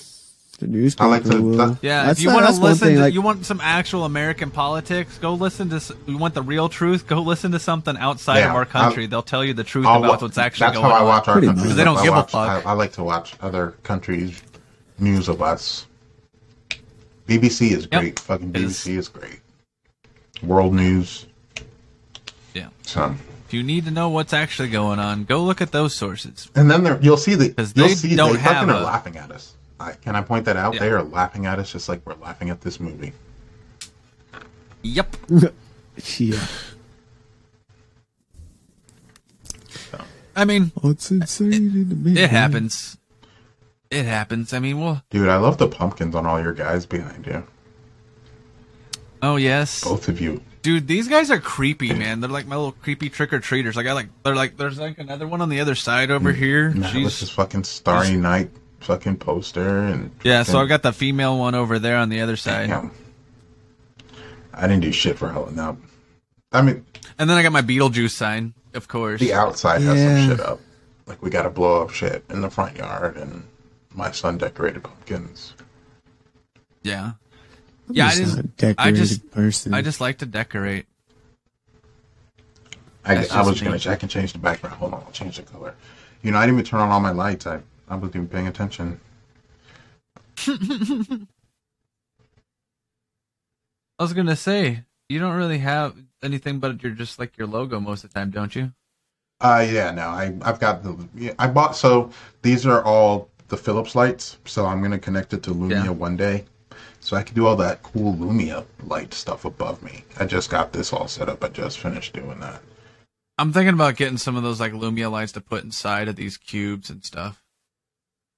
The 0.60 0.66
newspaper 0.68 1.08
like 1.08 1.24
to- 1.24 1.42
will. 1.42 1.56
that- 1.56 1.78
Yeah, 1.82 2.06
That's 2.06 2.20
if 2.20 2.22
you 2.22 2.30
not- 2.30 2.42
want 2.42 2.54
to 2.54 2.60
one 2.60 2.70
listen, 2.70 2.86
thing, 2.88 2.96
to, 2.96 3.02
like- 3.02 3.14
you 3.14 3.22
want 3.22 3.44
some 3.44 3.60
actual 3.60 4.04
American 4.04 4.52
politics, 4.52 5.18
go 5.18 5.34
listen 5.34 5.68
to. 5.70 5.76
s- 5.76 5.90
You 6.06 6.16
want 6.16 6.34
the 6.34 6.42
real 6.42 6.68
truth? 6.68 7.08
Go 7.08 7.20
listen 7.22 7.50
to 7.52 7.58
something 7.58 7.96
outside 7.96 8.38
Yeah, 8.38 8.50
of 8.50 8.54
our 8.54 8.66
country. 8.66 9.02
I'll- 9.04 9.10
They'll 9.10 9.22
tell 9.22 9.44
you 9.44 9.54
the 9.54 9.64
truth 9.64 9.86
I'll 9.86 9.98
about 9.98 10.20
wa- 10.20 10.26
what's 10.26 10.38
actually 10.38 10.66
That's 10.66 10.76
going 10.78 10.90
how 10.90 10.96
I 10.98 11.00
on. 11.00 11.06
watch 11.06 11.26
our 11.26 11.34
Pretty 11.34 11.48
country. 11.48 11.60
much. 11.62 11.68
'Cause 11.70 11.76
they 11.76 11.84
don't 11.84 11.98
I 11.98 12.02
give 12.04 12.12
a 12.12 12.16
watch- 12.18 12.30
fuck. 12.30 12.64
I, 12.66 12.70
I 12.70 12.72
like 12.74 12.92
to 12.92 13.02
watch 13.02 13.34
other 13.42 13.74
countries' 13.82 14.40
news 15.00 15.28
of 15.28 15.42
us. 15.42 15.86
BBC 17.26 17.72
is 17.72 17.88
Yep. 17.90 18.00
great. 18.00 18.20
Fucking 18.20 18.50
It 18.50 18.56
is. 18.62 18.78
BBC 18.84 18.96
is 18.96 19.08
great. 19.08 19.40
World 20.44 20.74
news. 20.74 21.26
Yeah. 22.54 22.68
So, 22.82 23.14
If 23.46 23.54
you 23.54 23.62
need 23.62 23.84
to 23.86 23.90
know 23.90 24.08
what's 24.08 24.32
actually 24.32 24.68
going 24.70 24.98
on, 24.98 25.24
go 25.24 25.42
look 25.42 25.60
at 25.60 25.72
those 25.72 25.94
sources. 25.94 26.50
and 26.54 26.70
then 26.70 26.84
there, 26.84 26.98
you'll 27.02 27.16
see 27.16 27.34
the 27.34 27.50
'Cause 27.50 27.72
you'll 27.76 27.88
they 27.88 27.94
see 27.94 28.14
don't 28.16 28.32
they 28.34 28.38
have 28.40 28.56
fucking 28.56 28.70
are 28.70 28.80
laughing 28.80 29.16
at 29.16 29.30
us. 29.30 29.54
I, 29.80 29.92
can 29.92 30.14
I 30.16 30.20
point 30.22 30.44
that 30.44 30.56
out? 30.56 30.74
Yeah. 30.74 30.80
They 30.80 30.90
are 30.90 31.02
laughing 31.02 31.46
at 31.46 31.58
us 31.58 31.72
just 31.72 31.88
like 31.88 32.00
we're 32.06 32.14
laughing 32.14 32.50
at 32.50 32.60
this 32.60 32.78
movie. 32.80 33.12
Yep. 34.82 35.16
Yeah. 36.18 36.40
I 40.34 40.44
mean, 40.46 40.72
What's 40.80 41.10
insane 41.10 41.52
in 41.52 41.88
the 41.90 41.94
man? 41.94 42.16
it 42.16 42.30
happens. 42.30 42.96
It 43.90 44.06
happens. 44.06 44.52
I 44.54 44.58
mean, 44.58 44.80
well, 44.80 45.02
Dude, 45.10 45.28
I 45.28 45.36
love 45.36 45.58
the 45.58 45.68
pumpkins 45.68 46.14
on 46.14 46.24
all 46.24 46.40
your 46.40 46.54
guys 46.54 46.86
behind 46.86 47.26
you. 47.26 47.44
oh 49.20 49.36
yes, 49.36 49.84
Both 49.84 50.08
of 50.08 50.20
you. 50.20 50.42
Dude. 50.62 50.86
These 50.86 51.08
guys 51.08 51.30
are 51.30 51.40
creepy, 51.40 51.92
man. 51.92 52.20
They're 52.20 52.30
like 52.30 52.46
my 52.46 52.56
little 52.56 52.72
creepy 52.72 53.10
trick 53.10 53.32
or 53.32 53.40
treaters. 53.40 53.76
Like 53.76 53.86
I 53.86 53.92
like. 53.92 54.08
They're 54.22 54.34
like. 54.34 54.56
There's 54.56 54.78
like 54.78 54.98
another 54.98 55.26
one 55.26 55.40
on 55.40 55.48
the 55.48 55.60
other 55.60 55.74
side 55.74 56.10
over 56.10 56.32
mm. 56.32 56.36
here. 56.36 56.70
Nah, 56.70 56.88
She's 56.88 57.04
with 57.04 57.20
this 57.20 57.30
fucking 57.30 57.64
Starry 57.64 58.16
Night 58.16 58.50
fucking 58.82 59.16
poster 59.16 59.78
and 59.86 60.10
yeah. 60.22 60.42
So 60.42 60.52
I 60.52 60.54
fucking- 60.54 60.68
got 60.68 60.82
the 60.82 60.92
female 60.92 61.38
one 61.38 61.54
over 61.54 61.78
there 61.78 61.96
on 61.96 62.08
the 62.08 62.20
other 62.20 62.36
side, 62.36 62.68
Damn. 62.68 62.90
I 64.54 64.66
didn't 64.66 64.82
do 64.82 64.92
shit 64.92 65.18
for 65.18 65.30
Helen 65.30 65.58
up. 65.58 65.78
I 66.52 66.62
mean, 66.62 66.84
and 67.18 67.30
then 67.30 67.38
I 67.38 67.42
got 67.42 67.52
my 67.52 67.62
Beetlejuice 67.62 68.10
sign, 68.10 68.52
of 68.74 68.88
course. 68.88 69.20
the 69.20 69.32
outside 69.32 69.80
has 69.82 69.98
some 69.98 70.36
shit 70.36 70.40
up. 70.40 70.60
Like 71.06 71.22
we 71.22 71.30
got 71.30 71.42
to 71.42 71.50
blow 71.50 71.82
up 71.82 71.90
shit 71.90 72.24
in 72.28 72.42
the 72.42 72.50
front 72.50 72.76
yard, 72.76 73.16
and 73.16 73.44
my 73.94 74.10
son 74.10 74.38
decorated 74.38 74.84
pumpkins. 74.84 75.54
Yeah. 76.82 77.12
Yeah, 77.92 78.06
I 78.06 78.14
just 78.14 78.36
not 78.36 78.44
a 78.44 78.48
just, 78.48 78.80
I 78.80 78.90
just, 78.92 79.30
person. 79.30 79.74
I 79.74 79.82
just 79.82 80.00
like 80.00 80.18
to 80.18 80.26
decorate. 80.26 80.86
I, 83.04 83.26
I 83.26 83.42
was 83.42 83.60
me. 83.60 83.66
gonna. 83.66 83.80
I 83.92 83.96
can 83.96 84.08
change 84.08 84.32
the 84.32 84.38
background. 84.38 84.76
Hold 84.76 84.94
on, 84.94 85.02
I'll 85.04 85.12
change 85.12 85.36
the 85.36 85.42
color. 85.42 85.74
You 86.22 86.30
know, 86.30 86.38
I 86.38 86.46
didn't 86.46 86.58
even 86.60 86.64
turn 86.64 86.80
on 86.80 86.90
all 86.90 87.00
my 87.00 87.10
lights. 87.10 87.46
I 87.46 87.60
I 87.88 87.96
wasn't 87.96 88.16
even 88.16 88.28
paying 88.28 88.46
attention. 88.46 89.00
I 93.98 94.02
was 94.02 94.12
gonna 94.12 94.36
say 94.36 94.84
you 95.08 95.18
don't 95.18 95.36
really 95.36 95.58
have 95.58 95.96
anything 96.22 96.58
but 96.58 96.82
you're 96.82 96.92
just 96.92 97.18
like 97.18 97.36
your 97.36 97.46
logo 97.46 97.80
most 97.80 98.04
of 98.04 98.12
the 98.12 98.18
time, 98.18 98.30
don't 98.30 98.54
you? 98.54 98.72
Uh, 99.40 99.66
yeah, 99.68 99.90
no, 99.90 100.02
I 100.02 100.34
I've 100.42 100.60
got 100.60 100.82
the. 100.82 100.96
Yeah, 101.14 101.32
I 101.38 101.48
bought 101.48 101.76
so 101.76 102.10
these 102.42 102.64
are 102.66 102.82
all 102.84 103.28
the 103.48 103.56
Philips 103.56 103.94
lights. 103.94 104.38
So 104.44 104.66
I'm 104.66 104.80
gonna 104.80 104.98
connect 104.98 105.32
it 105.34 105.42
to 105.44 105.50
Lumia 105.50 105.84
Yeah. 105.84 105.90
one 105.90 106.16
day, 106.16 106.44
so 107.02 107.16
I 107.16 107.24
can 107.24 107.34
do 107.34 107.46
all 107.48 107.56
that 107.56 107.82
cool 107.82 108.14
Lumia 108.14 108.64
light 108.84 109.12
stuff 109.12 109.44
above 109.44 109.82
me. 109.82 110.04
I 110.20 110.24
just 110.24 110.50
got 110.50 110.72
this 110.72 110.92
all 110.92 111.08
set 111.08 111.28
up. 111.28 111.42
I 111.42 111.48
just 111.48 111.80
finished 111.80 112.14
doing 112.14 112.38
that. 112.38 112.62
I'm 113.36 113.52
thinking 113.52 113.74
about 113.74 113.96
getting 113.96 114.18
some 114.18 114.36
of 114.36 114.44
those 114.44 114.60
like 114.60 114.72
Lumia 114.72 115.10
lights 115.10 115.32
to 115.32 115.40
put 115.40 115.64
inside 115.64 116.06
of 116.06 116.14
these 116.14 116.36
cubes 116.36 116.90
and 116.90 117.04
stuff. 117.04 117.42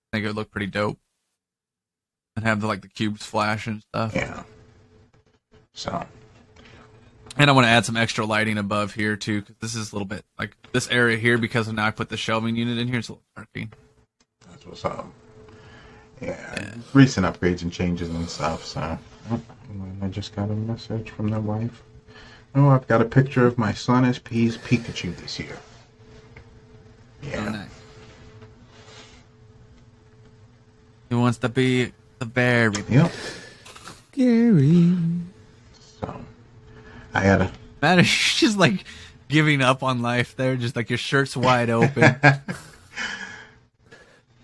I 0.09 0.17
think 0.17 0.25
it 0.25 0.29
would 0.29 0.37
look 0.37 0.51
pretty 0.51 0.67
dope. 0.67 0.99
And 2.37 2.47
have 2.47 2.63
the 2.63 2.67
like 2.67 2.81
the 2.81 2.89
cubes 2.89 3.25
flash 3.25 3.67
and 3.67 3.83
stuff. 3.83 4.15
Yeah. 4.17 4.45
So 5.75 6.07
And 7.37 7.51
I 7.51 7.53
want 7.53 7.67
to 7.67 7.71
add 7.71 7.85
some 7.85 7.99
extra 7.99 8.25
lighting 8.25 8.57
above 8.57 8.95
here 8.95 9.15
too, 9.15 9.43
because 9.43 9.57
this 9.61 9.75
is 9.75 9.93
a 9.93 9.95
little 9.95 10.09
bit 10.09 10.25
like 10.39 10.57
this 10.73 10.89
area 10.89 11.19
here 11.19 11.37
because 11.37 11.71
now 11.71 11.85
I 11.85 11.91
put 11.91 12.09
the 12.09 12.17
shelving 12.17 12.57
unit 12.57 12.79
in 12.79 12.89
here. 12.89 12.99
It's 12.99 13.09
a 13.09 13.13
little 13.13 13.25
darky. 13.37 13.69
that's 14.49 14.67
what's 14.67 14.85
up. 14.87 15.13
Yeah, 16.25 16.75
recent 16.93 17.27
upgrades 17.27 17.63
and 17.63 17.73
changes 17.73 18.09
and 18.09 18.29
stuff. 18.29 18.65
So 18.65 18.99
I 20.03 20.09
just 20.09 20.35
got 20.35 20.51
a 20.51 20.55
message 20.55 21.11
from 21.11 21.29
the 21.29 21.41
wife. 21.41 21.83
Oh, 22.55 22.69
I've 22.69 22.87
got 22.87 23.03
a 23.03 23.05
picture 23.05 23.47
of 23.47 23.59
my 23.59 23.73
son 23.73 24.05
as 24.05 24.19
P's 24.19 24.57
Pikachu 24.57 25.17
this 25.17 25.39
year. 25.39 25.59
Yeah. 27.23 27.45
Oh, 27.47 27.51
nice. 27.51 27.69
He 31.09 31.15
wants 31.15 31.39
to 31.39 31.49
be 31.49 31.93
the 32.19 32.27
bear. 32.27 32.73
Yep. 32.89 33.13
Scary. 34.13 34.97
So 36.01 36.21
I 37.13 37.21
had 37.21 37.43
a 37.43 37.53
Matt 37.83 37.99
is 37.99 38.09
just 38.09 38.57
like 38.57 38.85
giving 39.29 39.61
up 39.61 39.83
on 39.83 40.01
life 40.01 40.37
there, 40.37 40.57
just 40.57 40.75
like 40.77 40.89
your 40.89 40.99
shirt's 40.99 41.37
wide 41.37 41.71
open. 41.71 42.17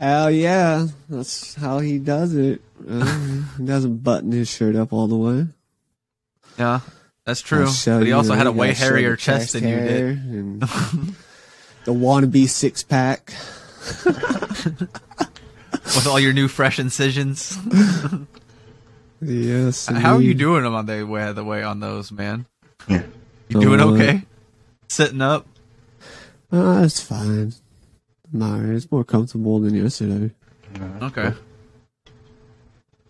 Hell 0.00 0.30
yeah, 0.30 0.86
that's 1.10 1.54
how 1.56 1.78
he 1.78 1.98
does 1.98 2.34
it. 2.34 2.62
Uh, 2.88 3.42
he 3.58 3.64
doesn't 3.64 3.98
button 3.98 4.32
his 4.32 4.48
shirt 4.48 4.74
up 4.74 4.92
all 4.94 5.06
the 5.06 5.16
way. 5.16 5.46
yeah, 6.58 6.80
that's 7.26 7.42
true. 7.42 7.66
But 7.84 8.00
he 8.02 8.08
you, 8.08 8.16
also 8.16 8.32
had 8.34 8.46
a 8.46 8.52
way 8.52 8.72
hairier 8.72 9.10
shorter 9.10 9.16
chest 9.16 9.52
than 9.52 9.68
you 9.68 9.76
did. 9.76 10.08
and 10.16 10.62
the 11.84 11.92
wannabe 11.92 12.48
six 12.48 12.82
pack. 12.82 13.34
with 14.04 16.06
all 16.08 16.18
your 16.18 16.32
new 16.32 16.48
fresh 16.48 16.78
incisions. 16.78 17.58
Yes. 19.22 19.84
How 19.86 20.14
are 20.14 20.22
you 20.22 20.30
indeed. 20.30 20.38
doing 20.38 20.64
on 20.64 20.86
the 20.86 21.02
way 21.04 21.30
the 21.34 21.44
way 21.44 21.62
on 21.62 21.80
those, 21.80 22.10
man? 22.10 22.46
Yeah. 22.88 23.02
You 23.50 23.60
doing 23.60 23.78
Uh, 23.78 23.88
okay? 23.88 24.22
Sitting 24.88 25.20
up? 25.20 25.46
Uh, 26.50 26.80
it's 26.86 27.02
fine. 27.02 27.52
No, 28.32 28.60
it's 28.74 28.90
more 28.90 29.04
comfortable 29.04 29.58
than 29.60 29.74
yesterday. 29.74 30.32
Okay. 31.02 31.32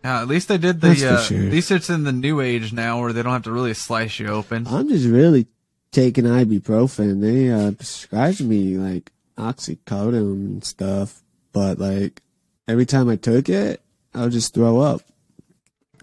Yeah, 0.03 0.23
at 0.23 0.29
least 0.29 0.49
they 0.49 0.57
did 0.59 0.81
That's 0.81 1.01
the. 1.03 1.09
for 1.09 1.15
Uh, 1.15 1.23
sure. 1.23 1.39
At 1.45 1.53
least 1.53 1.71
it's 1.71 1.91
in 1.91 2.05
the 2.05 2.13
new 2.13 2.41
age 2.41 2.73
now, 2.73 3.01
where 3.01 3.13
they 3.13 3.23
don't 3.23 3.33
have 3.35 3.43
to 3.43 3.53
really 3.53 3.75
slice 3.75 4.19
you 4.19 4.29
open. 4.29 4.67
I'm 4.67 4.89
just 4.89 5.07
really 5.07 5.47
taking 5.93 6.25
ibuprofen. 6.25 7.21
They 7.21 7.51
uh, 7.51 7.73
prescribed 7.73 8.41
me 8.41 8.79
like 8.79 9.13
oxycodone 9.37 10.15
and 10.33 10.65
stuff, 10.65 11.23
but 11.53 11.79
like 11.79 12.23
every 12.67 12.87
time 12.87 13.11
I 13.11 13.17
took 13.17 13.49
it, 13.51 13.83
I 14.15 14.23
would 14.23 14.33
just 14.33 14.55
throw 14.55 14.81
up. 14.81 15.03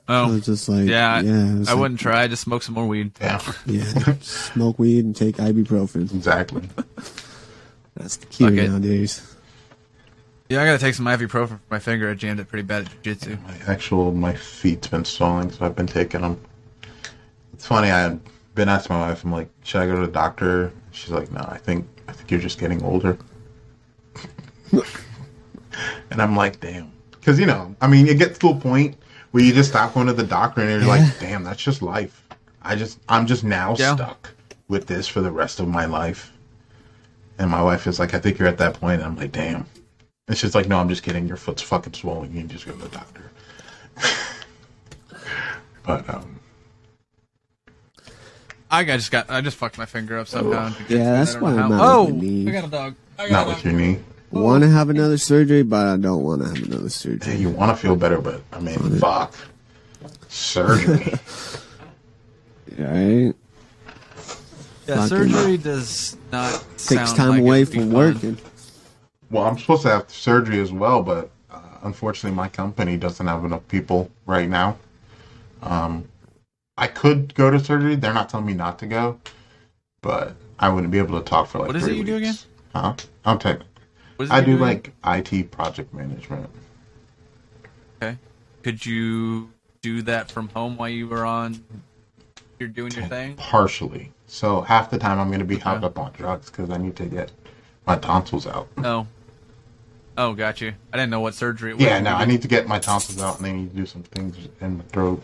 I 0.07 0.19
Oh, 0.21 0.29
was 0.33 0.45
just 0.45 0.69
like, 0.69 0.87
yeah. 0.87 1.19
yeah, 1.21 1.61
it 1.61 1.67
I 1.67 1.71
like, 1.73 1.77
wouldn't 1.81 1.99
try. 1.99 2.27
Just 2.27 2.43
smoke 2.43 2.63
some 2.63 2.75
more 2.75 2.87
weed. 2.87 3.11
Yeah, 3.19 3.41
yeah, 3.65 4.13
smoke 4.21 4.77
weed 4.79 5.03
and 5.03 5.15
take 5.15 5.35
ibuprofen. 5.37 6.13
exactly. 6.13 6.61
That's 7.97 8.17
the 8.17 8.25
cure 8.27 8.49
Fuck 8.49 8.59
it. 8.59 8.69
nowadays. 8.69 9.35
Yeah, 10.49 10.61
I 10.61 10.65
gotta 10.65 10.77
take 10.77 10.93
some 10.95 11.05
ibuprofen 11.05 11.47
for 11.49 11.59
my 11.69 11.79
finger. 11.79 12.09
I 12.09 12.13
jammed 12.13 12.39
it 12.39 12.47
pretty 12.47 12.63
bad 12.65 12.83
at 12.85 13.03
jujitsu. 13.03 13.41
My 13.43 13.71
actual 13.73 14.13
my 14.13 14.33
feet's 14.33 14.87
been 14.87 15.03
swelling, 15.03 15.51
so 15.51 15.65
I've 15.65 15.75
been 15.75 15.87
taking 15.87 16.21
them. 16.21 16.39
It's 17.53 17.65
funny. 17.65 17.91
I've 17.91 18.19
been 18.55 18.69
asking 18.69 18.95
my 18.95 19.09
wife. 19.09 19.23
I'm 19.23 19.31
like, 19.31 19.49
should 19.63 19.81
I 19.81 19.87
go 19.87 19.95
to 19.99 20.05
the 20.05 20.11
doctor? 20.11 20.71
She's 20.91 21.09
like, 21.11 21.31
no. 21.31 21.41
I 21.49 21.57
think 21.57 21.85
I 22.07 22.13
think 22.13 22.31
you're 22.31 22.39
just 22.39 22.59
getting 22.59 22.81
older. 22.83 23.17
and 24.71 26.21
I'm 26.21 26.35
like, 26.35 26.59
damn, 26.59 26.91
because 27.11 27.39
you 27.39 27.45
know, 27.45 27.75
I 27.81 27.87
mean, 27.87 28.07
it 28.07 28.17
gets 28.17 28.37
to 28.39 28.49
a 28.49 28.55
point 28.55 28.95
where 29.31 29.43
you 29.43 29.53
just 29.53 29.69
stop 29.71 29.93
going 29.93 30.07
to 30.07 30.13
the 30.13 30.23
doctor, 30.23 30.61
and 30.61 30.69
you're 30.69 30.87
like, 30.87 31.19
damn, 31.19 31.43
that's 31.43 31.61
just 31.61 31.81
life. 31.81 32.23
I 32.61 32.75
just 32.75 32.99
I'm 33.09 33.27
just 33.27 33.43
now 33.43 33.75
Yeah. 33.77 33.95
stuck 33.95 34.33
with 34.67 34.87
this 34.87 35.07
for 35.07 35.21
the 35.21 35.31
rest 35.31 35.59
of 35.59 35.67
my 35.67 35.85
life. 35.85 36.31
And 37.39 37.49
my 37.51 37.61
wife 37.61 37.85
is 37.87 37.99
like, 37.99 38.13
I 38.13 38.19
think 38.19 38.39
you're 38.39 38.47
at 38.47 38.57
that 38.57 38.73
point. 38.79 39.01
And 39.01 39.03
I'm 39.03 39.15
like, 39.15 39.31
damn. 39.31 39.65
And 40.27 40.37
she's 40.37 40.55
like, 40.55 40.67
no, 40.67 40.79
I'm 40.79 40.89
just 40.89 41.03
kidding. 41.03 41.27
Your 41.27 41.37
foot's 41.37 41.61
fucking 41.61 41.93
swollen. 41.93 42.33
You 42.33 42.39
can 42.41 42.49
just 42.49 42.65
go 42.65 42.73
to 42.73 42.77
the 42.79 42.89
doctor. 42.89 43.31
but 45.85 46.09
um, 46.09 46.39
I 48.69 48.83
got 48.83 48.97
just 48.97 49.11
got. 49.11 49.29
I 49.29 49.39
just 49.41 49.55
fucked 49.57 49.77
my 49.77 49.85
finger 49.85 50.17
up 50.19 50.27
somehow. 50.27 50.67
in 50.67 50.73
jujitsu, 50.73 50.89
Yeah, 50.89 51.11
that's 51.13 51.35
I 51.35 51.39
don't 51.39 51.41
know 51.41 51.45
why 51.57 51.63
I'm 51.63 51.71
how. 51.71 51.77
not 51.77 51.95
Oh, 51.95 52.13
with. 52.13 52.47
I 52.47 52.51
got 52.51 52.63
a 52.65 52.67
dog. 52.67 52.95
I 53.17 53.29
got 53.29 53.31
not 53.31 53.47
a 53.47 53.49
with 53.55 53.63
your 53.65 53.73
knee. 53.73 53.99
Want 54.29 54.63
to 54.63 54.69
have 54.69 54.89
another 54.89 55.17
surgery, 55.17 55.63
but 55.63 55.87
I 55.87 55.95
don't 55.97 56.21
want 56.23 56.41
to 56.41 56.49
have 56.49 56.57
another 56.57 56.83
Hey, 56.83 56.89
surgery. 56.89 57.35
you 57.37 57.49
want 57.49 57.71
to 57.75 57.81
feel 57.81 57.95
better, 57.95 58.19
but 58.19 58.41
I 58.51 58.59
mean, 58.59 58.77
fuck. 58.99 59.33
Surgery. 60.27 61.13
Right? 62.77 63.33
Yeah, 64.87 64.95
Fucking- 64.95 65.07
surgery 65.09 65.57
does 65.57 66.17
not 66.31 66.51
Takes 66.77 66.83
sound 66.83 67.15
time 67.17 67.29
like 67.31 67.39
away 67.41 67.65
from 67.65 67.79
fun. 67.91 67.93
working. 67.93 68.37
well, 69.29 69.43
I'm 69.43 69.57
supposed 69.57 69.81
to 69.83 69.89
have 69.89 70.09
surgery 70.09 70.59
as 70.61 70.71
well, 70.71 71.03
but 71.03 71.29
uh, 71.51 71.59
unfortunately, 71.83 72.35
my 72.35 72.47
company 72.47 72.95
doesn't 72.95 73.27
have 73.27 73.43
enough 73.43 73.67
people 73.67 74.09
right 74.25 74.47
now. 74.47 74.77
Um, 75.61 76.07
I 76.77 76.87
could 76.87 77.33
go 77.35 77.51
to 77.51 77.59
surgery. 77.59 77.95
They're 77.95 78.13
not 78.13 78.29
telling 78.29 78.45
me 78.45 78.53
not 78.53 78.79
to 78.79 78.85
go, 78.85 79.19
but 80.01 80.35
I 80.59 80.69
wouldn't 80.69 80.91
be 80.91 80.99
able 80.99 81.19
to 81.19 81.25
talk 81.25 81.47
for 81.47 81.57
like. 81.59 81.67
What 81.67 81.75
is 81.75 81.83
it 81.83 81.87
three 81.87 81.97
you 81.97 82.03
do 82.05 82.15
again? 82.17 82.29
weeks. 82.31 82.45
Huh? 82.73 82.95
I'll 83.25 83.37
take. 83.37 83.57
What 84.15 84.25
is 84.25 84.29
it 84.31 84.33
I 84.33 84.41
do 84.41 84.51
again? 84.55 84.59
like 85.03 85.29
IT 85.31 85.51
project 85.51 85.93
management. 85.93 86.49
Okay. 88.01 88.17
Could 88.63 88.85
you 88.85 89.49
do 89.81 90.01
that 90.03 90.31
from 90.31 90.47
home 90.49 90.77
while 90.77 90.89
you 90.89 91.07
were 91.07 91.25
on? 91.25 91.63
You're 92.59 92.69
doing 92.69 92.91
your 92.93 93.05
thing. 93.05 93.35
Partially. 93.35 94.11
So 94.25 94.61
half 94.61 94.89
the 94.89 94.97
time 94.97 95.19
I'm 95.19 95.27
going 95.27 95.39
to 95.39 95.45
be 95.45 95.57
hopped 95.57 95.83
up 95.83 95.99
on 95.99 96.11
drugs 96.13 96.49
because 96.49 96.69
I 96.69 96.77
need 96.77 96.95
to 96.95 97.05
get 97.05 97.31
my 97.85 97.97
tonsils 97.97 98.47
out. 98.47 98.67
Oh. 98.83 99.07
Oh, 100.17 100.33
got 100.33 100.61
you. 100.61 100.73
I 100.91 100.97
didn't 100.97 101.11
know 101.11 101.19
what 101.19 101.35
surgery. 101.35 101.71
it 101.71 101.75
was. 101.75 101.85
Yeah, 101.85 101.99
no, 101.99 102.13
I 102.15 102.25
need 102.25 102.41
to 102.41 102.47
get 102.47 102.67
my 102.67 102.79
tonsils 102.79 103.21
out 103.21 103.37
and 103.37 103.45
then 103.45 103.57
need 103.57 103.71
to 103.71 103.77
do 103.77 103.85
some 103.85 104.01
things 104.01 104.35
in 104.61 104.79
the 104.79 104.83
throat. 104.85 105.21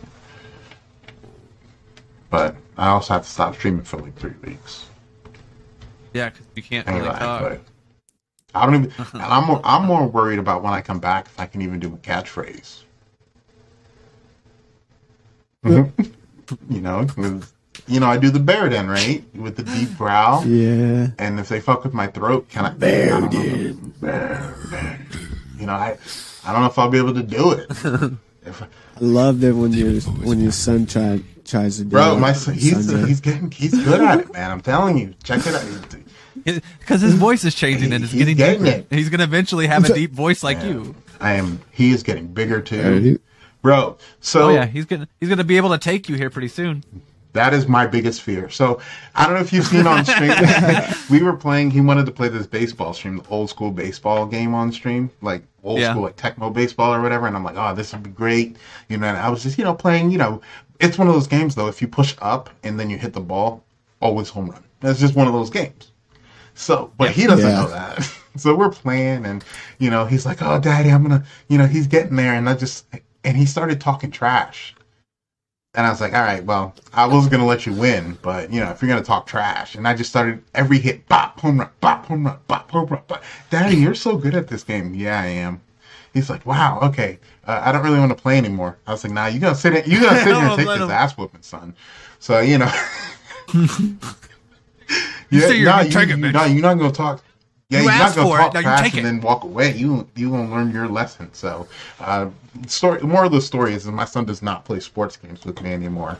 But 2.30 2.54
I 2.76 2.88
also 2.88 3.14
have 3.14 3.24
to 3.24 3.28
stop 3.28 3.56
streaming 3.56 3.82
for 3.82 3.98
like 3.98 4.16
three 4.16 4.34
weeks. 4.44 4.86
Yeah, 6.12 6.30
because 6.30 6.46
you 6.54 6.62
can't 6.62 6.88
Ain't 6.88 6.98
really 7.02 7.18
talk. 7.18 7.60
I 8.54 8.66
don't 8.66 8.74
even. 8.76 8.92
and 9.14 9.22
I'm 9.22 9.44
more. 9.44 9.60
I'm 9.64 9.84
more 9.84 10.06
worried 10.06 10.38
about 10.38 10.62
when 10.62 10.72
I 10.72 10.80
come 10.80 11.00
back 11.00 11.26
if 11.26 11.40
I 11.40 11.46
can 11.46 11.60
even 11.60 11.80
do 11.80 11.92
a 11.92 11.96
catchphrase. 11.96 12.82
You 16.70 16.80
know, 16.80 17.06
you 17.86 18.00
know, 18.00 18.06
I 18.06 18.16
do 18.18 18.30
the 18.30 18.40
bear 18.40 18.68
den 18.68 18.88
right 18.88 19.24
with 19.34 19.56
the 19.56 19.62
deep 19.64 19.96
growl. 19.98 20.46
Yeah. 20.46 21.08
And 21.18 21.38
if 21.40 21.48
they 21.48 21.60
fuck 21.60 21.84
with 21.84 21.92
my 21.94 22.06
throat, 22.06 22.48
can 22.48 22.64
I? 22.66 22.70
Bear 22.70 23.20
den. 23.22 23.94
Bear. 24.00 24.54
You 25.58 25.66
know, 25.66 25.74
I. 25.74 25.96
I 26.46 26.52
don't 26.52 26.60
know 26.60 26.66
if 26.68 26.78
I'll 26.78 26.90
be 26.90 26.98
able 26.98 27.14
to 27.14 27.22
do 27.22 27.52
it. 27.52 27.66
If 27.70 27.84
I, 28.62 28.66
I 28.66 29.00
love 29.00 29.40
that 29.40 29.54
when 29.54 29.72
your 29.72 29.98
when 30.02 30.40
your 30.40 30.52
son 30.52 30.84
try, 30.84 31.22
tries 31.46 31.78
to 31.78 31.84
do 31.84 31.88
Bro, 31.90 32.16
it. 32.16 32.20
my 32.20 32.34
son, 32.34 32.52
he's 32.54 32.86
Son's 32.86 33.08
he's 33.08 33.20
getting 33.22 33.50
he's 33.50 33.72
good 33.72 34.00
at 34.02 34.20
it, 34.20 34.32
man. 34.34 34.50
I'm 34.50 34.60
telling 34.60 34.98
you. 34.98 35.14
Check 35.24 35.40
it 35.46 35.54
out. 35.54 36.60
Because 36.80 37.00
his 37.00 37.14
voice 37.14 37.44
is 37.44 37.54
changing 37.54 37.94
and 37.94 38.04
it's 38.04 38.12
He's 38.12 38.18
getting 38.20 38.36
getting 38.36 38.64
deeper. 38.64 38.76
it. 38.80 38.86
He's 38.94 39.08
gonna 39.08 39.24
eventually 39.24 39.66
have 39.68 39.88
a 39.88 39.94
deep 39.94 40.12
voice 40.12 40.42
like 40.42 40.58
Yeah. 40.58 40.68
you. 40.68 40.94
I 41.20 41.32
am. 41.34 41.60
He 41.70 41.92
is 41.92 42.02
getting 42.02 42.26
bigger 42.26 42.56
Right. 42.56 42.66
too, 42.66 43.18
bro. 43.64 43.96
So 44.20 44.42
Oh 44.44 44.48
yeah, 44.50 44.66
he's 44.66 44.84
gonna 44.84 45.08
he's 45.18 45.28
gonna 45.28 45.42
be 45.42 45.56
able 45.56 45.70
to 45.70 45.78
take 45.78 46.08
you 46.08 46.14
here 46.14 46.30
pretty 46.30 46.48
soon. 46.48 46.84
that 47.32 47.52
is 47.52 47.66
my 47.66 47.84
biggest 47.86 48.22
fear. 48.22 48.48
So 48.50 48.80
I 49.16 49.24
don't 49.26 49.34
know 49.34 49.40
if 49.40 49.52
you've 49.52 49.66
seen 49.66 49.86
on 49.88 50.04
stream. 50.04 50.32
we 51.10 51.22
were 51.22 51.34
playing. 51.34 51.70
He 51.72 51.80
wanted 51.80 52.06
to 52.06 52.12
play 52.12 52.28
this 52.28 52.46
baseball 52.46 52.92
stream, 52.92 53.16
the 53.16 53.28
old 53.30 53.50
school 53.50 53.72
baseball 53.72 54.26
game 54.26 54.54
on 54.54 54.70
stream, 54.70 55.10
like 55.22 55.42
old 55.64 55.80
Yeah. 55.80 55.90
school 55.90 56.02
like 56.02 56.16
Tecmo 56.16 56.52
baseball 56.52 56.94
or 56.94 57.00
whatever. 57.02 57.26
And 57.26 57.34
I'm 57.34 57.42
like, 57.42 57.56
oh, 57.56 57.74
this 57.74 57.92
would 57.92 58.02
be 58.04 58.10
great. 58.10 58.56
You 58.88 58.98
know, 58.98 59.08
and 59.08 59.16
I 59.16 59.28
was 59.30 59.42
just 59.42 59.58
you 59.58 59.64
know 59.64 59.74
playing. 59.74 60.10
You 60.12 60.18
know, 60.18 60.40
it's 60.78 60.98
one 60.98 61.08
of 61.08 61.14
those 61.14 61.26
games 61.26 61.54
though. 61.54 61.66
If 61.68 61.80
you 61.82 61.88
push 61.88 62.14
up 62.20 62.50
and 62.62 62.78
then 62.78 62.90
you 62.90 62.98
hit 62.98 63.14
the 63.14 63.20
ball, 63.20 63.64
always 64.00 64.28
home 64.28 64.50
run. 64.50 64.62
That's 64.80 65.00
just 65.00 65.16
one 65.16 65.26
of 65.26 65.32
those 65.32 65.48
games. 65.50 65.90
So, 66.54 66.92
but 66.98 67.10
he 67.10 67.26
doesn't 67.26 67.50
Yeah. 67.50 67.62
know 67.62 67.68
that. 67.70 68.12
So 68.36 68.52
we're 68.56 68.68
playing, 68.70 69.26
and 69.26 69.44
you 69.78 69.90
know, 69.90 70.06
he's 70.06 70.26
like, 70.26 70.42
"Oh, 70.42 70.58
daddy, 70.58 70.90
I'm 70.90 71.04
gonna," 71.04 71.22
you 71.46 71.56
know, 71.56 71.66
he's 71.68 71.86
getting 71.86 72.16
there, 72.16 72.34
and 72.34 72.48
I 72.48 72.54
just, 72.54 72.84
and 73.24 73.36
he 73.36 73.46
started 73.46 73.80
talking 73.80 74.10
trash, 74.10 74.74
and 75.74 75.86
I 75.86 75.90
was 75.90 76.00
like, 76.00 76.14
"All 76.14 76.22
right, 76.22 76.44
well, 76.44 76.74
I 76.92 77.06
was 77.06 77.28
gonna 77.28 77.46
let 77.46 77.66
you 77.66 77.72
win, 77.72 78.18
but 78.22 78.52
you 78.52 78.60
know, 78.60 78.70
if 78.70 78.80
you're 78.80 78.88
gonna 78.88 79.02
talk 79.02 79.26
trash," 79.26 79.74
and 79.74 79.88
I 79.88 79.94
just 79.94 80.10
started 80.10 80.42
every 80.54 80.78
hit, 80.78 81.08
bop, 81.08 81.40
home 81.40 81.58
run, 81.58 81.70
bop, 81.80 82.06
home 82.06 82.26
run, 82.26 82.38
bop, 82.46 82.70
home 82.70 82.86
run, 82.86 83.02
bop. 83.06 83.22
Daddy, 83.50 83.76
you're 83.76 83.94
so 83.94 84.16
good 84.16 84.34
at 84.34 84.48
this 84.48 84.62
game. 84.62 84.94
Yeah, 84.94 85.20
I 85.20 85.26
am. 85.26 85.60
He's 86.12 86.30
like, 86.30 86.46
"Wow, 86.46 86.78
okay, 86.82 87.18
uh, 87.46 87.60
I 87.64 87.72
don't 87.72 87.82
really 87.82 87.98
want 87.98 88.16
to 88.16 88.22
play 88.22 88.38
anymore." 88.38 88.78
I 88.86 88.92
was 88.92 89.04
like, 89.04 89.12
"Nah, 89.12 89.26
you 89.26 89.40
gonna 89.40 89.54
sit, 89.54 89.74
in, 89.74 89.90
you 89.90 90.00
gonna 90.00 90.18
sit 90.22 90.34
here 90.36 90.36
and 90.36 90.56
take 90.56 90.66
this 90.66 90.78
him- 90.78 90.90
ass 90.90 91.16
whooping, 91.16 91.42
son." 91.42 91.74
So 92.20 92.40
you 92.40 92.58
know. 92.58 92.72
You 95.34 95.40
say 95.40 95.56
you're 95.56 95.68
nah, 95.68 95.78
gonna 95.78 95.90
take 95.90 96.08
it, 96.10 96.18
you, 96.18 96.32
nah, 96.32 96.44
you're 96.44 96.62
not 96.62 96.74
gonna 96.74 96.92
talk. 96.92 97.22
Yeah, 97.74 97.80
You 97.80 97.84
you're 97.84 97.92
not 97.98 98.14
gonna 98.14 98.28
talk 98.30 98.54
it, 98.54 98.62
trash 98.62 98.90
and 98.92 98.98
it. 99.00 99.02
then 99.02 99.20
walk 99.20 99.44
away. 99.44 99.74
You 99.74 100.08
you 100.14 100.30
gonna 100.30 100.50
learn 100.50 100.70
your 100.72 100.88
lesson. 100.88 101.32
So, 101.32 101.66
uh, 102.00 102.30
story. 102.66 103.00
More 103.02 103.24
of 103.24 103.32
the 103.32 103.40
story 103.40 103.74
is 103.74 103.86
my 103.86 104.04
son 104.04 104.24
does 104.24 104.42
not 104.42 104.64
play 104.64 104.80
sports 104.80 105.16
games 105.16 105.44
with 105.44 105.60
me 105.62 105.72
anymore. 105.72 106.18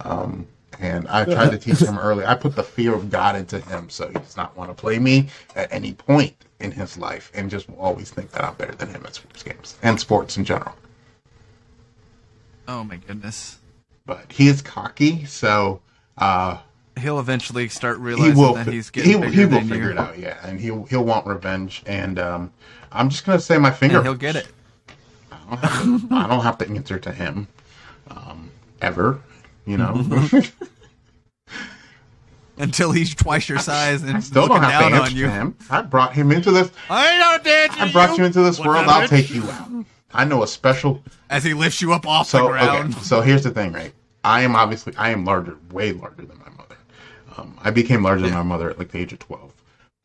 Um, 0.00 0.46
and 0.80 1.06
I 1.08 1.24
tried 1.24 1.50
to 1.50 1.58
teach 1.58 1.78
him 1.80 1.98
early. 2.08 2.24
I 2.26 2.34
put 2.34 2.56
the 2.56 2.62
fear 2.64 2.94
of 2.94 3.10
God 3.10 3.36
into 3.36 3.60
him, 3.60 3.88
so 3.90 4.08
he 4.08 4.14
does 4.14 4.36
not 4.36 4.56
want 4.56 4.70
to 4.70 4.74
play 4.74 4.98
me 4.98 5.28
at 5.54 5.72
any 5.72 5.92
point 5.92 6.34
in 6.60 6.72
his 6.72 6.96
life, 6.98 7.30
and 7.34 7.48
just 7.50 7.68
will 7.68 7.78
always 7.78 8.10
think 8.10 8.30
that 8.32 8.42
I'm 8.44 8.54
better 8.54 8.74
than 8.74 8.88
him 8.88 9.04
at 9.06 9.14
sports 9.14 9.42
games 9.42 9.76
and 9.82 10.00
sports 10.00 10.36
in 10.36 10.44
general. 10.44 10.74
Oh 12.66 12.82
my 12.84 12.96
goodness. 12.96 13.58
But 14.06 14.32
he 14.32 14.48
is 14.48 14.62
cocky, 14.62 15.24
so 15.26 15.80
uh, 16.18 16.58
He'll 16.98 17.18
eventually 17.18 17.68
start 17.68 17.96
he 17.98 18.02
realizing 18.04 18.36
will 18.36 18.54
that 18.54 18.66
he's 18.68 18.90
getting 18.90 19.10
he, 19.12 19.16
bigger 19.18 19.30
he 19.32 19.46
will 19.46 19.60
figure 19.62 19.84
you. 19.86 19.90
it 19.90 19.98
out 19.98 20.18
yeah 20.18 20.38
and 20.46 20.60
he'll 20.60 20.84
he'll 20.84 21.04
want 21.04 21.26
revenge 21.26 21.82
and 21.86 22.18
um 22.18 22.52
i'm 22.92 23.08
just 23.10 23.26
gonna 23.26 23.40
say 23.40 23.58
my 23.58 23.70
finger 23.72 23.96
And 23.98 24.06
he'll 24.06 24.14
get 24.14 24.36
it. 24.36 24.46
I 25.30 25.36
don't 25.48 25.58
have 25.58 26.08
to, 26.08 26.14
I 26.14 26.26
don't 26.28 26.42
have 26.42 26.58
to 26.58 26.68
answer 26.68 26.98
to 27.00 27.12
him 27.12 27.48
um 28.10 28.50
ever 28.80 29.20
you 29.66 29.76
know 29.76 30.06
until 32.58 32.92
he's 32.92 33.14
twice 33.14 33.48
your 33.48 33.58
size 33.58 34.02
and 34.02 34.16
I 34.16 34.20
still 34.20 34.42
looking 34.42 34.62
don't 34.62 34.70
have 34.70 34.80
down 34.82 34.90
to 34.92 34.96
on 34.98 35.02
answer 35.04 35.16
you. 35.16 35.24
to 35.26 35.30
him. 35.32 35.56
I 35.70 35.82
brought 35.82 36.12
him 36.14 36.30
into 36.30 36.52
this. 36.52 36.70
I 36.88 37.18
don't 37.18 37.42
dance 37.42 37.74
I 37.76 37.90
brought 37.90 38.16
you 38.16 38.24
into 38.24 38.42
this 38.42 38.60
world. 38.60 38.86
I'll 38.86 39.08
take 39.08 39.30
you 39.30 39.42
out. 39.50 39.70
I 40.12 40.24
know 40.24 40.44
a 40.44 40.46
special. 40.46 41.02
As 41.28 41.42
he 41.42 41.54
lifts 41.54 41.82
you 41.82 41.92
up 41.92 42.06
off 42.06 42.28
So 42.28 42.38
the 42.38 42.44
okay. 42.44 42.52
ground. 42.66 42.94
So 42.94 43.20
here's 43.20 43.42
the 43.42 43.50
thing, 43.50 43.72
right? 43.72 43.92
I 44.22 44.42
am 44.42 44.54
obviously 44.54 44.94
I 44.96 45.10
am 45.10 45.24
larger, 45.24 45.58
way 45.72 45.92
larger 45.92 46.24
than 46.24 46.38
my. 46.38 46.44
Um, 47.36 47.58
I 47.62 47.70
became 47.70 48.02
larger 48.02 48.24
than 48.24 48.34
my 48.34 48.42
mother 48.42 48.70
at 48.70 48.78
like 48.78 48.90
the 48.90 48.98
age 48.98 49.12
of 49.12 49.18
twelve. 49.18 49.52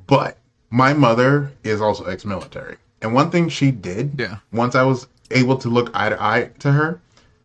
But 0.07 0.37
my 0.71 0.93
mother 0.93 1.51
is 1.63 1.81
also 1.81 2.05
ex-military, 2.05 2.77
and 3.01 3.13
one 3.13 3.29
thing 3.31 3.49
she 3.49 3.71
did, 3.71 4.13
Yeah. 4.17 4.37
once 4.51 4.75
I 4.75 4.83
was 4.83 5.07
able 5.31 5.57
to 5.57 5.69
look 5.69 5.91
eye 5.93 6.09
to 6.09 6.21
eye 6.21 6.49
to 6.59 6.71
her, 6.71 7.01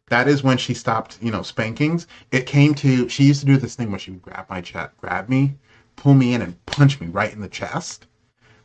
that 0.09 0.29
is 0.29 0.43
when 0.43 0.57
she 0.59 0.73
stopped, 0.75 1.19
you 1.21 1.31
know, 1.31 1.43
spankings. 1.43 2.07
It 2.33 2.47
came 2.47 2.75
to 2.77 3.09
she 3.09 3.25
used 3.25 3.41
to 3.41 3.47
do 3.47 3.57
this 3.57 3.75
thing 3.75 3.91
where 3.91 3.99
she 3.99 4.11
would 4.13 4.23
grab 4.23 4.47
my 4.49 4.61
chest, 4.61 4.93
grab 4.99 5.29
me, 5.29 5.55
pull 5.97 6.15
me 6.15 6.35
in, 6.35 6.43
and 6.43 6.65
punch 6.67 7.01
me 7.01 7.09
right 7.09 7.33
in 7.33 7.41
the 7.41 7.49
chest, 7.49 8.07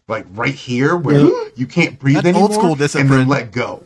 like 0.08 0.26
right 0.32 0.56
here 0.56 0.96
where 0.96 1.30
you 1.56 1.66
can't 1.68 2.00
breathe 2.00 2.16
That's 2.16 2.28
anymore, 2.28 2.44
old 2.44 2.54
school 2.54 2.76
discipline. 2.76 3.12
and 3.12 3.22
then 3.22 3.28
let 3.28 3.52
go. 3.52 3.84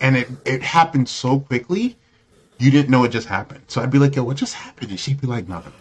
And 0.00 0.16
it 0.16 0.28
it 0.46 0.62
happened 0.62 1.08
so 1.10 1.40
quickly, 1.40 1.96
you 2.58 2.70
didn't 2.70 2.88
know 2.90 3.04
it 3.04 3.10
just 3.10 3.26
happened. 3.28 3.62
So 3.68 3.82
I'd 3.82 3.90
be 3.90 3.98
like, 3.98 4.16
"Yo, 4.16 4.24
what 4.24 4.38
just 4.38 4.54
happened?" 4.54 4.90
And 4.90 4.98
she'd 5.00 5.20
be 5.20 5.26
like, 5.26 5.46
"Nothing." 5.46 5.74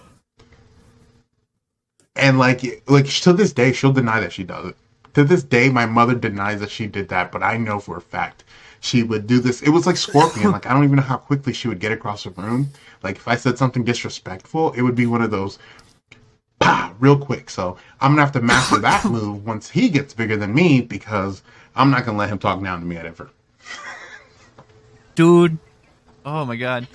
And 2.19 2.37
like 2.37 2.83
like 2.87 3.07
to 3.07 3.33
this 3.33 3.53
day, 3.53 3.71
she'll 3.71 3.93
deny 3.93 4.19
that 4.19 4.33
she 4.33 4.43
does 4.43 4.67
it. 4.67 4.75
To 5.15 5.23
this 5.23 5.43
day, 5.43 5.69
my 5.69 5.85
mother 5.85 6.15
denies 6.15 6.59
that 6.59 6.69
she 6.69 6.85
did 6.87 7.09
that, 7.09 7.31
but 7.31 7.41
I 7.41 7.57
know 7.57 7.79
for 7.79 7.97
a 7.97 8.01
fact 8.01 8.43
she 8.81 9.03
would 9.03 9.27
do 9.27 9.39
this. 9.39 9.61
It 9.61 9.69
was 9.69 9.85
like 9.85 9.97
Scorpion. 9.97 10.51
like 10.53 10.65
I 10.65 10.73
don't 10.73 10.83
even 10.83 10.97
know 10.97 11.01
how 11.01 11.17
quickly 11.17 11.53
she 11.53 11.67
would 11.67 11.79
get 11.79 11.91
across 11.91 12.23
the 12.23 12.31
room. 12.31 12.69
Like 13.03 13.15
if 13.17 13.27
I 13.27 13.35
said 13.35 13.57
something 13.57 13.83
disrespectful, 13.83 14.73
it 14.73 14.81
would 14.81 14.95
be 14.95 15.05
one 15.05 15.21
of 15.21 15.31
those 15.31 15.59
bah, 16.59 16.93
real 16.99 17.17
quick. 17.17 17.49
So 17.49 17.77
I'm 18.01 18.11
gonna 18.11 18.21
have 18.21 18.31
to 18.33 18.41
master 18.41 18.77
that 18.81 19.05
move 19.05 19.45
once 19.45 19.69
he 19.69 19.89
gets 19.89 20.13
bigger 20.13 20.37
than 20.37 20.53
me 20.53 20.81
because 20.81 21.41
I'm 21.75 21.89
not 21.89 22.05
gonna 22.05 22.17
let 22.17 22.29
him 22.29 22.39
talk 22.39 22.61
down 22.61 22.79
to 22.79 22.85
me 22.85 22.97
at 22.97 23.05
ever. 23.05 23.29
dude. 25.15 25.57
Oh 26.25 26.45
my 26.45 26.55
god. 26.55 26.87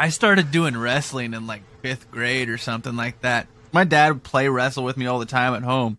I 0.00 0.08
started 0.08 0.50
doing 0.50 0.76
wrestling 0.76 1.34
in 1.34 1.46
like 1.46 1.62
fifth 1.82 2.10
grade 2.10 2.48
or 2.48 2.56
something 2.58 2.96
like 2.96 3.20
that. 3.20 3.46
My 3.72 3.84
dad 3.84 4.12
would 4.14 4.22
play 4.22 4.48
wrestle 4.48 4.82
with 4.82 4.96
me 4.96 5.06
all 5.06 5.18
the 5.18 5.26
time 5.26 5.54
at 5.54 5.62
home. 5.62 5.98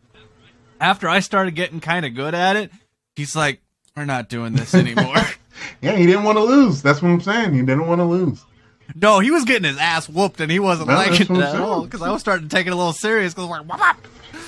After 0.79 1.07
I 1.07 1.19
started 1.19 1.53
getting 1.55 1.79
kind 1.79 2.05
of 2.05 2.15
good 2.15 2.33
at 2.33 2.55
it, 2.55 2.71
he's 3.15 3.35
like, 3.35 3.61
"We're 3.95 4.05
not 4.05 4.27
doing 4.29 4.53
this 4.53 4.73
anymore." 4.83 5.15
Yeah, 5.81 5.95
he 5.95 6.05
didn't 6.07 6.23
want 6.23 6.37
to 6.39 6.43
lose. 6.43 6.81
That's 6.81 7.01
what 7.01 7.09
I'm 7.09 7.21
saying. 7.21 7.53
He 7.53 7.59
didn't 7.59 7.85
want 7.85 7.99
to 7.99 8.05
lose. 8.05 8.43
no, 8.95 9.19
he 9.19 9.29
was 9.29 9.45
getting 9.45 9.69
his 9.69 9.77
ass 9.77 10.09
whooped, 10.09 10.41
and 10.41 10.51
he 10.51 10.59
wasn't 10.59 10.87
No, 10.89 10.95
liking 10.95 11.35
it 11.35 11.41
at 11.43 11.55
all 11.61 11.83
because 11.83 12.01
I 12.01 12.09
was 12.09 12.21
starting 12.21 12.49
to 12.49 12.55
take 12.55 12.65
it 12.65 12.73
a 12.73 12.75
little 12.75 12.93
serious. 12.93 13.33
Because 13.35 13.49
like, 13.49 13.65
whop. 13.67 13.97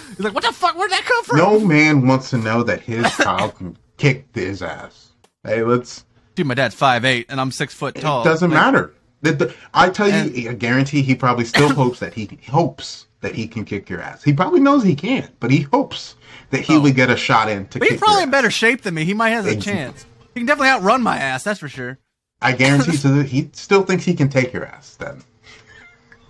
he's 0.09 0.19
like, 0.21 0.33
"What 0.33 0.43
the 0.43 0.51
fuck? 0.51 0.75
Where'd 0.75 0.89
that 0.91 1.03
come 1.05 1.23
from?" 1.25 1.37
No 1.37 1.59
man 1.59 2.07
wants 2.07 2.31
to 2.31 2.37
know 2.39 2.63
that 2.63 2.81
his 2.81 3.05
child 3.17 3.55
can 3.55 3.77
kick 3.97 4.25
his 4.33 4.63
ass. 4.63 5.11
Hey, 5.43 5.61
let's. 5.61 6.03
dude, 6.33 6.47
my 6.47 6.55
dad's 6.55 6.73
five 6.73 7.05
eight, 7.05 7.27
and 7.29 7.39
I'm 7.39 7.51
six 7.51 7.75
foot 7.75 7.93
tall. 7.95 8.21
It 8.21 8.25
doesn't 8.25 8.49
Like, 8.49 8.59
matter. 8.59 8.93
The- 9.23 9.31
the- 9.31 9.53
I 9.73 9.89
tell 9.89 10.07
you, 10.07 10.13
And- 10.13 10.49
I 10.49 10.53
guarantee 10.53 11.01
he 11.01 11.15
probably 11.15 11.45
still 11.45 11.69
hopes 11.73 11.99
that 11.99 12.13
he 12.13 12.39
hopes 12.49 13.07
that 13.21 13.33
he 13.33 13.47
can 13.47 13.65
kick 13.65 13.89
your 13.89 14.01
ass. 14.01 14.21
He 14.23 14.33
probably 14.33 14.59
knows 14.59 14.83
he 14.83 14.95
can't, 14.95 15.31
but 15.39 15.49
he 15.49 15.61
hopes 15.61 16.15
that 16.51 16.61
he 16.61 16.75
oh. 16.75 16.81
would 16.81 16.95
get 16.95 17.09
a 17.09 17.15
shot 17.15 17.49
in 17.49 17.65
to 17.69 17.79
But 17.79 17.87
kick 17.87 17.91
he's 17.93 18.01
probably 18.01 18.23
in 18.23 18.29
better 18.29 18.51
shape 18.51 18.83
than 18.83 18.93
me. 18.93 19.05
He 19.05 19.13
might 19.13 19.29
have 19.29 19.47
a 19.47 19.55
chance. 19.55 20.05
He 20.33 20.41
can 20.41 20.45
definitely 20.45 20.69
outrun 20.69 21.01
my 21.01 21.17
ass. 21.17 21.43
That's 21.43 21.59
for 21.59 21.69
sure. 21.69 21.97
I 22.41 22.51
guarantee 22.51 22.97
to 22.97 23.07
the, 23.07 23.23
he 23.23 23.49
still 23.53 23.83
thinks 23.83 24.03
he 24.03 24.13
can 24.13 24.29
take 24.29 24.53
your 24.53 24.65
ass. 24.65 24.95
Then 24.95 25.23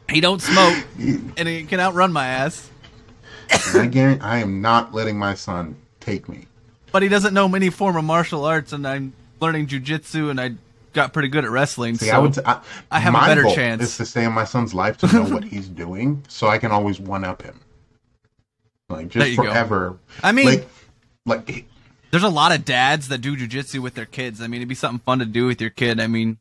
He 0.10 0.22
don't 0.22 0.42
smoke, 0.42 0.78
and 1.00 1.48
he 1.48 1.64
can 1.64 1.80
outrun 1.80 2.14
my 2.14 2.28
ass. 2.28 2.70
I 3.74 3.88
guarantee 3.88 4.22
I 4.22 4.38
am 4.38 4.62
not 4.62 4.94
letting 4.94 5.18
my 5.18 5.34
son 5.34 5.76
take 6.00 6.30
me. 6.30 6.46
But 6.92 7.02
he 7.02 7.10
doesn't 7.10 7.34
know 7.34 7.54
any 7.56 7.72
form 7.72 7.96
of 7.96 8.04
martial 8.04 8.46
arts, 8.46 8.72
and 8.72 8.88
I'm 8.88 9.14
learning 9.40 9.68
jujitsu, 9.68 10.30
and 10.30 10.40
I 10.40 10.52
got 10.94 11.14
pretty 11.14 11.28
good 11.28 11.44
at 11.44 11.52
wrestling. 11.52 11.96
See, 11.96 12.08
so 12.08 12.16
I 12.16 12.18
would. 12.20 12.40
I, 12.46 12.62
I 12.92 13.00
have 13.00 13.14
a 13.14 13.20
better 13.20 13.44
goal 13.44 13.56
chance. 13.56 13.82
Is 13.84 13.98
to 13.98 14.06
stay 14.06 14.24
in 14.24 14.32
my 14.32 14.46
son's 14.46 14.74
life 14.74 14.98
to 15.00 15.08
know 15.14 15.24
what 15.24 15.44
he's 15.44 15.68
doing, 15.68 16.24
so 16.28 16.48
I 16.48 16.58
can 16.58 16.72
always 16.72 17.00
one 17.00 17.24
up 17.24 17.42
him. 17.42 17.60
Like 18.90 19.10
just 19.10 19.30
you 19.32 19.38
go. 19.38 19.44
forever. 19.44 19.98
I 20.22 20.32
mean- 20.32 20.46
like, 20.46 20.68
like 21.26 21.66
there's 22.12 22.24
a 22.24 22.30
lot 22.30 22.52
of 22.54 22.64
dads 22.64 23.08
that 23.08 23.20
do 23.22 23.36
jujitsu 23.36 23.80
with 23.80 23.96
their 23.96 24.06
kids. 24.06 24.42
I 24.42 24.48
mean, 24.48 24.62
it'd 24.62 24.70
be 24.70 24.76
something 24.76 25.00
fun 25.00 25.20
to 25.20 25.26
do 25.26 25.48
with 25.48 25.60
your 25.60 25.72
kid. 25.72 26.00
I 26.00 26.08
mean, 26.08 26.38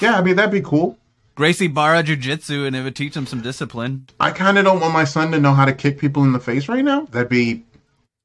yeah. 0.00 0.16
I 0.16 0.22
mean, 0.22 0.36
that'd 0.36 0.52
be 0.52 0.60
cool. 0.60 0.98
Gracie 1.34 1.66
Barra 1.66 2.02
jujitsu, 2.02 2.66
and 2.66 2.76
it 2.76 2.82
would 2.82 2.94
teach 2.94 3.16
him 3.16 3.26
some 3.26 3.40
discipline. 3.40 4.06
I 4.20 4.30
kind 4.30 4.58
of 4.58 4.64
don't 4.64 4.80
want 4.80 4.92
my 4.92 5.04
son 5.04 5.32
to 5.32 5.40
know 5.40 5.54
how 5.54 5.64
to 5.64 5.72
kick 5.72 5.98
people 5.98 6.24
in 6.24 6.32
the 6.32 6.38
face 6.38 6.68
right 6.68 6.84
now. 6.84 7.06
That'd 7.10 7.30
be 7.30 7.64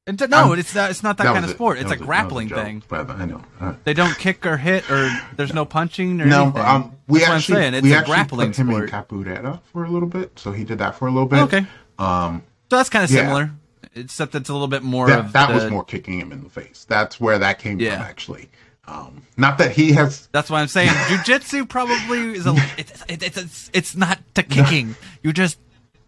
And 0.08 0.18
to, 0.20 0.26
no, 0.26 0.36
I'm- 0.50 0.58
it's 0.58 0.74
not. 0.74 0.90
It's 0.90 1.02
not 1.02 1.18
that, 1.18 1.24
that 1.24 1.32
kind 1.34 1.44
of 1.44 1.50
sport. 1.50 1.76
That 1.76 1.82
It's 1.84 1.90
a 1.92 1.94
it. 1.94 2.00
Grappling 2.06 2.48
joke, 2.48 2.64
thing. 2.64 2.82
I 2.90 3.26
know. 3.26 3.42
Uh, 3.60 3.74
They 3.84 3.92
don't 3.94 4.16
kick 4.18 4.46
or 4.46 4.56
hit, 4.56 4.90
or 4.90 5.10
there's 5.36 5.52
no 5.52 5.64
punching 5.64 6.20
or 6.22 6.26
no, 6.26 6.44
anything. 6.44 6.62
um, 6.62 6.92
we 7.06 7.18
That's 7.20 7.28
what 7.28 7.32
I'm 7.32 7.36
actually 7.38 7.54
saying. 7.56 7.74
It's 7.74 7.82
we 7.84 7.92
a 7.92 7.96
actually 7.98 8.14
grappling 8.14 8.48
put 8.52 8.56
him 8.58 8.66
sport. 8.68 8.84
in 8.84 8.90
capoeira 8.90 9.60
for 9.72 9.84
a 9.84 9.90
little 9.90 10.08
bit, 10.08 10.32
so 10.38 10.52
he 10.52 10.64
did 10.64 10.78
that 10.78 10.94
for 10.96 11.06
a 11.08 11.10
little 11.10 11.28
bit. 11.28 11.40
Okay. 11.40 11.66
Um, 11.98 12.42
So 12.70 12.76
that's 12.78 12.88
kind 12.88 13.04
of 13.04 13.10
Yeah. 13.10 13.20
similar, 13.22 13.50
except 13.94 14.34
it's 14.34 14.48
a 14.48 14.52
little 14.52 14.66
bit 14.68 14.82
more 14.82 15.08
that 15.08 15.18
of 15.20 15.32
that 15.34 15.48
the- 15.48 15.54
was 15.54 15.70
more 15.70 15.84
kicking 15.84 16.18
him 16.18 16.32
in 16.32 16.42
the 16.42 16.50
face. 16.50 16.86
That's 16.88 17.20
where 17.20 17.38
that 17.38 17.58
came 17.58 17.78
Yeah. 17.78 17.96
from, 17.98 18.06
actually. 18.06 18.48
Um, 18.86 19.22
not 19.36 19.58
that 19.58 19.72
he 19.72 19.92
has 19.92 20.28
That's 20.32 20.48
why 20.48 20.62
I'm 20.62 20.68
saying 20.68 20.88
jujitsu 20.88 21.68
probably 21.68 22.32
is 22.34 22.46
a. 22.46 22.54
It's 22.78 23.04
it's 23.08 23.24
it's, 23.24 23.36
it's, 23.36 23.70
it's 23.74 23.94
not 23.96 24.18
to 24.36 24.42
kicking. 24.42 24.96
You're 25.22 25.34
just 25.34 25.58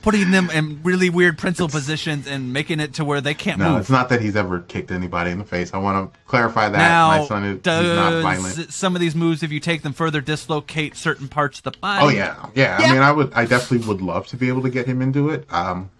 putting 0.02 0.30
them 0.30 0.48
in 0.50 0.82
really 0.82 1.10
weird 1.10 1.36
principal 1.36 1.68
positions 1.68 2.26
and 2.26 2.52
making 2.52 2.80
it 2.80 2.94
to 2.94 3.04
where 3.04 3.20
they 3.20 3.34
can't 3.34 3.58
No, 3.58 3.72
move. 3.72 3.80
it's 3.82 3.90
not 3.90 4.08
that 4.08 4.20
he's 4.22 4.34
ever 4.36 4.60
kicked 4.60 4.90
anybody 4.90 5.30
in 5.30 5.38
the 5.38 5.44
face. 5.44 5.74
I 5.74 5.78
want 5.78 6.12
to 6.12 6.18
clarify 6.26 6.68
that. 6.70 6.78
now, 6.78 7.08
My 7.18 7.24
son 7.26 7.44
is 7.44 7.56
he's 7.56 7.64
not 7.66 8.10
does 8.10 8.22
violent. 8.22 8.72
some 8.72 8.94
of 8.96 9.00
these 9.00 9.14
moves, 9.14 9.42
if 9.42 9.52
you 9.52 9.60
take 9.60 9.82
them 9.82 9.92
further, 9.92 10.20
dislocate 10.22 10.96
certain 10.96 11.28
parts 11.28 11.58
of 11.58 11.64
the 11.64 11.72
body? 11.72 12.04
Oh 12.04 12.08
yeah, 12.08 12.46
yeah. 12.54 12.80
Yeah. 12.80 12.86
I 12.88 12.92
mean, 12.92 13.02
I 13.02 13.12
would, 13.12 13.32
I 13.34 13.44
definitely 13.44 13.86
would 13.88 14.00
love 14.00 14.26
to 14.28 14.36
be 14.36 14.48
able 14.48 14.62
to 14.62 14.70
get 14.70 14.86
him 14.86 15.02
into 15.02 15.28
it. 15.28 15.46
Um, 15.52 15.90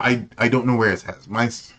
I, 0.00 0.26
I 0.38 0.48
don't 0.48 0.66
know 0.66 0.76
where 0.76 0.90
his 0.90 1.02
head. 1.02 1.16
My, 1.28 1.46
s- 1.46 1.72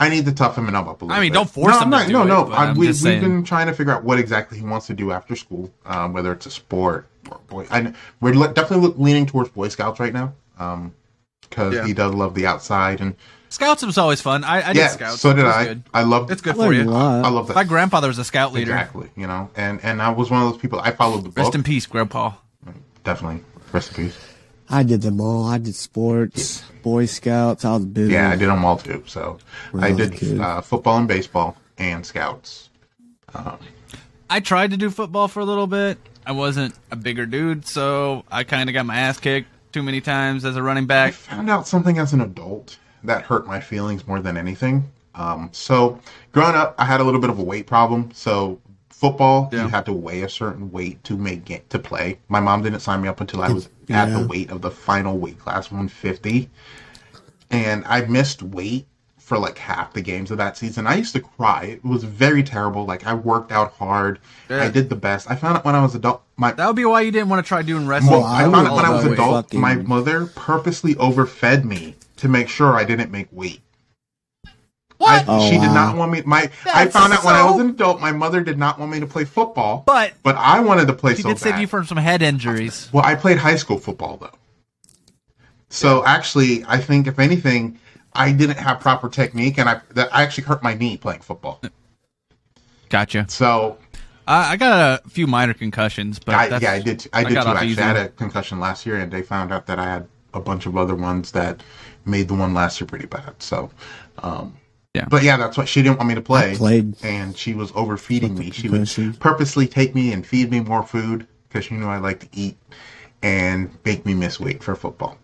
I 0.00 0.08
need 0.08 0.26
to 0.26 0.32
toughen 0.32 0.66
him 0.66 0.74
up 0.76 0.86
a 0.86 1.04
little. 1.04 1.12
I 1.12 1.20
mean, 1.20 1.32
bit. 1.32 1.34
don't 1.38 1.50
force 1.50 1.72
no, 1.74 1.80
him 1.80 1.94
I'm 1.94 2.00
to 2.02 2.06
do 2.06 2.12
no, 2.12 2.22
it, 2.22 2.26
no. 2.26 2.52
I, 2.52 2.72
we, 2.72 2.86
we've 2.86 2.96
saying. 2.96 3.20
been 3.20 3.42
trying 3.44 3.66
to 3.66 3.72
figure 3.72 3.92
out 3.92 4.04
what 4.04 4.18
exactly 4.18 4.58
he 4.58 4.64
wants 4.64 4.86
to 4.86 4.94
do 4.94 5.10
after 5.10 5.34
school. 5.34 5.70
Um, 5.86 6.12
whether 6.12 6.32
it's 6.32 6.46
a 6.46 6.50
sport 6.50 7.08
or 7.30 7.38
boy, 7.48 7.66
I, 7.70 7.80
kn- 7.82 7.96
we're 8.20 8.34
le- 8.34 8.52
definitely 8.54 8.94
leaning 8.96 9.26
towards 9.26 9.50
Boy 9.50 9.68
Scouts 9.68 9.98
right 9.98 10.12
now. 10.12 10.34
Um, 10.58 10.94
because 11.42 11.74
Yeah. 11.74 11.86
he 11.86 11.94
does 11.94 12.12
love 12.14 12.34
the 12.34 12.46
outside 12.46 13.00
and 13.00 13.16
Scouts 13.50 13.82
was 13.82 13.96
always 13.96 14.20
fun. 14.20 14.44
I, 14.44 14.62
I 14.62 14.72
did 14.74 14.80
yeah, 14.80 14.88
scouts. 14.88 15.20
so 15.22 15.32
did 15.32 15.46
I. 15.46 15.64
Good. 15.64 15.82
I 15.94 16.02
love 16.02 16.30
It's 16.30 16.42
good 16.42 16.52
I 16.52 16.66
for 16.66 16.72
you. 16.74 16.92
I 16.92 17.28
love 17.30 17.46
that. 17.48 17.54
My 17.56 17.64
grandfather 17.64 18.08
was 18.08 18.18
a 18.18 18.24
scout 18.24 18.52
leader. 18.52 18.72
Exactly, 18.72 19.08
you 19.16 19.26
know, 19.26 19.48
and 19.56 19.80
and 19.82 20.02
I 20.02 20.10
was 20.10 20.30
one 20.30 20.42
of 20.42 20.52
those 20.52 20.60
people. 20.60 20.78
I 20.80 20.90
followed 20.90 21.24
the 21.24 21.30
book. 21.30 21.38
Rest 21.38 21.54
in 21.54 21.62
peace, 21.62 21.86
Grandpa. 21.86 22.32
Definitely, 23.04 23.42
rest 23.72 23.96
in 23.96 24.04
peace. 24.04 24.18
I 24.70 24.82
did 24.82 25.02
them 25.02 25.20
all. 25.20 25.46
I 25.46 25.58
did 25.58 25.74
sports, 25.74 26.62
Boy 26.82 27.06
Scouts. 27.06 27.64
I 27.64 27.72
was 27.74 27.86
busy. 27.86 28.12
Yeah, 28.12 28.30
I 28.30 28.36
did 28.36 28.48
them 28.48 28.64
all 28.64 28.76
too. 28.76 29.02
So 29.06 29.38
When 29.72 29.82
I 29.82 29.88
I 29.88 29.92
did 29.92 30.40
uh, 30.40 30.60
football 30.60 30.98
and 30.98 31.08
baseball 31.08 31.56
and 31.78 32.04
scouts. 32.04 32.68
I 34.30 34.40
tried 34.40 34.70
to 34.72 34.76
do 34.76 34.90
football 34.90 35.28
for 35.28 35.40
a 35.40 35.44
little 35.44 35.66
bit. 35.66 35.98
I 36.26 36.32
wasn't 36.32 36.74
a 36.90 36.96
bigger 36.96 37.24
dude, 37.24 37.66
so 37.66 38.24
I 38.30 38.44
kind 38.44 38.68
of 38.68 38.74
got 38.74 38.84
my 38.84 38.96
ass 38.96 39.18
kicked 39.18 39.48
too 39.72 39.82
many 39.82 40.00
times 40.00 40.44
as 40.44 40.56
a 40.56 40.62
running 40.62 40.84
I 40.84 40.86
back. 40.86 41.14
found 41.14 41.48
out 41.48 41.66
something 41.66 41.98
as 41.98 42.12
an 42.12 42.20
adult 42.20 42.76
that 43.04 43.22
hurt 43.22 43.46
my 43.46 43.60
feelings 43.60 44.06
more 44.06 44.20
than 44.20 44.36
anything. 44.36 44.90
Um, 45.14 45.48
so 45.52 45.98
growing 46.32 46.54
up, 46.54 46.74
I 46.78 46.84
had 46.84 47.00
a 47.00 47.04
little 47.04 47.20
bit 47.20 47.30
of 47.30 47.38
a 47.38 47.42
weight 47.42 47.66
problem. 47.66 48.10
So 48.12 48.60
football, 48.98 49.48
Yeah. 49.52 49.62
you 49.64 49.68
had 49.68 49.86
to 49.86 49.92
weigh 49.92 50.22
a 50.22 50.28
certain 50.28 50.70
weight 50.72 51.02
to 51.04 51.16
make 51.16 51.50
it 51.50 51.70
to 51.70 51.78
play. 51.78 52.18
My 52.28 52.40
mom 52.40 52.62
didn't 52.62 52.80
sign 52.80 53.00
me 53.00 53.08
up 53.08 53.20
until 53.20 53.42
I 53.42 53.50
was 53.52 53.68
at 53.88 54.06
the 54.12 54.26
weight 54.26 54.50
of 54.50 54.60
the 54.60 54.70
final 54.70 55.16
weight 55.18 55.38
class, 55.38 55.70
150, 55.70 56.50
and 57.50 57.84
I 57.86 58.02
missed 58.02 58.42
weight 58.42 58.86
for 59.18 59.38
like 59.38 59.58
half 59.58 59.92
the 59.92 60.00
games 60.00 60.30
of 60.30 60.38
that 60.38 60.56
season. 60.56 60.86
I 60.86 60.96
used 60.96 61.12
to 61.12 61.20
cry. 61.20 61.64
It 61.64 61.84
was 61.84 62.02
very 62.02 62.42
terrible. 62.42 62.86
Like 62.86 63.06
I 63.06 63.12
worked 63.14 63.52
out 63.52 63.74
hard. 63.74 64.18
Yeah. 64.48 64.62
I 64.64 64.68
did 64.70 64.88
the 64.88 64.96
best. 64.96 65.30
I 65.30 65.34
found 65.36 65.58
out 65.58 65.64
when 65.66 65.74
I 65.74 65.82
was 65.82 65.94
adult. 65.94 66.22
My 66.38 66.52
That 66.52 66.66
would 66.66 66.76
be 66.76 66.84
why 66.86 67.02
you 67.02 67.10
didn't 67.10 67.28
want 67.28 67.44
to 67.44 67.48
try 67.48 67.60
doing 67.62 67.86
wrestling. 67.86 68.12
well, 68.12 68.24
I 68.24 68.40
I 68.46 68.50
found 68.50 68.66
out 68.66 68.74
when 68.76 68.84
I 68.86 68.90
was 68.90 69.04
adult, 69.04 69.46
fucking- 69.46 69.60
my 69.60 69.74
mother 69.76 70.26
purposely 70.34 70.96
overfed 70.96 71.64
me 71.64 71.94
to 72.16 72.28
make 72.28 72.48
sure 72.48 72.74
I 72.74 72.84
didn't 72.84 73.10
make 73.12 73.28
weight. 73.30 73.60
What? 74.98 75.22
I, 75.22 75.24
Oh, 75.28 75.48
she 75.48 75.58
did 75.58 75.70
not 75.72 75.96
want 75.96 76.12
me. 76.12 76.22
My 76.26 76.50
I 76.66 76.86
found 76.88 77.12
out 77.12 77.24
when 77.24 77.34
I 77.34 77.48
was 77.50 77.60
an 77.60 77.70
adult, 77.70 78.00
my 78.00 78.12
mother 78.12 78.40
did 78.42 78.58
not 78.58 78.78
want 78.78 78.92
me 78.92 79.00
to 79.00 79.06
play 79.06 79.24
football, 79.24 79.84
but 79.86 80.12
but 80.22 80.36
I 80.36 80.60
wanted 80.60 80.86
to 80.88 80.92
play 80.92 81.14
she 81.14 81.22
so 81.22 81.28
did 81.30 81.38
save 81.38 81.52
bad. 81.54 81.60
you 81.60 81.66
from 81.66 81.84
some 81.86 81.98
head 81.98 82.20
injuries. 82.20 82.88
well, 82.92 83.04
I 83.04 83.14
played 83.14 83.38
high 83.38 83.56
school 83.56 83.78
football 83.78 84.16
though, 84.16 84.36
so 85.70 86.04
actually, 86.04 86.64
I 86.66 86.78
think 86.78 87.06
if 87.06 87.18
anything, 87.18 87.78
I 88.12 88.32
didn't 88.32 88.58
have 88.58 88.80
proper 88.80 89.08
technique, 89.08 89.58
and 89.58 89.68
I 89.68 89.80
that 89.94 90.14
I 90.14 90.22
actually 90.22 90.44
hurt 90.44 90.62
my 90.62 90.74
knee 90.74 90.96
playing 90.96 91.20
football. 91.20 91.60
Gotcha. 92.88 93.26
So 93.28 93.78
I, 94.26 94.52
I 94.52 94.56
got 94.56 95.00
a 95.04 95.08
few 95.08 95.26
minor 95.26 95.54
concussions, 95.54 96.18
but 96.18 96.34
I, 96.34 96.48
that's- 96.48 96.62
yeah, 96.62 96.72
I 96.72 96.80
did. 96.80 97.06
I 97.12 97.24
did 97.24 97.34
got 97.34 97.44
too. 97.44 97.50
Actually, 97.50 97.68
easy. 97.68 97.80
I 97.82 97.86
had 97.86 97.96
a 97.96 98.08
concussion 98.08 98.58
last 98.60 98.84
year, 98.84 98.96
and 98.96 99.12
they 99.12 99.22
found 99.22 99.52
out 99.52 99.66
that 99.66 99.78
I 99.78 99.84
had 99.84 100.08
a 100.34 100.40
bunch 100.40 100.66
of 100.66 100.76
other 100.76 100.94
ones 100.94 101.32
that 101.32 101.62
made 102.04 102.28
the 102.28 102.34
one 102.34 102.52
last 102.52 102.80
year 102.80 102.86
pretty 102.86 103.06
bad. 103.06 103.34
So, 103.42 103.70
um, 104.22 104.57
Yeah. 104.98 105.06
But 105.08 105.22
yeah, 105.22 105.36
that's 105.36 105.56
what 105.56 105.68
she 105.68 105.82
didn't 105.82 105.98
want 105.98 106.08
me 106.08 106.14
to 106.16 106.20
play. 106.20 106.52
I 106.52 106.56
played 106.56 106.96
and 107.04 107.36
she 107.36 107.54
was 107.54 107.70
overfeeding 107.74 108.36
me. 108.36 108.50
She 108.50 108.68
would 108.68 108.88
purposely 109.20 109.66
take 109.68 109.94
me 109.94 110.12
and 110.12 110.26
feed 110.26 110.50
me 110.50 110.60
more 110.60 110.82
food 110.82 111.26
because 111.48 111.64
she 111.66 111.74
knew 111.74 111.86
I 111.86 111.98
like 111.98 112.20
to 112.20 112.28
eat, 112.32 112.56
and 113.22 113.70
make 113.84 114.04
me 114.04 114.14
miss 114.14 114.38
weight 114.40 114.62
for 114.62 114.74
football. 114.74 115.16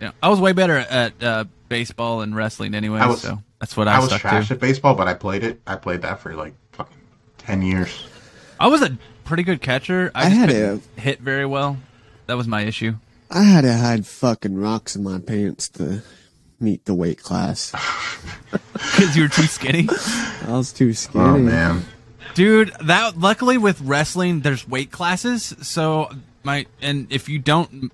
Yeah, 0.00 0.10
I 0.22 0.28
was 0.28 0.40
way 0.40 0.52
better 0.52 0.76
at 0.76 1.22
uh, 1.22 1.44
baseball 1.68 2.20
and 2.20 2.34
wrestling 2.36 2.74
anyway, 2.74 2.98
I 3.00 3.06
was- 3.06 3.22
so 3.22 3.42
that's 3.60 3.76
what 3.76 3.88
I, 3.88 3.96
I 3.96 3.98
was 4.00 4.08
stuck 4.08 4.20
trash 4.20 4.48
to. 4.48 4.54
at 4.54 4.60
baseball, 4.60 4.94
but 4.94 5.08
I 5.08 5.14
played 5.14 5.42
it. 5.44 5.60
I 5.66 5.76
played 5.76 6.02
that 6.02 6.20
for 6.20 6.34
like 6.34 6.54
fucking 6.72 6.98
ten 7.38 7.62
years. 7.62 8.04
I 8.60 8.66
was 8.66 8.82
a 8.82 8.98
pretty 9.24 9.42
good 9.44 9.62
catcher. 9.62 10.10
I, 10.14 10.22
I 10.22 10.24
just 10.28 10.36
had 10.40 10.48
couldn't 10.50 10.82
hit 10.96 11.20
very 11.20 11.46
well. 11.46 11.78
That 12.26 12.36
was 12.36 12.46
my 12.48 12.62
issue. 12.62 12.96
I 13.30 13.42
had 13.42 13.62
to 13.62 13.72
hide 13.76 14.06
fucking 14.06 14.56
rocks 14.56 14.94
in 14.96 15.02
my 15.02 15.18
pants 15.18 15.68
to 15.70 16.02
meet 16.60 16.84
the 16.84 16.94
weight 16.94 17.22
class. 17.22 17.72
Because 18.72 19.16
you 19.16 19.24
were 19.24 19.28
too 19.28 19.42
skinny, 19.42 19.88
I 19.90 20.52
was 20.52 20.72
too 20.72 20.94
skinny. 20.94 21.24
Oh 21.24 21.36
man, 21.36 21.84
dude. 22.34 22.72
That 22.80 23.18
luckily 23.18 23.58
with 23.58 23.80
wrestling, 23.82 24.40
there's 24.40 24.66
weight 24.66 24.90
classes. 24.90 25.54
So 25.62 26.10
my 26.44 26.64
and 26.80 27.06
if 27.10 27.28
you 27.28 27.38
don't 27.38 27.92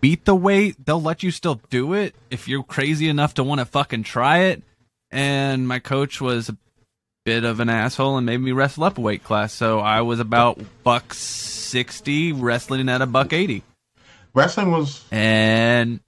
beat 0.00 0.24
the 0.24 0.34
weight, 0.34 0.76
they'll 0.86 1.02
let 1.02 1.22
you 1.22 1.30
still 1.30 1.60
do 1.68 1.92
it 1.92 2.14
if 2.30 2.48
you're 2.48 2.62
crazy 2.62 3.08
enough 3.08 3.34
to 3.34 3.44
want 3.44 3.58
to 3.60 3.66
fucking 3.66 4.04
try 4.04 4.44
it. 4.44 4.62
And 5.10 5.68
my 5.68 5.80
coach 5.80 6.20
was 6.20 6.48
a 6.48 6.56
bit 7.24 7.44
of 7.44 7.60
an 7.60 7.68
asshole 7.68 8.16
and 8.16 8.24
made 8.24 8.38
me 8.38 8.52
wrestle 8.52 8.84
up 8.84 8.96
a 8.96 9.00
weight 9.02 9.24
class. 9.24 9.52
So 9.52 9.80
I 9.80 10.00
was 10.00 10.20
about 10.20 10.58
buck 10.82 11.12
sixty 11.12 12.32
wrestling 12.32 12.88
at 12.88 13.02
a 13.02 13.06
buck 13.06 13.32
eighty. 13.34 13.64
wrestling 14.32 14.70
was. 14.70 15.04
and 15.10 16.00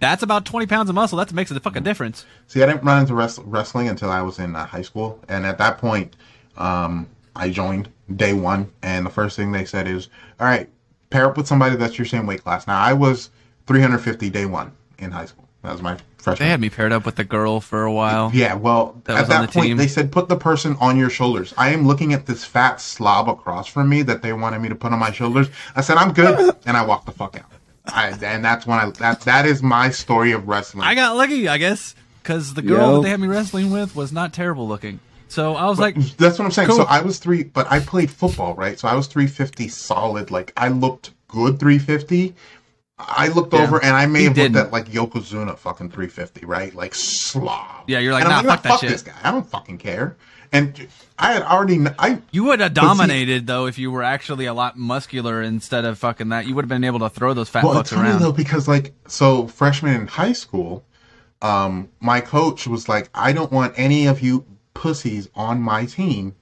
that's 0.00 0.22
about 0.22 0.44
20 0.44 0.66
pounds 0.66 0.88
of 0.88 0.94
muscle. 0.96 1.18
That 1.18 1.32
makes 1.32 1.50
a 1.50 1.60
fucking 1.60 1.82
difference. 1.84 2.24
See, 2.48 2.62
I 2.62 2.66
didn't 2.66 2.82
run 2.82 3.00
into 3.02 3.14
wrest- 3.14 3.40
wrestling 3.44 3.88
until 3.88 4.10
I 4.10 4.22
was 4.22 4.38
in 4.38 4.56
uh, 4.56 4.66
high 4.66 4.82
school, 4.82 5.20
and 5.28 5.46
at 5.46 5.58
that 5.58 5.78
point, 5.78 6.16
um, 6.56 7.06
I 7.36 7.50
joined 7.50 7.88
day 8.16 8.32
one, 8.32 8.70
and 8.82 9.06
the 9.06 9.10
first 9.10 9.36
thing 9.36 9.52
they 9.52 9.64
said 9.64 9.86
is, 9.86 10.08
"All 10.40 10.46
right, 10.46 10.68
pair 11.10 11.26
up 11.26 11.36
with 11.36 11.46
somebody 11.46 11.76
that's 11.76 11.96
your 11.98 12.06
same 12.06 12.26
weight 12.26 12.42
class." 12.42 12.66
Now, 12.66 12.80
I 12.80 12.92
was 12.92 13.30
350 13.66 14.30
day 14.30 14.46
one 14.46 14.72
in 14.98 15.10
high 15.12 15.26
school. 15.26 15.48
That 15.62 15.72
was 15.72 15.82
my 15.82 15.96
freshman. 16.16 16.46
They 16.46 16.50
had 16.50 16.60
me 16.60 16.70
paired 16.70 16.90
up 16.92 17.04
with 17.04 17.18
a 17.18 17.24
girl 17.24 17.60
for 17.60 17.84
a 17.84 17.92
while. 17.92 18.30
Yeah, 18.32 18.54
well, 18.54 19.00
That 19.04 19.16
at 19.16 19.20
was 19.20 19.30
on 19.30 19.40
that 19.42 19.46
the 19.48 19.52
point, 19.52 19.66
team. 19.68 19.76
they 19.76 19.86
said 19.88 20.10
put 20.10 20.28
the 20.28 20.36
person 20.36 20.76
on 20.80 20.96
your 20.96 21.10
shoulders. 21.10 21.52
I 21.58 21.70
am 21.70 21.86
looking 21.86 22.14
at 22.14 22.24
this 22.26 22.44
fat 22.44 22.80
slob 22.80 23.28
across 23.28 23.66
from 23.66 23.88
me 23.90 24.00
that 24.02 24.22
they 24.22 24.32
wanted 24.32 24.60
me 24.60 24.70
to 24.70 24.74
put 24.74 24.92
on 24.92 24.98
my 24.98 25.12
shoulders. 25.12 25.48
I 25.76 25.82
said 25.82 25.98
I'm 25.98 26.12
good, 26.12 26.56
and 26.66 26.76
I 26.76 26.84
walked 26.84 27.06
the 27.06 27.12
fuck 27.12 27.36
out. 27.36 27.44
I, 27.92 28.08
and 28.22 28.44
that's 28.44 28.66
when 28.66 28.78
I 28.78 28.90
that 28.90 29.22
that 29.22 29.46
is 29.46 29.62
my 29.62 29.90
story 29.90 30.32
of 30.32 30.48
wrestling. 30.48 30.84
I 30.84 30.94
got 30.94 31.16
lucky, 31.16 31.48
I 31.48 31.58
guess, 31.58 31.94
because 32.22 32.54
the 32.54 32.62
girl 32.62 32.78
Yo. 32.78 32.94
that 32.96 33.02
they 33.02 33.10
had 33.10 33.20
me 33.20 33.28
wrestling 33.28 33.70
with 33.70 33.94
was 33.96 34.12
not 34.12 34.32
terrible 34.32 34.66
looking. 34.68 35.00
So 35.28 35.54
I 35.54 35.66
was 35.66 35.78
like, 35.78 35.94
That's 36.16 36.38
what 36.38 36.44
I'm 36.46 36.50
saying. 36.50 36.68
Cool. 36.68 36.78
So 36.78 36.84
I 36.84 37.02
was 37.02 37.18
three, 37.18 37.44
but 37.44 37.70
I 37.70 37.78
played 37.80 38.10
football, 38.10 38.54
right? 38.54 38.78
So 38.78 38.88
I 38.88 38.94
was 38.94 39.06
350 39.06 39.68
solid. 39.68 40.30
Like 40.30 40.52
I 40.56 40.68
looked 40.68 41.12
good 41.28 41.60
350. 41.60 42.34
I 42.98 43.28
looked 43.28 43.54
Yeah. 43.54 43.62
over 43.62 43.82
and 43.82 43.96
I 43.96 44.06
may 44.06 44.18
He 44.20 44.24
have 44.26 44.34
didn't. 44.34 44.54
looked 44.56 44.66
at 44.66 44.72
like 44.72 44.86
Yokozuna 44.90 45.56
fucking 45.56 45.90
350, 45.90 46.44
right? 46.46 46.74
Like 46.74 46.94
slob. 46.94 47.84
Yeah, 47.86 47.98
you're 48.00 48.12
like, 48.12 48.24
and 48.24 48.32
I'm 48.32 48.44
nah, 48.44 48.52
fuck 48.54 48.62
that 48.64 48.68
fuck 48.70 48.80
shit." 48.80 48.90
this 48.90 49.02
guy. 49.02 49.14
I 49.22 49.30
don't 49.30 49.48
fucking 49.48 49.78
care. 49.78 50.16
And 50.52 50.88
I 51.18 51.32
had 51.34 51.42
already, 51.42 51.78
I 51.98 52.20
you 52.32 52.44
would 52.44 52.60
have 52.60 52.74
But 52.74 52.80
see- 52.80 52.86
dominated 52.86 53.46
though 53.46 53.66
if 53.66 53.78
you 53.78 53.90
were 53.90 54.02
actually 54.02 54.46
a 54.46 54.54
lot 54.54 54.76
muscular 54.76 55.42
instead 55.42 55.84
of 55.84 55.98
fucking 55.98 56.30
that. 56.30 56.46
You 56.46 56.54
would 56.54 56.64
have 56.64 56.68
been 56.68 56.84
able 56.84 56.98
to 57.00 57.08
throw 57.10 57.34
those 57.34 57.48
fat 57.48 57.62
well, 57.64 57.74
fucks 57.74 57.80
it's 57.82 57.92
around. 57.92 58.20
though 58.20 58.32
because 58.32 58.66
like 58.66 58.92
so 59.06 59.46
freshman 59.46 59.94
in 59.94 60.06
high 60.08 60.32
school, 60.32 60.84
um, 61.42 61.88
my 62.00 62.20
coach 62.20 62.66
was 62.66 62.88
like, 62.88 63.08
I 63.14 63.32
don't 63.32 63.52
want 63.52 63.74
any 63.76 64.06
of 64.06 64.20
you 64.22 64.44
pussies 64.74 65.28
on 65.34 65.60
my 65.60 65.84
team 65.84 66.34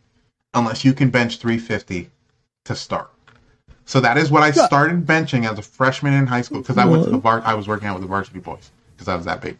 unless 0.54 0.84
you 0.84 0.92
can 0.94 1.10
bench 1.10 1.38
350 1.38 2.10
to 2.64 2.74
start. 2.74 3.10
So 3.84 4.00
that 4.00 4.16
is 4.18 4.30
what 4.30 4.42
I 4.42 4.50
started 4.50 5.06
benching 5.06 5.50
as 5.50 5.58
a 5.58 5.62
freshman 5.62 6.12
in 6.14 6.26
high 6.26 6.42
school 6.42 6.60
because 6.60 6.76
I 6.78 6.84
went 6.84 7.04
to 7.04 7.10
the 7.10 7.18
var- 7.18 7.42
I 7.44 7.54
was 7.54 7.68
working 7.68 7.88
out 7.88 7.94
with 7.94 8.02
the 8.02 8.08
varsity 8.08 8.38
boys 8.38 8.70
because 8.96 9.08
I 9.08 9.14
was 9.16 9.24
that 9.26 9.40
big. 9.40 9.58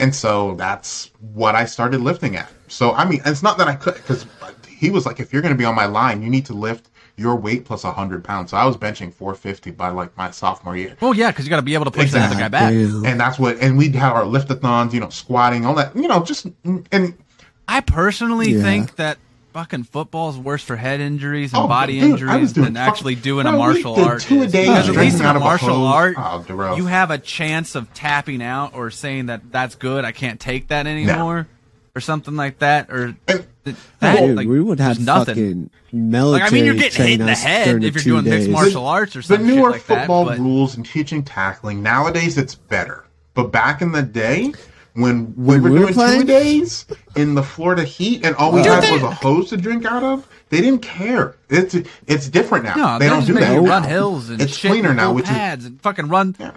And 0.00 0.14
so 0.14 0.54
that's 0.54 1.10
what 1.32 1.54
I 1.54 1.64
started 1.64 2.00
lifting 2.00 2.36
at. 2.36 2.50
So 2.68 2.92
I 2.92 3.04
mean, 3.08 3.20
it's 3.26 3.42
not 3.42 3.58
that 3.58 3.68
I 3.68 3.74
could 3.74 3.94
because 3.94 4.26
he 4.68 4.90
was 4.90 5.06
like, 5.06 5.18
if 5.20 5.32
you're 5.32 5.42
going 5.42 5.54
to 5.54 5.58
be 5.58 5.64
on 5.64 5.74
my 5.74 5.86
line, 5.86 6.22
you 6.22 6.30
need 6.30 6.46
to 6.46 6.52
lift 6.54 6.88
your 7.16 7.34
weight 7.34 7.64
plus 7.64 7.82
100 7.82 8.22
pounds. 8.22 8.52
So 8.52 8.56
I 8.56 8.64
was 8.64 8.76
benching 8.76 9.12
450 9.12 9.72
by 9.72 9.88
like 9.88 10.16
my 10.16 10.30
sophomore 10.30 10.76
year. 10.76 10.96
Well, 11.00 11.14
yeah, 11.14 11.32
because 11.32 11.44
you 11.46 11.50
got 11.50 11.56
to 11.56 11.62
be 11.62 11.74
able 11.74 11.86
to 11.86 11.90
push 11.90 12.02
Exactly. 12.04 12.36
the 12.36 12.44
other 12.44 12.44
guy 12.44 12.48
back. 12.48 12.72
And 13.10 13.18
that's 13.18 13.40
what, 13.40 13.58
and 13.58 13.76
we'd 13.76 13.96
have 13.96 14.14
our 14.14 14.22
liftathons, 14.22 14.92
you 14.92 15.00
know, 15.00 15.08
squatting, 15.08 15.66
all 15.66 15.74
that, 15.74 15.96
you 15.96 16.06
know, 16.06 16.22
just, 16.22 16.46
and 16.64 17.18
I 17.66 17.80
personally 17.80 18.52
Yeah. 18.52 18.62
think 18.62 18.94
that 18.96 19.18
fucking 19.58 19.82
football 19.82 20.30
is 20.30 20.36
worse 20.38 20.62
for 20.62 20.76
head 20.76 21.00
injuries 21.00 21.52
and 21.52 21.64
Oh, 21.64 21.66
body 21.66 21.98
dude, 21.98 22.10
injuries 22.12 22.52
than 22.52 22.74
fuck- 22.74 22.76
actually 22.76 23.16
doing 23.16 23.44
a 23.44 23.50
Bro, 23.50 23.58
we 23.58 23.58
martial 23.58 23.96
art. 24.04 24.22
two 24.22 24.42
a 24.42 24.46
day 24.46 24.66
Because 24.66 24.88
at 24.88 24.94
least 24.94 25.18
in 25.18 25.26
out 25.26 25.34
a 25.34 25.38
of 25.38 25.42
a 25.42 25.44
martial 25.44 25.74
hose. 25.74 26.14
art, 26.16 26.48
Oh, 26.48 26.76
you 26.76 26.86
have 26.86 27.10
a 27.10 27.18
chance 27.18 27.74
of 27.74 27.92
tapping 27.92 28.40
out 28.40 28.74
or 28.76 28.92
saying 28.92 29.26
that 29.26 29.50
that's 29.50 29.74
good. 29.74 30.04
I 30.04 30.12
can't 30.12 30.38
take 30.38 30.68
that 30.68 30.86
anymore, 30.86 31.48
or 31.96 32.00
something 32.00 32.36
like 32.36 32.60
that, 32.60 32.88
or 32.88 33.16
And- 33.26 33.46
th- 33.64 33.76
that. 33.98 34.20
Dude, 34.20 34.36
like, 34.36 34.46
we 34.46 34.60
would 34.60 34.78
have 34.78 35.00
nothing. 35.00 35.34
fucking 35.34 35.70
military 35.92 36.40
Like 36.44 36.52
I 36.52 36.54
mean, 36.54 36.64
you're 36.64 36.74
getting 36.74 37.06
hit 37.06 37.20
in 37.20 37.26
the 37.26 37.34
head 37.34 37.82
if 37.82 37.94
you're 37.94 38.02
two 38.02 38.10
doing 38.12 38.24
mixed 38.26 38.46
days. 38.46 38.48
martial 38.48 38.86
arts 38.86 39.16
or 39.16 39.22
the 39.22 39.26
some 39.26 39.38
shit 39.44 39.56
newer 39.56 39.70
like 39.72 39.84
that. 39.88 39.98
football 40.02 40.24
But 40.26 40.38
rules 40.38 40.76
and 40.76 40.86
teaching 40.86 41.24
tackling, 41.24 41.82
nowadays 41.82 42.38
it's 42.38 42.54
better. 42.54 43.06
But 43.34 43.50
back 43.50 43.82
in 43.82 43.90
the 43.90 44.02
day, 44.02 44.52
when 45.00 45.34
we 45.36 45.44
When 45.58 45.62
were 45.62 45.70
we 45.70 45.74
were 45.78 45.84
doing 45.86 45.94
playing? 45.94 46.20
two 46.22 46.26
days 46.26 46.86
in 47.16 47.34
the 47.34 47.42
Florida 47.42 47.84
heat 47.84 48.24
and 48.24 48.34
all 48.36 48.52
we 48.52 48.62
had 48.62 48.82
they- 48.82 48.92
was 48.92 49.02
a 49.02 49.10
hose 49.10 49.50
to 49.50 49.56
drink 49.56 49.84
out 49.84 50.02
of, 50.02 50.26
they 50.50 50.60
didn't 50.60 50.82
care. 50.82 51.36
It's 51.48 51.74
it's 52.06 52.28
different 52.28 52.64
now. 52.64 52.74
no, 52.74 52.98
they 52.98 53.06
they 53.06 53.10
don't 53.10 53.26
do 53.26 53.34
that. 53.34 53.60
run 53.60 53.84
hills 53.84 54.28
and 54.30 54.40
it's 54.40 54.56
shit 54.56 54.70
cleaner 54.72 54.88
and 54.88 54.96
now, 54.96 55.12
which 55.12 55.24
is 55.24 55.30
pads 55.30 55.64
and 55.64 55.80
fucking 55.82 56.08
run, 56.08 56.34
Yeah. 56.38 56.52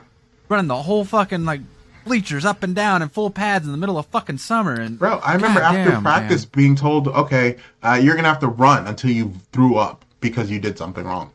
running 0.49 0.67
the 0.67 0.81
whole 0.81 1.05
fucking 1.05 1.45
like 1.45 1.61
bleachers 2.03 2.45
up 2.45 2.63
and 2.63 2.73
down 2.73 3.01
and 3.03 3.11
full 3.11 3.29
pads 3.29 3.65
in 3.65 3.71
the 3.71 3.77
middle 3.77 3.97
of 3.97 4.07
fucking 4.07 4.39
summer. 4.39 4.73
And 4.73 4.97
Bro, 4.97 5.19
I 5.23 5.33
remember 5.35 5.59
God 5.59 5.75
after 5.75 5.91
damn, 5.91 6.01
practice 6.01 6.43
man. 6.45 6.51
being 6.55 6.75
told, 6.75 7.07
okay, 7.09 7.57
uh, 7.83 7.99
you're 8.01 8.15
gonna 8.15 8.27
have 8.27 8.39
to 8.39 8.47
run 8.47 8.87
until 8.87 9.11
you 9.11 9.33
threw 9.51 9.75
up 9.77 10.03
because 10.19 10.49
you 10.49 10.59
did 10.59 10.77
something 10.79 11.05
wrong. 11.05 11.29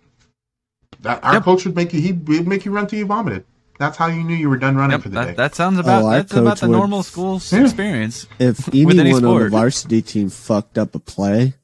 That 1.02 1.22
our 1.22 1.34
Yep. 1.34 1.42
coach 1.44 1.64
would 1.66 1.76
make 1.76 1.92
you 1.92 2.00
he 2.00 2.12
would 2.12 2.48
make 2.48 2.64
you 2.64 2.72
run 2.72 2.86
till 2.88 2.98
you 2.98 3.06
vomited. 3.06 3.44
That's 3.78 3.96
how 3.96 4.06
you 4.06 4.22
knew 4.24 4.34
you 4.34 4.48
were 4.48 4.56
done 4.56 4.76
running 4.76 4.92
Yep, 4.92 5.02
for 5.02 5.08
the 5.10 5.20
day. 5.20 5.26
that, 5.26 5.36
that 5.36 5.54
sounds 5.54 5.78
about 5.78 6.02
Oh, 6.04 6.10
that's 6.10 6.32
about 6.32 6.58
the 6.60 6.68
would- 6.68 6.76
normal 6.76 7.02
school 7.02 7.40
Yeah. 7.50 7.62
experience. 7.62 8.26
If 8.38 8.66
With 8.68 8.74
any 8.74 9.00
anyone 9.00 9.24
on 9.24 9.38
the 9.44 9.48
varsity 9.50 10.02
team 10.02 10.30
fucked 10.30 10.78
up 10.78 10.94
a 10.94 10.98
play, 10.98 11.54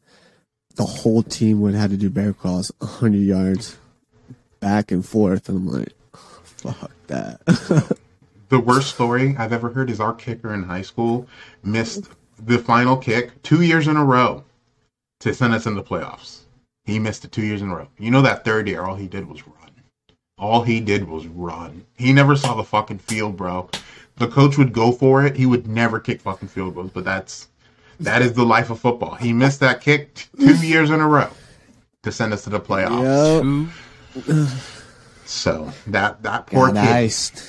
the 0.77 0.85
whole 0.85 1.23
team 1.23 1.61
would 1.63 1.75
have 1.75 1.91
to 1.91 1.97
do 1.97 2.11
bear 2.11 2.33
crawls 2.33 2.71
100 2.81 3.19
yards 3.19 3.77
back 4.61 4.91
and 4.93 5.05
forth. 5.05 5.49
And 5.49 5.59
I'm 5.59 5.67
like, 5.69 5.93
fuck 6.43 6.91
that. 7.09 7.41
the 8.49 8.61
worst 8.61 8.95
story 8.95 9.35
I've 9.39 9.53
ever 9.53 9.71
heard 9.71 9.89
is 9.91 10.01
our 10.01 10.13
kicker 10.15 10.53
in 10.55 10.63
high 10.65 10.83
school 10.83 11.27
missed 11.65 12.09
the 12.45 12.59
final 12.59 12.97
kick 12.97 13.43
two 13.43 13.63
years 13.63 13.87
in 13.89 13.97
a 13.97 14.05
row 14.05 14.45
to 15.21 15.33
send 15.35 15.55
us 15.55 15.67
in 15.67 15.75
the 15.75 15.83
playoffs. 15.83 16.41
He 16.85 16.99
missed 16.99 17.25
it 17.25 17.33
two 17.33 17.45
years 17.45 17.63
in 17.63 17.71
a 17.71 17.77
row. 17.77 17.89
You 17.99 18.11
know 18.11 18.23
that 18.23 18.45
third 18.45 18.67
year, 18.69 18.83
all 18.83 18.97
he 18.97 19.07
did 19.07 19.27
was 19.29 19.47
run. 19.47 19.62
All 20.39 20.63
he 20.63 20.81
did 20.81 21.09
was 21.09 21.27
run. 21.27 21.85
He 21.97 22.13
never 22.13 22.37
saw 22.37 22.55
the 22.55 22.65
fucking 22.65 22.99
field, 22.99 23.37
bro. 23.37 23.69
The 24.17 24.29
coach 24.29 24.59
would 24.59 24.73
go 24.73 24.93
for 24.93 25.25
it. 25.25 25.37
He 25.37 25.47
would 25.47 25.67
never 25.69 26.01
kick 26.01 26.21
fucking 26.21 26.49
field 26.49 26.75
goals, 26.75 26.91
but 26.93 27.05
that's 27.05 27.49
that 28.01 28.23
is 28.23 28.33
the 28.33 28.45
life 28.45 28.71
of 28.71 28.81
football. 28.81 29.15
He 29.15 29.33
missed 29.33 29.61
that 29.61 29.81
kick 29.81 30.27
two 30.39 30.57
years 30.67 30.91
in 30.91 31.01
a 31.01 31.07
row 31.09 31.31
to 32.03 32.13
send 32.13 32.33
us 32.33 32.43
to 32.45 32.51
the 32.51 32.61
playoffs. 32.61 33.03
Yo, 33.03 33.43
Who 33.43 34.47
So 35.25 35.73
that 35.87 36.23
that 36.25 36.47
poor 36.47 36.73
got 36.73 36.85
kid. 36.87 36.93
iced. 36.93 37.43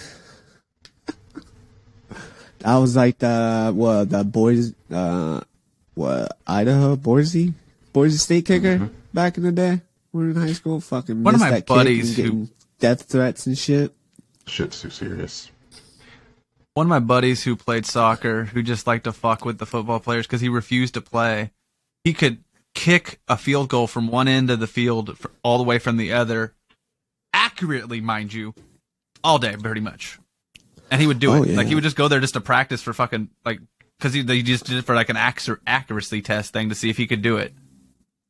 That 2.59 2.77
was 2.77 2.95
like 2.95 3.17
the 3.19 3.71
what 3.75 4.09
the 4.09 4.23
boys 4.23 4.73
uh 4.91 5.41
what 5.95 6.37
Idaho 6.47 6.95
Boise 6.95 7.53
Boise 7.91 8.17
State 8.17 8.45
kicker 8.45 8.77
Mm-hmm. 8.77 8.85
back 9.13 9.37
in 9.37 9.43
the 9.43 9.51
day. 9.51 9.81
We 10.13 10.23
were 10.25 10.29
in 10.29 10.35
high 10.35 10.53
school. 10.53 10.79
Fucking 10.79 11.23
One 11.23 11.33
of 11.35 11.41
my 11.41 11.49
that 11.51 11.65
buddies 11.65 12.15
who- 12.15 12.23
getting 12.23 12.49
death 12.83 13.03
threats 13.03 13.47
and 13.47 13.57
shit. 13.57 13.93
Shit's 14.45 14.81
too 14.81 14.89
serious. 14.89 15.49
one 16.73 16.85
of 16.87 16.89
my 16.89 16.99
buddies 16.99 17.43
who 17.43 17.55
played 17.55 17.85
soccer 17.85 18.43
who 18.43 18.61
just 18.61 18.85
liked 18.87 19.05
to 19.05 19.13
fuck 19.13 19.45
with 19.45 19.57
the 19.57 19.65
football 19.65 20.01
players 20.01 20.27
because 20.27 20.41
he 20.41 20.49
refused 20.49 20.95
to 20.95 21.01
play. 21.01 21.51
He 22.03 22.13
could 22.13 22.43
kick 22.75 23.21
a 23.29 23.37
field 23.37 23.69
goal 23.69 23.87
from 23.87 24.09
one 24.09 24.27
end 24.27 24.49
of 24.51 24.59
the 24.59 24.67
field 24.67 25.17
fr- 25.17 25.27
all 25.43 25.57
the 25.57 25.63
way 25.63 25.79
from 25.79 25.95
the 25.95 26.11
other, 26.11 26.53
accurately, 27.33 28.01
mind 28.01 28.33
you, 28.33 28.53
all 29.23 29.39
day 29.39 29.55
pretty 29.55 29.79
much. 29.79 30.19
And 30.91 30.99
he 30.99 31.07
would 31.07 31.19
do 31.19 31.31
Oh, 31.31 31.43
it. 31.43 31.51
yeah. 31.51 31.57
Like 31.57 31.67
he 31.67 31.75
would 31.75 31.83
just 31.85 31.95
go 31.95 32.09
there 32.09 32.19
just 32.19 32.33
to 32.33 32.41
practice 32.41 32.81
for 32.81 32.91
fucking 32.93 33.29
like 33.45 33.59
because 33.97 34.13
he 34.13 34.23
they 34.23 34.41
just 34.41 34.65
did 34.65 34.77
it 34.77 34.81
for 34.85 34.93
like 34.95 35.09
an 35.09 35.15
accuracy 35.17 36.21
test 36.21 36.51
thing 36.51 36.67
to 36.67 36.75
see 36.75 36.89
if 36.89 36.97
he 36.97 37.07
could 37.07 37.21
do 37.21 37.37
it. 37.37 37.53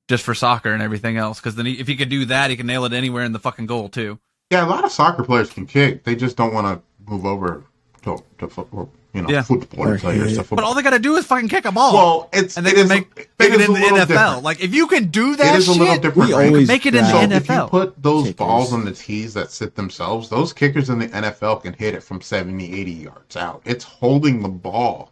just 0.09 0.23
for 0.23 0.35
soccer 0.35 0.71
and 0.71 0.83
everything 0.83 1.17
else. 1.17 1.39
Because 1.39 1.55
then 1.55 1.65
he, 1.65 1.79
if 1.79 1.87
he 1.87 1.95
could 1.95 2.09
do 2.09 2.25
that, 2.25 2.51
he 2.51 2.55
can 2.57 2.67
nail 2.67 2.85
it 2.85 2.93
anywhere 2.93 3.23
in 3.23 3.31
the 3.31 3.39
fucking 3.39 3.65
goal 3.65 3.89
too. 3.89 4.19
Yeah, 4.51 4.65
a 4.65 4.69
lot 4.69 4.83
of 4.85 4.91
soccer 4.91 5.23
players 5.23 5.49
can 5.49 5.65
kick. 5.65 6.03
They 6.03 6.15
just 6.15 6.37
don't 6.37 6.53
want 6.53 6.67
to 6.67 7.11
move 7.11 7.25
over 7.25 7.63
to, 8.03 8.23
to 8.39 8.47
football. 8.47 8.89
You 9.13 9.21
know, 9.21 9.29
Yeah. 9.29 9.43
football 9.43 9.87
Or 9.89 9.97
players 9.99 10.29
hit. 10.29 10.35
to 10.37 10.43
football. 10.43 10.55
But 10.57 10.63
all 10.65 10.73
they 10.73 10.81
got 10.81 10.89
to 10.91 10.99
do 10.99 11.15
is 11.17 11.25
fucking 11.25 11.47
kick 11.47 11.65
a 11.65 11.71
ball. 11.71 11.93
Well, 11.93 12.29
it's 12.33 12.57
and 12.57 12.65
they 12.65 12.71
it 12.71 12.75
can 12.75 12.83
is- 12.83 12.89
make 12.89 13.07
it 13.15 13.29
make 13.37 13.53
it, 13.53 13.61
is 13.61 13.67
in 13.67 13.73
the 13.73 13.79
NFL. 13.79 14.07
different. 14.07 14.43
Like 14.43 14.63
if 14.63 14.73
you 14.73 14.87
can 14.87 15.07
do 15.09 15.35
that 15.35 15.53
it 15.55 15.57
is 15.59 15.67
a 15.67 15.71
little 15.71 15.85
shit, 15.93 16.01
different. 16.01 16.29
We 16.29 16.35
right? 16.35 16.47
always 16.47 16.67
Make 16.67 16.85
it 16.87 16.95
in 16.95 17.03
the 17.03 17.11
grab 17.11 17.29
So 17.29 17.35
if 17.35 17.49
you 17.49 17.67
put 17.67 18.01
those 18.01 18.23
kickers. 18.23 18.35
balls 18.37 18.73
on 18.73 18.85
the 18.85 18.91
tees 18.91 19.33
that 19.35 19.51
sit 19.51 19.75
themselves, 19.75 20.29
those 20.29 20.51
kickers 20.51 20.89
in 20.89 20.97
the 20.99 21.07
NFL 21.09 21.61
can 21.61 21.73
hit 21.73 21.93
it 21.93 22.01
from 22.03 22.21
70, 22.21 22.73
80 22.73 22.91
yards 22.91 23.35
out. 23.37 23.61
It's 23.65 23.83
holding 23.83 24.41
the 24.41 24.49
ball. 24.49 25.11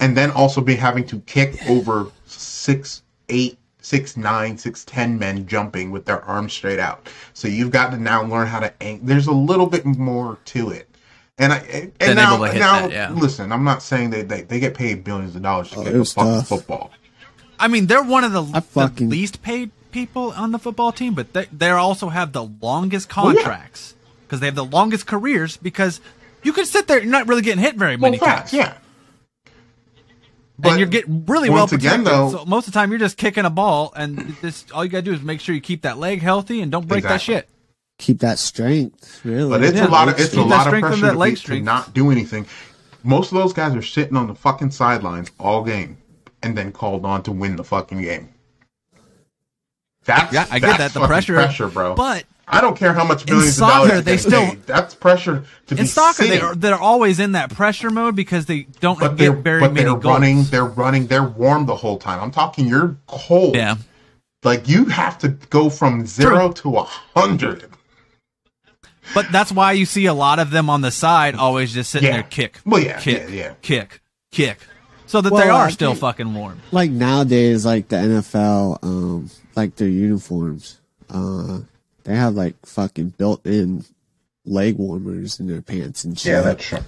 And 0.00 0.16
then 0.16 0.30
also 0.30 0.60
be 0.60 0.76
having 0.76 1.04
to 1.08 1.18
kick 1.22 1.58
over 1.68 2.12
six, 2.24 3.02
eight, 3.30 3.58
six, 3.88 4.16
nine, 4.16 4.58
six, 4.58 4.84
ten 4.84 5.18
men 5.18 5.46
jumping 5.46 5.90
with 5.90 6.04
their 6.04 6.22
arms 6.24 6.52
straight 6.52 6.78
out. 6.78 7.08
So 7.34 7.48
you've 7.48 7.70
got 7.70 7.90
to 7.90 7.96
now 7.96 8.22
learn 8.24 8.46
how 8.46 8.60
to 8.60 8.72
aim. 8.80 9.00
There's 9.02 9.26
a 9.26 9.32
little 9.32 9.66
bit 9.66 9.84
more 9.86 10.38
to 10.46 10.70
it. 10.70 10.88
And 11.38 11.52
I 11.52 11.58
and 11.70 11.92
Been 11.98 12.16
now, 12.16 12.34
able 12.34 12.46
to 12.46 12.52
hit 12.52 12.58
now 12.58 12.80
that, 12.82 12.90
yeah. 12.92 13.10
listen, 13.12 13.52
I'm 13.52 13.64
not 13.64 13.82
saying 13.82 14.10
they, 14.10 14.22
they 14.22 14.42
they 14.42 14.58
get 14.60 14.74
paid 14.74 15.04
billions 15.04 15.36
of 15.36 15.42
dollars 15.42 15.70
to 15.70 15.76
Oh, 15.76 15.82
kick 15.84 15.92
it 15.92 15.96
a 15.96 15.98
was 16.00 16.12
fucking 16.12 16.32
tough. 16.32 16.48
football. 16.48 16.90
I 17.60 17.68
mean, 17.68 17.86
they're 17.86 18.02
one 18.02 18.24
of 18.24 18.32
the, 18.32 18.44
fucking- 18.60 19.08
the 19.08 19.16
least 19.16 19.40
paid 19.42 19.70
people 19.92 20.32
on 20.32 20.52
the 20.52 20.58
football 20.58 20.92
team, 20.92 21.14
but 21.14 21.32
they 21.32 21.46
they 21.52 21.70
also 21.70 22.08
have 22.08 22.32
the 22.32 22.44
longest 22.44 23.14
Well, 23.16 23.32
yeah. 23.32 23.42
contracts 23.42 23.94
because 24.26 24.40
they 24.40 24.46
have 24.46 24.54
the 24.56 24.64
longest 24.64 25.06
careers. 25.06 25.56
Because 25.56 26.00
you 26.42 26.52
can 26.52 26.66
sit 26.66 26.86
there, 26.88 26.98
you're 27.00 27.10
not 27.10 27.26
really 27.28 27.42
getting 27.42 27.62
hit 27.62 27.76
very 27.76 27.96
many 27.96 28.18
facts, 28.18 28.50
times, 28.50 28.52
yeah. 28.54 28.74
And 30.64 30.78
you're 30.78 30.88
getting 30.88 31.24
really 31.26 31.48
well 31.50 31.60
once 31.60 31.72
again, 31.72 32.04
protected. 32.04 32.06
though- 32.34 32.38
so 32.38 32.44
most 32.44 32.66
of 32.66 32.72
the 32.72 32.78
time, 32.78 32.90
you're 32.90 32.98
just 32.98 33.16
kicking 33.16 33.44
a 33.44 33.50
ball, 33.50 33.92
and 33.96 34.18
this 34.42 34.64
all 34.72 34.84
you 34.84 34.90
gotta 34.90 35.02
do 35.02 35.12
is 35.12 35.22
make 35.22 35.40
sure 35.40 35.54
you 35.54 35.60
keep 35.60 35.82
that 35.82 35.98
leg 35.98 36.20
healthy 36.22 36.60
and 36.60 36.72
don't 36.72 36.86
break 36.88 37.04
that 37.04 37.20
shit. 37.20 37.48
Keep 37.98 38.20
that 38.20 38.38
strength, 38.38 39.20
really. 39.24 39.50
But 39.50 39.64
it's 39.64 39.76
Yeah, 39.76 39.86
a 39.86 39.88
lot 39.88 40.08
of 40.08 40.14
it's 40.14 40.24
a 40.24 40.26
strength. 40.28 40.44
Keep 40.44 40.48
that 40.50 40.56
lot 40.56 40.66
of 40.66 40.70
strength 40.70 40.84
and 40.84 40.92
pressure 40.92 41.06
that 41.06 41.12
to, 41.12 41.18
leg 41.18 41.34
be, 41.34 41.40
to 41.40 41.60
not 41.60 41.94
do 41.94 42.10
anything. 42.10 42.46
Most 43.02 43.32
of 43.32 43.38
those 43.38 43.52
guys 43.52 43.74
are 43.74 43.82
sitting 43.82 44.16
on 44.16 44.26
the 44.28 44.34
fucking 44.34 44.70
sidelines 44.70 45.30
all 45.40 45.64
game, 45.64 45.98
and 46.42 46.56
then 46.56 46.70
called 46.72 47.04
on 47.04 47.22
to 47.24 47.32
win 47.32 47.56
the 47.56 47.64
fucking 47.64 48.00
game. 48.02 48.28
That's 50.04 50.32
Yeah, 50.32 50.46
I 50.50 50.58
get 50.58 50.78
that 50.78 50.92
the 50.94 51.06
pressure, 51.06 51.34
pressure, 51.34 51.68
bro. 51.68 51.94
But 51.94 52.24
I 52.50 52.60
don't 52.60 52.76
care 52.76 52.92
how 52.94 53.04
much 53.04 53.26
billions 53.26 53.56
soccer, 53.56 53.82
of 53.84 53.88
dollars 53.88 54.04
they 54.04 54.12
they 54.12 54.16
still- 54.16 54.46
paid. 54.46 54.62
That's 54.66 54.94
pressure 54.94 55.44
to 55.66 55.74
be 55.74 55.80
in 55.82 55.86
soccer, 55.86 56.24
They 56.24 56.40
are, 56.40 56.54
they're 56.54 56.74
always 56.76 57.20
in 57.20 57.32
that 57.32 57.50
pressure 57.54 57.90
mode 57.90 58.16
because 58.16 58.46
they 58.46 58.62
don't 58.80 58.98
but 58.98 59.16
they're 59.18 59.32
get 59.34 59.44
very 59.44 59.60
but 59.60 59.72
many 59.74 59.84
they're 59.84 59.94
goals. 59.94 60.04
running. 60.04 60.44
They're 60.44 60.64
running. 60.64 61.06
They're 61.06 61.24
warm 61.28 61.66
the 61.66 61.76
whole 61.76 61.98
time. 61.98 62.20
I'm 62.20 62.30
talking. 62.30 62.66
You're 62.66 62.96
cold. 63.06 63.54
Yeah. 63.54 63.76
Like 64.44 64.68
you 64.68 64.86
have 64.86 65.18
to 65.18 65.28
go 65.28 65.68
from 65.68 66.06
zero 66.06 66.52
to 66.52 66.76
a 66.78 66.84
hundred. 66.84 67.66
But 69.14 69.32
that's 69.32 69.50
why 69.50 69.72
you 69.72 69.86
see 69.86 70.06
a 70.06 70.14
lot 70.14 70.38
of 70.38 70.50
them 70.50 70.68
on 70.68 70.80
the 70.82 70.90
side 70.90 71.34
always 71.34 71.72
just 71.72 71.90
sitting 71.90 72.08
Yeah. 72.08 72.14
there 72.16 72.22
kick. 72.24 72.60
Well, 72.64 72.82
yeah, 72.82 73.00
kick, 73.00 73.24
yeah, 73.30 73.34
yeah. 73.34 73.54
kick, 73.62 74.00
kick. 74.30 74.58
So 75.06 75.22
that 75.22 75.32
Well, 75.32 75.42
they 75.42 75.48
I 75.48 75.56
are 75.64 75.70
still 75.70 75.92
think- 75.92 76.00
fucking 76.00 76.34
warm. 76.34 76.60
like 76.70 76.90
nowadays, 76.90 77.64
like 77.64 77.88
the 77.88 77.96
NFL, 77.96 78.78
um, 78.82 79.30
like 79.56 79.76
their 79.76 79.88
uniforms, 79.88 80.78
uh, 81.08 81.60
they 82.08 82.16
have 82.16 82.34
like 82.34 82.54
fucking 82.64 83.10
built-in 83.18 83.84
leg 84.46 84.76
warmers 84.78 85.38
in 85.40 85.46
their 85.46 85.60
pants 85.62 86.04
and 86.04 86.18
shit. 86.18 86.32
Yeah, 86.32 86.40
that's 86.40 86.64
true. 86.64 86.78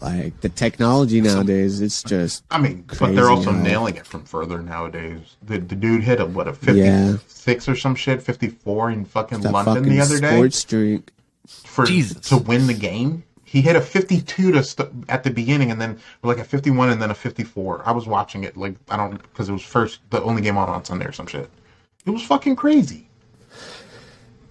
like 0.00 0.40
the 0.40 0.48
technology 0.48 1.20
nowadays. 1.20 1.80
It's 1.82 2.02
just 2.02 2.42
I 2.50 2.58
mean, 2.58 2.84
but 2.98 3.14
they're 3.14 3.28
also 3.30 3.52
how- 3.52 3.60
nailing 3.62 3.96
it 3.96 4.06
from 4.06 4.24
further 4.24 4.62
nowadays. 4.62 5.36
The 5.42 5.58
the 5.58 5.76
dude 5.76 6.02
hit 6.02 6.20
a 6.20 6.26
what 6.26 6.48
a 6.48 6.72
Yeah. 6.72 7.12
fifty 7.12 7.24
six 7.28 7.68
or 7.68 7.76
some 7.76 7.94
shit, 7.94 8.22
fifty 8.22 8.48
four 8.48 8.90
in 8.90 9.04
fucking 9.04 9.40
that 9.42 9.52
London 9.52 9.74
fucking 9.74 9.90
the 9.90 10.00
other 10.00 10.18
day 10.18 10.30
sports 10.36 10.64
drink. 10.64 11.12
for 11.46 11.84
Jesus. 11.84 12.28
to 12.30 12.38
win 12.38 12.66
the 12.66 12.74
game. 12.74 13.24
He 13.44 13.60
hit 13.60 13.76
a 13.76 13.80
fifty 13.82 14.22
two 14.22 14.52
to 14.52 14.62
st- 14.62 14.88
at 15.10 15.22
the 15.24 15.30
beginning, 15.30 15.70
and 15.70 15.78
then 15.80 15.98
like 16.22 16.38
a 16.38 16.44
fifty 16.44 16.70
one, 16.70 16.88
and 16.88 17.02
then 17.02 17.10
a 17.10 17.14
fifty 17.14 17.44
four. 17.44 17.82
I 17.84 17.90
was 17.92 18.06
watching 18.06 18.44
it 18.44 18.56
like 18.56 18.76
I 18.88 18.96
don't 18.96 19.20
because 19.20 19.50
it 19.50 19.52
was 19.52 19.62
first 19.62 19.98
the 20.10 20.22
only 20.22 20.40
game 20.40 20.56
on 20.56 20.68
on 20.70 20.82
Sunday 20.84 21.04
or 21.04 21.12
some 21.12 21.26
shit. 21.26 21.50
It 22.06 22.10
was 22.10 22.22
fucking 22.22 22.56
crazy. 22.56 23.08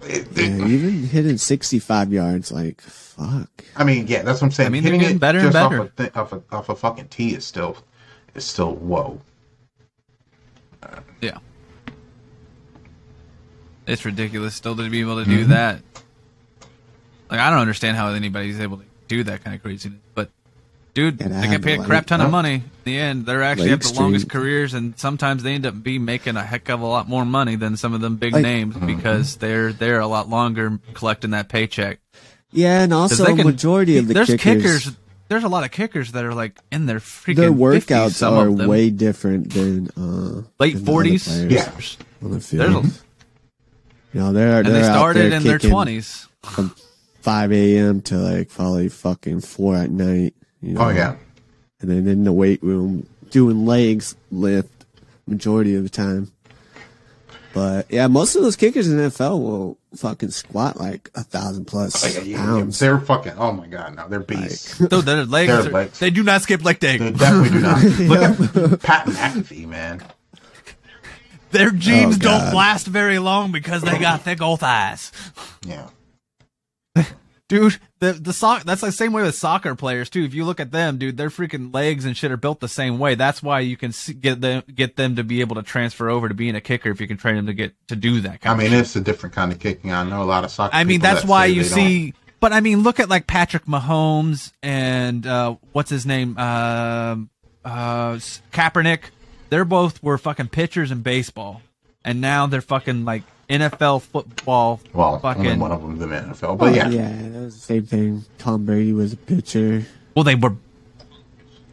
It- 0.04 0.28
Yeah, 0.36 0.45
even 0.68 1.04
hitting 1.08 1.38
sixty-five 1.38 2.12
yards, 2.14 2.52
like 2.52 2.82
fuck. 2.82 3.50
I 3.76 3.84
mean, 3.84 4.08
yeah, 4.08 4.22
that's 4.24 4.41
what 4.41 4.47
I'm 4.47 4.52
saying. 4.52 4.68
I 4.68 4.70
mean, 4.70 4.84
Hitting 4.84 5.02
it 5.02 5.20
better 5.20 5.39
and 5.39 5.52
just 5.52 5.54
better. 5.54 5.82
Off, 5.82 5.88
a 5.88 5.91
th- 6.04 6.16
off, 6.16 6.34
a, 6.34 6.41
off 6.52 6.70
a 6.70 6.76
fucking 6.76 7.08
tee 7.10 7.36
is 7.36 7.45
still 7.45 7.78
is 8.36 8.45
still 8.45 8.76
whoa. 8.76 9.20
Yeah. 11.22 11.38
It's 13.88 14.06
ridiculous 14.06 14.56
still 14.56 14.76
to 14.76 14.89
be 14.89 15.02
able 15.02 15.18
to 15.24 15.30
do 15.30 15.41
Mm-hmm. 15.41 15.50
that. 15.52 15.82
Like 17.30 17.39
I 17.39 17.50
don't 17.50 17.60
understand 17.60 17.97
how 17.97 18.10
anybody's 18.10 18.60
able 18.60 18.78
to 18.78 18.86
do 19.08 19.24
that 19.26 19.43
kind 19.43 19.56
of 19.56 19.62
craziness. 19.62 20.00
But 20.16 20.30
dude, 20.94 21.22
And 21.22 21.32
they 21.32 21.48
have 21.48 21.52
get 21.52 21.62
paid 21.64 21.80
a 21.80 21.84
crap 21.84 22.04
leg- 22.04 22.08
ton 22.08 22.22
of 22.22 22.32
money. 22.32 22.54
In 22.56 22.64
the 22.84 22.98
end, 22.98 23.26
they're 23.26 23.44
actually 23.44 23.70
Leg 23.70 23.84
have 23.84 23.94
the 23.94 24.00
longest 24.02 24.30
careers 24.30 24.74
and 24.74 24.98
sometimes 24.98 25.44
they 25.44 25.54
end 25.54 25.66
up 25.66 25.82
be 25.84 26.00
making 26.00 26.36
a 26.38 26.44
heck 26.44 26.70
of 26.70 26.82
a 26.82 26.86
lot 26.86 27.08
more 27.08 27.26
money 27.26 27.56
than 27.56 27.78
some 27.78 27.94
of 27.94 28.02
them 28.02 28.16
big 28.18 28.34
Like- 28.34 28.42
names 28.44 28.76
because 28.78 29.36
they're 29.38 29.72
they're 29.74 30.00
a 30.00 30.08
lot 30.08 30.30
longer 30.30 30.80
collecting 30.94 31.32
that 31.32 31.50
paycheck. 31.50 32.00
Yeah, 32.52 32.82
and 32.82 32.94
also 32.94 33.26
they 33.26 33.36
can- 33.36 33.46
majority 33.46 33.98
of 33.98 34.08
the 34.08 34.14
there's 34.16 34.34
kickers, 34.36 34.92
There's 35.28 35.44
a 35.44 35.48
lot 35.48 35.64
of 35.64 35.70
kickers 35.70 36.14
that 36.14 36.26
are 36.26 36.34
like 36.34 36.58
in 36.72 36.88
their 36.88 36.98
freaking 37.00 37.36
their 37.36 37.52
50s, 37.52 37.86
workouts 37.86 38.12
some 38.14 38.34
are 38.34 38.48
of 38.48 38.58
them. 38.58 38.68
way 38.68 38.90
different 38.90 39.54
than 39.54 39.90
uh, 39.96 40.42
late 40.60 40.74
than 40.74 40.86
the 40.86 40.92
40s. 40.92 41.28
players 41.28 41.52
Yeah. 41.52 41.72
on 42.24 42.32
the 42.32 42.38
There's 42.38 42.46
field. 42.48 42.86
a, 42.86 42.90
you 44.14 44.20
know, 44.22 44.34
they're 44.34 44.58
and 44.58 44.66
they 44.68 44.72
they're 44.72 44.90
out 44.90 44.96
started 44.98 45.32
there 45.32 45.38
in 45.38 45.44
their 45.44 45.60
kicking 45.60 45.76
20s. 45.76 46.28
from 46.44 46.74
five 47.22 47.52
a.m. 47.52 48.02
to 48.02 48.18
like 48.18 48.50
probably 48.50 48.90
fucking 48.90 49.42
four 49.42 49.76
at 49.76 49.92
night. 49.92 50.34
You 50.62 50.72
oh, 50.72 50.80
know? 50.80 50.86
Oh 50.86 50.89
yeah, 50.89 51.16
and 51.82 51.89
then 51.89 52.07
in 52.07 52.24
the 52.24 52.34
weight 52.34 52.62
room 52.64 53.07
doing 53.30 53.66
legs 53.66 54.16
lift 54.32 54.86
majority 55.28 55.76
of 55.76 55.84
the 55.84 55.89
time. 55.89 56.32
But 57.53 57.88
yeah, 57.89 58.07
most 58.07 58.36
of 58.36 58.43
those 58.43 58.55
kickers 58.55 58.88
in 58.88 58.97
the 58.97 59.03
NFL 59.03 59.41
will 59.41 59.78
fucking 59.95 60.30
squat 60.30 60.78
like 60.80 61.10
a 61.16 61.24
thousand 61.24 61.66
plus 61.66 62.03
oh, 62.03 62.07
Like, 62.07 62.28
yeah, 62.28 62.38
yeah, 62.38 62.45
pounds. 62.45 62.78
they're 62.78 62.99
fucking. 62.99 63.34
Oh 63.38 63.51
my 63.51 63.68
god, 63.68 63.95
no, 63.95 64.07
they're 64.07 64.20
beasts. 64.20 64.78
Though 64.80 65.01
their 65.01 65.26
legs, 65.26 65.51
Their 65.51 65.60
are- 65.62 65.72
legs. 65.72 65.99
they 65.99 66.12
do 66.12 66.24
not 66.24 66.43
skip 66.43 66.64
leg 66.64 66.80
day. 66.80 66.97
they 66.97 67.12
definitely 67.12 67.49
do 67.49 67.60
not. 67.60 67.84
Look 67.99 68.72
at 68.74 68.82
Pat 68.82 69.05
McAfee, 69.07 69.68
man. 69.68 70.03
Their 71.51 71.72
jeans 71.72 72.18
Oh, 72.18 72.20
don't 72.20 72.53
last 72.53 72.86
very 72.86 73.18
long 73.18 73.51
because 73.51 73.82
they 73.82 73.97
got 73.97 74.22
thick 74.22 74.39
old 74.41 74.60
thighs. 74.60 75.12
Yeah, 75.66 75.88
Dude, 77.50 77.78
the 77.97 78.14
the 78.14 78.32
soc- 78.32 78.64
that's 78.64 78.82
the 78.82 78.91
same 78.91 79.12
way 79.12 79.24
with 79.24 79.36
soccer 79.36 79.74
players 79.76 80.10
too. 80.10 80.24
If 80.24 80.34
you 80.36 80.45
look 80.45 80.60
at 80.60 80.72
them, 80.72 81.00
dude, 81.00 81.18
their 81.18 81.30
freaking 81.30 81.74
legs 81.74 82.06
and 82.06 82.16
shit 82.16 82.32
are 82.32 82.38
built 82.38 82.60
the 82.60 82.68
same 82.68 83.00
way. 83.00 83.16
That's 83.16 83.41
why 83.43 83.62
you 83.62 83.76
can 83.76 83.91
see, 83.91 84.14
get 84.14 84.39
them 84.39 84.64
get 84.74 84.95
them 84.95 85.16
to 85.16 85.24
be 85.24 85.41
able 85.41 85.56
to 85.56 85.64
transfer 85.64 86.10
over 86.10 86.30
to 86.30 86.36
being 86.36 86.56
a 86.56 86.62
kicker 86.62 86.91
if 86.91 87.02
you 87.02 87.08
can 87.08 87.18
train 87.18 87.36
them 87.36 87.47
to 87.47 87.54
get 87.54 87.74
to 87.88 87.95
do 87.95 88.22
that 88.22 88.32
I 88.34 88.38
kind 88.38 88.62
of 88.62 88.72
mean 88.72 88.80
it's 88.80 88.95
a 88.95 89.02
different 89.02 89.34
kind 89.36 89.52
of 89.52 89.60
kicking. 89.60 89.91
I 89.91 90.04
know 90.04 90.22
a 90.22 90.26
lot 90.26 90.43
of 90.43 90.52
soccer. 90.52 90.76
I 90.76 90.84
mean, 90.84 91.02
that's 91.02 91.24
that 91.24 91.28
why 91.28 91.47
you 91.47 91.64
see. 91.64 92.14
But 92.39 92.54
I 92.54 92.62
mean, 92.62 92.84
look 92.84 93.00
at 93.00 93.10
like 93.10 93.28
Patrick 93.28 93.66
Mahomes 93.66 94.54
and 94.64 95.26
uh, 95.28 95.56
what's 95.74 95.89
his 95.89 96.06
name, 96.06 96.38
um 96.38 97.30
uh, 97.66 98.14
S- 98.16 98.41
Kaepernick. 98.54 99.06
They're 99.50 99.66
both 99.66 100.02
were 100.04 100.18
fucking 100.18 100.50
pitchers 100.50 100.91
in 100.91 101.02
baseball, 101.02 101.62
and 102.06 102.22
now 102.22 102.47
they're 102.47 102.62
fucking 102.62 103.06
like 103.06 103.24
NFL 103.50 104.02
football. 104.04 104.78
don't. 104.86 104.95
Well, 104.95 105.22
only 105.24 105.58
one 105.58 105.72
of 105.72 105.82
them 105.82 105.91
in 105.91 105.97
the 106.00 106.06
NFL, 106.08 106.58
but 106.58 106.74
yeah, 106.76 106.89
yeah, 106.89 107.10
that 107.10 107.39
was 107.41 107.56
the 107.56 107.62
same 107.62 107.86
thing. 107.86 108.26
Tom 108.38 108.66
Brady 108.66 108.93
was 108.93 109.14
a 109.14 109.18
pitcher. 109.18 109.86
Well, 110.16 110.24
they 110.24 110.36
were. 110.36 110.56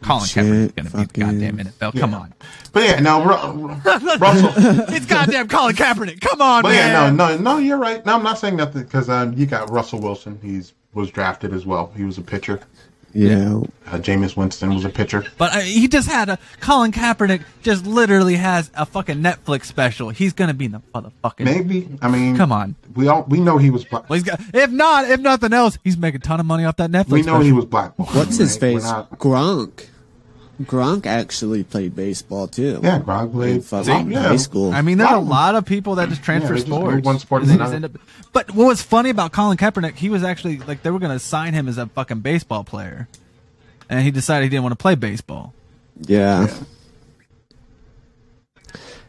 Colin 0.03 0.25
Shit, 0.27 0.45
Kaepernick's 0.77 0.93
gonna 0.93 1.07
be 1.07 1.13
the 1.13 1.21
goddamn 1.21 1.57
NFL. 1.59 1.99
Come 1.99 2.15
on, 2.15 2.35
but 2.73 2.83
yeah. 2.85 3.01
No, 3.01 3.25
Ru- 3.25 3.63
Ru- 3.69 3.69
Russell. 4.19 4.53
it's 4.95 5.07
goddamn 5.07 5.49
Colin 5.49 5.75
Kaepernick. 5.75 6.21
Come 6.21 6.41
on, 6.43 6.63
But 6.63 6.69
man. 6.71 6.93
yeah, 6.93 7.11
no, 7.11 7.37
no, 7.37 7.39
no. 7.39 7.59
You're 7.59 7.79
right. 7.79 8.05
No, 8.07 8.15
I'm 8.15 8.23
not 8.23 8.39
saying 8.39 8.57
nothing 8.57 8.83
because 8.85 9.09
um, 9.09 9.33
you 9.33 9.47
got 9.47 9.71
Russell 9.71 10.01
Wilson. 10.01 10.39
He's 10.43 10.75
was 10.95 11.11
drafted 11.11 11.53
as 11.53 11.67
well. 11.67 11.93
He 11.97 12.05
was 12.05 12.19
a 12.19 12.23
pitcher. 12.23 12.61
Yeah, 13.17 13.61
Uh, 13.87 13.99
Jameis 13.99 14.37
Winston 14.37 14.75
was 14.75 14.85
a 14.85 14.89
pitcher. 14.89 15.25
But 15.39 15.55
uh, 15.57 15.61
he 15.61 15.89
just 15.89 16.09
had 16.09 16.29
a 16.29 16.39
Colin 16.61 16.93
Kaepernick. 16.93 17.43
Just 17.63 17.87
literally 17.87 18.37
has 18.37 18.71
a 18.75 18.85
fucking 18.87 19.19
Netflix 19.19 19.65
special. 19.67 20.11
He's 20.11 20.33
gonna 20.33 20.55
be 20.55 20.67
in 20.67 20.73
the 20.73 20.83
motherfucking. 20.95 21.45
Maybe. 21.45 21.89
I 22.03 22.09
mean, 22.09 22.37
Come 22.37 22.53
on. 22.53 22.75
We 22.95 23.09
all 23.09 23.25
we 23.29 23.41
know 23.41 23.59
he 23.59 23.71
was 23.71 23.85
black. 23.85 24.09
Well, 24.09 24.15
he's 24.19 24.25
got, 24.25 24.41
if 24.55 24.71
not, 24.71 25.09
if 25.11 25.21
nothing 25.21 25.53
else, 25.53 25.79
he's 25.85 25.97
making 25.97 26.21
a 26.21 26.25
ton 26.25 26.41
of 26.41 26.47
money 26.47 26.65
off 26.65 26.77
that 26.77 26.91
Netflix. 26.91 27.11
We 27.11 27.21
know 27.23 27.35
special. 27.35 27.41
he 27.43 27.53
was 27.53 27.65
black. 27.65 27.99
what's 27.99 28.37
his 28.39 28.57
face? 28.57 28.83
not- 28.85 29.11
Gronk. 29.19 29.87
Gronk 30.63 31.05
actually 31.05 31.65
played 31.65 31.95
baseball 31.95 32.49
too. 32.49 32.81
Yeah, 32.83 33.01
Gronk 33.01 33.33
played 33.33 33.57
in 33.57 33.61
fucking 33.63 34.11
yeah. 34.11 34.23
high 34.23 34.37
school. 34.37 34.73
I 34.73 34.81
mean, 34.83 34.97
there's 34.99 35.11
a 35.11 35.19
Lot 35.19 35.55
of- 35.55 35.67
people 35.67 35.97
that 35.97 36.09
just 36.09 36.23
transfer 36.23 36.55
they 36.55 36.61
just 36.61 36.67
sports. 36.67 36.95
move 36.95 37.05
one 37.05 37.19
sport 37.19 37.43
to 37.43 37.49
They 37.49 37.57
just 37.57 37.61
another. 37.73 37.77
end 37.77 37.85
up- 37.85 38.01
but 38.33 38.55
what 38.55 38.67
was 38.67 38.81
funny 38.81 39.11
about 39.11 39.33
Colin 39.33 39.59
Kaepernick, 39.59 39.97
he 39.97 40.09
was 40.09 40.23
actually 40.25 40.59
like 40.61 40.83
they 40.83 40.91
were 40.91 40.99
going 40.99 41.13
to 41.13 41.19
sign 41.19 41.53
him 41.53 41.69
as 41.69 41.77
a 41.77 41.87
fucking 41.89 42.21
baseball 42.21 42.65
player, 42.65 43.07
and 43.91 44.01
he 44.01 44.11
decided 44.11 44.45
he 44.45 44.49
didn't 44.49 44.63
want 44.63 44.73
to 44.73 44.83
play 44.83 44.95
baseball. 44.95 45.53
yeah. 46.01 46.47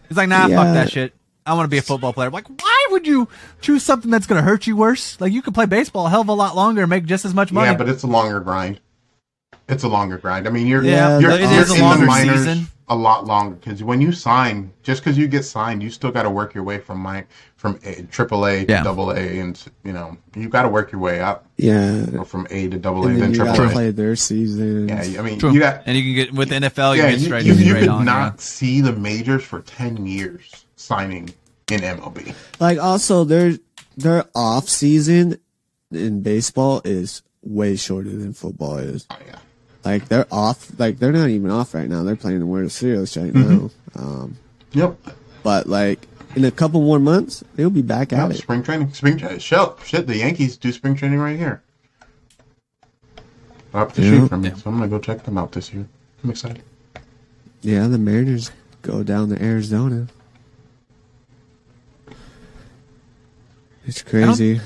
He's 0.09 0.15
like, 0.17 0.29
nah, 0.29 0.47
Yeah. 0.47 0.55
fuck 0.63 0.73
that 0.73 0.91
shit. 0.91 1.13
I 1.45 1.53
want 1.53 1.65
to 1.65 1.69
be 1.69 1.77
a 1.77 1.81
football 1.81 2.13
player. 2.13 2.29
Like, 2.29 2.47
why 2.47 2.87
would 2.91 3.05
you 3.07 3.27
choose 3.61 3.83
something 3.83 4.09
that's 4.11 4.25
going 4.27 4.41
to 4.41 4.43
hurt 4.43 4.67
you 4.67 4.75
worse? 4.77 5.19
Like, 5.19 5.31
you 5.33 5.41
could 5.41 5.53
play 5.53 5.65
baseball 5.65 6.07
a 6.07 6.09
hell 6.09 6.21
of 6.21 6.29
a 6.29 6.33
lot 6.33 6.55
longer 6.55 6.81
and 6.83 6.89
make 6.89 7.05
just 7.05 7.25
as 7.25 7.33
much 7.33 7.51
money. 7.51 7.71
Yeah, 7.71 7.77
but 7.77 7.89
it's 7.89 8.03
a 8.03 8.07
longer 8.07 8.39
grind. 8.39 8.79
It's 9.69 9.83
a 9.83 9.87
longer 9.87 10.17
grind. 10.17 10.47
I 10.47 10.51
mean, 10.51 10.65
you're 10.67 10.83
Yeah, 10.83 11.19
you're, 11.19 11.31
it 11.31 11.41
you're 11.41 11.61
is 11.61 11.71
a 11.71 11.75
in 11.75 11.81
longer 11.81 12.01
the 12.01 12.07
minors 12.07 12.37
season. 12.45 12.67
a 12.87 12.95
lot 12.95 13.25
longer 13.25 13.55
because 13.57 13.83
when 13.83 13.99
you 13.99 14.13
sign, 14.13 14.71
just 14.81 15.03
because 15.03 15.17
you 15.17 15.27
get 15.27 15.43
signed, 15.43 15.83
you 15.83 15.89
still 15.89 16.11
got 16.11 16.23
to 16.23 16.29
work 16.29 16.53
your 16.55 16.63
way 16.63 16.77
from 16.79 16.99
my 16.99 17.25
from 17.57 17.77
a, 17.83 18.03
triple 18.03 18.45
A 18.45 18.63
to 18.65 18.71
Yeah. 18.71 18.83
double 18.83 19.11
A, 19.11 19.39
and 19.39 19.61
you 19.83 19.91
know 19.91 20.15
you 20.35 20.47
got 20.47 20.61
to 20.61 20.69
work 20.69 20.91
your 20.93 21.01
way 21.01 21.19
up 21.19 21.47
Yeah. 21.57 22.05
or 22.17 22.23
from 22.23 22.47
A 22.49 22.69
to 22.69 22.77
double 22.77 23.03
A, 23.05 23.07
And 23.09 23.15
then 23.21 23.31
then 23.33 23.39
you 23.39 23.45
triple 23.53 23.67
A. 23.67 23.71
play 23.71 23.91
their 23.91 24.15
season. 24.15 24.87
Yeah, 24.87 25.19
I 25.19 25.21
mean, 25.21 25.37
True. 25.39 25.51
you 25.51 25.59
got 25.59 25.83
and 25.85 25.97
you 25.97 26.03
can 26.03 26.13
get 26.25 26.33
with 26.33 26.49
NFL, 26.51 26.95
you 26.95 27.01
yeah, 27.01 27.09
can 27.09 27.11
get 27.15 27.19
you, 27.19 27.25
straight 27.25 27.45
you, 27.45 27.51
in, 27.53 27.59
you 27.59 27.65
straight 27.65 27.79
could 27.81 27.89
on. 27.89 28.05
not 28.05 28.33
yeah. 28.35 28.39
see 28.39 28.79
the 28.81 28.93
majors 28.93 29.43
for 29.43 29.59
ten 29.61 30.05
years 30.07 30.65
signing 30.77 31.33
in 31.69 31.81
MLB. 31.81 32.33
Like 32.61 32.77
also 32.79 33.25
their 33.25 33.57
their 33.97 34.23
off 34.33 34.69
season 34.69 35.37
in 35.91 36.21
baseball 36.21 36.81
is 36.85 37.21
way 37.43 37.75
shorter 37.75 38.09
than 38.11 38.31
football 38.33 38.77
is. 38.77 39.05
Oh 39.09 39.17
yeah, 39.25 39.39
Like 39.87 40.09
they're 40.09 40.27
off 40.31 40.77
like 40.77 40.99
they're 40.99 41.13
not 41.13 41.29
even 41.29 41.49
off 41.49 41.73
right 41.73 41.87
now. 41.87 42.03
They're 42.03 42.17
playing 42.17 42.39
the 42.39 42.45
World 42.45 42.71
Series 42.71 43.15
right 43.15 43.31
Mm-hmm. 43.31 43.67
now. 43.95 44.03
Um 44.03 44.37
yep. 44.73 44.97
but 45.43 45.67
like 45.67 45.99
in 46.35 46.43
a 46.43 46.51
couple 46.51 46.81
more 46.81 46.99
months 46.99 47.41
they'll 47.55 47.69
be 47.69 47.81
back 47.81 48.11
Yeah, 48.11 48.25
at 48.25 48.31
it. 48.31 48.37
spring 48.37 48.63
training, 48.63 48.91
spring 48.93 49.17
training. 49.17 49.39
Shit, 49.39 49.69
shit, 49.85 50.05
the 50.07 50.17
Yankees 50.17 50.57
do 50.57 50.73
spring 50.73 50.95
training 50.95 51.19
right 51.19 51.37
here. 51.39 51.61
Up 53.73 53.93
the 53.93 54.01
Yeah. 54.01 54.15
street 54.15 54.29
from 54.29 54.41
me, 54.41 54.49
so 54.49 54.63
I'm 54.69 54.75
gonna 54.77 54.89
go 54.89 54.99
check 54.99 55.23
them 55.23 55.37
out 55.37 55.53
this 55.53 55.71
year. 55.73 55.87
I'm 56.23 56.31
excited. 56.31 56.63
Yeah, 57.61 57.87
the 57.87 57.97
Mariners 57.97 58.51
go 58.81 59.03
down 59.03 59.29
to 59.29 59.41
Arizona. 59.41 60.07
It's 63.85 64.01
crazy. 64.01 64.59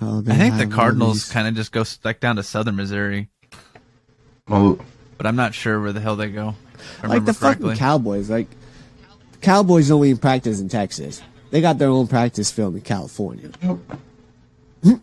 how 0.00 0.20
they 0.20 0.32
I 0.32 0.36
think 0.36 0.56
the 0.58 0.66
Cardinals 0.66 1.30
kind 1.30 1.46
of 1.46 1.54
just 1.54 1.70
go 1.70 1.84
stuck 1.84 2.18
down 2.20 2.36
to 2.36 2.42
southern 2.42 2.74
Missouri, 2.76 3.28
Well, 4.48 4.78
but 5.16 5.26
I'm 5.26 5.36
not 5.36 5.54
sure 5.54 5.80
where 5.80 5.92
the 5.92 6.00
hell 6.00 6.16
they 6.16 6.30
go. 6.30 6.46
like 6.46 7.02
remember 7.02 7.32
the 7.32 7.38
fucking. 7.38 7.76
Cowboys. 7.76 8.28
Like 8.28 8.48
the 9.32 9.38
Cowboys 9.38 9.88
don't 9.88 10.18
practice 10.18 10.60
in 10.60 10.68
Texas. 10.68 11.22
They 11.50 11.60
got 11.60 11.78
their 11.78 11.88
own 11.88 12.08
practice 12.08 12.50
field 12.50 12.74
in 12.74 12.80
California. 12.80 13.50
yep. 13.62 13.78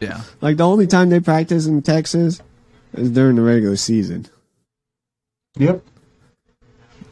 yeah. 0.00 0.22
Like 0.40 0.56
the 0.56 0.66
only 0.66 0.86
time 0.86 1.10
they 1.10 1.20
practice 1.20 1.66
in 1.66 1.82
Texas 1.82 2.40
is 2.94 3.10
during 3.10 3.36
the 3.36 3.42
regular 3.42 3.76
season. 3.76 4.26
Yep. 5.56 5.82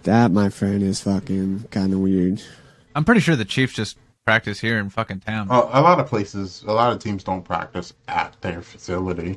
That, 0.04 0.30
my 0.30 0.50
friend, 0.50 0.82
is 0.82 1.00
fucking 1.00 1.64
kind 1.70 1.92
of 1.92 1.98
weird. 1.98 2.40
I'm 2.94 3.04
pretty 3.04 3.20
sure 3.20 3.34
the 3.34 3.44
Chiefs 3.44 3.74
just 3.74 3.98
practice 4.24 4.60
here 4.60 4.78
in 4.78 4.88
fucking 4.88 5.20
town. 5.20 5.48
Uh, 5.50 5.68
a 5.72 5.82
lot 5.82 5.98
of 5.98 6.06
places, 6.06 6.62
a 6.66 6.72
lot 6.72 6.92
of 6.92 7.00
teams 7.00 7.24
don't 7.24 7.42
practice 7.42 7.92
at 8.06 8.36
their 8.40 8.62
facility. 8.62 9.36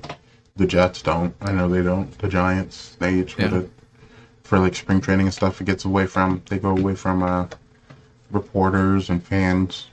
The 0.60 0.68
Jets 0.68 1.01
don't. 1.01 1.34
I 1.39 1.53
know 1.53 1.70
they 1.70 1.82
don't. 1.82 2.12
The 2.20 2.28
Giants, 2.28 2.97
they 2.99 3.16
each 3.16 3.38
Yeah. 3.39 3.45
with 3.49 3.64
it 3.64 3.72
for 4.43 4.60
like 4.60 4.76
spring 4.76 4.99
training 4.99 5.28
and 5.28 5.34
stuff. 5.34 5.62
It 5.62 5.64
gets 5.64 5.86
away 5.86 6.05
from. 6.05 6.41
They 6.49 6.60
go 6.60 6.72
away 6.72 6.95
from 6.95 7.24
uh, 7.24 7.47
reporters 8.30 9.10
and 9.10 9.24
fans. 9.24 9.88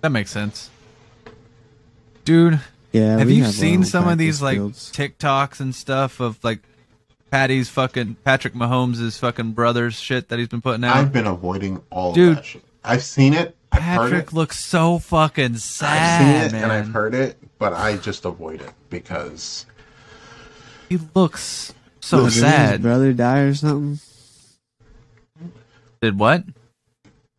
That 0.00 0.10
makes 0.10 0.32
sense. 0.32 0.70
Dude, 2.24 2.58
Yeah, 2.90 3.16
have 3.18 3.30
you 3.30 3.44
have 3.44 3.54
seen 3.54 3.84
some 3.84 4.08
of 4.08 4.18
these 4.18 4.40
practice 4.40 4.42
like 4.42 4.56
fields. 4.56 4.92
TikToks 4.92 5.60
and 5.60 5.72
stuff 5.72 6.18
of 6.18 6.42
like 6.42 6.58
Patty's 7.30 7.68
fucking 7.68 8.16
Patrick 8.24 8.54
Mahomes' 8.54 9.16
fucking 9.20 9.52
brother's 9.52 9.94
shit 10.00 10.30
that 10.30 10.40
he's 10.40 10.48
been 10.48 10.62
putting 10.62 10.82
out? 10.82 10.96
I've 10.96 11.12
been 11.12 11.28
avoiding 11.28 11.80
all 11.90 12.12
Dude. 12.12 12.30
of 12.30 12.36
that 12.38 12.44
shit. 12.44 12.64
I've 12.84 13.02
seen 13.02 13.32
it. 13.34 13.56
I've 13.72 13.82
heard 13.82 14.10
Patrick 14.10 14.26
it. 14.28 14.32
looks 14.32 14.58
so 14.64 14.98
fucking 14.98 15.56
sad. 15.56 15.88
I've 15.88 15.98
sad, 15.98 16.50
seen 16.50 16.58
it 16.58 16.60
man. 16.60 16.62
and 16.64 16.72
I've 16.72 16.92
heard 16.92 17.14
it, 17.14 17.38
but 17.58 17.72
I 17.72 17.96
just 17.96 18.24
avoid 18.24 18.60
it 18.60 18.72
because 18.90 19.66
He 20.88 20.98
looks 21.14 21.74
so 22.00 22.18
Didn't 22.18 22.32
His 22.32 22.40
sad. 22.40 22.82
brother 22.82 23.12
die 23.12 23.40
or 23.40 23.54
something? 23.54 23.98
Did 26.00 26.18
what? 26.18 26.44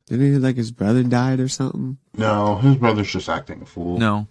Didn't 0.08 0.34
he 0.34 0.38
like 0.40 0.56
his 0.56 0.72
brother 0.72 1.04
died 1.04 1.40
or 1.40 1.48
something? 1.48 1.98
no, 2.18 2.58
his 2.58 2.76
brother's 2.76 3.12
just 3.12 3.30
acting 3.30 3.62
a 3.62 3.66
fool. 3.66 3.98
No. 3.98 4.28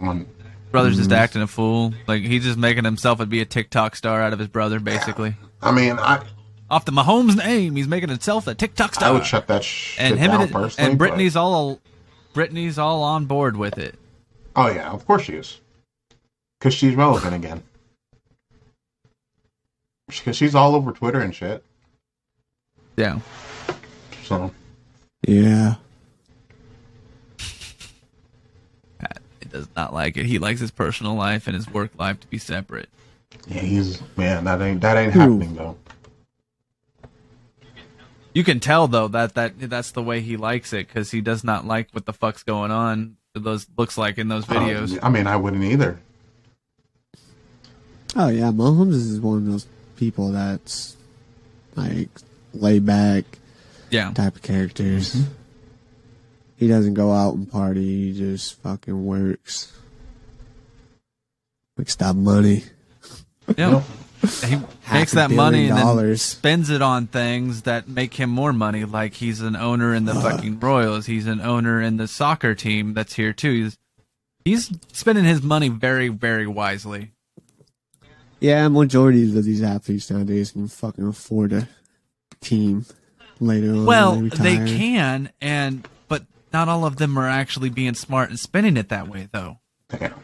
On, 0.00 0.26
Brother's 0.70 0.92
Mm-hmm. 0.94 1.00
just 1.00 1.12
acting 1.12 1.42
a 1.42 1.46
fool. 1.46 1.94
Like 2.06 2.22
he's 2.22 2.44
just 2.44 2.58
making 2.58 2.84
himself 2.84 3.18
to 3.18 3.26
be 3.26 3.40
a 3.40 3.44
TikTok 3.46 3.96
star 3.96 4.20
out 4.22 4.32
of 4.34 4.38
his 4.38 4.48
brother, 4.48 4.78
basically. 4.80 5.34
I 5.62 5.72
mean, 5.72 5.98
I 5.98 6.22
Off 6.70 6.84
the 6.84 6.92
Mahomes 6.92 7.36
name, 7.36 7.76
he's 7.76 7.88
making 7.88 8.10
himself 8.10 8.46
a 8.46 8.54
TikTok 8.54 8.94
star. 8.94 9.08
I 9.08 9.12
would 9.12 9.24
shut 9.24 9.46
that 9.46 9.64
shit 9.64 10.00
and 10.00 10.18
him 10.18 10.30
down 10.32 10.42
and, 10.42 10.52
personally. 10.52 10.90
and 10.90 10.98
but- 10.98 11.04
Brittany's 11.06 11.36
all 11.36 11.80
Brittany's 12.34 12.78
all 12.78 13.02
on 13.02 13.24
board 13.24 13.56
with 13.56 13.78
it. 13.78 13.94
Oh 14.54 14.68
yeah, 14.68 14.90
of 14.90 15.06
course 15.06 15.22
she 15.22 15.32
is. 15.34 15.60
Because 16.58 16.74
she's 16.74 16.94
relevant 16.94 17.34
again. 17.34 17.62
Because 20.08 20.36
she's 20.36 20.54
all 20.54 20.74
over 20.74 20.92
Twitter 20.92 21.20
and 21.20 21.34
shit. 21.34 21.62
Yeah. 22.96 23.20
So 24.24 24.52
Yeah. 25.26 25.76
Pat 28.98 29.20
it 29.40 29.50
does 29.50 29.68
not 29.76 29.94
like 29.94 30.16
it. 30.16 30.26
He 30.26 30.38
likes 30.38 30.60
his 30.60 30.70
personal 30.70 31.14
life 31.14 31.46
and 31.46 31.54
his 31.56 31.68
work 31.70 31.92
life 31.98 32.20
to 32.20 32.26
be 32.26 32.38
separate. 32.38 32.88
yeah, 33.46 33.60
he's 33.60 34.02
man. 34.16 34.44
That 34.44 34.60
ain't 34.60 34.80
that 34.82 34.96
ain't 34.96 35.12
Who? 35.12 35.20
happening 35.20 35.54
though. 35.54 35.76
You 38.34 38.44
can 38.44 38.60
tell 38.60 38.88
though 38.88 39.08
that 39.08 39.34
that 39.34 39.58
that's 39.58 39.92
the 39.92 40.02
way 40.02 40.20
he 40.20 40.36
likes 40.36 40.72
it 40.72 40.86
because 40.86 41.10
he 41.10 41.20
does 41.20 41.42
not 41.44 41.66
like 41.66 41.88
what 41.92 42.06
the 42.06 42.12
fuck's 42.12 42.42
going 42.42 42.70
on. 42.70 43.16
Those 43.34 43.66
looks 43.76 43.96
like 43.96 44.18
in 44.18 44.28
those 44.28 44.44
videos. 44.46 44.96
Uh, 44.96 45.06
I 45.06 45.10
mean, 45.10 45.26
I 45.26 45.36
wouldn't 45.36 45.64
either. 45.64 46.00
Oh 48.16 48.28
yeah, 48.28 48.50
Mahomes 48.50 48.94
is 48.94 49.20
one 49.20 49.38
of 49.38 49.46
those 49.46 49.66
people 49.96 50.32
that's 50.32 50.96
like 51.74 52.08
laid 52.54 52.86
back 52.86 53.24
yeah. 53.90 54.12
type 54.12 54.36
of 54.36 54.42
characters. 54.42 55.14
Mm-hmm. 55.14 55.32
He 56.56 56.68
doesn't 56.68 56.94
go 56.94 57.12
out 57.12 57.34
and 57.34 57.50
party. 57.50 58.12
He 58.12 58.18
just 58.18 58.60
fucking 58.62 59.04
works. 59.04 59.72
Makes 61.76 61.94
that 61.96 62.16
money. 62.16 62.64
Yeah. 63.56 63.82
He 64.20 64.26
Half 64.82 64.92
makes 64.92 65.12
that 65.12 65.30
money 65.30 65.68
and 65.68 65.78
then 65.78 66.16
spends 66.16 66.70
it 66.70 66.82
on 66.82 67.06
things 67.06 67.62
that 67.62 67.88
make 67.88 68.14
him 68.14 68.30
more 68.30 68.52
money. 68.52 68.84
Like 68.84 69.14
he's 69.14 69.40
an 69.40 69.54
owner 69.56 69.94
in 69.94 70.04
the 70.06 70.12
Uh. 70.12 70.22
fucking 70.22 70.58
Royals. 70.60 71.06
He's 71.06 71.26
an 71.26 71.40
owner 71.40 71.80
in 71.80 71.96
the 71.98 72.08
soccer 72.08 72.54
team 72.54 72.94
that's 72.94 73.14
here 73.14 73.32
too. 73.32 73.52
He's 73.52 73.78
he's 74.44 74.70
spending 74.92 75.24
his 75.24 75.42
money 75.42 75.68
very 75.68 76.08
very 76.08 76.46
wisely. 76.46 77.12
Yeah, 78.40 78.68
majority 78.68 79.24
of 79.36 79.44
these 79.44 79.62
athletes 79.62 80.10
nowadays 80.10 80.52
can 80.52 80.68
fucking 80.68 81.06
afford 81.06 81.52
a 81.52 81.68
team 82.40 82.86
later 83.40 83.70
on. 83.72 83.84
Well, 83.84 84.14
when 84.16 84.28
they 84.30 84.56
can, 84.56 85.30
and 85.40 85.86
but 86.08 86.24
not 86.52 86.68
all 86.68 86.84
of 86.84 86.96
them 86.96 87.18
are 87.18 87.28
actually 87.28 87.68
being 87.70 87.94
smart 87.94 88.30
and 88.30 88.38
spending 88.38 88.76
it 88.76 88.88
that 88.90 89.08
way 89.08 89.28
though. 89.32 89.58
Damn. 89.90 90.14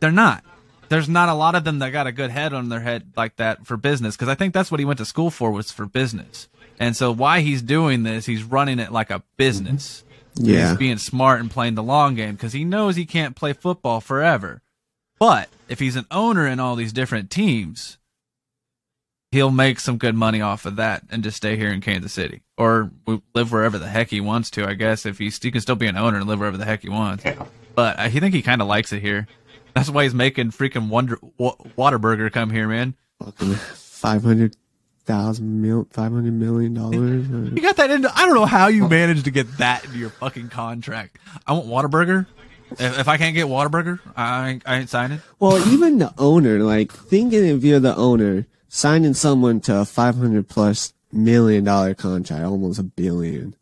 They're 0.00 0.10
not. 0.10 0.44
There's 0.92 1.08
not 1.08 1.30
a 1.30 1.34
lot 1.34 1.54
of 1.54 1.64
them 1.64 1.78
that 1.78 1.88
got 1.88 2.06
a 2.06 2.12
good 2.12 2.30
head 2.30 2.52
on 2.52 2.68
their 2.68 2.80
head 2.80 3.12
like 3.16 3.36
that 3.36 3.66
for 3.66 3.78
business 3.78 4.14
because 4.14 4.28
I 4.28 4.34
think 4.34 4.52
that's 4.52 4.70
what 4.70 4.78
he 4.78 4.84
went 4.84 4.98
to 4.98 5.06
school 5.06 5.30
for 5.30 5.50
was 5.50 5.70
for 5.70 5.86
business. 5.86 6.48
And 6.78 6.94
so 6.94 7.10
why 7.10 7.40
he's 7.40 7.62
doing 7.62 8.02
this, 8.02 8.26
he's 8.26 8.44
running 8.44 8.78
it 8.78 8.92
like 8.92 9.08
a 9.08 9.22
business. 9.38 10.04
Yeah. 10.34 10.68
He's 10.68 10.76
being 10.76 10.98
smart 10.98 11.40
and 11.40 11.50
playing 11.50 11.76
the 11.76 11.82
long 11.82 12.14
game 12.14 12.34
because 12.34 12.52
he 12.52 12.62
knows 12.66 12.94
he 12.94 13.06
can't 13.06 13.34
play 13.34 13.54
football 13.54 14.02
forever. 14.02 14.60
But 15.18 15.48
if 15.66 15.78
he's 15.78 15.96
an 15.96 16.04
owner 16.10 16.46
in 16.46 16.60
all 16.60 16.76
these 16.76 16.92
different 16.92 17.30
teams, 17.30 17.96
he'll 19.30 19.50
make 19.50 19.80
some 19.80 19.96
good 19.96 20.14
money 20.14 20.42
off 20.42 20.66
of 20.66 20.76
that 20.76 21.04
and 21.08 21.24
just 21.24 21.38
stay 21.38 21.56
here 21.56 21.72
in 21.72 21.80
Kansas 21.80 22.12
City 22.12 22.42
or 22.58 22.90
live 23.34 23.50
wherever 23.50 23.78
the 23.78 23.88
heck 23.88 24.10
he 24.10 24.20
wants 24.20 24.50
to. 24.50 24.68
I 24.68 24.74
guess 24.74 25.06
if 25.06 25.16
he's 25.16 25.42
he 25.42 25.50
can 25.50 25.62
still 25.62 25.74
be 25.74 25.86
an 25.86 25.96
owner 25.96 26.18
and 26.18 26.26
live 26.26 26.38
wherever 26.38 26.58
the 26.58 26.66
heck 26.66 26.82
he 26.82 26.90
wants. 26.90 27.24
Yeah. 27.24 27.46
But 27.74 27.98
uh, 27.98 28.02
I 28.02 28.10
think 28.10 28.34
he 28.34 28.42
kind 28.42 28.60
of 28.60 28.68
likes 28.68 28.92
it 28.92 29.00
here. 29.00 29.26
That's 29.74 29.90
why 29.90 30.04
he's 30.04 30.14
making 30.14 30.50
freaking 30.50 30.88
Wonder 30.88 31.18
Whataburger 31.38 32.30
come 32.32 32.50
here, 32.50 32.68
man. 32.68 32.94
fucking 33.22 33.54
five 33.54 34.22
hundred 34.22 34.56
thousand 35.04 35.62
mil, 35.62 35.86
five 35.90 36.12
hundred 36.12 36.34
million 36.34 36.74
dollars. 36.74 37.28
You 37.28 37.60
got 37.60 37.76
that 37.76 37.90
into. 37.90 38.10
I 38.14 38.26
don't 38.26 38.34
know 38.34 38.44
how 38.46 38.68
you 38.68 38.88
managed 38.88 39.24
to 39.24 39.30
get 39.30 39.58
that 39.58 39.84
into 39.84 39.98
your 39.98 40.10
fucking 40.10 40.48
contract. 40.48 41.18
I 41.46 41.52
want 41.52 41.66
Whataburger. 41.66 42.26
If, 42.72 43.00
if 43.00 43.08
I 43.08 43.16
can't 43.18 43.34
get 43.34 43.46
Whataburger, 43.46 44.00
I 44.16 44.50
ain't, 44.50 44.62
I 44.66 44.76
ain't 44.78 44.88
signing. 44.88 45.20
Well, 45.38 45.58
even 45.72 45.98
the 45.98 46.14
owner, 46.18 46.60
like 46.60 46.92
thinking 46.92 47.44
if 47.44 47.64
you're 47.64 47.80
the 47.80 47.94
owner, 47.96 48.46
signing 48.68 49.14
someone 49.14 49.60
to 49.62 49.80
a 49.80 49.84
five 49.84 50.16
hundred 50.16 50.48
plus 50.48 50.92
million 51.12 51.64
dollar 51.64 51.94
contract, 51.94 52.44
almost 52.44 52.78
a 52.78 52.82
billion. 52.82 53.54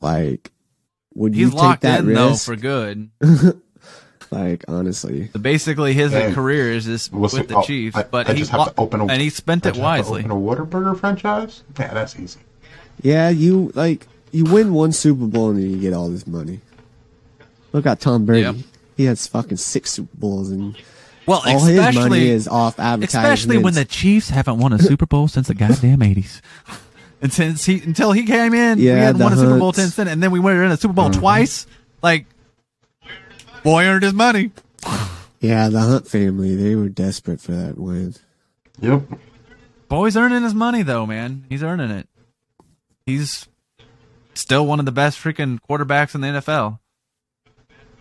Like, 0.00 0.50
would 1.14 1.36
you 1.36 1.50
take 1.50 1.80
that 1.80 2.00
in 2.00 2.06
risk? 2.06 2.18
though 2.18 2.54
for 2.54 2.56
good. 2.60 3.10
like, 4.32 4.64
honestly, 4.66 5.28
So 5.32 5.38
basically, 5.38 5.92
his 5.92 6.10
Damn. 6.12 6.34
career 6.34 6.72
is 6.72 6.84
just 6.86 7.12
We'll 7.12 7.22
with 7.22 7.32
see- 7.32 7.42
the 7.42 7.56
oh, 7.56 7.62
Chiefs. 7.62 7.96
I, 7.96 8.02
but 8.04 8.28
I 8.28 8.32
he 8.32 8.38
just 8.40 8.50
have 8.50 8.74
to 8.74 8.80
open 8.80 9.00
a 9.00 9.06
and 9.06 9.20
he 9.22 9.30
spent 9.30 9.64
I 9.66 9.68
it 9.70 9.74
just 9.74 9.80
have 9.84 10.04
to 10.06 10.10
wisely. 10.12 10.24
Open 10.24 10.30
a 10.30 10.34
Whataburger 10.34 10.98
franchise? 10.98 11.62
Yeah, 11.78 11.92
that's 11.94 12.18
easy. 12.18 12.40
Yeah, 13.02 13.28
you 13.28 13.70
like 13.74 14.06
you 14.32 14.44
win 14.44 14.72
one 14.74 14.92
Super 14.92 15.26
Bowl 15.26 15.50
and 15.50 15.58
then 15.62 15.70
you 15.70 15.76
get 15.78 15.92
all 15.92 16.08
this 16.08 16.26
money. 16.26 16.60
Look 17.72 17.86
at 17.86 18.00
Tom 18.00 18.24
Brady. 18.26 18.42
Yep. 18.46 18.56
He 18.96 19.04
has 19.06 19.26
fucking 19.26 19.56
six 19.56 19.90
Super 19.92 20.14
Bowls 20.16 20.50
and 20.50 20.76
Well, 21.26 21.42
all 21.46 21.64
his 21.64 21.94
money 21.94 22.28
is 22.28 22.46
off 22.48 22.78
advertisements. 22.78 23.14
especially 23.14 23.58
when 23.58 23.74
the 23.74 23.84
Chiefs 23.84 24.30
haven't 24.30 24.58
won 24.58 24.72
a 24.72 24.78
Super 24.78 25.06
Bowl 25.06 25.28
since 25.28 25.48
the 25.48 25.54
goddamn 25.54 26.02
eighties. 26.02 26.42
And 27.20 27.32
since 27.32 27.64
he 27.64 27.80
until 27.82 28.12
he 28.12 28.24
came 28.24 28.52
in, 28.52 28.78
we 28.78 28.86
hadn't 28.86 29.18
the 29.18 29.24
won 29.24 29.32
a 29.32 29.36
Super 29.36 29.58
Bowl 29.58 29.66
Hunts. 29.68 29.78
since 29.78 29.96
then, 29.96 30.08
and 30.08 30.22
then 30.22 30.30
we 30.32 30.40
were 30.40 30.62
in 30.64 30.70
a 30.72 30.76
Super 30.76 30.92
Bowl 30.94 31.08
Mm-hmm. 31.10 31.20
twice. 31.20 31.66
Like, 32.02 32.26
boy 33.62 33.84
earned 33.84 34.02
his 34.02 34.12
money. 34.12 34.50
yeah, 35.40 35.68
the 35.68 35.80
Hunt 35.80 36.06
family 36.08 36.54
they 36.54 36.74
were 36.74 36.88
desperate 36.88 37.40
for 37.40 37.52
that 37.52 37.78
win. 37.78 38.14
Yep. 38.80 39.02
Boy's 39.88 40.16
earning 40.16 40.42
his 40.42 40.54
money 40.54 40.82
though, 40.82 41.06
man. 41.06 41.44
He's 41.48 41.62
earning 41.62 41.90
it. 41.90 42.08
He's 43.06 43.46
still 44.34 44.66
one 44.66 44.78
of 44.78 44.86
the 44.86 44.92
best 44.92 45.18
freaking 45.18 45.58
quarterbacks 45.68 46.14
in 46.14 46.20
the 46.20 46.28
NFL. 46.28 46.78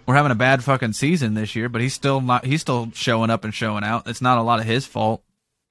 We're 0.05 0.15
having 0.15 0.31
a 0.31 0.35
bad 0.35 0.63
fucking 0.63 0.93
season 0.93 1.33
this 1.35 1.55
year, 1.55 1.69
but 1.69 1.81
he's 1.81 1.93
still 1.93 2.21
not. 2.21 2.45
He's 2.45 2.61
still 2.61 2.91
showing 2.93 3.29
up 3.29 3.43
and 3.43 3.53
showing 3.53 3.83
out. 3.83 4.07
It's 4.07 4.21
not 4.21 4.37
a 4.37 4.41
lot 4.41 4.59
of 4.59 4.65
his 4.65 4.85
fault. 4.85 5.23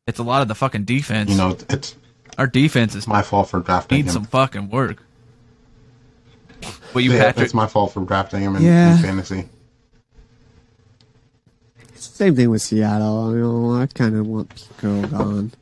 It's 0.06 0.18
a 0.18 0.22
lot 0.22 0.42
of 0.42 0.48
the 0.48 0.54
fucking 0.54 0.84
defense. 0.84 1.30
You 1.30 1.36
know, 1.36 1.56
it's 1.68 1.94
Our 2.38 2.46
defense 2.46 2.94
is 2.94 3.06
my 3.06 3.22
fault 3.22 3.48
for 3.50 3.60
drafting 3.60 3.98
him. 3.98 4.04
needs 4.06 4.14
him. 4.16 4.22
some 4.22 4.30
fucking 4.30 4.70
work. 4.70 5.02
But 6.92 7.02
you, 7.04 7.12
Yeah, 7.12 7.24
Patrick, 7.26 7.44
it's 7.46 7.54
my 7.54 7.66
fault 7.66 7.92
for 7.92 8.04
drafting 8.04 8.42
him 8.42 8.56
in, 8.56 8.62
Yeah. 8.62 8.96
in 8.96 9.02
fantasy. 9.02 9.48
Same 12.20 12.36
thing 12.36 12.50
with 12.50 12.60
Seattle. 12.60 13.32
You 13.34 13.40
know, 13.40 13.80
I 13.80 13.86
kind 13.86 14.14
of 14.14 14.26
want 14.26 14.54
Pico 14.54 15.06
gone. 15.06 15.52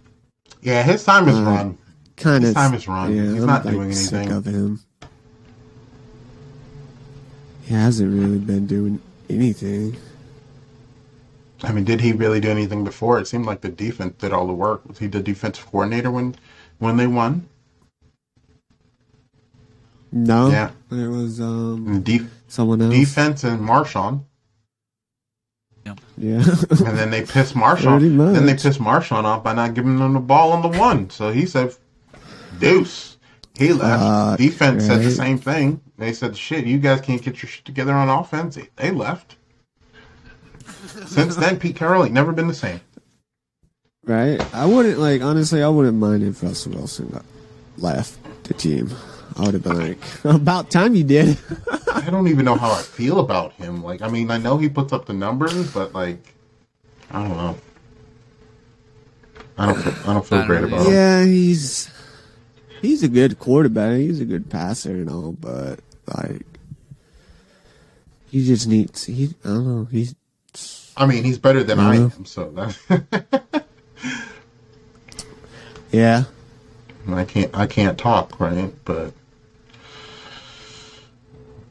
Yeah, 0.61 0.83
his 0.83 1.05
time 1.05 1.29
is 1.29 1.37
Uh, 1.37 1.43
run. 1.43 1.79
Kind 2.17 2.39
of. 2.43 2.49
His 2.49 2.55
time 2.55 2.75
is 2.75 2.89
run. 2.89 3.15
Yeah, 3.15 3.23
He's 3.31 3.43
I'm 3.43 3.47
not 3.47 3.65
like 3.65 3.75
doing 3.75 3.93
sick 3.93 4.13
anything. 4.15 4.33
of 4.37 4.45
him. 4.45 4.81
He 7.63 7.75
hasn't 7.75 8.13
really 8.13 8.39
been 8.39 8.67
doing 8.67 9.01
anything. 9.31 9.97
I 11.63 11.71
mean, 11.71 11.85
did 11.85 12.01
he 12.01 12.11
really 12.13 12.41
do 12.41 12.51
anything 12.51 12.83
before? 12.83 13.21
It 13.21 13.29
seemed 13.29 13.47
like 13.47 13.61
the 13.61 13.69
defense 13.69 14.17
did 14.19 14.33
all 14.33 14.49
the 14.49 14.53
work. 14.53 14.85
Was 14.89 14.99
he 14.99 15.07
the 15.07 15.23
defensive 15.23 15.65
coordinator 15.67 16.11
when 16.11 16.35
when 16.81 16.97
they 16.97 17.07
won? 17.07 17.47
No, 20.11 20.49
Yeah. 20.51 20.71
there 20.91 21.11
was 21.11 21.41
um 21.41 22.01
def- 22.03 22.29
someone 22.49 22.83
else. 22.83 22.93
defense 22.93 23.45
and 23.45 23.61
Marshawn, 23.61 24.25
Yeah, 26.17 26.37
and 26.71 26.99
then 26.99 27.11
they 27.11 27.21
pissed 27.23 27.55
Pretty 27.55 27.61
Marshawn. 27.61 28.33
Then 28.35 28.47
they 28.47 28.55
pissed 28.55 28.81
Marshawn 28.81 29.25
off 29.25 29.43
by 29.45 29.53
not 29.55 29.75
giving 29.75 29.99
him 29.99 30.13
the 30.15 30.21
ball 30.21 30.53
on 30.53 30.63
the 30.63 30.79
one. 30.79 31.11
So 31.11 31.31
he 31.33 31.47
said, 31.47 31.75
"Deuce." 32.59 33.17
He 33.57 33.73
left. 33.73 34.03
Fuck, 34.03 34.39
defense 34.39 34.85
said 34.87 35.01
the 35.01 35.11
same 35.11 35.39
thing. 35.39 35.81
They 35.99 36.13
said, 36.13 36.37
"Shit, 36.37 36.65
you 36.67 36.79
guys 36.79 37.01
can't 37.01 37.21
get 37.23 37.43
your 37.43 37.49
shit 37.51 37.65
together 37.65 37.93
on 37.93 38.09
offense." 38.09 38.55
They- 38.57 38.69
They 38.77 38.91
left. 38.91 39.37
Since 41.07 41.37
then, 41.37 41.59
Pete 41.59 41.77
Carroll 41.77 42.05
ain't 42.05 42.13
never 42.15 42.33
been 42.33 42.47
the 42.49 42.55
same. 42.55 42.81
right. 44.05 44.41
I 44.55 44.67
wouldn't 44.67 44.99
like 44.99 45.23
honestly. 45.23 45.63
I 45.63 45.69
wouldn't 45.69 45.99
mind 45.99 46.23
if 46.23 46.43
Russell 46.43 46.73
Wilson 46.73 47.21
left 47.79 48.17
the 48.45 48.55
team. 48.55 48.91
I 49.37 49.45
would 49.45 49.55
have 49.55 49.63
been 49.63 49.79
like, 49.79 49.99
about 50.25 50.71
time 50.71 50.95
you 50.95 51.05
did. 51.05 51.39
I 51.95 52.09
don't 52.11 52.29
even 52.29 52.45
know 52.45 52.55
how 52.55 52.73
I 52.73 52.83
feel 52.83 53.21
about 53.21 53.53
him. 53.55 53.83
Like, 53.83 54.03
I 54.03 54.09
mean, 54.09 54.31
I 54.31 54.39
know 54.39 54.57
he 54.59 54.69
puts 54.69 54.93
up 54.93 55.07
the 55.07 55.13
numbers, 55.13 55.71
but 55.73 55.93
like, 55.95 56.35
I 57.11 57.23
don't 57.23 57.37
know. 57.37 57.57
I 59.59 59.67
don't. 59.67 59.83
Feel, 59.83 59.95
I 60.11 60.13
don't 60.15 60.27
feel 60.27 60.39
I 60.39 60.41
don't 60.43 60.47
great 60.49 60.65
about 60.65 60.87
him. 60.87 60.93
yeah, 60.93 61.25
he's 61.25 61.91
he's 62.81 63.03
a 63.03 63.09
good 63.09 63.39
quarterback. 63.39 63.99
He's 63.99 64.21
a 64.21 64.25
good 64.25 64.49
passer 64.51 64.93
and 64.93 65.11
all, 65.11 65.33
but 65.33 65.81
like, 66.17 66.43
he 68.31 68.45
just 68.47 68.69
needs. 68.69 69.05
He 69.05 69.35
I 69.45 69.49
don't 69.49 69.67
know. 69.67 69.85
He's 69.91 70.15
I 70.97 71.07
mean, 71.07 71.25
he's 71.25 71.39
better 71.39 71.63
than 71.65 71.79
I 71.81 71.97
Yeah. 71.97 72.11
am, 72.17 72.25
so 72.25 72.51
that 72.51 73.65
yeah. 75.93 76.25
I 77.11 77.25
can't. 77.25 77.57
I 77.57 77.67
can't 77.67 77.97
talk, 77.99 78.39
right? 78.39 78.73
But 78.85 79.13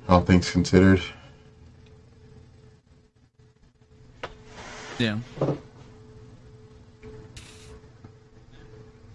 all 0.07 0.21
things 0.21 0.49
considered, 0.51 1.01
yeah. 4.97 5.17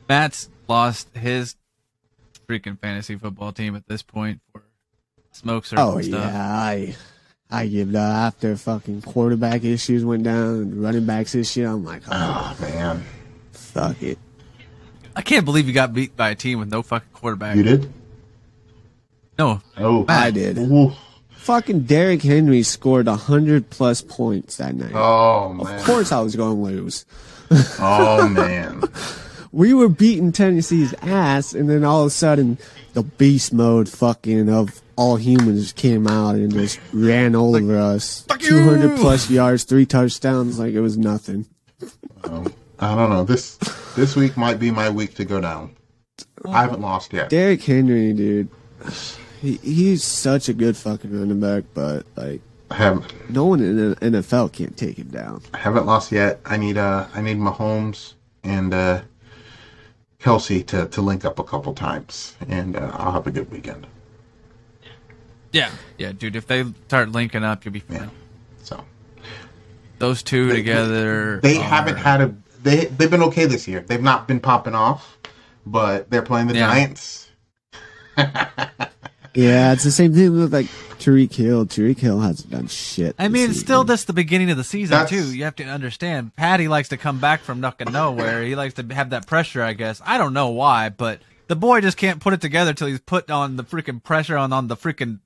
Matt's 0.09 0.51
lost 0.68 1.09
his 1.16 1.57
freaking 2.49 2.78
fantasy 2.78 3.16
football 3.16 3.53
team 3.53 3.74
at 3.76 3.86
this 3.88 4.03
point 4.03 4.40
for 4.53 4.62
smoke 5.30 5.64
circle 5.64 5.93
Oh 5.97 6.01
stuff. 6.03 6.30
yeah, 6.32 6.47
I 6.47 6.97
I 7.51 7.66
give 7.66 7.95
up 7.95 8.01
after 8.14 8.57
fucking 8.57 9.03
quarterback 9.03 9.64
issues 9.64 10.05
went 10.05 10.24
down 10.24 10.45
and 10.57 10.82
running 10.82 11.07
backs 11.07 11.34
issue. 11.34 11.66
I'm 11.66 11.84
like, 11.84 12.03
oh, 12.11 12.57
oh 12.59 12.62
man, 12.62 13.05
fuck 13.53 14.03
it. 14.03 14.18
I 15.14 15.22
can't 15.22 15.45
believe 15.45 15.66
you 15.66 15.72
got 15.74 15.93
beat 15.93 16.16
by 16.16 16.30
a 16.30 16.34
team 16.34 16.59
with 16.59 16.70
no 16.70 16.82
fucking 16.82 17.11
quarterback. 17.12 17.57
you 17.57 17.62
did. 17.62 17.93
No, 19.39 19.61
Oh, 19.78 20.05
I 20.09 20.30
did. 20.30 20.59
Ooh. 20.59 20.93
Fucking 21.30 21.80
Derrick 21.83 22.22
Henry 22.22 22.62
scored 22.62 23.09
hundred 23.09 23.68
plus 23.70 24.01
points 24.03 24.59
that 24.59 24.74
night. 24.76 24.93
Oh 24.95 25.53
man. 25.55 25.78
Of 25.80 25.85
course, 25.85 26.12
I 26.12 26.20
was 26.20 26.37
going 26.37 26.57
to 26.57 26.62
lose. 26.62 27.05
Oh 27.80 28.28
man. 28.28 28.83
We 29.55 29.74
were 29.74 29.91
beating 29.91 30.33
Tennessee's 30.33 30.95
ass, 31.03 31.53
and 31.53 31.68
then 31.68 31.85
all 31.85 32.01
of 32.01 32.07
a 32.07 32.11
sudden, 32.11 32.57
the 32.95 33.03
beast 33.03 33.53
mode 33.53 33.87
fucking 33.87 34.49
of 34.49 34.80
all 34.97 35.16
humans 35.16 35.72
came 35.74 36.07
out 36.07 36.37
and 36.37 36.51
just 36.51 36.80
ran 36.95 37.35
over 37.37 37.76
us. 37.76 38.22
"Fuck 38.28 38.41
you!" 38.43 38.49
Two 38.49 38.64
hundred 38.64 38.99
plus 38.99 39.28
yards, 39.28 39.64
three 39.64 39.85
touchdowns, 39.85 40.59
like 40.59 40.72
it 40.72 40.80
was 40.80 40.97
nothing. 40.97 41.45
I 42.24 42.95
don't 42.95 43.11
know. 43.11 43.24
This 43.24 43.57
this 43.95 44.16
week 44.16 44.39
might 44.39 44.59
be 44.59 44.70
my 44.70 44.89
week 44.89 45.16
to 45.16 45.26
go 45.26 45.39
down. 45.39 45.76
I 46.49 46.62
haven't 46.62 46.80
lost 46.80 47.12
yet. 47.12 47.28
Derrick 47.28 47.62
Henry, 47.62 48.14
dude, 48.14 48.49
he, 49.43 49.57
he's 49.59 50.03
such 50.05 50.49
a 50.49 50.55
good 50.55 50.76
fucking 50.76 51.11
running 51.18 51.40
back, 51.40 51.64
but 51.74 52.07
like 52.16 52.40
I 52.70 52.76
haven't 52.76 53.30
no 53.30 53.45
one 53.45 53.61
in 53.61 53.76
the 53.90 53.97
NFL 53.97 54.53
can't 54.53 54.76
take 54.76 54.97
him 54.99 55.09
down. 55.09 55.43
I 55.53 55.59
haven't 55.59 55.84
lost 55.84 56.11
yet. 56.12 56.40
I 56.47 56.57
need 56.57 56.78
uh 56.78 57.07
I 57.14 57.20
need 57.20 57.36
Mahomes 57.36 58.14
and 58.43 58.72
uh 58.72 59.03
Kelce 60.20 60.64
to, 60.68 60.86
to 60.86 61.03
link 61.03 61.24
up 61.24 61.38
a 61.40 61.45
couple 61.45 61.74
times, 61.74 62.36
and 62.49 62.76
uh, 62.76 62.90
I'll 62.95 63.11
have 63.11 63.26
a 63.26 63.30
good 63.32 63.51
weekend. 63.51 63.88
yeah, 65.53 65.70
yeah, 65.99 66.12
dude. 66.12 66.36
If 66.36 66.47
they 66.47 66.64
start 66.86 67.11
linking 67.11 67.43
up, 67.43 67.64
you'll 67.64 67.72
be 67.74 67.80
fine. 67.80 67.97
Yeah. 67.99 68.09
So 68.62 68.84
Those 69.99 70.22
two 70.22 70.51
together. 70.53 71.40
they 71.40 71.59
are- 71.59 71.62
haven't 71.64 71.97
had 71.97 72.20
a 72.20 72.34
they 72.62 72.84
they've 72.84 73.11
been 73.11 73.25
okay 73.25 73.46
this 73.46 73.67
year. 73.67 73.80
They've 73.80 74.00
not 74.00 74.29
been 74.29 74.38
popping 74.38 74.76
off, 74.76 75.18
but 75.67 76.08
they're 76.08 76.22
playing 76.22 76.46
the 76.46 76.54
Yeah. 76.54 76.72
Giants. 76.72 77.29
Yeah, 79.34 79.72
it's 79.72 79.84
the 79.84 79.91
same 79.91 80.13
thing 80.14 80.37
with 80.37 80.53
like 80.53 80.67
Tyreek 80.99 81.34
Hill. 81.34 81.64
Tyreek 81.67 81.99
Hill 81.99 82.21
hasn't 82.21 82.50
done 82.50 82.67
shit. 82.67 83.14
I 83.18 83.29
this 83.29 83.33
mean, 83.33 83.50
it's 83.50 83.61
still 83.61 83.80
season. 83.83 83.87
just 83.95 84.07
the 84.07 84.13
beginning 84.13 84.50
of 84.50 84.57
the 84.57 84.64
season 84.64 84.91
That's- 84.99 85.11
too. 85.11 85.34
You 85.34 85.45
have 85.45 85.57
to 85.57 85.64
understand. 85.64 86.37
Patty 86.37 86.68
likes 86.68 86.88
to 86.91 86.96
come 86.96 87.18
back 87.18 87.41
from 87.41 87.63
fucking 87.63 87.92
nowhere. 87.92 88.42
He 88.42 88.54
likes 88.54 88.75
to 88.75 88.83
have 88.95 89.11
that 89.11 89.26
pressure. 89.26 89.63
I 89.63 89.72
guess 89.72 90.00
I 90.04 90.18
don't 90.18 90.34
know 90.34 90.49
why, 90.50 90.91
but 90.91 91.21
the 91.49 91.57
boy 91.57 91.80
just 91.80 91.96
can't 91.96 92.21
put 92.21 92.34
it 92.34 92.41
together 92.41 92.75
till 92.75 92.88
he's 92.88 93.00
put 93.00 93.30
on 93.30 93.57
the 93.57 93.64
freaking 93.64 94.03
pressure 94.03 94.37
on 94.37 94.53
on 94.53 94.68
the 94.68 94.76
freaking 94.76 95.21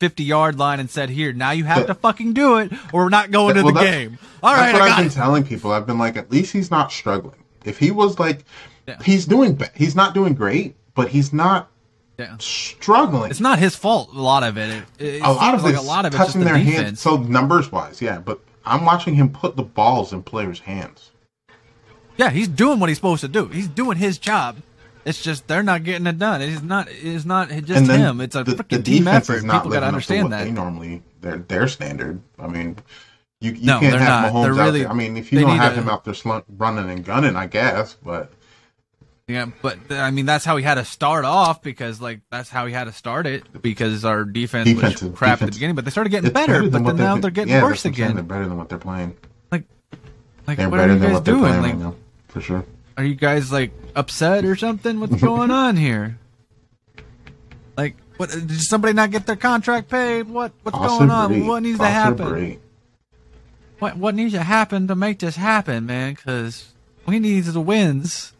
fifty 0.00 0.24
yard 0.24 0.58
line 0.58 0.80
and 0.80 0.88
said, 0.90 1.10
"Here, 1.10 1.32
now 1.32 1.50
you 1.52 1.64
have 1.64 1.86
to 1.86 1.94
fucking 1.94 2.32
do 2.34 2.56
it, 2.58 2.72
or 2.92 3.04
we're 3.04 3.08
not 3.08 3.30
going 3.30 3.56
to 3.56 3.64
Well, 3.64 3.74
the 3.74 3.80
game." 3.80 4.18
All 4.42 4.54
That's 4.54 4.72
right, 4.72 4.80
what 4.80 4.82
I 4.82 4.92
I've 4.92 4.96
been 4.98 5.06
it. 5.06 5.12
telling 5.12 5.44
people. 5.44 5.72
I've 5.72 5.86
been 5.86 5.98
like, 5.98 6.16
at 6.16 6.30
least 6.30 6.52
he's 6.52 6.70
not 6.70 6.92
struggling. 6.92 7.38
If 7.64 7.78
he 7.78 7.90
was 7.90 8.18
like, 8.18 8.44
Yeah. 8.86 8.98
he's 9.02 9.24
doing, 9.26 9.54
be- 9.54 9.64
he's 9.74 9.96
not 9.96 10.12
doing 10.14 10.34
great, 10.34 10.76
but 10.94 11.08
he's 11.08 11.32
not 11.32 11.70
Yeah. 12.18 12.36
struggling. 12.38 13.30
It's 13.30 13.40
not 13.40 13.58
his 13.58 13.74
fault. 13.74 14.10
A 14.14 14.20
lot 14.20 14.42
of 14.44 14.56
it. 14.56 14.84
It, 14.98 15.04
it 15.16 15.22
a 15.22 15.32
lot 15.32 15.54
of 15.54 15.64
like 15.64 15.76
a 15.76 15.80
lot 15.80 16.06
of 16.06 16.12
it's 16.14 16.18
just 16.18 16.32
touching 16.34 16.44
their 16.44 16.56
defense. 16.56 16.76
hands. 16.76 17.00
So 17.00 17.16
numbers 17.16 17.72
wise, 17.72 18.00
yeah, 18.00 18.18
but 18.20 18.40
I'm 18.64 18.84
watching 18.84 19.14
him 19.14 19.30
put 19.30 19.56
the 19.56 19.62
balls 19.64 20.12
in 20.12 20.22
players' 20.22 20.60
hands. 20.60 21.10
Yeah, 22.16 22.30
he's 22.30 22.46
doing 22.48 22.78
what 22.78 22.88
he's 22.88 22.98
supposed 22.98 23.22
to 23.22 23.28
do. 23.28 23.46
He's 23.48 23.66
doing 23.68 23.98
his 23.98 24.18
job. 24.18 24.56
It's 25.04 25.20
just 25.22 25.48
they're 25.48 25.62
not 25.64 25.82
getting 25.84 26.06
it 26.06 26.18
done. 26.18 26.40
It's 26.40 26.62
not. 26.62 26.88
It's 26.90 27.24
not 27.24 27.48
just 27.50 27.90
him. 27.90 28.20
It's 28.20 28.36
a 28.36 28.44
the- 28.44 28.52
freaking 28.52 28.68
the 28.68 28.82
team 28.82 29.04
defense 29.04 29.28
effort. 29.28 29.42
People 29.42 29.70
got 29.70 29.80
to 29.80 29.86
understand 29.86 30.32
that. 30.32 30.44
They 30.44 30.50
normally 30.50 31.02
their 31.20 31.38
their 31.38 31.68
standard. 31.68 32.20
I 32.38 32.46
mean, 32.46 32.78
you 33.40 33.52
you 33.52 33.66
No, 33.66 33.80
can't 33.80 34.00
have 34.00 34.08
not. 34.22 34.32
Mahomes 34.32 34.42
They're 34.44 34.52
out 34.52 34.64
really- 34.66 34.80
there. 34.82 34.90
I 34.90 34.94
mean, 34.94 35.16
if 35.16 35.32
you 35.32 35.40
don't 35.40 35.58
have 35.58 35.74
him 35.74 35.88
out 35.88 36.04
there 36.04 36.14
slunk, 36.14 36.44
running 36.56 36.88
and 36.88 37.04
gunning, 37.04 37.34
I 37.36 37.46
guess. 37.48 37.94
But 38.02 38.32
Yeah, 39.26 39.46
but 39.62 39.78
I 39.90 40.10
mean 40.10 40.26
that's 40.26 40.44
how 40.44 40.58
he 40.58 40.64
had 40.64 40.74
to 40.74 40.84
start 40.84 41.24
off 41.24 41.62
because 41.62 41.98
like 41.98 42.20
that's 42.30 42.50
how 42.50 42.66
he 42.66 42.74
had 42.74 42.84
to 42.84 42.92
start 42.92 43.26
it 43.26 43.62
because 43.62 44.04
our 44.04 44.24
defense 44.24 44.68
Defense 44.68 45.00
was 45.00 45.16
crap 45.16 45.40
at 45.40 45.46
the 45.46 45.52
beginning, 45.52 45.76
but 45.76 45.86
they 45.86 45.90
started 45.90 46.10
getting 46.10 46.26
it's 46.26 46.34
better. 46.34 46.68
But 46.68 46.84
then 46.84 46.96
now 46.96 47.14
they've 47.14 47.22
they're 47.22 47.30
getting 47.30 47.54
yeah, 47.54 47.62
worse 47.62 47.86
again. 47.86 48.14
They're 48.14 48.22
better 48.22 48.46
than 48.46 48.58
what 48.58 48.68
they're 48.68 48.76
playing. 48.76 49.16
Like, 49.50 49.64
like 50.46 50.58
They're 50.58 50.68
what 50.68 50.76
better 50.76 50.92
are 50.92 50.94
you 50.94 51.00
than 51.00 51.08
guys 51.08 51.14
what 51.14 51.24
they're 51.24 51.36
doing? 51.36 51.52
Like, 51.52 51.62
right 51.62 51.78
now, 51.78 51.94
for 52.28 52.42
sure. 52.42 52.66
are 52.98 53.04
you 53.04 53.14
guys 53.14 53.50
like 53.50 53.72
upset 53.96 54.44
or 54.44 54.56
something? 54.56 55.00
What's 55.00 55.14
going 55.22 55.50
on 55.50 55.78
here? 55.78 56.18
Like, 57.78 57.96
what? 58.18 58.28
Did 58.28 58.60
somebody 58.60 58.92
not 58.92 59.10
get 59.10 59.24
their 59.24 59.36
contract 59.36 59.88
paid? 59.88 60.28
What? 60.28 60.52
What's 60.64 60.76
going 60.76 61.10
on? 61.10 61.46
What 61.46 61.62
needs 61.62 61.78
to 61.78 61.86
happen? 61.86 62.60
What 63.78 63.96
What 63.96 64.14
needs 64.14 64.34
to 64.34 64.42
happen 64.42 64.86
to 64.88 64.94
make 64.94 65.20
this 65.20 65.36
happen, 65.36 65.86
man? 65.86 66.12
Because 66.12 66.74
we 67.06 67.18
need 67.18 67.44
the 67.44 67.62
wins 67.62 68.33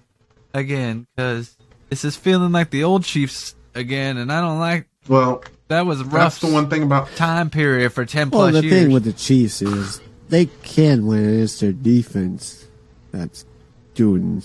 again. 0.54 1.06
Because 1.14 1.56
this 1.90 2.04
is 2.04 2.16
feeling 2.16 2.52
like 2.52 2.70
the 2.70 2.84
old 2.84 3.04
Chiefs 3.04 3.54
again, 3.74 4.16
and 4.16 4.32
I 4.32 4.40
don't 4.40 4.58
like. 4.58 4.86
Well, 5.08 5.44
That 5.68 5.84
was 5.84 6.02
rough. 6.02 6.12
that's 6.12 6.38
the 6.40 6.46
one 6.50 6.70
thing 6.70 6.82
about 6.82 7.14
time 7.16 7.50
period 7.50 7.92
for 7.92 8.06
ten 8.06 8.30
Well, 8.30 8.48
plus 8.50 8.54
the 8.54 8.62
years. 8.66 8.84
thing 8.84 8.92
with 8.92 9.04
the 9.04 9.12
Chiefs 9.12 9.60
is 9.60 10.00
they 10.30 10.46
can 10.62 11.06
win. 11.06 11.42
It's 11.42 11.60
their 11.60 11.72
defense 11.72 12.66
that's 13.12 13.44
doing 13.94 14.42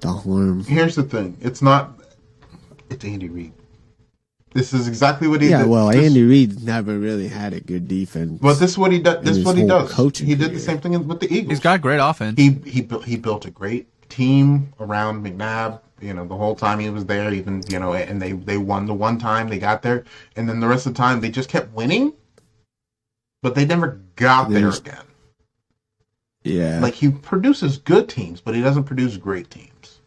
the 0.00 0.12
harm. 0.12 0.64
here's 0.64 0.96
the 0.96 1.02
thing. 1.04 1.36
It's 1.40 1.62
not. 1.62 1.98
It's 2.90 3.04
Andy 3.04 3.28
Reid. 3.30 3.52
This 4.54 4.74
is 4.74 4.86
exactly 4.86 5.28
what 5.28 5.40
he 5.40 5.48
Yeah, 5.48 5.60
did. 5.62 5.68
well, 5.70 5.88
This- 5.88 6.04
Andy 6.06 6.24
Reid 6.24 6.62
never 6.62 6.98
really 6.98 7.28
had 7.28 7.54
a 7.54 7.60
good 7.60 7.88
defense. 7.88 8.42
Well, 8.42 8.54
this 8.54 8.72
is 8.72 8.76
what 8.78 8.92
he 8.92 8.98
does. 8.98 9.24
This 9.24 9.38
is 9.38 9.44
what 9.46 9.56
he 9.56 9.64
does. 9.66 9.90
coaching 9.90 10.26
He 10.26 10.34
did 10.34 10.52
the 10.52 10.60
same 10.60 10.78
thing 10.78 10.92
with 11.08 11.20
the 11.20 11.32
Eagles. 11.32 11.48
He's 11.52 11.60
got 11.60 11.80
great 11.80 12.00
offense. 12.02 12.38
he 12.38 12.50
he 12.66 12.82
built 12.82 13.04
he 13.06 13.16
built 13.16 13.46
a 13.46 13.50
great 13.50 13.86
team 14.12 14.72
around 14.80 15.24
McNabb. 15.24 15.80
You 16.00 16.12
know, 16.14 16.26
the 16.26 16.36
whole 16.36 16.54
time 16.56 16.80
he 16.80 16.90
was 16.90 17.04
there, 17.06 17.32
even 17.32 17.62
you 17.68 17.78
know, 17.78 17.94
and 17.94 18.20
they 18.20 18.32
they 18.32 18.56
won 18.58 18.86
the 18.86 18.94
one 18.94 19.18
time 19.18 19.48
they 19.48 19.58
got 19.58 19.82
there, 19.82 20.04
and 20.36 20.48
then 20.48 20.60
the 20.60 20.66
rest 20.68 20.86
of 20.86 20.94
the 20.94 20.98
time 20.98 21.20
they 21.20 21.30
just 21.30 21.48
kept 21.48 21.72
winning, 21.74 22.12
but 23.42 23.54
they 23.54 23.64
never 23.64 24.00
got 24.16 24.48
They 24.48 24.54
there 24.60 24.70
just- 24.70 24.80
again. 24.86 25.04
yeah, 26.42 26.80
Like 26.80 26.94
he 26.94 27.10
produces 27.10 27.78
good 27.78 28.08
teams, 28.08 28.40
but 28.40 28.54
he 28.54 28.60
doesn't 28.60 28.84
produce 28.84 29.16
great 29.16 29.48
teams. 29.50 30.00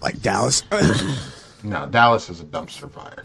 like 0.00 0.20
Dallas. 0.22 0.62
No, 1.64 1.86
Dallas 1.88 2.30
is 2.30 2.38
a 2.40 2.44
dumpster 2.44 2.88
fire. 2.88 3.24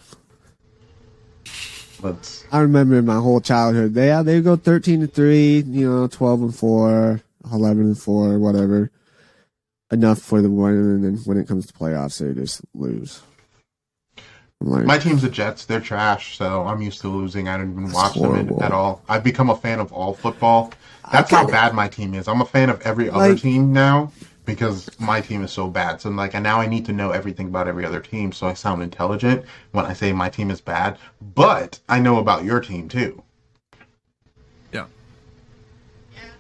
Let's 2.02 2.44
I 2.52 2.60
remember 2.62 2.96
in 2.98 3.06
my 3.06 3.18
whole 3.20 3.40
childhood, 3.40 3.94
they 3.94 4.20
they 4.24 4.42
go 4.42 4.56
thirteen 4.56 5.02
to 5.02 5.08
three, 5.08 5.60
you 5.68 5.88
know, 5.90 6.08
twelve 6.08 6.42
and 6.42 6.54
four, 6.56 7.22
11 7.52 7.84
and 7.86 7.98
four, 7.98 8.40
whatever, 8.40 8.92
enough 9.92 10.20
for 10.20 10.42
the 10.42 10.50
win, 10.50 10.74
and 10.76 11.04
then 11.04 11.16
when 11.26 11.38
it 11.38 11.48
comes 11.48 11.66
to 11.68 11.74
playoffs, 11.74 12.20
they 12.20 12.34
just 12.40 12.62
lose. 12.74 13.22
Like, 14.62 14.86
My 14.86 14.98
team's 14.98 15.22
the 15.24 15.30
Jets. 15.30 15.66
They're 15.66 15.82
trash, 15.82 16.38
so 16.38 16.64
I'm 16.64 16.82
used 16.82 17.02
to 17.02 17.10
losing. 17.10 17.50
I 17.50 17.58
don't 17.58 17.72
even 17.72 17.92
watch 17.92 18.16
them 18.16 18.50
at 18.62 18.72
all. 18.72 19.02
I've 19.10 19.24
become 19.24 19.50
a 19.50 19.58
fan 19.58 19.80
of 19.82 19.92
all 19.92 20.14
football. 20.14 20.72
That's 21.12 21.30
how 21.30 21.46
bad 21.46 21.74
my 21.74 21.90
team 21.90 22.14
is. 22.14 22.30
I'm 22.30 22.40
a 22.42 22.46
fan 22.46 22.70
of 22.70 22.82
every 22.84 23.10
other 23.10 23.32
Like- 23.34 23.42
team 23.42 23.74
now 23.74 24.14
because 24.46 24.90
my 25.00 25.20
team 25.20 25.44
is 25.44 25.52
so 25.52 25.68
bad. 25.68 26.00
So 26.00 26.10
I'm 26.10 26.16
like, 26.16 26.34
and 26.34 26.44
now 26.44 26.60
I 26.62 26.68
need 26.68 26.86
to 26.86 26.94
know 26.94 27.12
everything 27.12 27.48
about 27.48 27.68
every 27.68 27.86
other 27.86 28.00
team, 28.00 28.32
so 28.32 28.48
I 28.48 28.54
sound 28.54 28.82
intelligent 28.82 29.44
when 29.74 29.86
I 29.86 29.92
say 29.94 30.14
my 30.14 30.30
team 30.30 30.50
is 30.50 30.62
bad. 30.62 30.98
But 31.36 31.80
I 31.90 32.00
know 32.00 32.18
about 32.20 32.46
your 32.46 32.62
team 32.62 32.88
too. 32.88 33.22
yeah. 34.72 34.86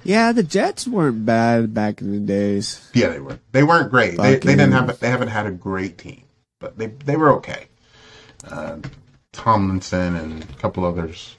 Yeah, 0.04 0.32
the 0.32 0.44
Jets 0.44 0.88
weren't 0.88 1.26
bad 1.26 1.74
back 1.74 2.02
in 2.02 2.12
the 2.12 2.20
days. 2.20 2.90
Yeah, 2.94 3.10
they 3.10 3.20
were. 3.20 3.40
They 3.52 3.64
weren't 3.64 3.90
great. 3.92 4.18
They, 4.18 4.36
they 4.36 4.56
didn't 4.56 4.72
have. 4.74 5.00
They 5.00 5.10
haven't 5.10 5.30
had 5.30 5.46
a 5.46 5.52
great 5.52 5.98
team, 5.98 6.24
but 6.60 6.78
they 6.78 6.88
they 6.88 7.16
were 7.16 7.32
okay. 7.34 7.68
Uh, 8.50 8.78
Tomlinson 9.32 10.16
and 10.16 10.44
a 10.44 10.54
couple 10.60 10.86
others, 10.86 11.36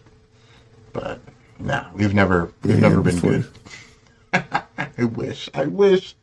but 0.93 1.21
no, 1.59 1.87
we've 1.95 2.15
never 2.15 2.51
we've 2.63 2.75
Yeah, 2.75 2.81
never 2.81 3.01
been 3.03 3.15
before- 3.21 3.31
good. 4.33 4.45
I 4.99 5.05
wish. 5.05 5.49
I 5.55 5.67
wish. 5.67 6.17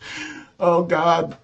Oh 0.60 0.84
God, 0.84 1.38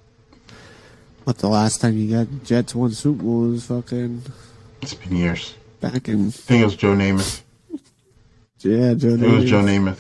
But 1.26 1.38
the 1.40 1.48
last 1.48 1.80
time 1.82 1.98
you 1.98 2.15
got 2.26 2.44
Jets 2.44 2.76
won 2.76 2.91
Super 2.91 3.24
Bowl 3.24 3.48
was 3.48 3.65
fucking 3.68 4.22
it's 4.82 4.94
been 4.94 5.15
years. 5.15 5.56
back 5.80 6.07
in 6.10 6.28
I 6.28 6.32
think 6.32 6.61
it 6.61 6.65
was 6.65 6.76
Joe 6.76 6.94
Namath. 6.95 7.41
yeah, 8.60 8.94
Joe. 8.95 9.10
It 9.10 9.22
was 9.22 9.45
Joe 9.49 9.61
Namath. 9.64 9.99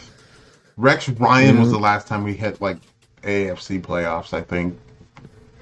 Rex 0.77 1.09
Ryan 1.09 1.59
was 1.59 1.71
the 1.71 1.79
last 1.79 2.07
time 2.07 2.23
we 2.23 2.33
hit 2.35 2.61
like 2.61 2.77
AFC 3.23 3.81
playoffs. 3.81 4.33
I 4.33 4.41
think, 4.41 4.79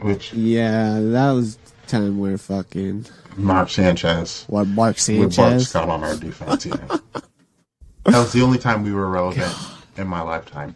which 0.02 0.34
Yeah, 0.34 1.00
that 1.00 1.32
was 1.32 1.56
the 1.56 1.72
time 1.88 2.20
where 2.20 2.38
fucking 2.38 3.06
Mark 3.38 3.70
Sanchez. 3.70 4.44
what 4.48 4.68
Mark 4.68 5.00
Sanchez. 5.00 5.70
Scott 5.70 5.90
on 5.90 6.04
our 6.04 6.16
defense. 6.18 6.66
Yeah. 6.66 6.76
that 8.04 8.20
was 8.20 8.34
the 8.34 8.42
only 8.42 8.58
time 8.58 8.84
we 8.84 8.92
were 8.94 9.10
relevant 9.10 9.54
in 9.98 10.08
my 10.08 10.22
lifetime. 10.22 10.76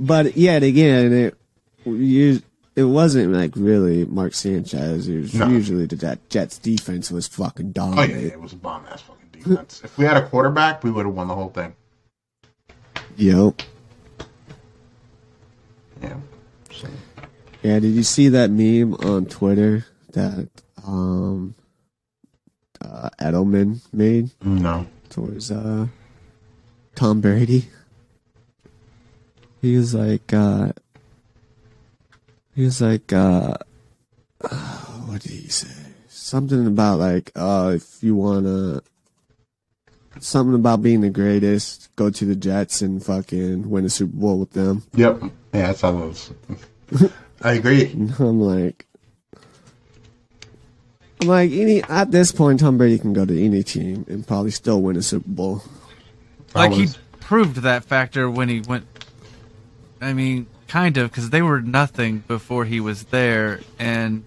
But 0.00 0.36
yet 0.36 0.62
again, 0.62 1.12
it 1.12 1.34
you, 1.84 2.40
it 2.76 2.84
wasn't 2.84 3.32
like 3.32 3.52
really 3.56 4.04
Mark 4.06 4.32
Sanchez. 4.34 5.08
It 5.08 5.18
was 5.18 5.34
No. 5.34 5.48
usually 5.48 5.86
the 5.86 6.18
Jets 6.28 6.58
defense 6.58 7.10
was 7.10 7.26
fucking 7.26 7.74
Oh 7.76 7.94
yeah, 8.02 8.04
yeah, 8.06 8.16
it 8.28 8.40
was 8.40 8.52
a 8.52 8.56
bomb 8.56 8.86
ass 8.90 9.02
fucking 9.02 9.28
defense. 9.32 9.80
if 9.84 9.98
we 9.98 10.04
had 10.04 10.16
a 10.16 10.26
quarterback, 10.28 10.84
we 10.84 10.90
would 10.90 11.04
have 11.06 11.14
won 11.14 11.28
the 11.28 11.34
whole 11.34 11.50
thing. 11.50 11.74
Yep. 13.18 13.62
Yeah. 16.00 16.16
So, 16.70 16.88
Yeah. 17.64 17.80
Did 17.80 17.90
you 17.94 18.04
see 18.04 18.28
that 18.28 18.48
meme 18.50 18.94
on 18.94 19.26
Twitter 19.26 19.84
that 20.12 20.48
um 20.86 21.54
uh, 22.80 23.10
Edelman 23.20 23.80
made 23.92 24.30
no. 24.42 24.86
towards 25.10 25.50
uh 25.50 25.88
Tom 26.94 27.20
Brady? 27.20 27.68
He 29.60 29.76
was 29.76 29.94
like, 29.94 30.32
uh 30.32 30.70
he 32.54 32.64
was 32.64 32.80
like, 32.80 33.12
uh 33.12 33.54
what 35.06 35.22
did 35.22 35.32
he 35.32 35.48
say? 35.48 35.74
Something 36.06 36.68
about 36.68 37.00
like, 37.00 37.32
uh, 37.34 37.72
if 37.74 38.00
you 38.00 38.14
wanna, 38.14 38.82
something 40.20 40.54
about 40.54 40.82
being 40.82 41.00
the 41.00 41.10
greatest, 41.10 41.94
go 41.96 42.10
to 42.10 42.24
the 42.24 42.36
Jets 42.36 42.82
and 42.82 43.04
fucking 43.04 43.68
win 43.68 43.84
a 43.84 43.90
Super 43.90 44.16
Bowl 44.16 44.38
with 44.38 44.52
them. 44.52 44.82
Yep. 44.94 45.22
Yeah, 45.22 45.30
that's 45.52 45.80
how 45.80 45.92
those. 45.92 46.32
I 47.42 47.52
agree. 47.52 47.90
I'm 48.18 48.40
like, 48.40 48.86
I'm 51.20 51.28
like 51.28 51.50
any 51.52 51.82
at 51.84 52.10
this 52.10 52.32
point, 52.32 52.60
Tom 52.60 52.78
Brady 52.78 52.98
can 52.98 53.12
go 53.12 53.24
to 53.24 53.44
any 53.44 53.62
team 53.62 54.04
and 54.08 54.26
probably 54.26 54.50
still 54.50 54.82
win 54.82 54.96
a 54.96 55.02
Super 55.02 55.28
Bowl. 55.28 55.62
Like 56.54 56.72
he 56.72 56.88
proved 57.20 57.56
that 57.56 57.84
factor 57.84 58.30
when 58.30 58.48
he 58.48 58.60
went. 58.60 58.86
I 60.00 60.12
mean, 60.12 60.46
kind 60.68 60.96
of, 60.96 61.10
because 61.10 61.30
they 61.30 61.42
were 61.42 61.60
nothing 61.60 62.24
before 62.28 62.64
he 62.64 62.80
was 62.80 63.04
there, 63.04 63.60
and 63.78 64.24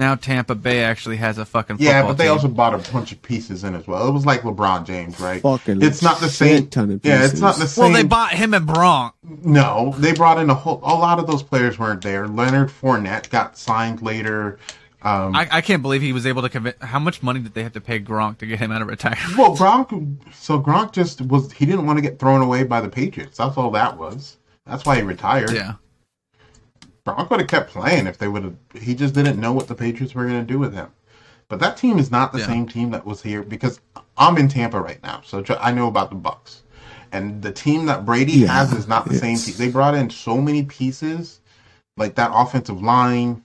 now 0.00 0.14
Tampa 0.16 0.54
Bay 0.56 0.82
actually 0.82 1.16
has 1.18 1.38
a 1.38 1.44
fucking 1.44 1.76
football 1.76 1.92
Yeah, 1.92 2.02
but 2.02 2.14
they 2.14 2.24
team. 2.24 2.32
also 2.32 2.48
bought 2.48 2.74
a 2.74 2.92
bunch 2.92 3.12
of 3.12 3.22
pieces 3.22 3.62
in 3.62 3.74
as 3.74 3.86
well. 3.86 4.08
It 4.08 4.12
was 4.12 4.26
like 4.26 4.40
LeBron 4.40 4.84
James, 4.86 5.20
right? 5.20 5.40
Fucking 5.42 5.82
it's 5.82 6.02
not 6.02 6.18
the 6.20 6.28
same. 6.28 6.66
ton 6.68 6.90
of 6.90 7.04
Yeah, 7.04 7.24
it's 7.24 7.40
not 7.40 7.56
the 7.56 7.68
same. 7.68 7.84
well, 7.84 7.92
they 7.92 8.02
bought 8.02 8.32
him 8.32 8.54
and 8.54 8.66
Gronk. 8.66 9.12
No, 9.22 9.94
they 9.98 10.12
brought 10.12 10.38
in 10.38 10.50
a 10.50 10.54
whole. 10.54 10.78
A 10.82 10.94
lot 10.94 11.18
of 11.20 11.26
those 11.28 11.42
players 11.42 11.78
weren't 11.78 12.02
there. 12.02 12.26
Leonard 12.26 12.70
Fournette 12.70 13.30
got 13.30 13.56
signed 13.56 14.02
later. 14.02 14.58
Um, 15.02 15.34
I, 15.34 15.48
I 15.50 15.60
can't 15.62 15.80
believe 15.80 16.02
he 16.02 16.12
was 16.12 16.26
able 16.26 16.42
to 16.42 16.48
convince. 16.50 16.76
How 16.82 16.98
much 16.98 17.22
money 17.22 17.40
did 17.40 17.54
they 17.54 17.62
have 17.62 17.72
to 17.72 17.80
pay 17.80 18.00
Gronk 18.00 18.36
to 18.38 18.46
get 18.46 18.58
him 18.58 18.70
out 18.70 18.82
of 18.82 18.88
retirement? 18.88 19.36
well, 19.38 19.56
Gronk. 19.56 20.16
So 20.34 20.60
Gronk 20.60 20.92
just 20.92 21.22
was. 21.22 21.50
He 21.52 21.64
didn't 21.64 21.86
want 21.86 21.96
to 21.98 22.02
get 22.02 22.18
thrown 22.18 22.42
away 22.42 22.64
by 22.64 22.80
the 22.82 22.88
Patriots. 22.88 23.38
That's 23.38 23.56
all 23.56 23.70
that 23.70 23.96
was. 23.96 24.36
That's 24.66 24.84
why 24.84 24.96
he 24.96 25.02
retired. 25.02 25.52
yeah, 25.52 25.74
Gronk 27.14 27.30
would 27.30 27.40
have 27.40 27.48
kept 27.48 27.70
playing 27.70 28.06
if 28.06 28.18
they 28.18 28.28
would 28.28 28.44
have. 28.44 28.54
He 28.80 28.94
just 28.94 29.14
didn't 29.14 29.40
know 29.40 29.52
what 29.52 29.68
the 29.68 29.74
Patriots 29.74 30.14
were 30.14 30.26
going 30.26 30.40
to 30.40 30.52
do 30.52 30.58
with 30.58 30.74
him. 30.74 30.88
But 31.48 31.58
that 31.60 31.76
team 31.76 31.98
is 31.98 32.10
not 32.10 32.32
the 32.32 32.38
Yeah. 32.38 32.46
same 32.46 32.66
team 32.68 32.90
that 32.92 33.04
was 33.04 33.22
here 33.22 33.42
because 33.42 33.80
I'm 34.16 34.36
in 34.38 34.48
Tampa 34.48 34.80
right 34.80 35.02
now, 35.02 35.20
so 35.24 35.42
I 35.60 35.72
know 35.72 35.88
about 35.88 36.10
the 36.10 36.16
Bucks. 36.16 36.62
And 37.12 37.42
the 37.42 37.50
team 37.50 37.86
that 37.86 38.04
Brady 38.06 38.32
Yeah, 38.32 38.48
has 38.52 38.72
is 38.72 38.86
not 38.86 39.08
the 39.08 39.16
same 39.18 39.36
team. 39.36 39.54
They 39.58 39.68
brought 39.68 39.94
in 39.96 40.10
so 40.10 40.40
many 40.40 40.62
pieces, 40.64 41.40
like 41.96 42.14
that 42.14 42.30
offensive 42.32 42.80
line, 42.82 43.42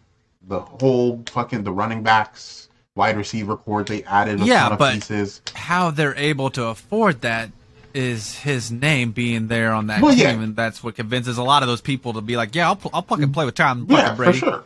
the 0.47 0.59
whole 0.59 1.23
fucking 1.27 1.63
the 1.63 1.71
running 1.71 2.03
backs, 2.03 2.69
wide 2.95 3.17
receiver 3.17 3.57
core. 3.57 3.83
They 3.83 4.03
added 4.03 4.39
a 4.41 4.45
Yeah, 4.45 4.63
ton 4.63 4.73
of 4.73 4.79
but- 4.79 4.93
pieces. 4.93 5.41
how 5.55 5.89
they're 5.89 6.15
able 6.15 6.51
to 6.51 6.65
afford 6.65 7.21
that 7.21 7.49
is 7.95 8.35
his 8.35 8.71
name 8.71 9.11
being 9.11 9.47
there 9.47 9.71
on 9.73 9.87
that 9.87 10.01
Well, 10.01 10.13
team, 10.13 10.21
yeah. 10.21 10.31
and 10.43 10.55
that's 10.55 10.83
what 10.83 10.95
convinces 10.95 11.37
a 11.37 11.43
lot 11.43 11.63
of 11.63 11.67
those 11.69 11.81
people 11.81 12.13
to 12.13 12.21
be 12.21 12.35
like, 12.37 12.53
"Yeah, 12.53 12.67
I'll, 12.69 12.79
I'll 12.93 13.01
fucking 13.01 13.31
play 13.31 13.45
with 13.45 13.55
Tom 13.55 13.87
fucking 13.87 13.95
Yeah, 13.97 14.09
for 14.11 14.23
Brady." 14.23 14.37
sure. 14.39 14.63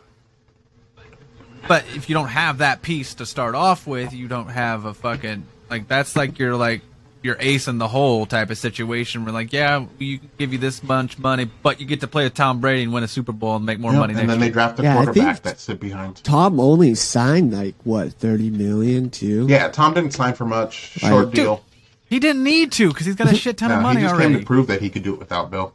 But 1.68 1.84
if 1.94 2.08
you 2.08 2.14
don't 2.14 2.28
have 2.28 2.58
that 2.58 2.82
piece 2.82 3.14
to 3.14 3.26
start 3.26 3.54
off 3.54 3.86
with, 3.86 4.12
you 4.12 4.28
don't 4.28 4.48
have 4.48 4.84
a 4.86 4.94
fucking 4.94 5.46
like 5.68 5.86
that's 5.88 6.16
like 6.16 6.38
your 6.38 6.56
like 6.56 6.80
your 7.22 7.36
ace 7.38 7.68
in 7.68 7.76
the 7.76 7.86
hole 7.86 8.24
type 8.24 8.48
of 8.50 8.56
situation. 8.58 9.24
Where 9.24 9.32
like, 9.32 9.52
yeah, 9.52 9.84
we 9.98 10.18
can 10.18 10.30
give 10.38 10.52
you 10.54 10.58
this 10.58 10.82
much 10.82 11.18
money, 11.18 11.44
but 11.62 11.78
you 11.78 11.86
get 11.86 12.00
to 12.00 12.06
play 12.08 12.24
with 12.24 12.34
Tom 12.34 12.60
Brady 12.60 12.84
and 12.84 12.92
win 12.94 13.04
a 13.04 13.08
Super 13.08 13.32
Bowl 13.32 13.56
and 13.56 13.66
make 13.66 13.78
more 13.78 13.92
Yep, 13.92 14.00
money 14.00 14.12
and 14.14 14.18
next 14.22 14.28
then 14.30 14.40
they 14.40 14.46
year. 14.46 14.52
draft 14.54 14.80
a 14.80 14.82
Yeah, 14.82 14.94
quarterback 15.04 15.42
that 15.42 15.60
sit 15.60 15.78
behind. 15.78 16.24
Tom 16.24 16.58
only 16.58 16.94
signed 16.94 17.52
like 17.52 17.74
what 17.84 18.14
thirty 18.14 18.50
million 18.50 19.10
too. 19.10 19.46
Yeah, 19.48 19.68
Tom 19.68 19.92
didn't 19.94 20.12
sign 20.12 20.32
for 20.34 20.46
much. 20.46 20.98
Short 20.98 21.26
Like- 21.26 21.34
deal. 21.34 21.62
He 22.10 22.18
didn't 22.18 22.42
need 22.44 22.72
to 22.72 22.88
because 22.88 23.06
he's 23.06 23.14
got 23.14 23.32
a 23.32 23.34
shit 23.34 23.56
ton 23.56 23.70
No, 23.70 23.76
of 23.76 23.82
money 23.82 24.00
he 24.02 24.06
just 24.06 24.20
came 24.20 24.38
to 24.38 24.44
prove 24.44 24.66
that 24.66 24.82
he 24.82 24.90
could 24.90 25.02
do 25.02 25.14
it 25.14 25.18
without 25.18 25.50
Bill. 25.50 25.72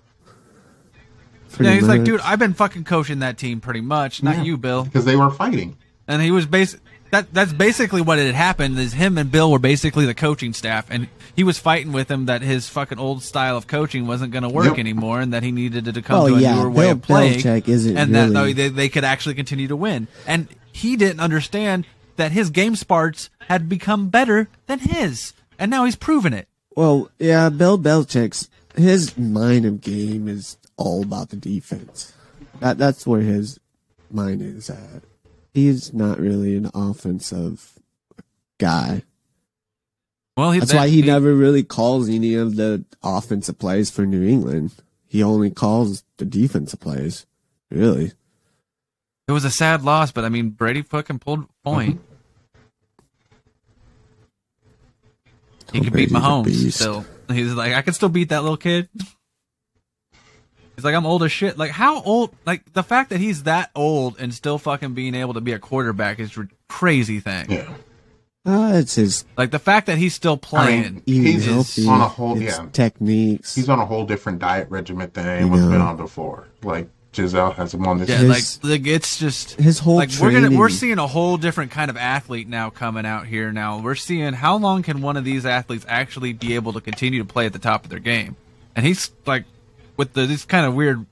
pretty 1.51 1.69
Yeah, 1.69 1.75
he's 1.75 1.87
like, 1.87 2.03
dude, 2.03 2.19
I've 2.21 2.39
been 2.39 2.53
fucking 2.53 2.83
coaching 2.83 3.19
that 3.19 3.37
team 3.37 3.59
pretty 3.61 3.81
much, 3.81 4.21
not 4.21 4.37
Yeah. 4.37 4.43
you, 4.43 4.57
Bill. 4.57 4.83
because 4.83 5.05
they 5.05 5.15
were 5.15 5.31
fighting. 5.31 5.77
and 6.07 6.21
he 6.21 6.29
was 6.31 6.45
bas- 6.45 6.77
that 7.11 7.33
that's 7.33 7.53
basically 7.53 8.01
what 8.01 8.17
had 8.19 8.35
happened. 8.35 8.77
Is 8.77 8.93
him 8.93 9.17
and 9.17 9.31
Bill 9.31 9.49
were 9.51 9.59
basically 9.59 10.05
the 10.05 10.13
coaching 10.13 10.53
staff, 10.53 10.85
and 10.89 11.07
he 11.35 11.43
was 11.43 11.57
fighting 11.57 11.93
with 11.93 12.09
him 12.11 12.25
that 12.25 12.41
his 12.41 12.67
fucking 12.67 12.99
old 12.99 13.23
style 13.23 13.55
of 13.55 13.67
coaching 13.67 14.05
wasn't 14.05 14.31
going 14.33 14.43
to 14.43 14.49
work 14.49 14.65
Yep. 14.65 14.79
anymore, 14.79 15.21
and 15.21 15.31
that 15.31 15.41
he 15.43 15.51
needed 15.51 15.85
to 15.85 16.01
come 16.01 16.17
Well, 16.17 16.27
to 16.27 16.35
a 16.35 16.39
yeah, 16.39 16.55
newer 16.55 16.69
way 16.69 16.89
of 16.89 17.01
playing, 17.01 17.39
Belichick 17.39 17.67
isn't 17.69 17.95
and 17.97 18.13
that 18.15 18.29
no, 18.31 18.51
they, 18.51 18.67
they 18.69 18.89
could 18.89 19.03
actually 19.05 19.35
continue 19.35 19.67
to 19.69 19.75
win. 19.75 20.07
And 20.27 20.47
he 20.73 20.95
didn't 20.97 21.21
understand 21.21 21.85
that 22.17 22.31
his 22.33 22.49
game 22.49 22.75
sparts 22.75 23.29
had 23.47 23.69
become 23.69 24.09
better 24.09 24.49
than 24.67 24.79
his, 24.79 25.33
and 25.59 25.71
now 25.71 25.85
he's 25.85 25.95
proven 25.95 26.33
it. 26.33 26.47
Well, 26.75 27.09
yeah, 27.19 27.49
Bill 27.49 27.77
Belichick's 27.77 28.49
his 28.75 29.17
mind 29.17 29.65
of 29.65 29.81
game 29.81 30.27
is 30.27 30.57
all 30.77 31.03
about 31.03 31.29
the 31.29 31.37
defense. 31.37 32.13
That 32.59 32.77
that's 32.77 33.07
where 33.07 33.21
his 33.21 33.59
mind 34.11 34.41
is 34.41 34.69
at. 34.69 35.03
He's 35.53 35.93
not 35.93 36.19
really 36.19 36.55
an 36.55 36.69
offensive 36.73 37.79
guy. 38.57 39.03
Well, 40.35 40.51
he, 40.51 40.59
That's 40.59 40.73
why 40.73 40.89
he 40.89 41.01
never 41.01 41.33
really 41.33 41.63
calls 41.63 42.09
any 42.09 42.35
of 42.35 42.57
the 42.57 42.83
offensive 43.01 43.57
plays 43.57 43.89
for 43.89 44.05
New 44.05 44.27
England. 44.27 44.73
He 45.07 45.23
only 45.23 45.49
calls 45.49 46.03
the 46.17 46.25
defensive 46.25 46.81
plays. 46.81 47.25
Really. 47.71 48.11
It 49.27 49.31
was 49.31 49.45
a 49.45 49.49
sad 49.49 49.83
loss, 49.83 50.11
but 50.11 50.25
I 50.25 50.29
mean, 50.29 50.49
Brady 50.49 50.81
fucking 50.81 51.19
pulled 51.19 51.45
point. 51.63 52.01
Mm-hmm. 52.01 52.14
He 55.75 55.79
Tom 55.81 55.83
could 55.85 55.93
beat 55.93 56.09
Brady's 56.11 56.11
a 56.25 56.27
Mahomes 56.29 56.45
beast. 56.45 56.77
still. 56.79 57.05
He's 57.29 57.53
like, 57.53 57.73
I 57.73 57.81
can 57.81 57.93
still 57.93 58.09
beat 58.09 58.29
that 58.29 58.41
little 58.43 58.57
kid. 58.57 58.89
He's 60.75 60.83
like, 60.83 60.93
I'm 60.95 61.05
old 61.05 61.23
as 61.23 61.31
shit. 61.31 61.57
Like, 61.57 61.71
how 61.71 62.01
old? 62.01 62.35
Like, 62.45 62.73
the 62.73 62.83
fact 62.83 63.09
that 63.11 63.19
he's 63.19 63.43
that 63.43 63.71
old 63.75 64.17
and 64.19 64.33
still 64.33 64.57
fucking 64.57 64.93
being 64.93 65.15
able 65.15 65.33
to 65.35 65.41
be 65.41 65.53
a 65.53 65.59
quarterback 65.59 66.19
is 66.19 66.37
a 66.37 66.47
crazy 66.67 67.19
thing. 67.21 67.49
Yeah. 67.49 67.73
Uh, 68.45 68.73
it's 68.75 68.95
his 68.95 69.25
Like, 69.37 69.51
the 69.51 69.57
fact 69.59 69.87
that 69.87 69.97
he's 69.97 70.13
still 70.13 70.33
I 70.33 70.45
playing. 70.45 71.01
mean, 71.07 71.23
he's 71.23 71.45
healthy. 71.45 71.87
on 71.87 72.01
a 72.01 72.07
whole 72.07 72.37
yeah. 72.39 72.67
techniques. 72.73 73.55
He's 73.55 73.69
on 73.69 73.79
a 73.79 73.85
whole 73.85 74.05
different 74.05 74.39
diet 74.39 74.69
regimen 74.69 75.09
than 75.13 75.25
You 75.25 75.31
anyone's 75.31 75.65
been 75.71 75.81
on 75.81 75.97
before. 75.97 76.47
Like 76.61 76.89
Gisele 77.15 77.51
has 77.51 77.73
him 77.73 77.87
on 77.87 77.97
this. 77.99 78.09
yeah, 78.09 78.17
his- 78.17 78.63
like, 78.63 78.71
like, 78.71 78.87
it's 78.87 79.17
just. 79.17 79.51
his 79.59 79.79
whole 79.79 79.95
like 79.95 80.09
we're 80.21 80.31
gonna 80.31 80.57
we're 80.57 80.69
seeing 80.69 80.99
a 80.99 81.07
whole 81.07 81.37
different 81.37 81.71
kind 81.71 81.89
of 81.89 81.97
athlete 81.97 82.47
now 82.47 82.69
coming 82.69 83.05
out 83.05 83.25
here 83.27 83.51
now 83.51 83.79
we're 83.79 83.95
seeing 83.95 84.33
how 84.33 84.57
long 84.57 84.83
can 84.83 85.01
one 85.01 85.17
of 85.17 85.23
these 85.23 85.45
athletes 85.45 85.85
actually 85.87 86.33
be 86.33 86.55
able 86.55 86.73
to 86.73 86.81
continue 86.81 87.19
to 87.19 87.25
play 87.25 87.45
at 87.45 87.53
the 87.53 87.59
top 87.59 87.83
of 87.83 87.89
their 87.89 87.99
game 87.99 88.35
and 88.75 88.85
he's 88.85 89.11
like 89.25 89.45
with 89.97 90.13
the 90.13 90.25
these 90.25 90.45
kind 90.45 90.65
of 90.65 90.75
weird 90.75 91.05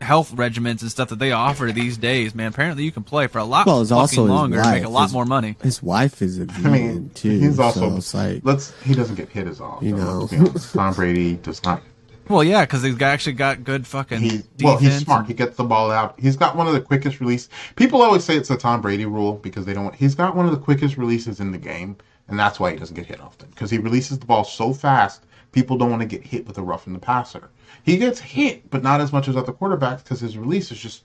health 0.00 0.30
regimens 0.36 0.80
and 0.82 0.90
stuff 0.92 1.08
that 1.08 1.18
they 1.18 1.32
offer 1.32 1.72
these 1.72 1.96
days 1.98 2.32
man 2.32 2.52
apparently 2.52 2.84
you 2.84 2.92
can 2.92 3.02
play 3.02 3.26
for 3.26 3.38
a 3.38 3.44
lot 3.44 3.66
Well, 3.66 3.82
it's 3.82 3.90
also 3.90 4.24
longer 4.24 4.60
and 4.60 4.70
make 4.70 4.84
a 4.84 4.88
lot 4.88 5.04
His- 5.04 5.12
more 5.12 5.24
money 5.24 5.56
His 5.60 5.82
wife 5.82 6.22
is 6.22 6.38
a 6.38 6.46
I 6.64 6.68
mean, 6.70 7.10
too. 7.14 7.30
he's 7.30 7.58
also 7.58 7.98
so 7.98 8.18
like 8.18 8.42
let's 8.44 8.72
he 8.82 8.94
doesn't 8.94 9.16
get 9.16 9.28
hit 9.28 9.48
as 9.48 9.60
often. 9.60 9.88
You 9.88 9.96
know. 9.96 10.28
Tom 10.72 10.94
Brady 10.94 11.34
does 11.34 11.64
not. 11.64 11.82
Well 12.28 12.44
yeah 12.44 12.64
because 12.64 12.82
he's 12.82 13.00
actually 13.00 13.32
got 13.32 13.64
good 13.64 13.86
fucking 13.86 14.20
He 14.20 14.42
well, 14.60 14.76
he's 14.76 14.98
smart. 14.98 15.26
He 15.26 15.34
gets 15.34 15.56
the 15.56 15.64
ball 15.64 15.90
out. 15.90 16.18
He's 16.18 16.36
got 16.36 16.56
one 16.56 16.66
of 16.66 16.72
the 16.74 16.80
quickest 16.80 17.20
release. 17.20 17.48
People 17.76 18.02
always 18.02 18.24
say 18.24 18.36
it's 18.36 18.50
a 18.50 18.56
Tom 18.56 18.80
Brady 18.80 19.06
rule 19.06 19.34
because 19.34 19.64
they 19.64 19.74
don't. 19.74 19.84
want 19.84 19.96
He's 19.96 20.14
got 20.14 20.36
one 20.36 20.46
of 20.46 20.52
the 20.52 20.58
quickest 20.58 20.96
releases 20.96 21.40
in 21.40 21.52
the 21.52 21.58
game, 21.58 21.96
and 22.28 22.38
that's 22.38 22.60
why 22.60 22.70
he 22.70 22.76
doesn't 22.76 22.96
get 22.96 23.06
hit 23.06 23.20
often 23.20 23.48
because 23.50 23.70
he 23.70 23.78
releases 23.78 24.18
the 24.18 24.26
ball 24.26 24.44
so 24.44 24.72
fast. 24.72 25.24
People 25.52 25.78
don't 25.78 25.90
want 25.90 26.02
to 26.02 26.08
get 26.08 26.26
hit 26.26 26.46
with 26.46 26.58
a 26.58 26.62
rough 26.62 26.86
in 26.86 26.92
the 26.92 26.98
passer. 26.98 27.50
He 27.82 27.96
gets 27.96 28.20
hit, 28.20 28.68
but 28.70 28.82
not 28.82 29.00
as 29.00 29.12
much 29.12 29.28
as 29.28 29.36
other 29.36 29.52
quarterbacks 29.52 30.04
because 30.04 30.20
his 30.20 30.36
release 30.36 30.70
is 30.70 30.78
just. 30.78 31.04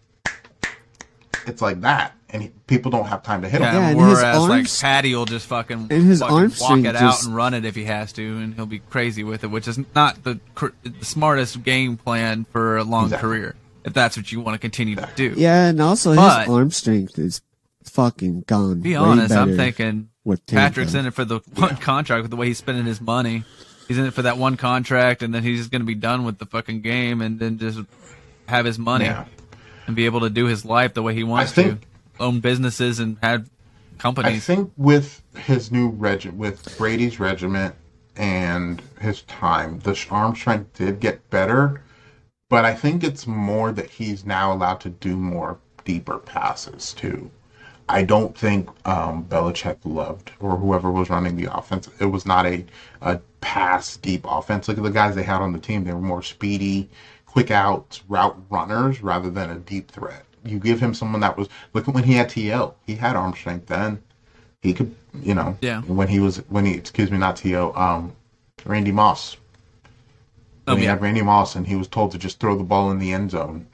It's 1.47 1.61
like 1.61 1.81
that, 1.81 2.13
and 2.29 2.41
he, 2.43 2.49
people 2.67 2.91
don't 2.91 3.05
have 3.05 3.23
time 3.23 3.41
to 3.41 3.49
hit 3.49 3.61
him. 3.61 3.73
yeah, 3.73 3.79
Yeah, 3.79 3.89
and 3.89 3.99
his 4.01 4.21
like 4.21 4.35
arms- 4.35 4.81
Patty 4.81 5.13
will 5.15 5.25
just 5.25 5.45
fucking, 5.47 5.87
and 5.89 6.07
his 6.07 6.19
fucking 6.21 6.35
arm 6.35 6.43
walk 6.43 6.53
strength 6.53 6.87
it 6.87 6.95
out 6.95 7.23
and 7.25 7.35
run 7.35 7.53
it 7.53 7.65
if 7.65 7.75
he 7.75 7.83
has 7.85 8.13
to, 8.13 8.37
and 8.37 8.53
he'll 8.53 8.65
be 8.65 8.79
crazy 8.79 9.23
with 9.23 9.43
it, 9.43 9.47
which 9.47 9.67
is 9.67 9.79
not 9.95 10.23
the 10.23 10.39
cr- 10.55 10.67
the 10.83 11.05
smartest 11.05 11.61
game 11.63 11.97
plan 11.97 12.45
for 12.51 12.77
a 12.77 12.83
long 12.83 13.05
Exactly. 13.05 13.27
career. 13.29 13.55
If 13.85 13.93
that's 13.93 14.15
what 14.15 14.31
you 14.31 14.39
want 14.39 14.55
to 14.55 14.59
continue 14.59 14.95
to 14.95 15.09
do. 15.15 15.33
yeah, 15.35 15.67
and 15.67 15.81
also 15.81 16.15
But- 16.15 16.41
his 16.45 16.49
arm 16.49 16.71
strength 16.71 17.19
is 17.19 17.41
fucking 17.83 18.45
gone. 18.47 18.79
Be 18.79 18.95
honest, 18.95 19.33
I'm 19.35 19.55
thinking 19.57 20.09
with 20.23 20.45
Tampa. 20.45 20.69
Patrick's 20.69 20.93
in 20.93 21.05
it 21.05 21.13
for 21.13 21.25
the 21.25 21.41
one 21.55 21.75
contract 21.77 22.21
with 22.21 22.31
the 22.31 22.37
way 22.37 22.47
he's 22.47 22.57
spending 22.57 22.85
his 22.85 23.01
money. 23.01 23.43
He's 23.89 23.97
in 23.97 24.05
it 24.05 24.13
for 24.13 24.21
that 24.21 24.37
one 24.37 24.55
contract, 24.55 25.21
and 25.23 25.35
then 25.35 25.43
he's 25.43 25.59
just 25.59 25.71
going 25.71 25.81
to 25.81 25.85
be 25.85 25.95
done 25.95 26.23
with 26.23 26.37
the 26.37 26.45
fucking 26.45 26.79
game, 26.81 27.21
and 27.21 27.37
then 27.39 27.57
just 27.57 27.79
have 28.47 28.63
his 28.65 28.79
money 28.79 29.05
Yeah. 29.05 29.25
And 29.87 29.95
be 29.95 30.05
able 30.05 30.21
to 30.21 30.29
do 30.29 30.45
his 30.45 30.65
life 30.65 30.93
the 30.93 31.03
way 31.03 31.13
he 31.13 31.23
wants 31.23 31.51
think- 31.51 31.81
to, 31.81 31.87
own 32.19 32.39
businesses 32.39 32.99
and 32.99 33.17
have 33.23 33.49
companies. 33.97 34.37
I 34.37 34.39
think 34.39 34.71
with 34.77 35.21
his 35.35 35.71
new 35.71 35.89
regiment, 35.89 36.37
with 36.37 36.77
Brady's 36.77 37.19
regiment 37.19 37.75
and 38.15 38.81
his 39.01 39.23
time, 39.23 39.79
the 39.79 39.99
arm 40.11 40.35
strength 40.35 40.73
did 40.73 40.99
get 40.99 41.27
better. 41.29 41.81
But 42.49 42.65
I 42.65 42.75
think 42.75 43.03
it's 43.03 43.25
more 43.25 43.71
that 43.71 43.89
he's 43.89 44.25
now 44.25 44.53
allowed 44.53 44.79
to 44.81 44.89
do 44.89 45.17
more 45.17 45.57
deeper 45.85 46.19
passes 46.19 46.93
too. 46.93 47.31
I 47.89 48.03
don't 48.03 48.37
think 48.37 48.69
um, 48.87 49.25
Belichick 49.25 49.77
loved 49.83 50.31
or 50.39 50.55
whoever 50.57 50.91
was 50.91 51.09
running 51.09 51.35
the 51.35 51.53
offense. 51.55 51.89
It 51.99 52.05
was 52.05 52.25
not 52.25 52.45
a, 52.45 52.65
a 53.01 53.19
pass 53.41 53.97
deep 53.97 54.25
offense. 54.27 54.67
Look 54.67 54.77
at 54.77 54.83
the 54.83 54.89
guys 54.89 55.15
they 55.15 55.23
had 55.23 55.41
on 55.41 55.51
the 55.51 55.59
team. 55.59 55.83
They 55.83 55.93
were 55.93 55.99
more 55.99 56.21
speedy, 56.21 56.89
quick 57.33 57.49
out 57.49 57.99
route 58.07 58.37
runners 58.51 59.01
rather 59.01 59.29
than 59.31 59.49
a 59.49 59.55
deep 59.55 59.89
threat. 59.89 60.23
You 60.45 60.59
give 60.59 60.79
him 60.79 60.93
someone 60.93 61.21
that 61.21 61.35
was 61.35 61.49
look 61.73 61.87
at 61.87 61.93
when 61.95 62.03
he 62.03 62.13
had 62.13 62.29
TL. 62.29 62.75
He 62.85 62.93
had 62.95 63.15
arm 63.15 63.33
strength 63.33 63.65
then. 63.67 63.99
He 64.61 64.71
could, 64.73 64.93
you 65.21 65.33
know, 65.33 65.57
Yeah. 65.61 65.81
When 65.81 66.07
he 66.07 66.19
was 66.19 66.37
when 66.49 66.63
he 66.65 66.73
excuse 66.75 67.09
me, 67.09 67.17
not 67.17 67.35
To, 67.37 67.73
um, 67.75 68.11
Randy 68.65 68.91
Moss. 68.91 69.35
When 70.65 70.75
Oh, 70.75 70.77
he 70.77 70.83
yeah. 70.83 70.91
had 70.91 71.01
Randy 71.01 71.23
Moss 71.23 71.55
and 71.55 71.65
he 71.65 71.75
was 71.75 71.87
told 71.87 72.11
to 72.11 72.19
just 72.19 72.39
throw 72.39 72.55
the 72.55 72.63
ball 72.63 72.91
in 72.91 72.99
the 72.99 73.11
end 73.11 73.31
zone, 73.31 73.65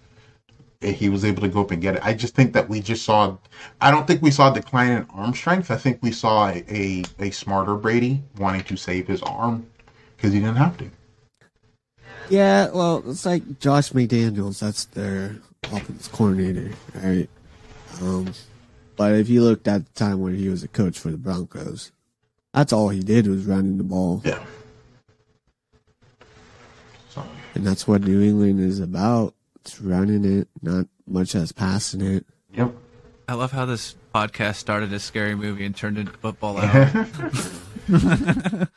eh, 0.81 0.91
he 0.93 1.09
was 1.09 1.25
able 1.25 1.41
to 1.41 1.49
go 1.49 1.61
up 1.61 1.71
and 1.71 1.81
get 1.81 1.95
it. 1.95 2.01
I 2.05 2.13
just 2.13 2.33
think 2.35 2.53
that 2.53 2.69
we 2.69 2.79
just 2.79 3.03
saw. 3.03 3.35
I 3.81 3.91
don't 3.91 4.07
think 4.07 4.21
we 4.21 4.31
saw 4.31 4.51
a 4.51 4.53
decline 4.53 4.91
in 4.91 5.05
arm 5.13 5.33
strength. 5.33 5.69
I 5.69 5.75
think 5.75 5.99
we 6.01 6.11
saw 6.11 6.47
a 6.47 6.63
a, 6.69 7.03
a 7.19 7.29
smarter 7.31 7.75
Brady 7.75 8.23
wanting 8.37 8.63
to 8.63 8.77
save 8.77 9.05
his 9.07 9.21
arm 9.23 9.65
because 10.15 10.31
he 10.33 10.39
didn't 10.39 10.55
have 10.55 10.77
to. 10.77 10.89
Yeah, 12.29 12.69
well, 12.69 13.03
it's 13.07 13.25
like 13.25 13.59
Josh 13.59 13.91
McDaniels. 13.91 14.59
That's 14.59 14.85
their 14.85 15.35
offense 15.63 16.07
coordinator, 16.07 16.71
right? 16.95 17.29
Um, 18.01 18.31
but 18.95 19.13
if 19.15 19.29
you 19.29 19.43
looked 19.43 19.67
at 19.67 19.85
the 19.85 19.91
time 19.93 20.19
when 20.21 20.35
he 20.35 20.47
was 20.49 20.63
a 20.63 20.67
coach 20.67 20.99
for 20.99 21.09
the 21.09 21.17
Broncos, 21.17 21.91
that's 22.53 22.71
all 22.73 22.89
he 22.89 22.99
did 23.01 23.27
was 23.27 23.45
running 23.45 23.77
the 23.77 23.83
ball, 23.83 24.21
Yeah. 24.25 24.43
So 27.09 27.23
and 27.55 27.65
that's 27.65 27.87
what 27.87 28.01
New 28.03 28.21
England 28.21 28.59
is 28.59 28.79
about. 28.79 29.33
It's 29.61 29.79
running 29.81 30.23
it, 30.39 30.47
not 30.61 30.87
much 31.07 31.35
as 31.35 31.51
passing 31.51 32.01
it. 32.01 32.25
yep. 32.53 32.73
I 33.27 33.33
love 33.33 33.51
how 33.51 33.65
this 33.65 33.95
podcast 34.13 34.55
started 34.55 34.91
as 34.93 35.03
scary 35.03 35.35
movie 35.35 35.63
and 35.65 35.75
turned 35.75 35.97
into 35.99 36.11
football 36.13 36.57
hour, 36.57 37.07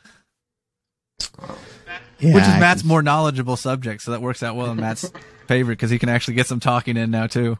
Yeah, 2.23 2.33
which 2.35 2.43
is 2.43 2.49
I 2.49 2.59
Matt's 2.59 2.81
can- 2.81 2.87
more 2.89 3.01
knowledgeable 3.01 3.57
subject, 3.57 4.01
so 4.01 4.11
that 4.11 4.21
works 4.21 4.41
out 4.43 4.55
well 4.55 4.71
in 4.71 4.77
Matt's 4.77 5.11
favor 5.47 5.71
because 5.71 5.89
he 5.89 5.99
can 5.99 6.09
actually 6.09 6.35
get 6.35 6.47
some 6.47 6.59
talking 6.59 6.97
in 6.97 7.11
now 7.11 7.27
too. 7.27 7.57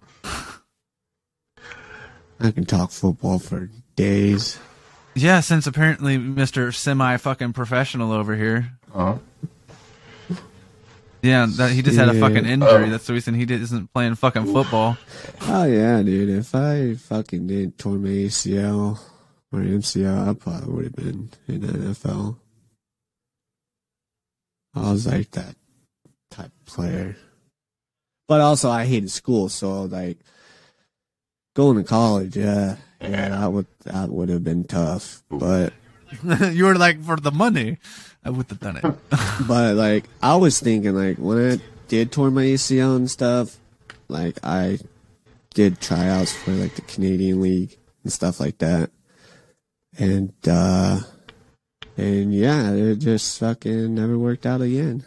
I 2.39 2.51
can 2.51 2.65
talk 2.65 2.91
football 2.91 3.39
for 3.39 3.69
days. 3.95 4.59
Yeah, 5.15 5.41
since 5.41 5.67
apparently 5.67 6.17
Mr. 6.17 6.73
Semi 6.73 7.17
fucking 7.17 7.53
professional 7.53 8.11
over 8.11 8.35
here. 8.35 8.71
Uh-huh. 8.93 9.17
Yeah, 11.21 11.45
that 11.57 11.71
he 11.71 11.81
just 11.81 11.97
had 11.97 12.09
a 12.09 12.19
fucking 12.19 12.45
injury. 12.45 12.69
Oh. 12.69 12.89
That's 12.89 13.07
the 13.07 13.13
reason 13.13 13.33
he 13.33 13.43
isn't 13.43 13.93
playing 13.93 14.15
fucking 14.15 14.51
football. 14.51 14.97
Oh 15.43 15.63
yeah, 15.63 16.01
dude. 16.01 16.29
If 16.29 16.53
I 16.53 16.95
fucking 16.95 17.47
did 17.47 17.77
tore 17.77 17.97
my 17.97 18.09
ACL 18.09 18.99
or 19.53 19.59
MCL, 19.59 20.27
I 20.29 20.33
probably 20.33 20.73
would 20.73 20.83
have 20.83 20.95
been 20.95 21.29
in 21.47 21.61
the 21.61 21.67
NFL. 21.67 22.35
I 24.75 24.91
was 24.91 25.05
like 25.05 25.31
that 25.31 25.55
type 26.31 26.51
of 26.59 26.65
player. 26.65 27.15
But 28.27 28.41
also, 28.41 28.69
I 28.69 28.85
hated 28.85 29.11
school, 29.11 29.49
so 29.49 29.83
like 29.83 30.17
going 31.55 31.77
to 31.77 31.83
college, 31.83 32.35
yeah, 32.37 32.77
yeah, 33.01 33.09
Yeah. 33.09 33.29
that 33.29 33.51
would 33.51 33.67
that 33.83 34.09
would 34.09 34.29
have 34.29 34.43
been 34.43 34.63
tough. 34.63 35.23
But 35.29 35.73
you 36.51 36.65
were 36.65 36.75
like, 36.75 37.03
for 37.03 37.17
the 37.17 37.31
money, 37.31 37.77
I 38.23 38.29
would 38.31 38.49
have 38.49 38.59
done 38.59 38.77
it. 38.77 38.83
but 39.47 39.75
like 39.75 40.05
I 40.21 40.35
was 40.37 40.59
thinking 40.59 40.95
like 40.95 41.17
when 41.17 41.51
I 41.51 41.59
did 41.87 42.11
tore 42.11 42.31
my 42.31 42.43
ACL 42.43 42.95
and 42.95 43.11
stuff, 43.11 43.57
like 44.07 44.39
I 44.43 44.79
did 45.53 45.79
tryouts 45.81 46.33
for 46.33 46.51
like 46.51 46.73
the 46.75 46.81
Canadian 46.81 47.41
League 47.41 47.77
and 48.03 48.11
stuff 48.11 48.39
like 48.39 48.57
that. 48.59 48.89
And 49.99 50.33
uh 50.47 51.01
and 51.97 52.33
yeah, 52.33 52.71
it 52.71 52.95
just 52.97 53.39
fucking 53.39 53.93
never 53.95 54.17
worked 54.17 54.45
out 54.45 54.61
again. 54.61 55.05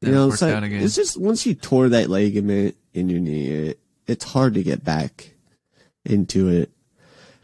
You 0.00 0.08
Never 0.08 0.14
know, 0.14 0.24
worked 0.26 0.34
it's 0.34 0.42
like 0.42 0.54
out 0.54 0.62
again. 0.62 0.82
it's 0.82 0.94
just 0.96 1.16
once 1.20 1.44
you 1.46 1.54
tore 1.54 1.88
that 1.90 2.08
ligament 2.08 2.76
in 2.94 3.08
your 3.08 3.20
knee, 3.20 3.48
it, 3.48 3.78
it's 4.06 4.24
hard 4.24 4.54
to 4.54 4.62
get 4.62 4.82
back 4.84 5.32
into 6.04 6.48
it. 6.48 6.70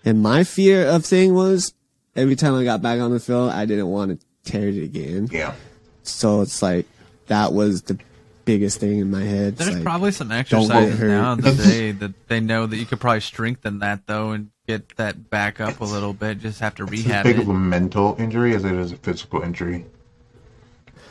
And 0.04 0.22
my 0.22 0.44
fear 0.44 0.86
of 0.86 1.04
thing 1.04 1.34
was 1.34 1.74
every 2.14 2.36
time 2.36 2.54
I 2.54 2.64
got 2.64 2.80
back 2.82 3.00
on 3.00 3.10
the 3.10 3.20
field, 3.20 3.50
I 3.50 3.66
didn't 3.66 3.88
want 3.88 4.18
to 4.20 4.50
tear 4.50 4.68
it 4.68 4.82
again. 4.82 5.28
Yeah. 5.30 5.54
So 6.02 6.40
it's 6.42 6.62
like 6.62 6.86
that 7.26 7.52
was 7.52 7.82
the 7.82 7.98
biggest 8.46 8.80
thing 8.80 9.00
in 9.00 9.10
my 9.10 9.22
head. 9.22 9.58
There's 9.58 9.74
like, 9.74 9.82
probably 9.82 10.12
some 10.12 10.28
get 10.28 10.38
exercises 10.38 10.98
hurt. 10.98 11.08
now 11.08 11.34
that 11.36 11.52
they 11.58 11.90
that 11.92 12.28
they 12.28 12.40
know 12.40 12.64
that 12.66 12.76
you 12.78 12.86
could 12.86 13.00
probably 13.00 13.20
strengthen 13.20 13.80
that 13.80 14.06
though 14.06 14.30
and 14.30 14.50
get 14.66 14.96
that 14.96 15.28
back 15.28 15.60
up 15.60 15.80
a 15.80 15.84
little 15.84 16.14
bit. 16.14 16.38
Just 16.38 16.60
have 16.60 16.74
to 16.76 16.84
It's 16.84 17.06
as 17.06 17.22
big 17.24 17.36
it. 17.36 17.42
of 17.42 17.48
a 17.50 17.54
mental 17.54 18.16
injury 18.18 18.54
as 18.54 18.64
it 18.64 18.72
is 18.72 18.92
a 18.92 18.96
physical 18.96 19.42
injury. 19.42 19.84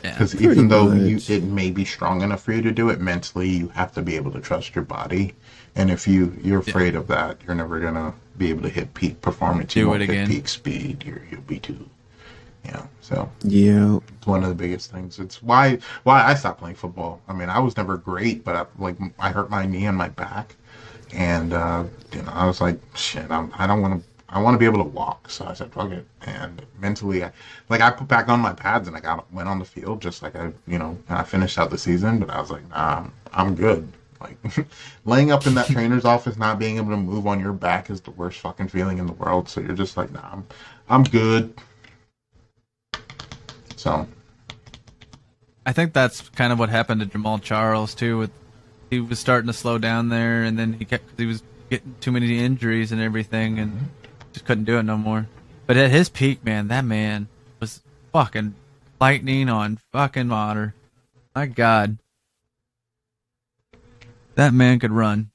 Because 0.02 0.34
Pretty 0.34 0.46
even 0.46 0.68
though 0.68 0.92
you, 0.92 1.18
it 1.28 1.42
may 1.44 1.70
be 1.70 1.84
strong 1.84 2.22
enough 2.22 2.42
for 2.42 2.52
you 2.52 2.62
to 2.62 2.72
do 2.72 2.90
it, 2.90 3.00
mentally 3.00 3.48
you 3.48 3.68
have 3.68 3.92
to 3.94 4.02
be 4.02 4.16
able 4.16 4.30
to 4.32 4.40
trust 4.40 4.74
your 4.74 4.84
body. 4.84 5.34
And 5.74 5.90
if 5.90 6.06
you 6.08 6.36
you're 6.42 6.60
afraid 6.60 6.94
of 6.96 7.06
that, 7.08 7.38
you're 7.46 7.54
never 7.54 7.80
gonna 7.80 8.14
be 8.38 8.50
able 8.50 8.62
to 8.62 8.68
hit 8.68 8.94
peak 8.94 9.20
performance. 9.20 9.74
Do 9.74 9.80
you 9.80 9.88
won't 9.88 10.02
it 10.02 10.08
hit 10.08 10.12
again. 10.12 10.28
peak 10.28 10.48
speed. 10.48 11.04
You're, 11.04 11.22
you'll 11.30 11.40
be 11.42 11.58
too. 11.58 11.88
Yeah. 12.66 12.86
So 13.00 13.30
yeah. 13.44 13.98
it's 14.18 14.26
one 14.26 14.42
of 14.42 14.48
the 14.48 14.54
biggest 14.54 14.90
things. 14.90 15.18
It's 15.18 15.42
why 15.42 15.78
why 16.02 16.24
I 16.24 16.34
stopped 16.34 16.58
playing 16.58 16.74
football. 16.74 17.20
I 17.28 17.32
mean, 17.32 17.48
I 17.48 17.60
was 17.60 17.76
never 17.76 17.96
great, 17.96 18.44
but 18.44 18.56
I, 18.56 18.66
like 18.78 18.96
I 19.18 19.30
hurt 19.30 19.50
my 19.50 19.66
knee 19.66 19.86
and 19.86 19.96
my 19.96 20.08
back, 20.08 20.56
and 21.12 21.52
uh, 21.52 21.84
you 22.12 22.22
know 22.22 22.32
I 22.32 22.46
was 22.46 22.60
like, 22.60 22.78
shit, 22.96 23.30
I'm, 23.30 23.52
I 23.56 23.66
don't 23.66 23.80
want 23.80 24.00
to. 24.00 24.08
I 24.28 24.42
want 24.42 24.54
to 24.54 24.58
be 24.58 24.64
able 24.64 24.82
to 24.82 24.90
walk, 24.90 25.30
so 25.30 25.46
I 25.46 25.54
said, 25.54 25.72
"Fuck 25.72 25.92
it." 25.92 26.04
And 26.22 26.60
mentally, 26.80 27.22
I, 27.22 27.30
like 27.68 27.80
I 27.80 27.92
put 27.92 28.08
back 28.08 28.28
on 28.28 28.40
my 28.40 28.52
pads 28.52 28.88
and 28.88 28.96
I 28.96 29.00
got 29.00 29.32
went 29.32 29.48
on 29.48 29.60
the 29.60 29.64
field 29.64 30.02
just 30.02 30.20
like 30.20 30.34
I, 30.34 30.52
you 30.66 30.78
know, 30.78 30.98
and 31.08 31.18
I 31.18 31.22
finished 31.22 31.58
out 31.58 31.70
the 31.70 31.78
season. 31.78 32.18
But 32.18 32.30
I 32.30 32.40
was 32.40 32.50
like, 32.50 32.68
"Nah, 32.70 32.98
I'm, 32.98 33.12
I'm 33.32 33.54
good." 33.54 33.88
Like 34.20 34.36
laying 35.04 35.30
up 35.30 35.46
in 35.46 35.54
that 35.54 35.66
trainer's 35.70 36.04
office, 36.04 36.36
not 36.36 36.58
being 36.58 36.78
able 36.78 36.90
to 36.90 36.96
move 36.96 37.28
on 37.28 37.38
your 37.38 37.52
back 37.52 37.88
is 37.88 38.00
the 38.00 38.10
worst 38.10 38.40
fucking 38.40 38.66
feeling 38.66 38.98
in 38.98 39.06
the 39.06 39.12
world. 39.12 39.48
So 39.48 39.60
you're 39.60 39.76
just 39.76 39.96
like, 39.96 40.10
"Nah, 40.10 40.28
I'm, 40.32 40.46
I'm 40.88 41.04
good." 41.04 41.54
So 43.86 44.08
I 45.64 45.72
think 45.72 45.92
that's 45.92 46.28
kind 46.30 46.52
of 46.52 46.58
what 46.58 46.70
happened 46.70 47.02
to 47.02 47.06
Jamaal 47.06 47.40
Charles 47.40 47.94
too. 47.94 48.18
With 48.18 48.32
he 48.90 48.98
was 48.98 49.20
starting 49.20 49.46
to 49.46 49.52
slow 49.52 49.78
down 49.78 50.08
there, 50.08 50.42
and 50.42 50.58
then 50.58 50.72
he 50.72 50.84
kept 50.84 51.16
he 51.16 51.24
was 51.24 51.40
getting 51.70 51.94
too 52.00 52.10
many 52.10 52.36
injuries 52.36 52.90
and 52.90 53.00
everything, 53.00 53.60
and 53.60 53.72
mm-hmm. 53.72 53.84
just 54.32 54.44
couldn't 54.44 54.64
do 54.64 54.78
it 54.78 54.82
no 54.82 54.96
more. 54.96 55.28
But 55.68 55.76
at 55.76 55.92
his 55.92 56.08
peak, 56.08 56.44
man, 56.44 56.66
that 56.66 56.84
man 56.84 57.28
was 57.60 57.80
fucking 58.12 58.56
lightning 59.00 59.48
on 59.48 59.78
fucking 59.92 60.30
water. 60.30 60.74
My 61.32 61.46
God, 61.46 61.98
that 64.34 64.52
man 64.52 64.80
could 64.80 64.90
run. 64.90 65.30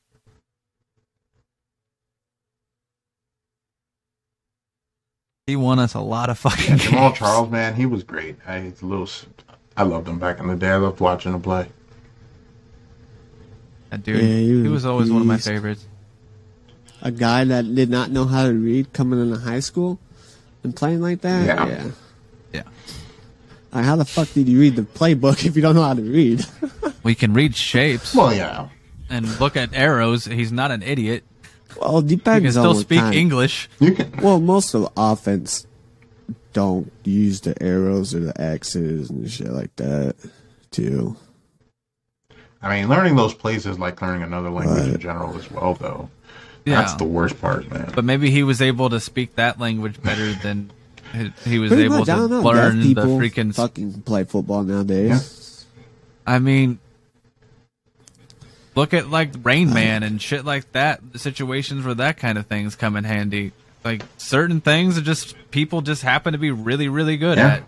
He 5.52 5.58
won 5.58 5.80
us 5.80 5.94
a 5.96 6.00
lot 6.00 6.30
of 6.30 6.38
fucking 6.40 6.78
Jamaal 6.78 7.08
games. 7.10 7.18
Charles, 7.18 7.50
man, 7.52 7.76
he 7.76 7.86
was 7.86 8.04
great. 8.04 8.38
I 8.48 8.62
he's 8.62 8.82
a 8.82 8.86
little, 8.86 9.04
s- 9.06 9.26
I 9.76 9.84
loved 9.84 10.08
him 10.08 10.18
back 10.18 10.40
in 10.40 10.48
the 10.48 10.56
day. 10.56 10.70
I 10.70 10.78
loved 10.78 11.02
watching 11.02 11.34
him 11.34 11.42
play. 11.42 11.68
That 13.90 14.04
dude, 14.04 14.18
Yeah, 14.22 14.28
he 14.28 14.48
he 14.48 14.54
was 14.64 14.72
was, 14.72 14.86
a 14.86 14.90
always 14.92 15.12
one 15.12 15.22
of 15.22 15.28
my 15.28 15.38
favorites. 15.38 15.86
A 17.02 17.12
guy 17.12 17.44
that 17.44 17.76
did 17.76 17.90
not 17.90 18.12
know 18.12 18.24
how 18.26 18.46
to 18.48 18.54
read 18.54 18.94
coming 18.94 19.20
into 19.20 19.38
high 19.40 19.60
school 19.60 20.00
and 20.64 20.74
playing 20.74 21.02
like 21.02 21.20
that. 21.22 21.46
Yeah. 21.46 21.68
Yeah. 21.68 21.92
Yeah. 22.54 22.64
Like, 23.74 23.84
how 23.86 23.98
the 23.98 24.06
fuck 24.06 24.32
did 24.34 24.48
you 24.48 24.58
read 24.60 24.76
the 24.78 24.84
playbook 24.84 25.46
if 25.46 25.56
you 25.58 25.62
don't 25.62 25.76
know 25.76 25.84
how 25.84 25.94
to 25.96 26.02
read? 26.02 26.46
We 27.04 27.16
can 27.16 27.34
read 27.34 27.56
shapes 27.56 28.14
Well, 28.14 28.32
yeah, 28.32 28.70
and 29.10 29.26
look 29.40 29.58
at 29.58 29.74
arrows. 29.74 30.26
He's 30.26 30.52
not 30.52 30.70
an 30.70 30.84
idiot. 30.84 31.24
Well, 31.80 32.00
it 32.00 32.10
He 32.10 32.16
depends 32.16 32.44
can 32.44 32.52
still 32.52 32.70
on 32.72 32.76
speak 32.78 33.00
kind. 33.00 33.16
English. 33.16 33.70
you 33.80 33.94
can. 33.94 34.12
Well, 34.22 34.40
most 34.40 34.74
of 34.74 34.82
the 34.84 34.92
offense 34.98 35.66
don't 36.54 36.92
use 37.04 37.42
the 37.42 37.62
arrows 37.64 38.14
or 38.14 38.20
the 38.20 38.42
X's 38.42 39.10
and 39.10 39.30
shit 39.30 39.50
like 39.52 39.76
that, 39.78 40.16
too. 40.72 41.16
I 42.62 42.70
mean, 42.80 42.90
learning 42.90 43.16
those 43.16 43.34
plays 43.34 43.66
is 43.66 43.80
like 43.80 44.02
learning 44.02 44.24
another 44.24 44.50
language 44.50 44.88
in 44.88 45.00
general 45.00 45.36
as 45.38 45.50
well, 45.50 45.74
though. 45.76 46.10
Yeah. 46.66 46.76
That's 46.82 46.94
the 46.96 47.06
worst 47.06 47.40
part, 47.42 47.72
man. 47.72 47.92
But 47.96 48.04
maybe 48.06 48.30
he 48.30 48.44
was 48.44 48.62
able 48.62 48.90
to 48.92 49.00
speak 49.00 49.36
that 49.36 49.60
language 49.60 50.02
better 50.04 50.34
than 50.34 50.72
he- 51.14 51.34
he 51.50 51.58
was 51.60 51.70
Pretty 51.70 51.86
able 51.86 52.00
much, 52.00 52.06
to 52.08 52.18
learn 52.28 52.82
the 52.94 53.02
freaking. 53.02 53.56
fucking 53.56 54.02
play 54.04 54.26
football 54.26 54.62
nowadays. 54.64 55.66
Yeah. 55.76 55.84
I 56.36 56.38
mean, 56.40 56.78
look 58.82 58.94
at 58.96 59.10
like 59.12 59.30
Rain 59.44 59.72
Man 59.74 60.02
and 60.02 60.20
shit 60.20 60.44
like 60.44 60.72
that. 60.72 61.02
Situations 61.16 61.86
where 61.86 61.94
that 61.96 62.18
kind 62.18 62.38
of 62.40 62.48
things 62.48 62.76
come 62.76 62.96
in 62.96 63.04
handy. 63.04 63.52
Like 63.84 64.02
certain 64.18 64.60
things 64.60 64.98
are 64.98 65.02
just 65.02 65.36
people 65.52 65.82
just 65.82 66.02
happen 66.02 66.34
to 66.34 66.40
be 66.40 66.50
really 66.52 66.88
really 66.90 67.18
good 67.18 67.38
Yeah. 67.38 67.48
at. 67.48 67.64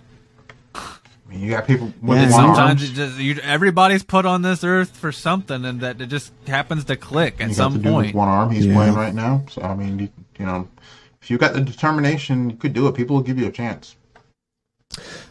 I 0.75 1.29
mean, 1.29 1.39
you 1.41 1.49
got 1.51 1.65
people 1.67 1.91
with 2.01 2.17
Yeah, 2.17 2.23
one 2.25 2.31
sometimes 2.31 2.81
arms. 2.81 2.83
it 2.83 2.93
just 2.93 3.17
you, 3.19 3.35
everybody's 3.43 4.03
put 4.03 4.25
on 4.25 4.41
this 4.41 4.63
earth 4.63 4.95
for 4.95 5.11
something, 5.11 5.63
and 5.65 5.81
that 5.81 6.01
it 6.01 6.07
just 6.07 6.31
happens 6.47 6.83
to 6.85 6.95
click 6.95 7.35
at 7.39 7.49
You 7.49 7.53
some 7.53 7.73
the 7.73 7.79
dude 7.79 7.91
point. 7.91 8.07
with 8.07 8.15
one 8.15 8.27
arm. 8.27 8.49
He's 8.51 8.65
Yeah. 8.65 8.73
playing 8.75 8.93
right 8.95 9.13
now. 9.15 9.43
So 9.49 9.61
I 9.61 9.75
mean, 9.75 9.99
you, 9.99 10.09
you 10.39 10.45
know, 10.45 10.67
if 11.21 11.29
you 11.31 11.37
got 11.37 11.53
the 11.53 11.61
determination, 11.61 12.49
you 12.49 12.55
could 12.57 12.73
do 12.73 12.87
it. 12.87 12.95
People 12.95 13.15
will 13.17 13.23
give 13.23 13.37
you 13.39 13.47
a 13.47 13.51
chance. 13.51 13.95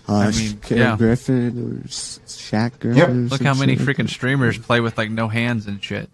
Uh, 0.09 0.15
I 0.15 0.31
mean, 0.33 0.61
Sh- 0.65 0.71
yeah. 0.73 0.97
Griffin 0.97 1.81
or 1.83 1.87
S- 1.87 2.21
Shaq 2.27 2.79
Griffin. 2.81 3.03
or 3.03 3.29
Look 3.29 3.43
how 3.43 3.55
many 3.55 3.77
like 3.77 3.87
freaking 3.87 4.07
that. 4.09 4.11
streamers 4.11 4.59
play 4.59 4.81
with 4.81 4.99
like 4.99 5.11
no 5.11 5.29
hands 5.29 5.67
and 5.67 5.83
shit, 5.83 6.01
and 6.09 6.11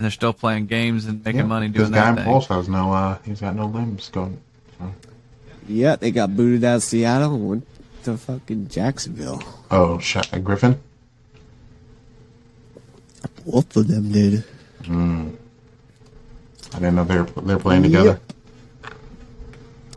they're 0.00 0.10
still 0.10 0.32
playing 0.32 0.66
games 0.66 1.06
and 1.06 1.24
making 1.24 1.40
Yeah, 1.42 1.46
money 1.46 1.68
This 1.68 1.76
doing 1.82 1.92
guy 1.92 2.00
that 2.00 2.08
in 2.10 2.16
thing. 2.16 2.24
Pulse 2.24 2.46
has 2.48 2.68
no. 2.68 2.92
uh 2.92 3.18
He's 3.24 3.40
got 3.40 3.54
no 3.54 3.66
limbs 3.66 4.08
going. 4.10 4.40
So. 4.78 4.92
Yeah, 5.68 5.96
they 5.96 6.10
got 6.10 6.34
booted 6.36 6.64
out 6.64 6.76
of 6.76 6.82
Seattle 6.82 7.34
and 7.34 7.48
went 7.48 7.66
to 8.04 8.16
fucking 8.16 8.68
Jacksonville. 8.68 9.42
Oh, 9.70 9.98
Sha 9.98 10.22
Griffin. 10.42 10.80
Both 13.46 13.76
of 13.76 13.86
them 13.88 14.10
did. 14.12 14.44
I 14.84 16.78
didn't 16.80 16.94
know 16.96 17.04
they 17.04 17.18
were 17.18 17.24
they 17.42 17.54
were 17.54 17.60
playing 17.60 17.82
together. 17.84 18.20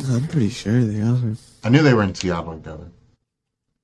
I'm 0.07 0.27
pretty 0.27 0.49
sure 0.49 0.83
they 0.83 1.01
are. 1.01 1.17
I 1.63 1.69
knew 1.69 1.81
they 1.83 1.93
were 1.93 2.03
in 2.03 2.15
Seattle 2.15 2.53
together. 2.55 2.87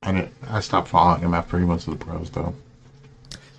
And 0.03 0.17
didn't, 0.17 0.33
I 0.47 0.59
stopped 0.61 0.87
following 0.89 1.21
him 1.21 1.33
after 1.33 1.57
he 1.59 1.65
went 1.65 1.81
to 1.81 1.91
the 1.91 1.95
pros, 1.97 2.29
though. 2.29 2.53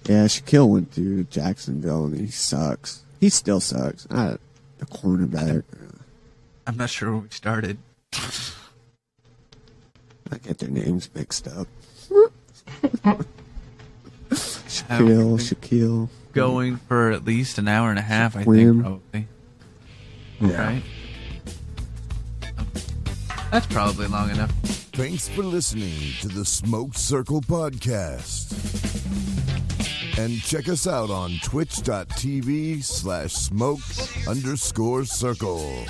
Yeah, 0.05 0.25
Shaquille 0.25 0.69
went 0.69 0.95
to 0.95 1.25
Jacksonville 1.25 2.07
and 2.07 2.19
he 2.19 2.29
sucks. 2.29 3.03
He 3.21 3.29
still 3.29 3.61
sucks. 3.61 4.07
I, 4.11 4.37
the 4.79 4.87
cornerback. 4.87 5.65
I'm 6.67 6.77
not 6.77 6.91
sure 6.91 7.13
where 7.13 7.21
we 7.21 7.29
started. 7.31 7.79
I 10.31 10.39
get 10.43 10.59
their 10.59 10.71
names 10.71 11.09
mixed 11.15 11.49
up. 11.49 11.67
I 13.05 13.17
Shaquille, 14.31 15.39
Shaquille. 15.39 16.09
Going 16.33 16.77
for 16.77 17.11
at 17.11 17.25
least 17.25 17.59
an 17.59 17.69
hour 17.69 17.91
and 17.91 17.99
a 17.99 18.03
half, 18.03 18.37
I 18.37 18.45
Swim. 18.45 18.83
think 18.83 18.83
probably. 18.83 19.29
Yeah. 20.41 20.67
Right. 20.67 20.83
That's 23.51 23.67
probably 23.67 24.07
long 24.09 24.31
enough. 24.31 24.51
Thanks 24.93 25.29
for 25.29 25.43
listening 25.43 26.13
to 26.21 26.29
the 26.29 26.45
Smoke 26.45 26.95
Circle 26.95 27.41
Podcast. 27.43 28.53
And 30.19 30.43
check 30.43 30.69
us 30.69 30.87
out 30.87 31.11
on 31.11 31.31
twitch.tv 31.45 32.83
slash 32.83 33.33
smoke 33.33 33.79
underscore 34.29 35.05
circle 35.05 35.85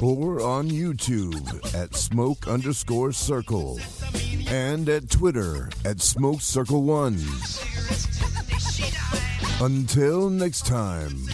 or 0.00 0.40
on 0.40 0.70
YouTube 0.70 1.74
at 1.74 1.94
smoke 1.96 2.46
underscore 2.46 3.12
circle 3.12 3.80
and 4.46 4.88
at 4.88 5.10
Twitter 5.10 5.68
at 5.84 6.00
smoke 6.00 6.40
circle 6.40 6.84
one. 6.84 7.18
Until 9.60 10.30
next 10.30 10.66
time. 10.66 11.26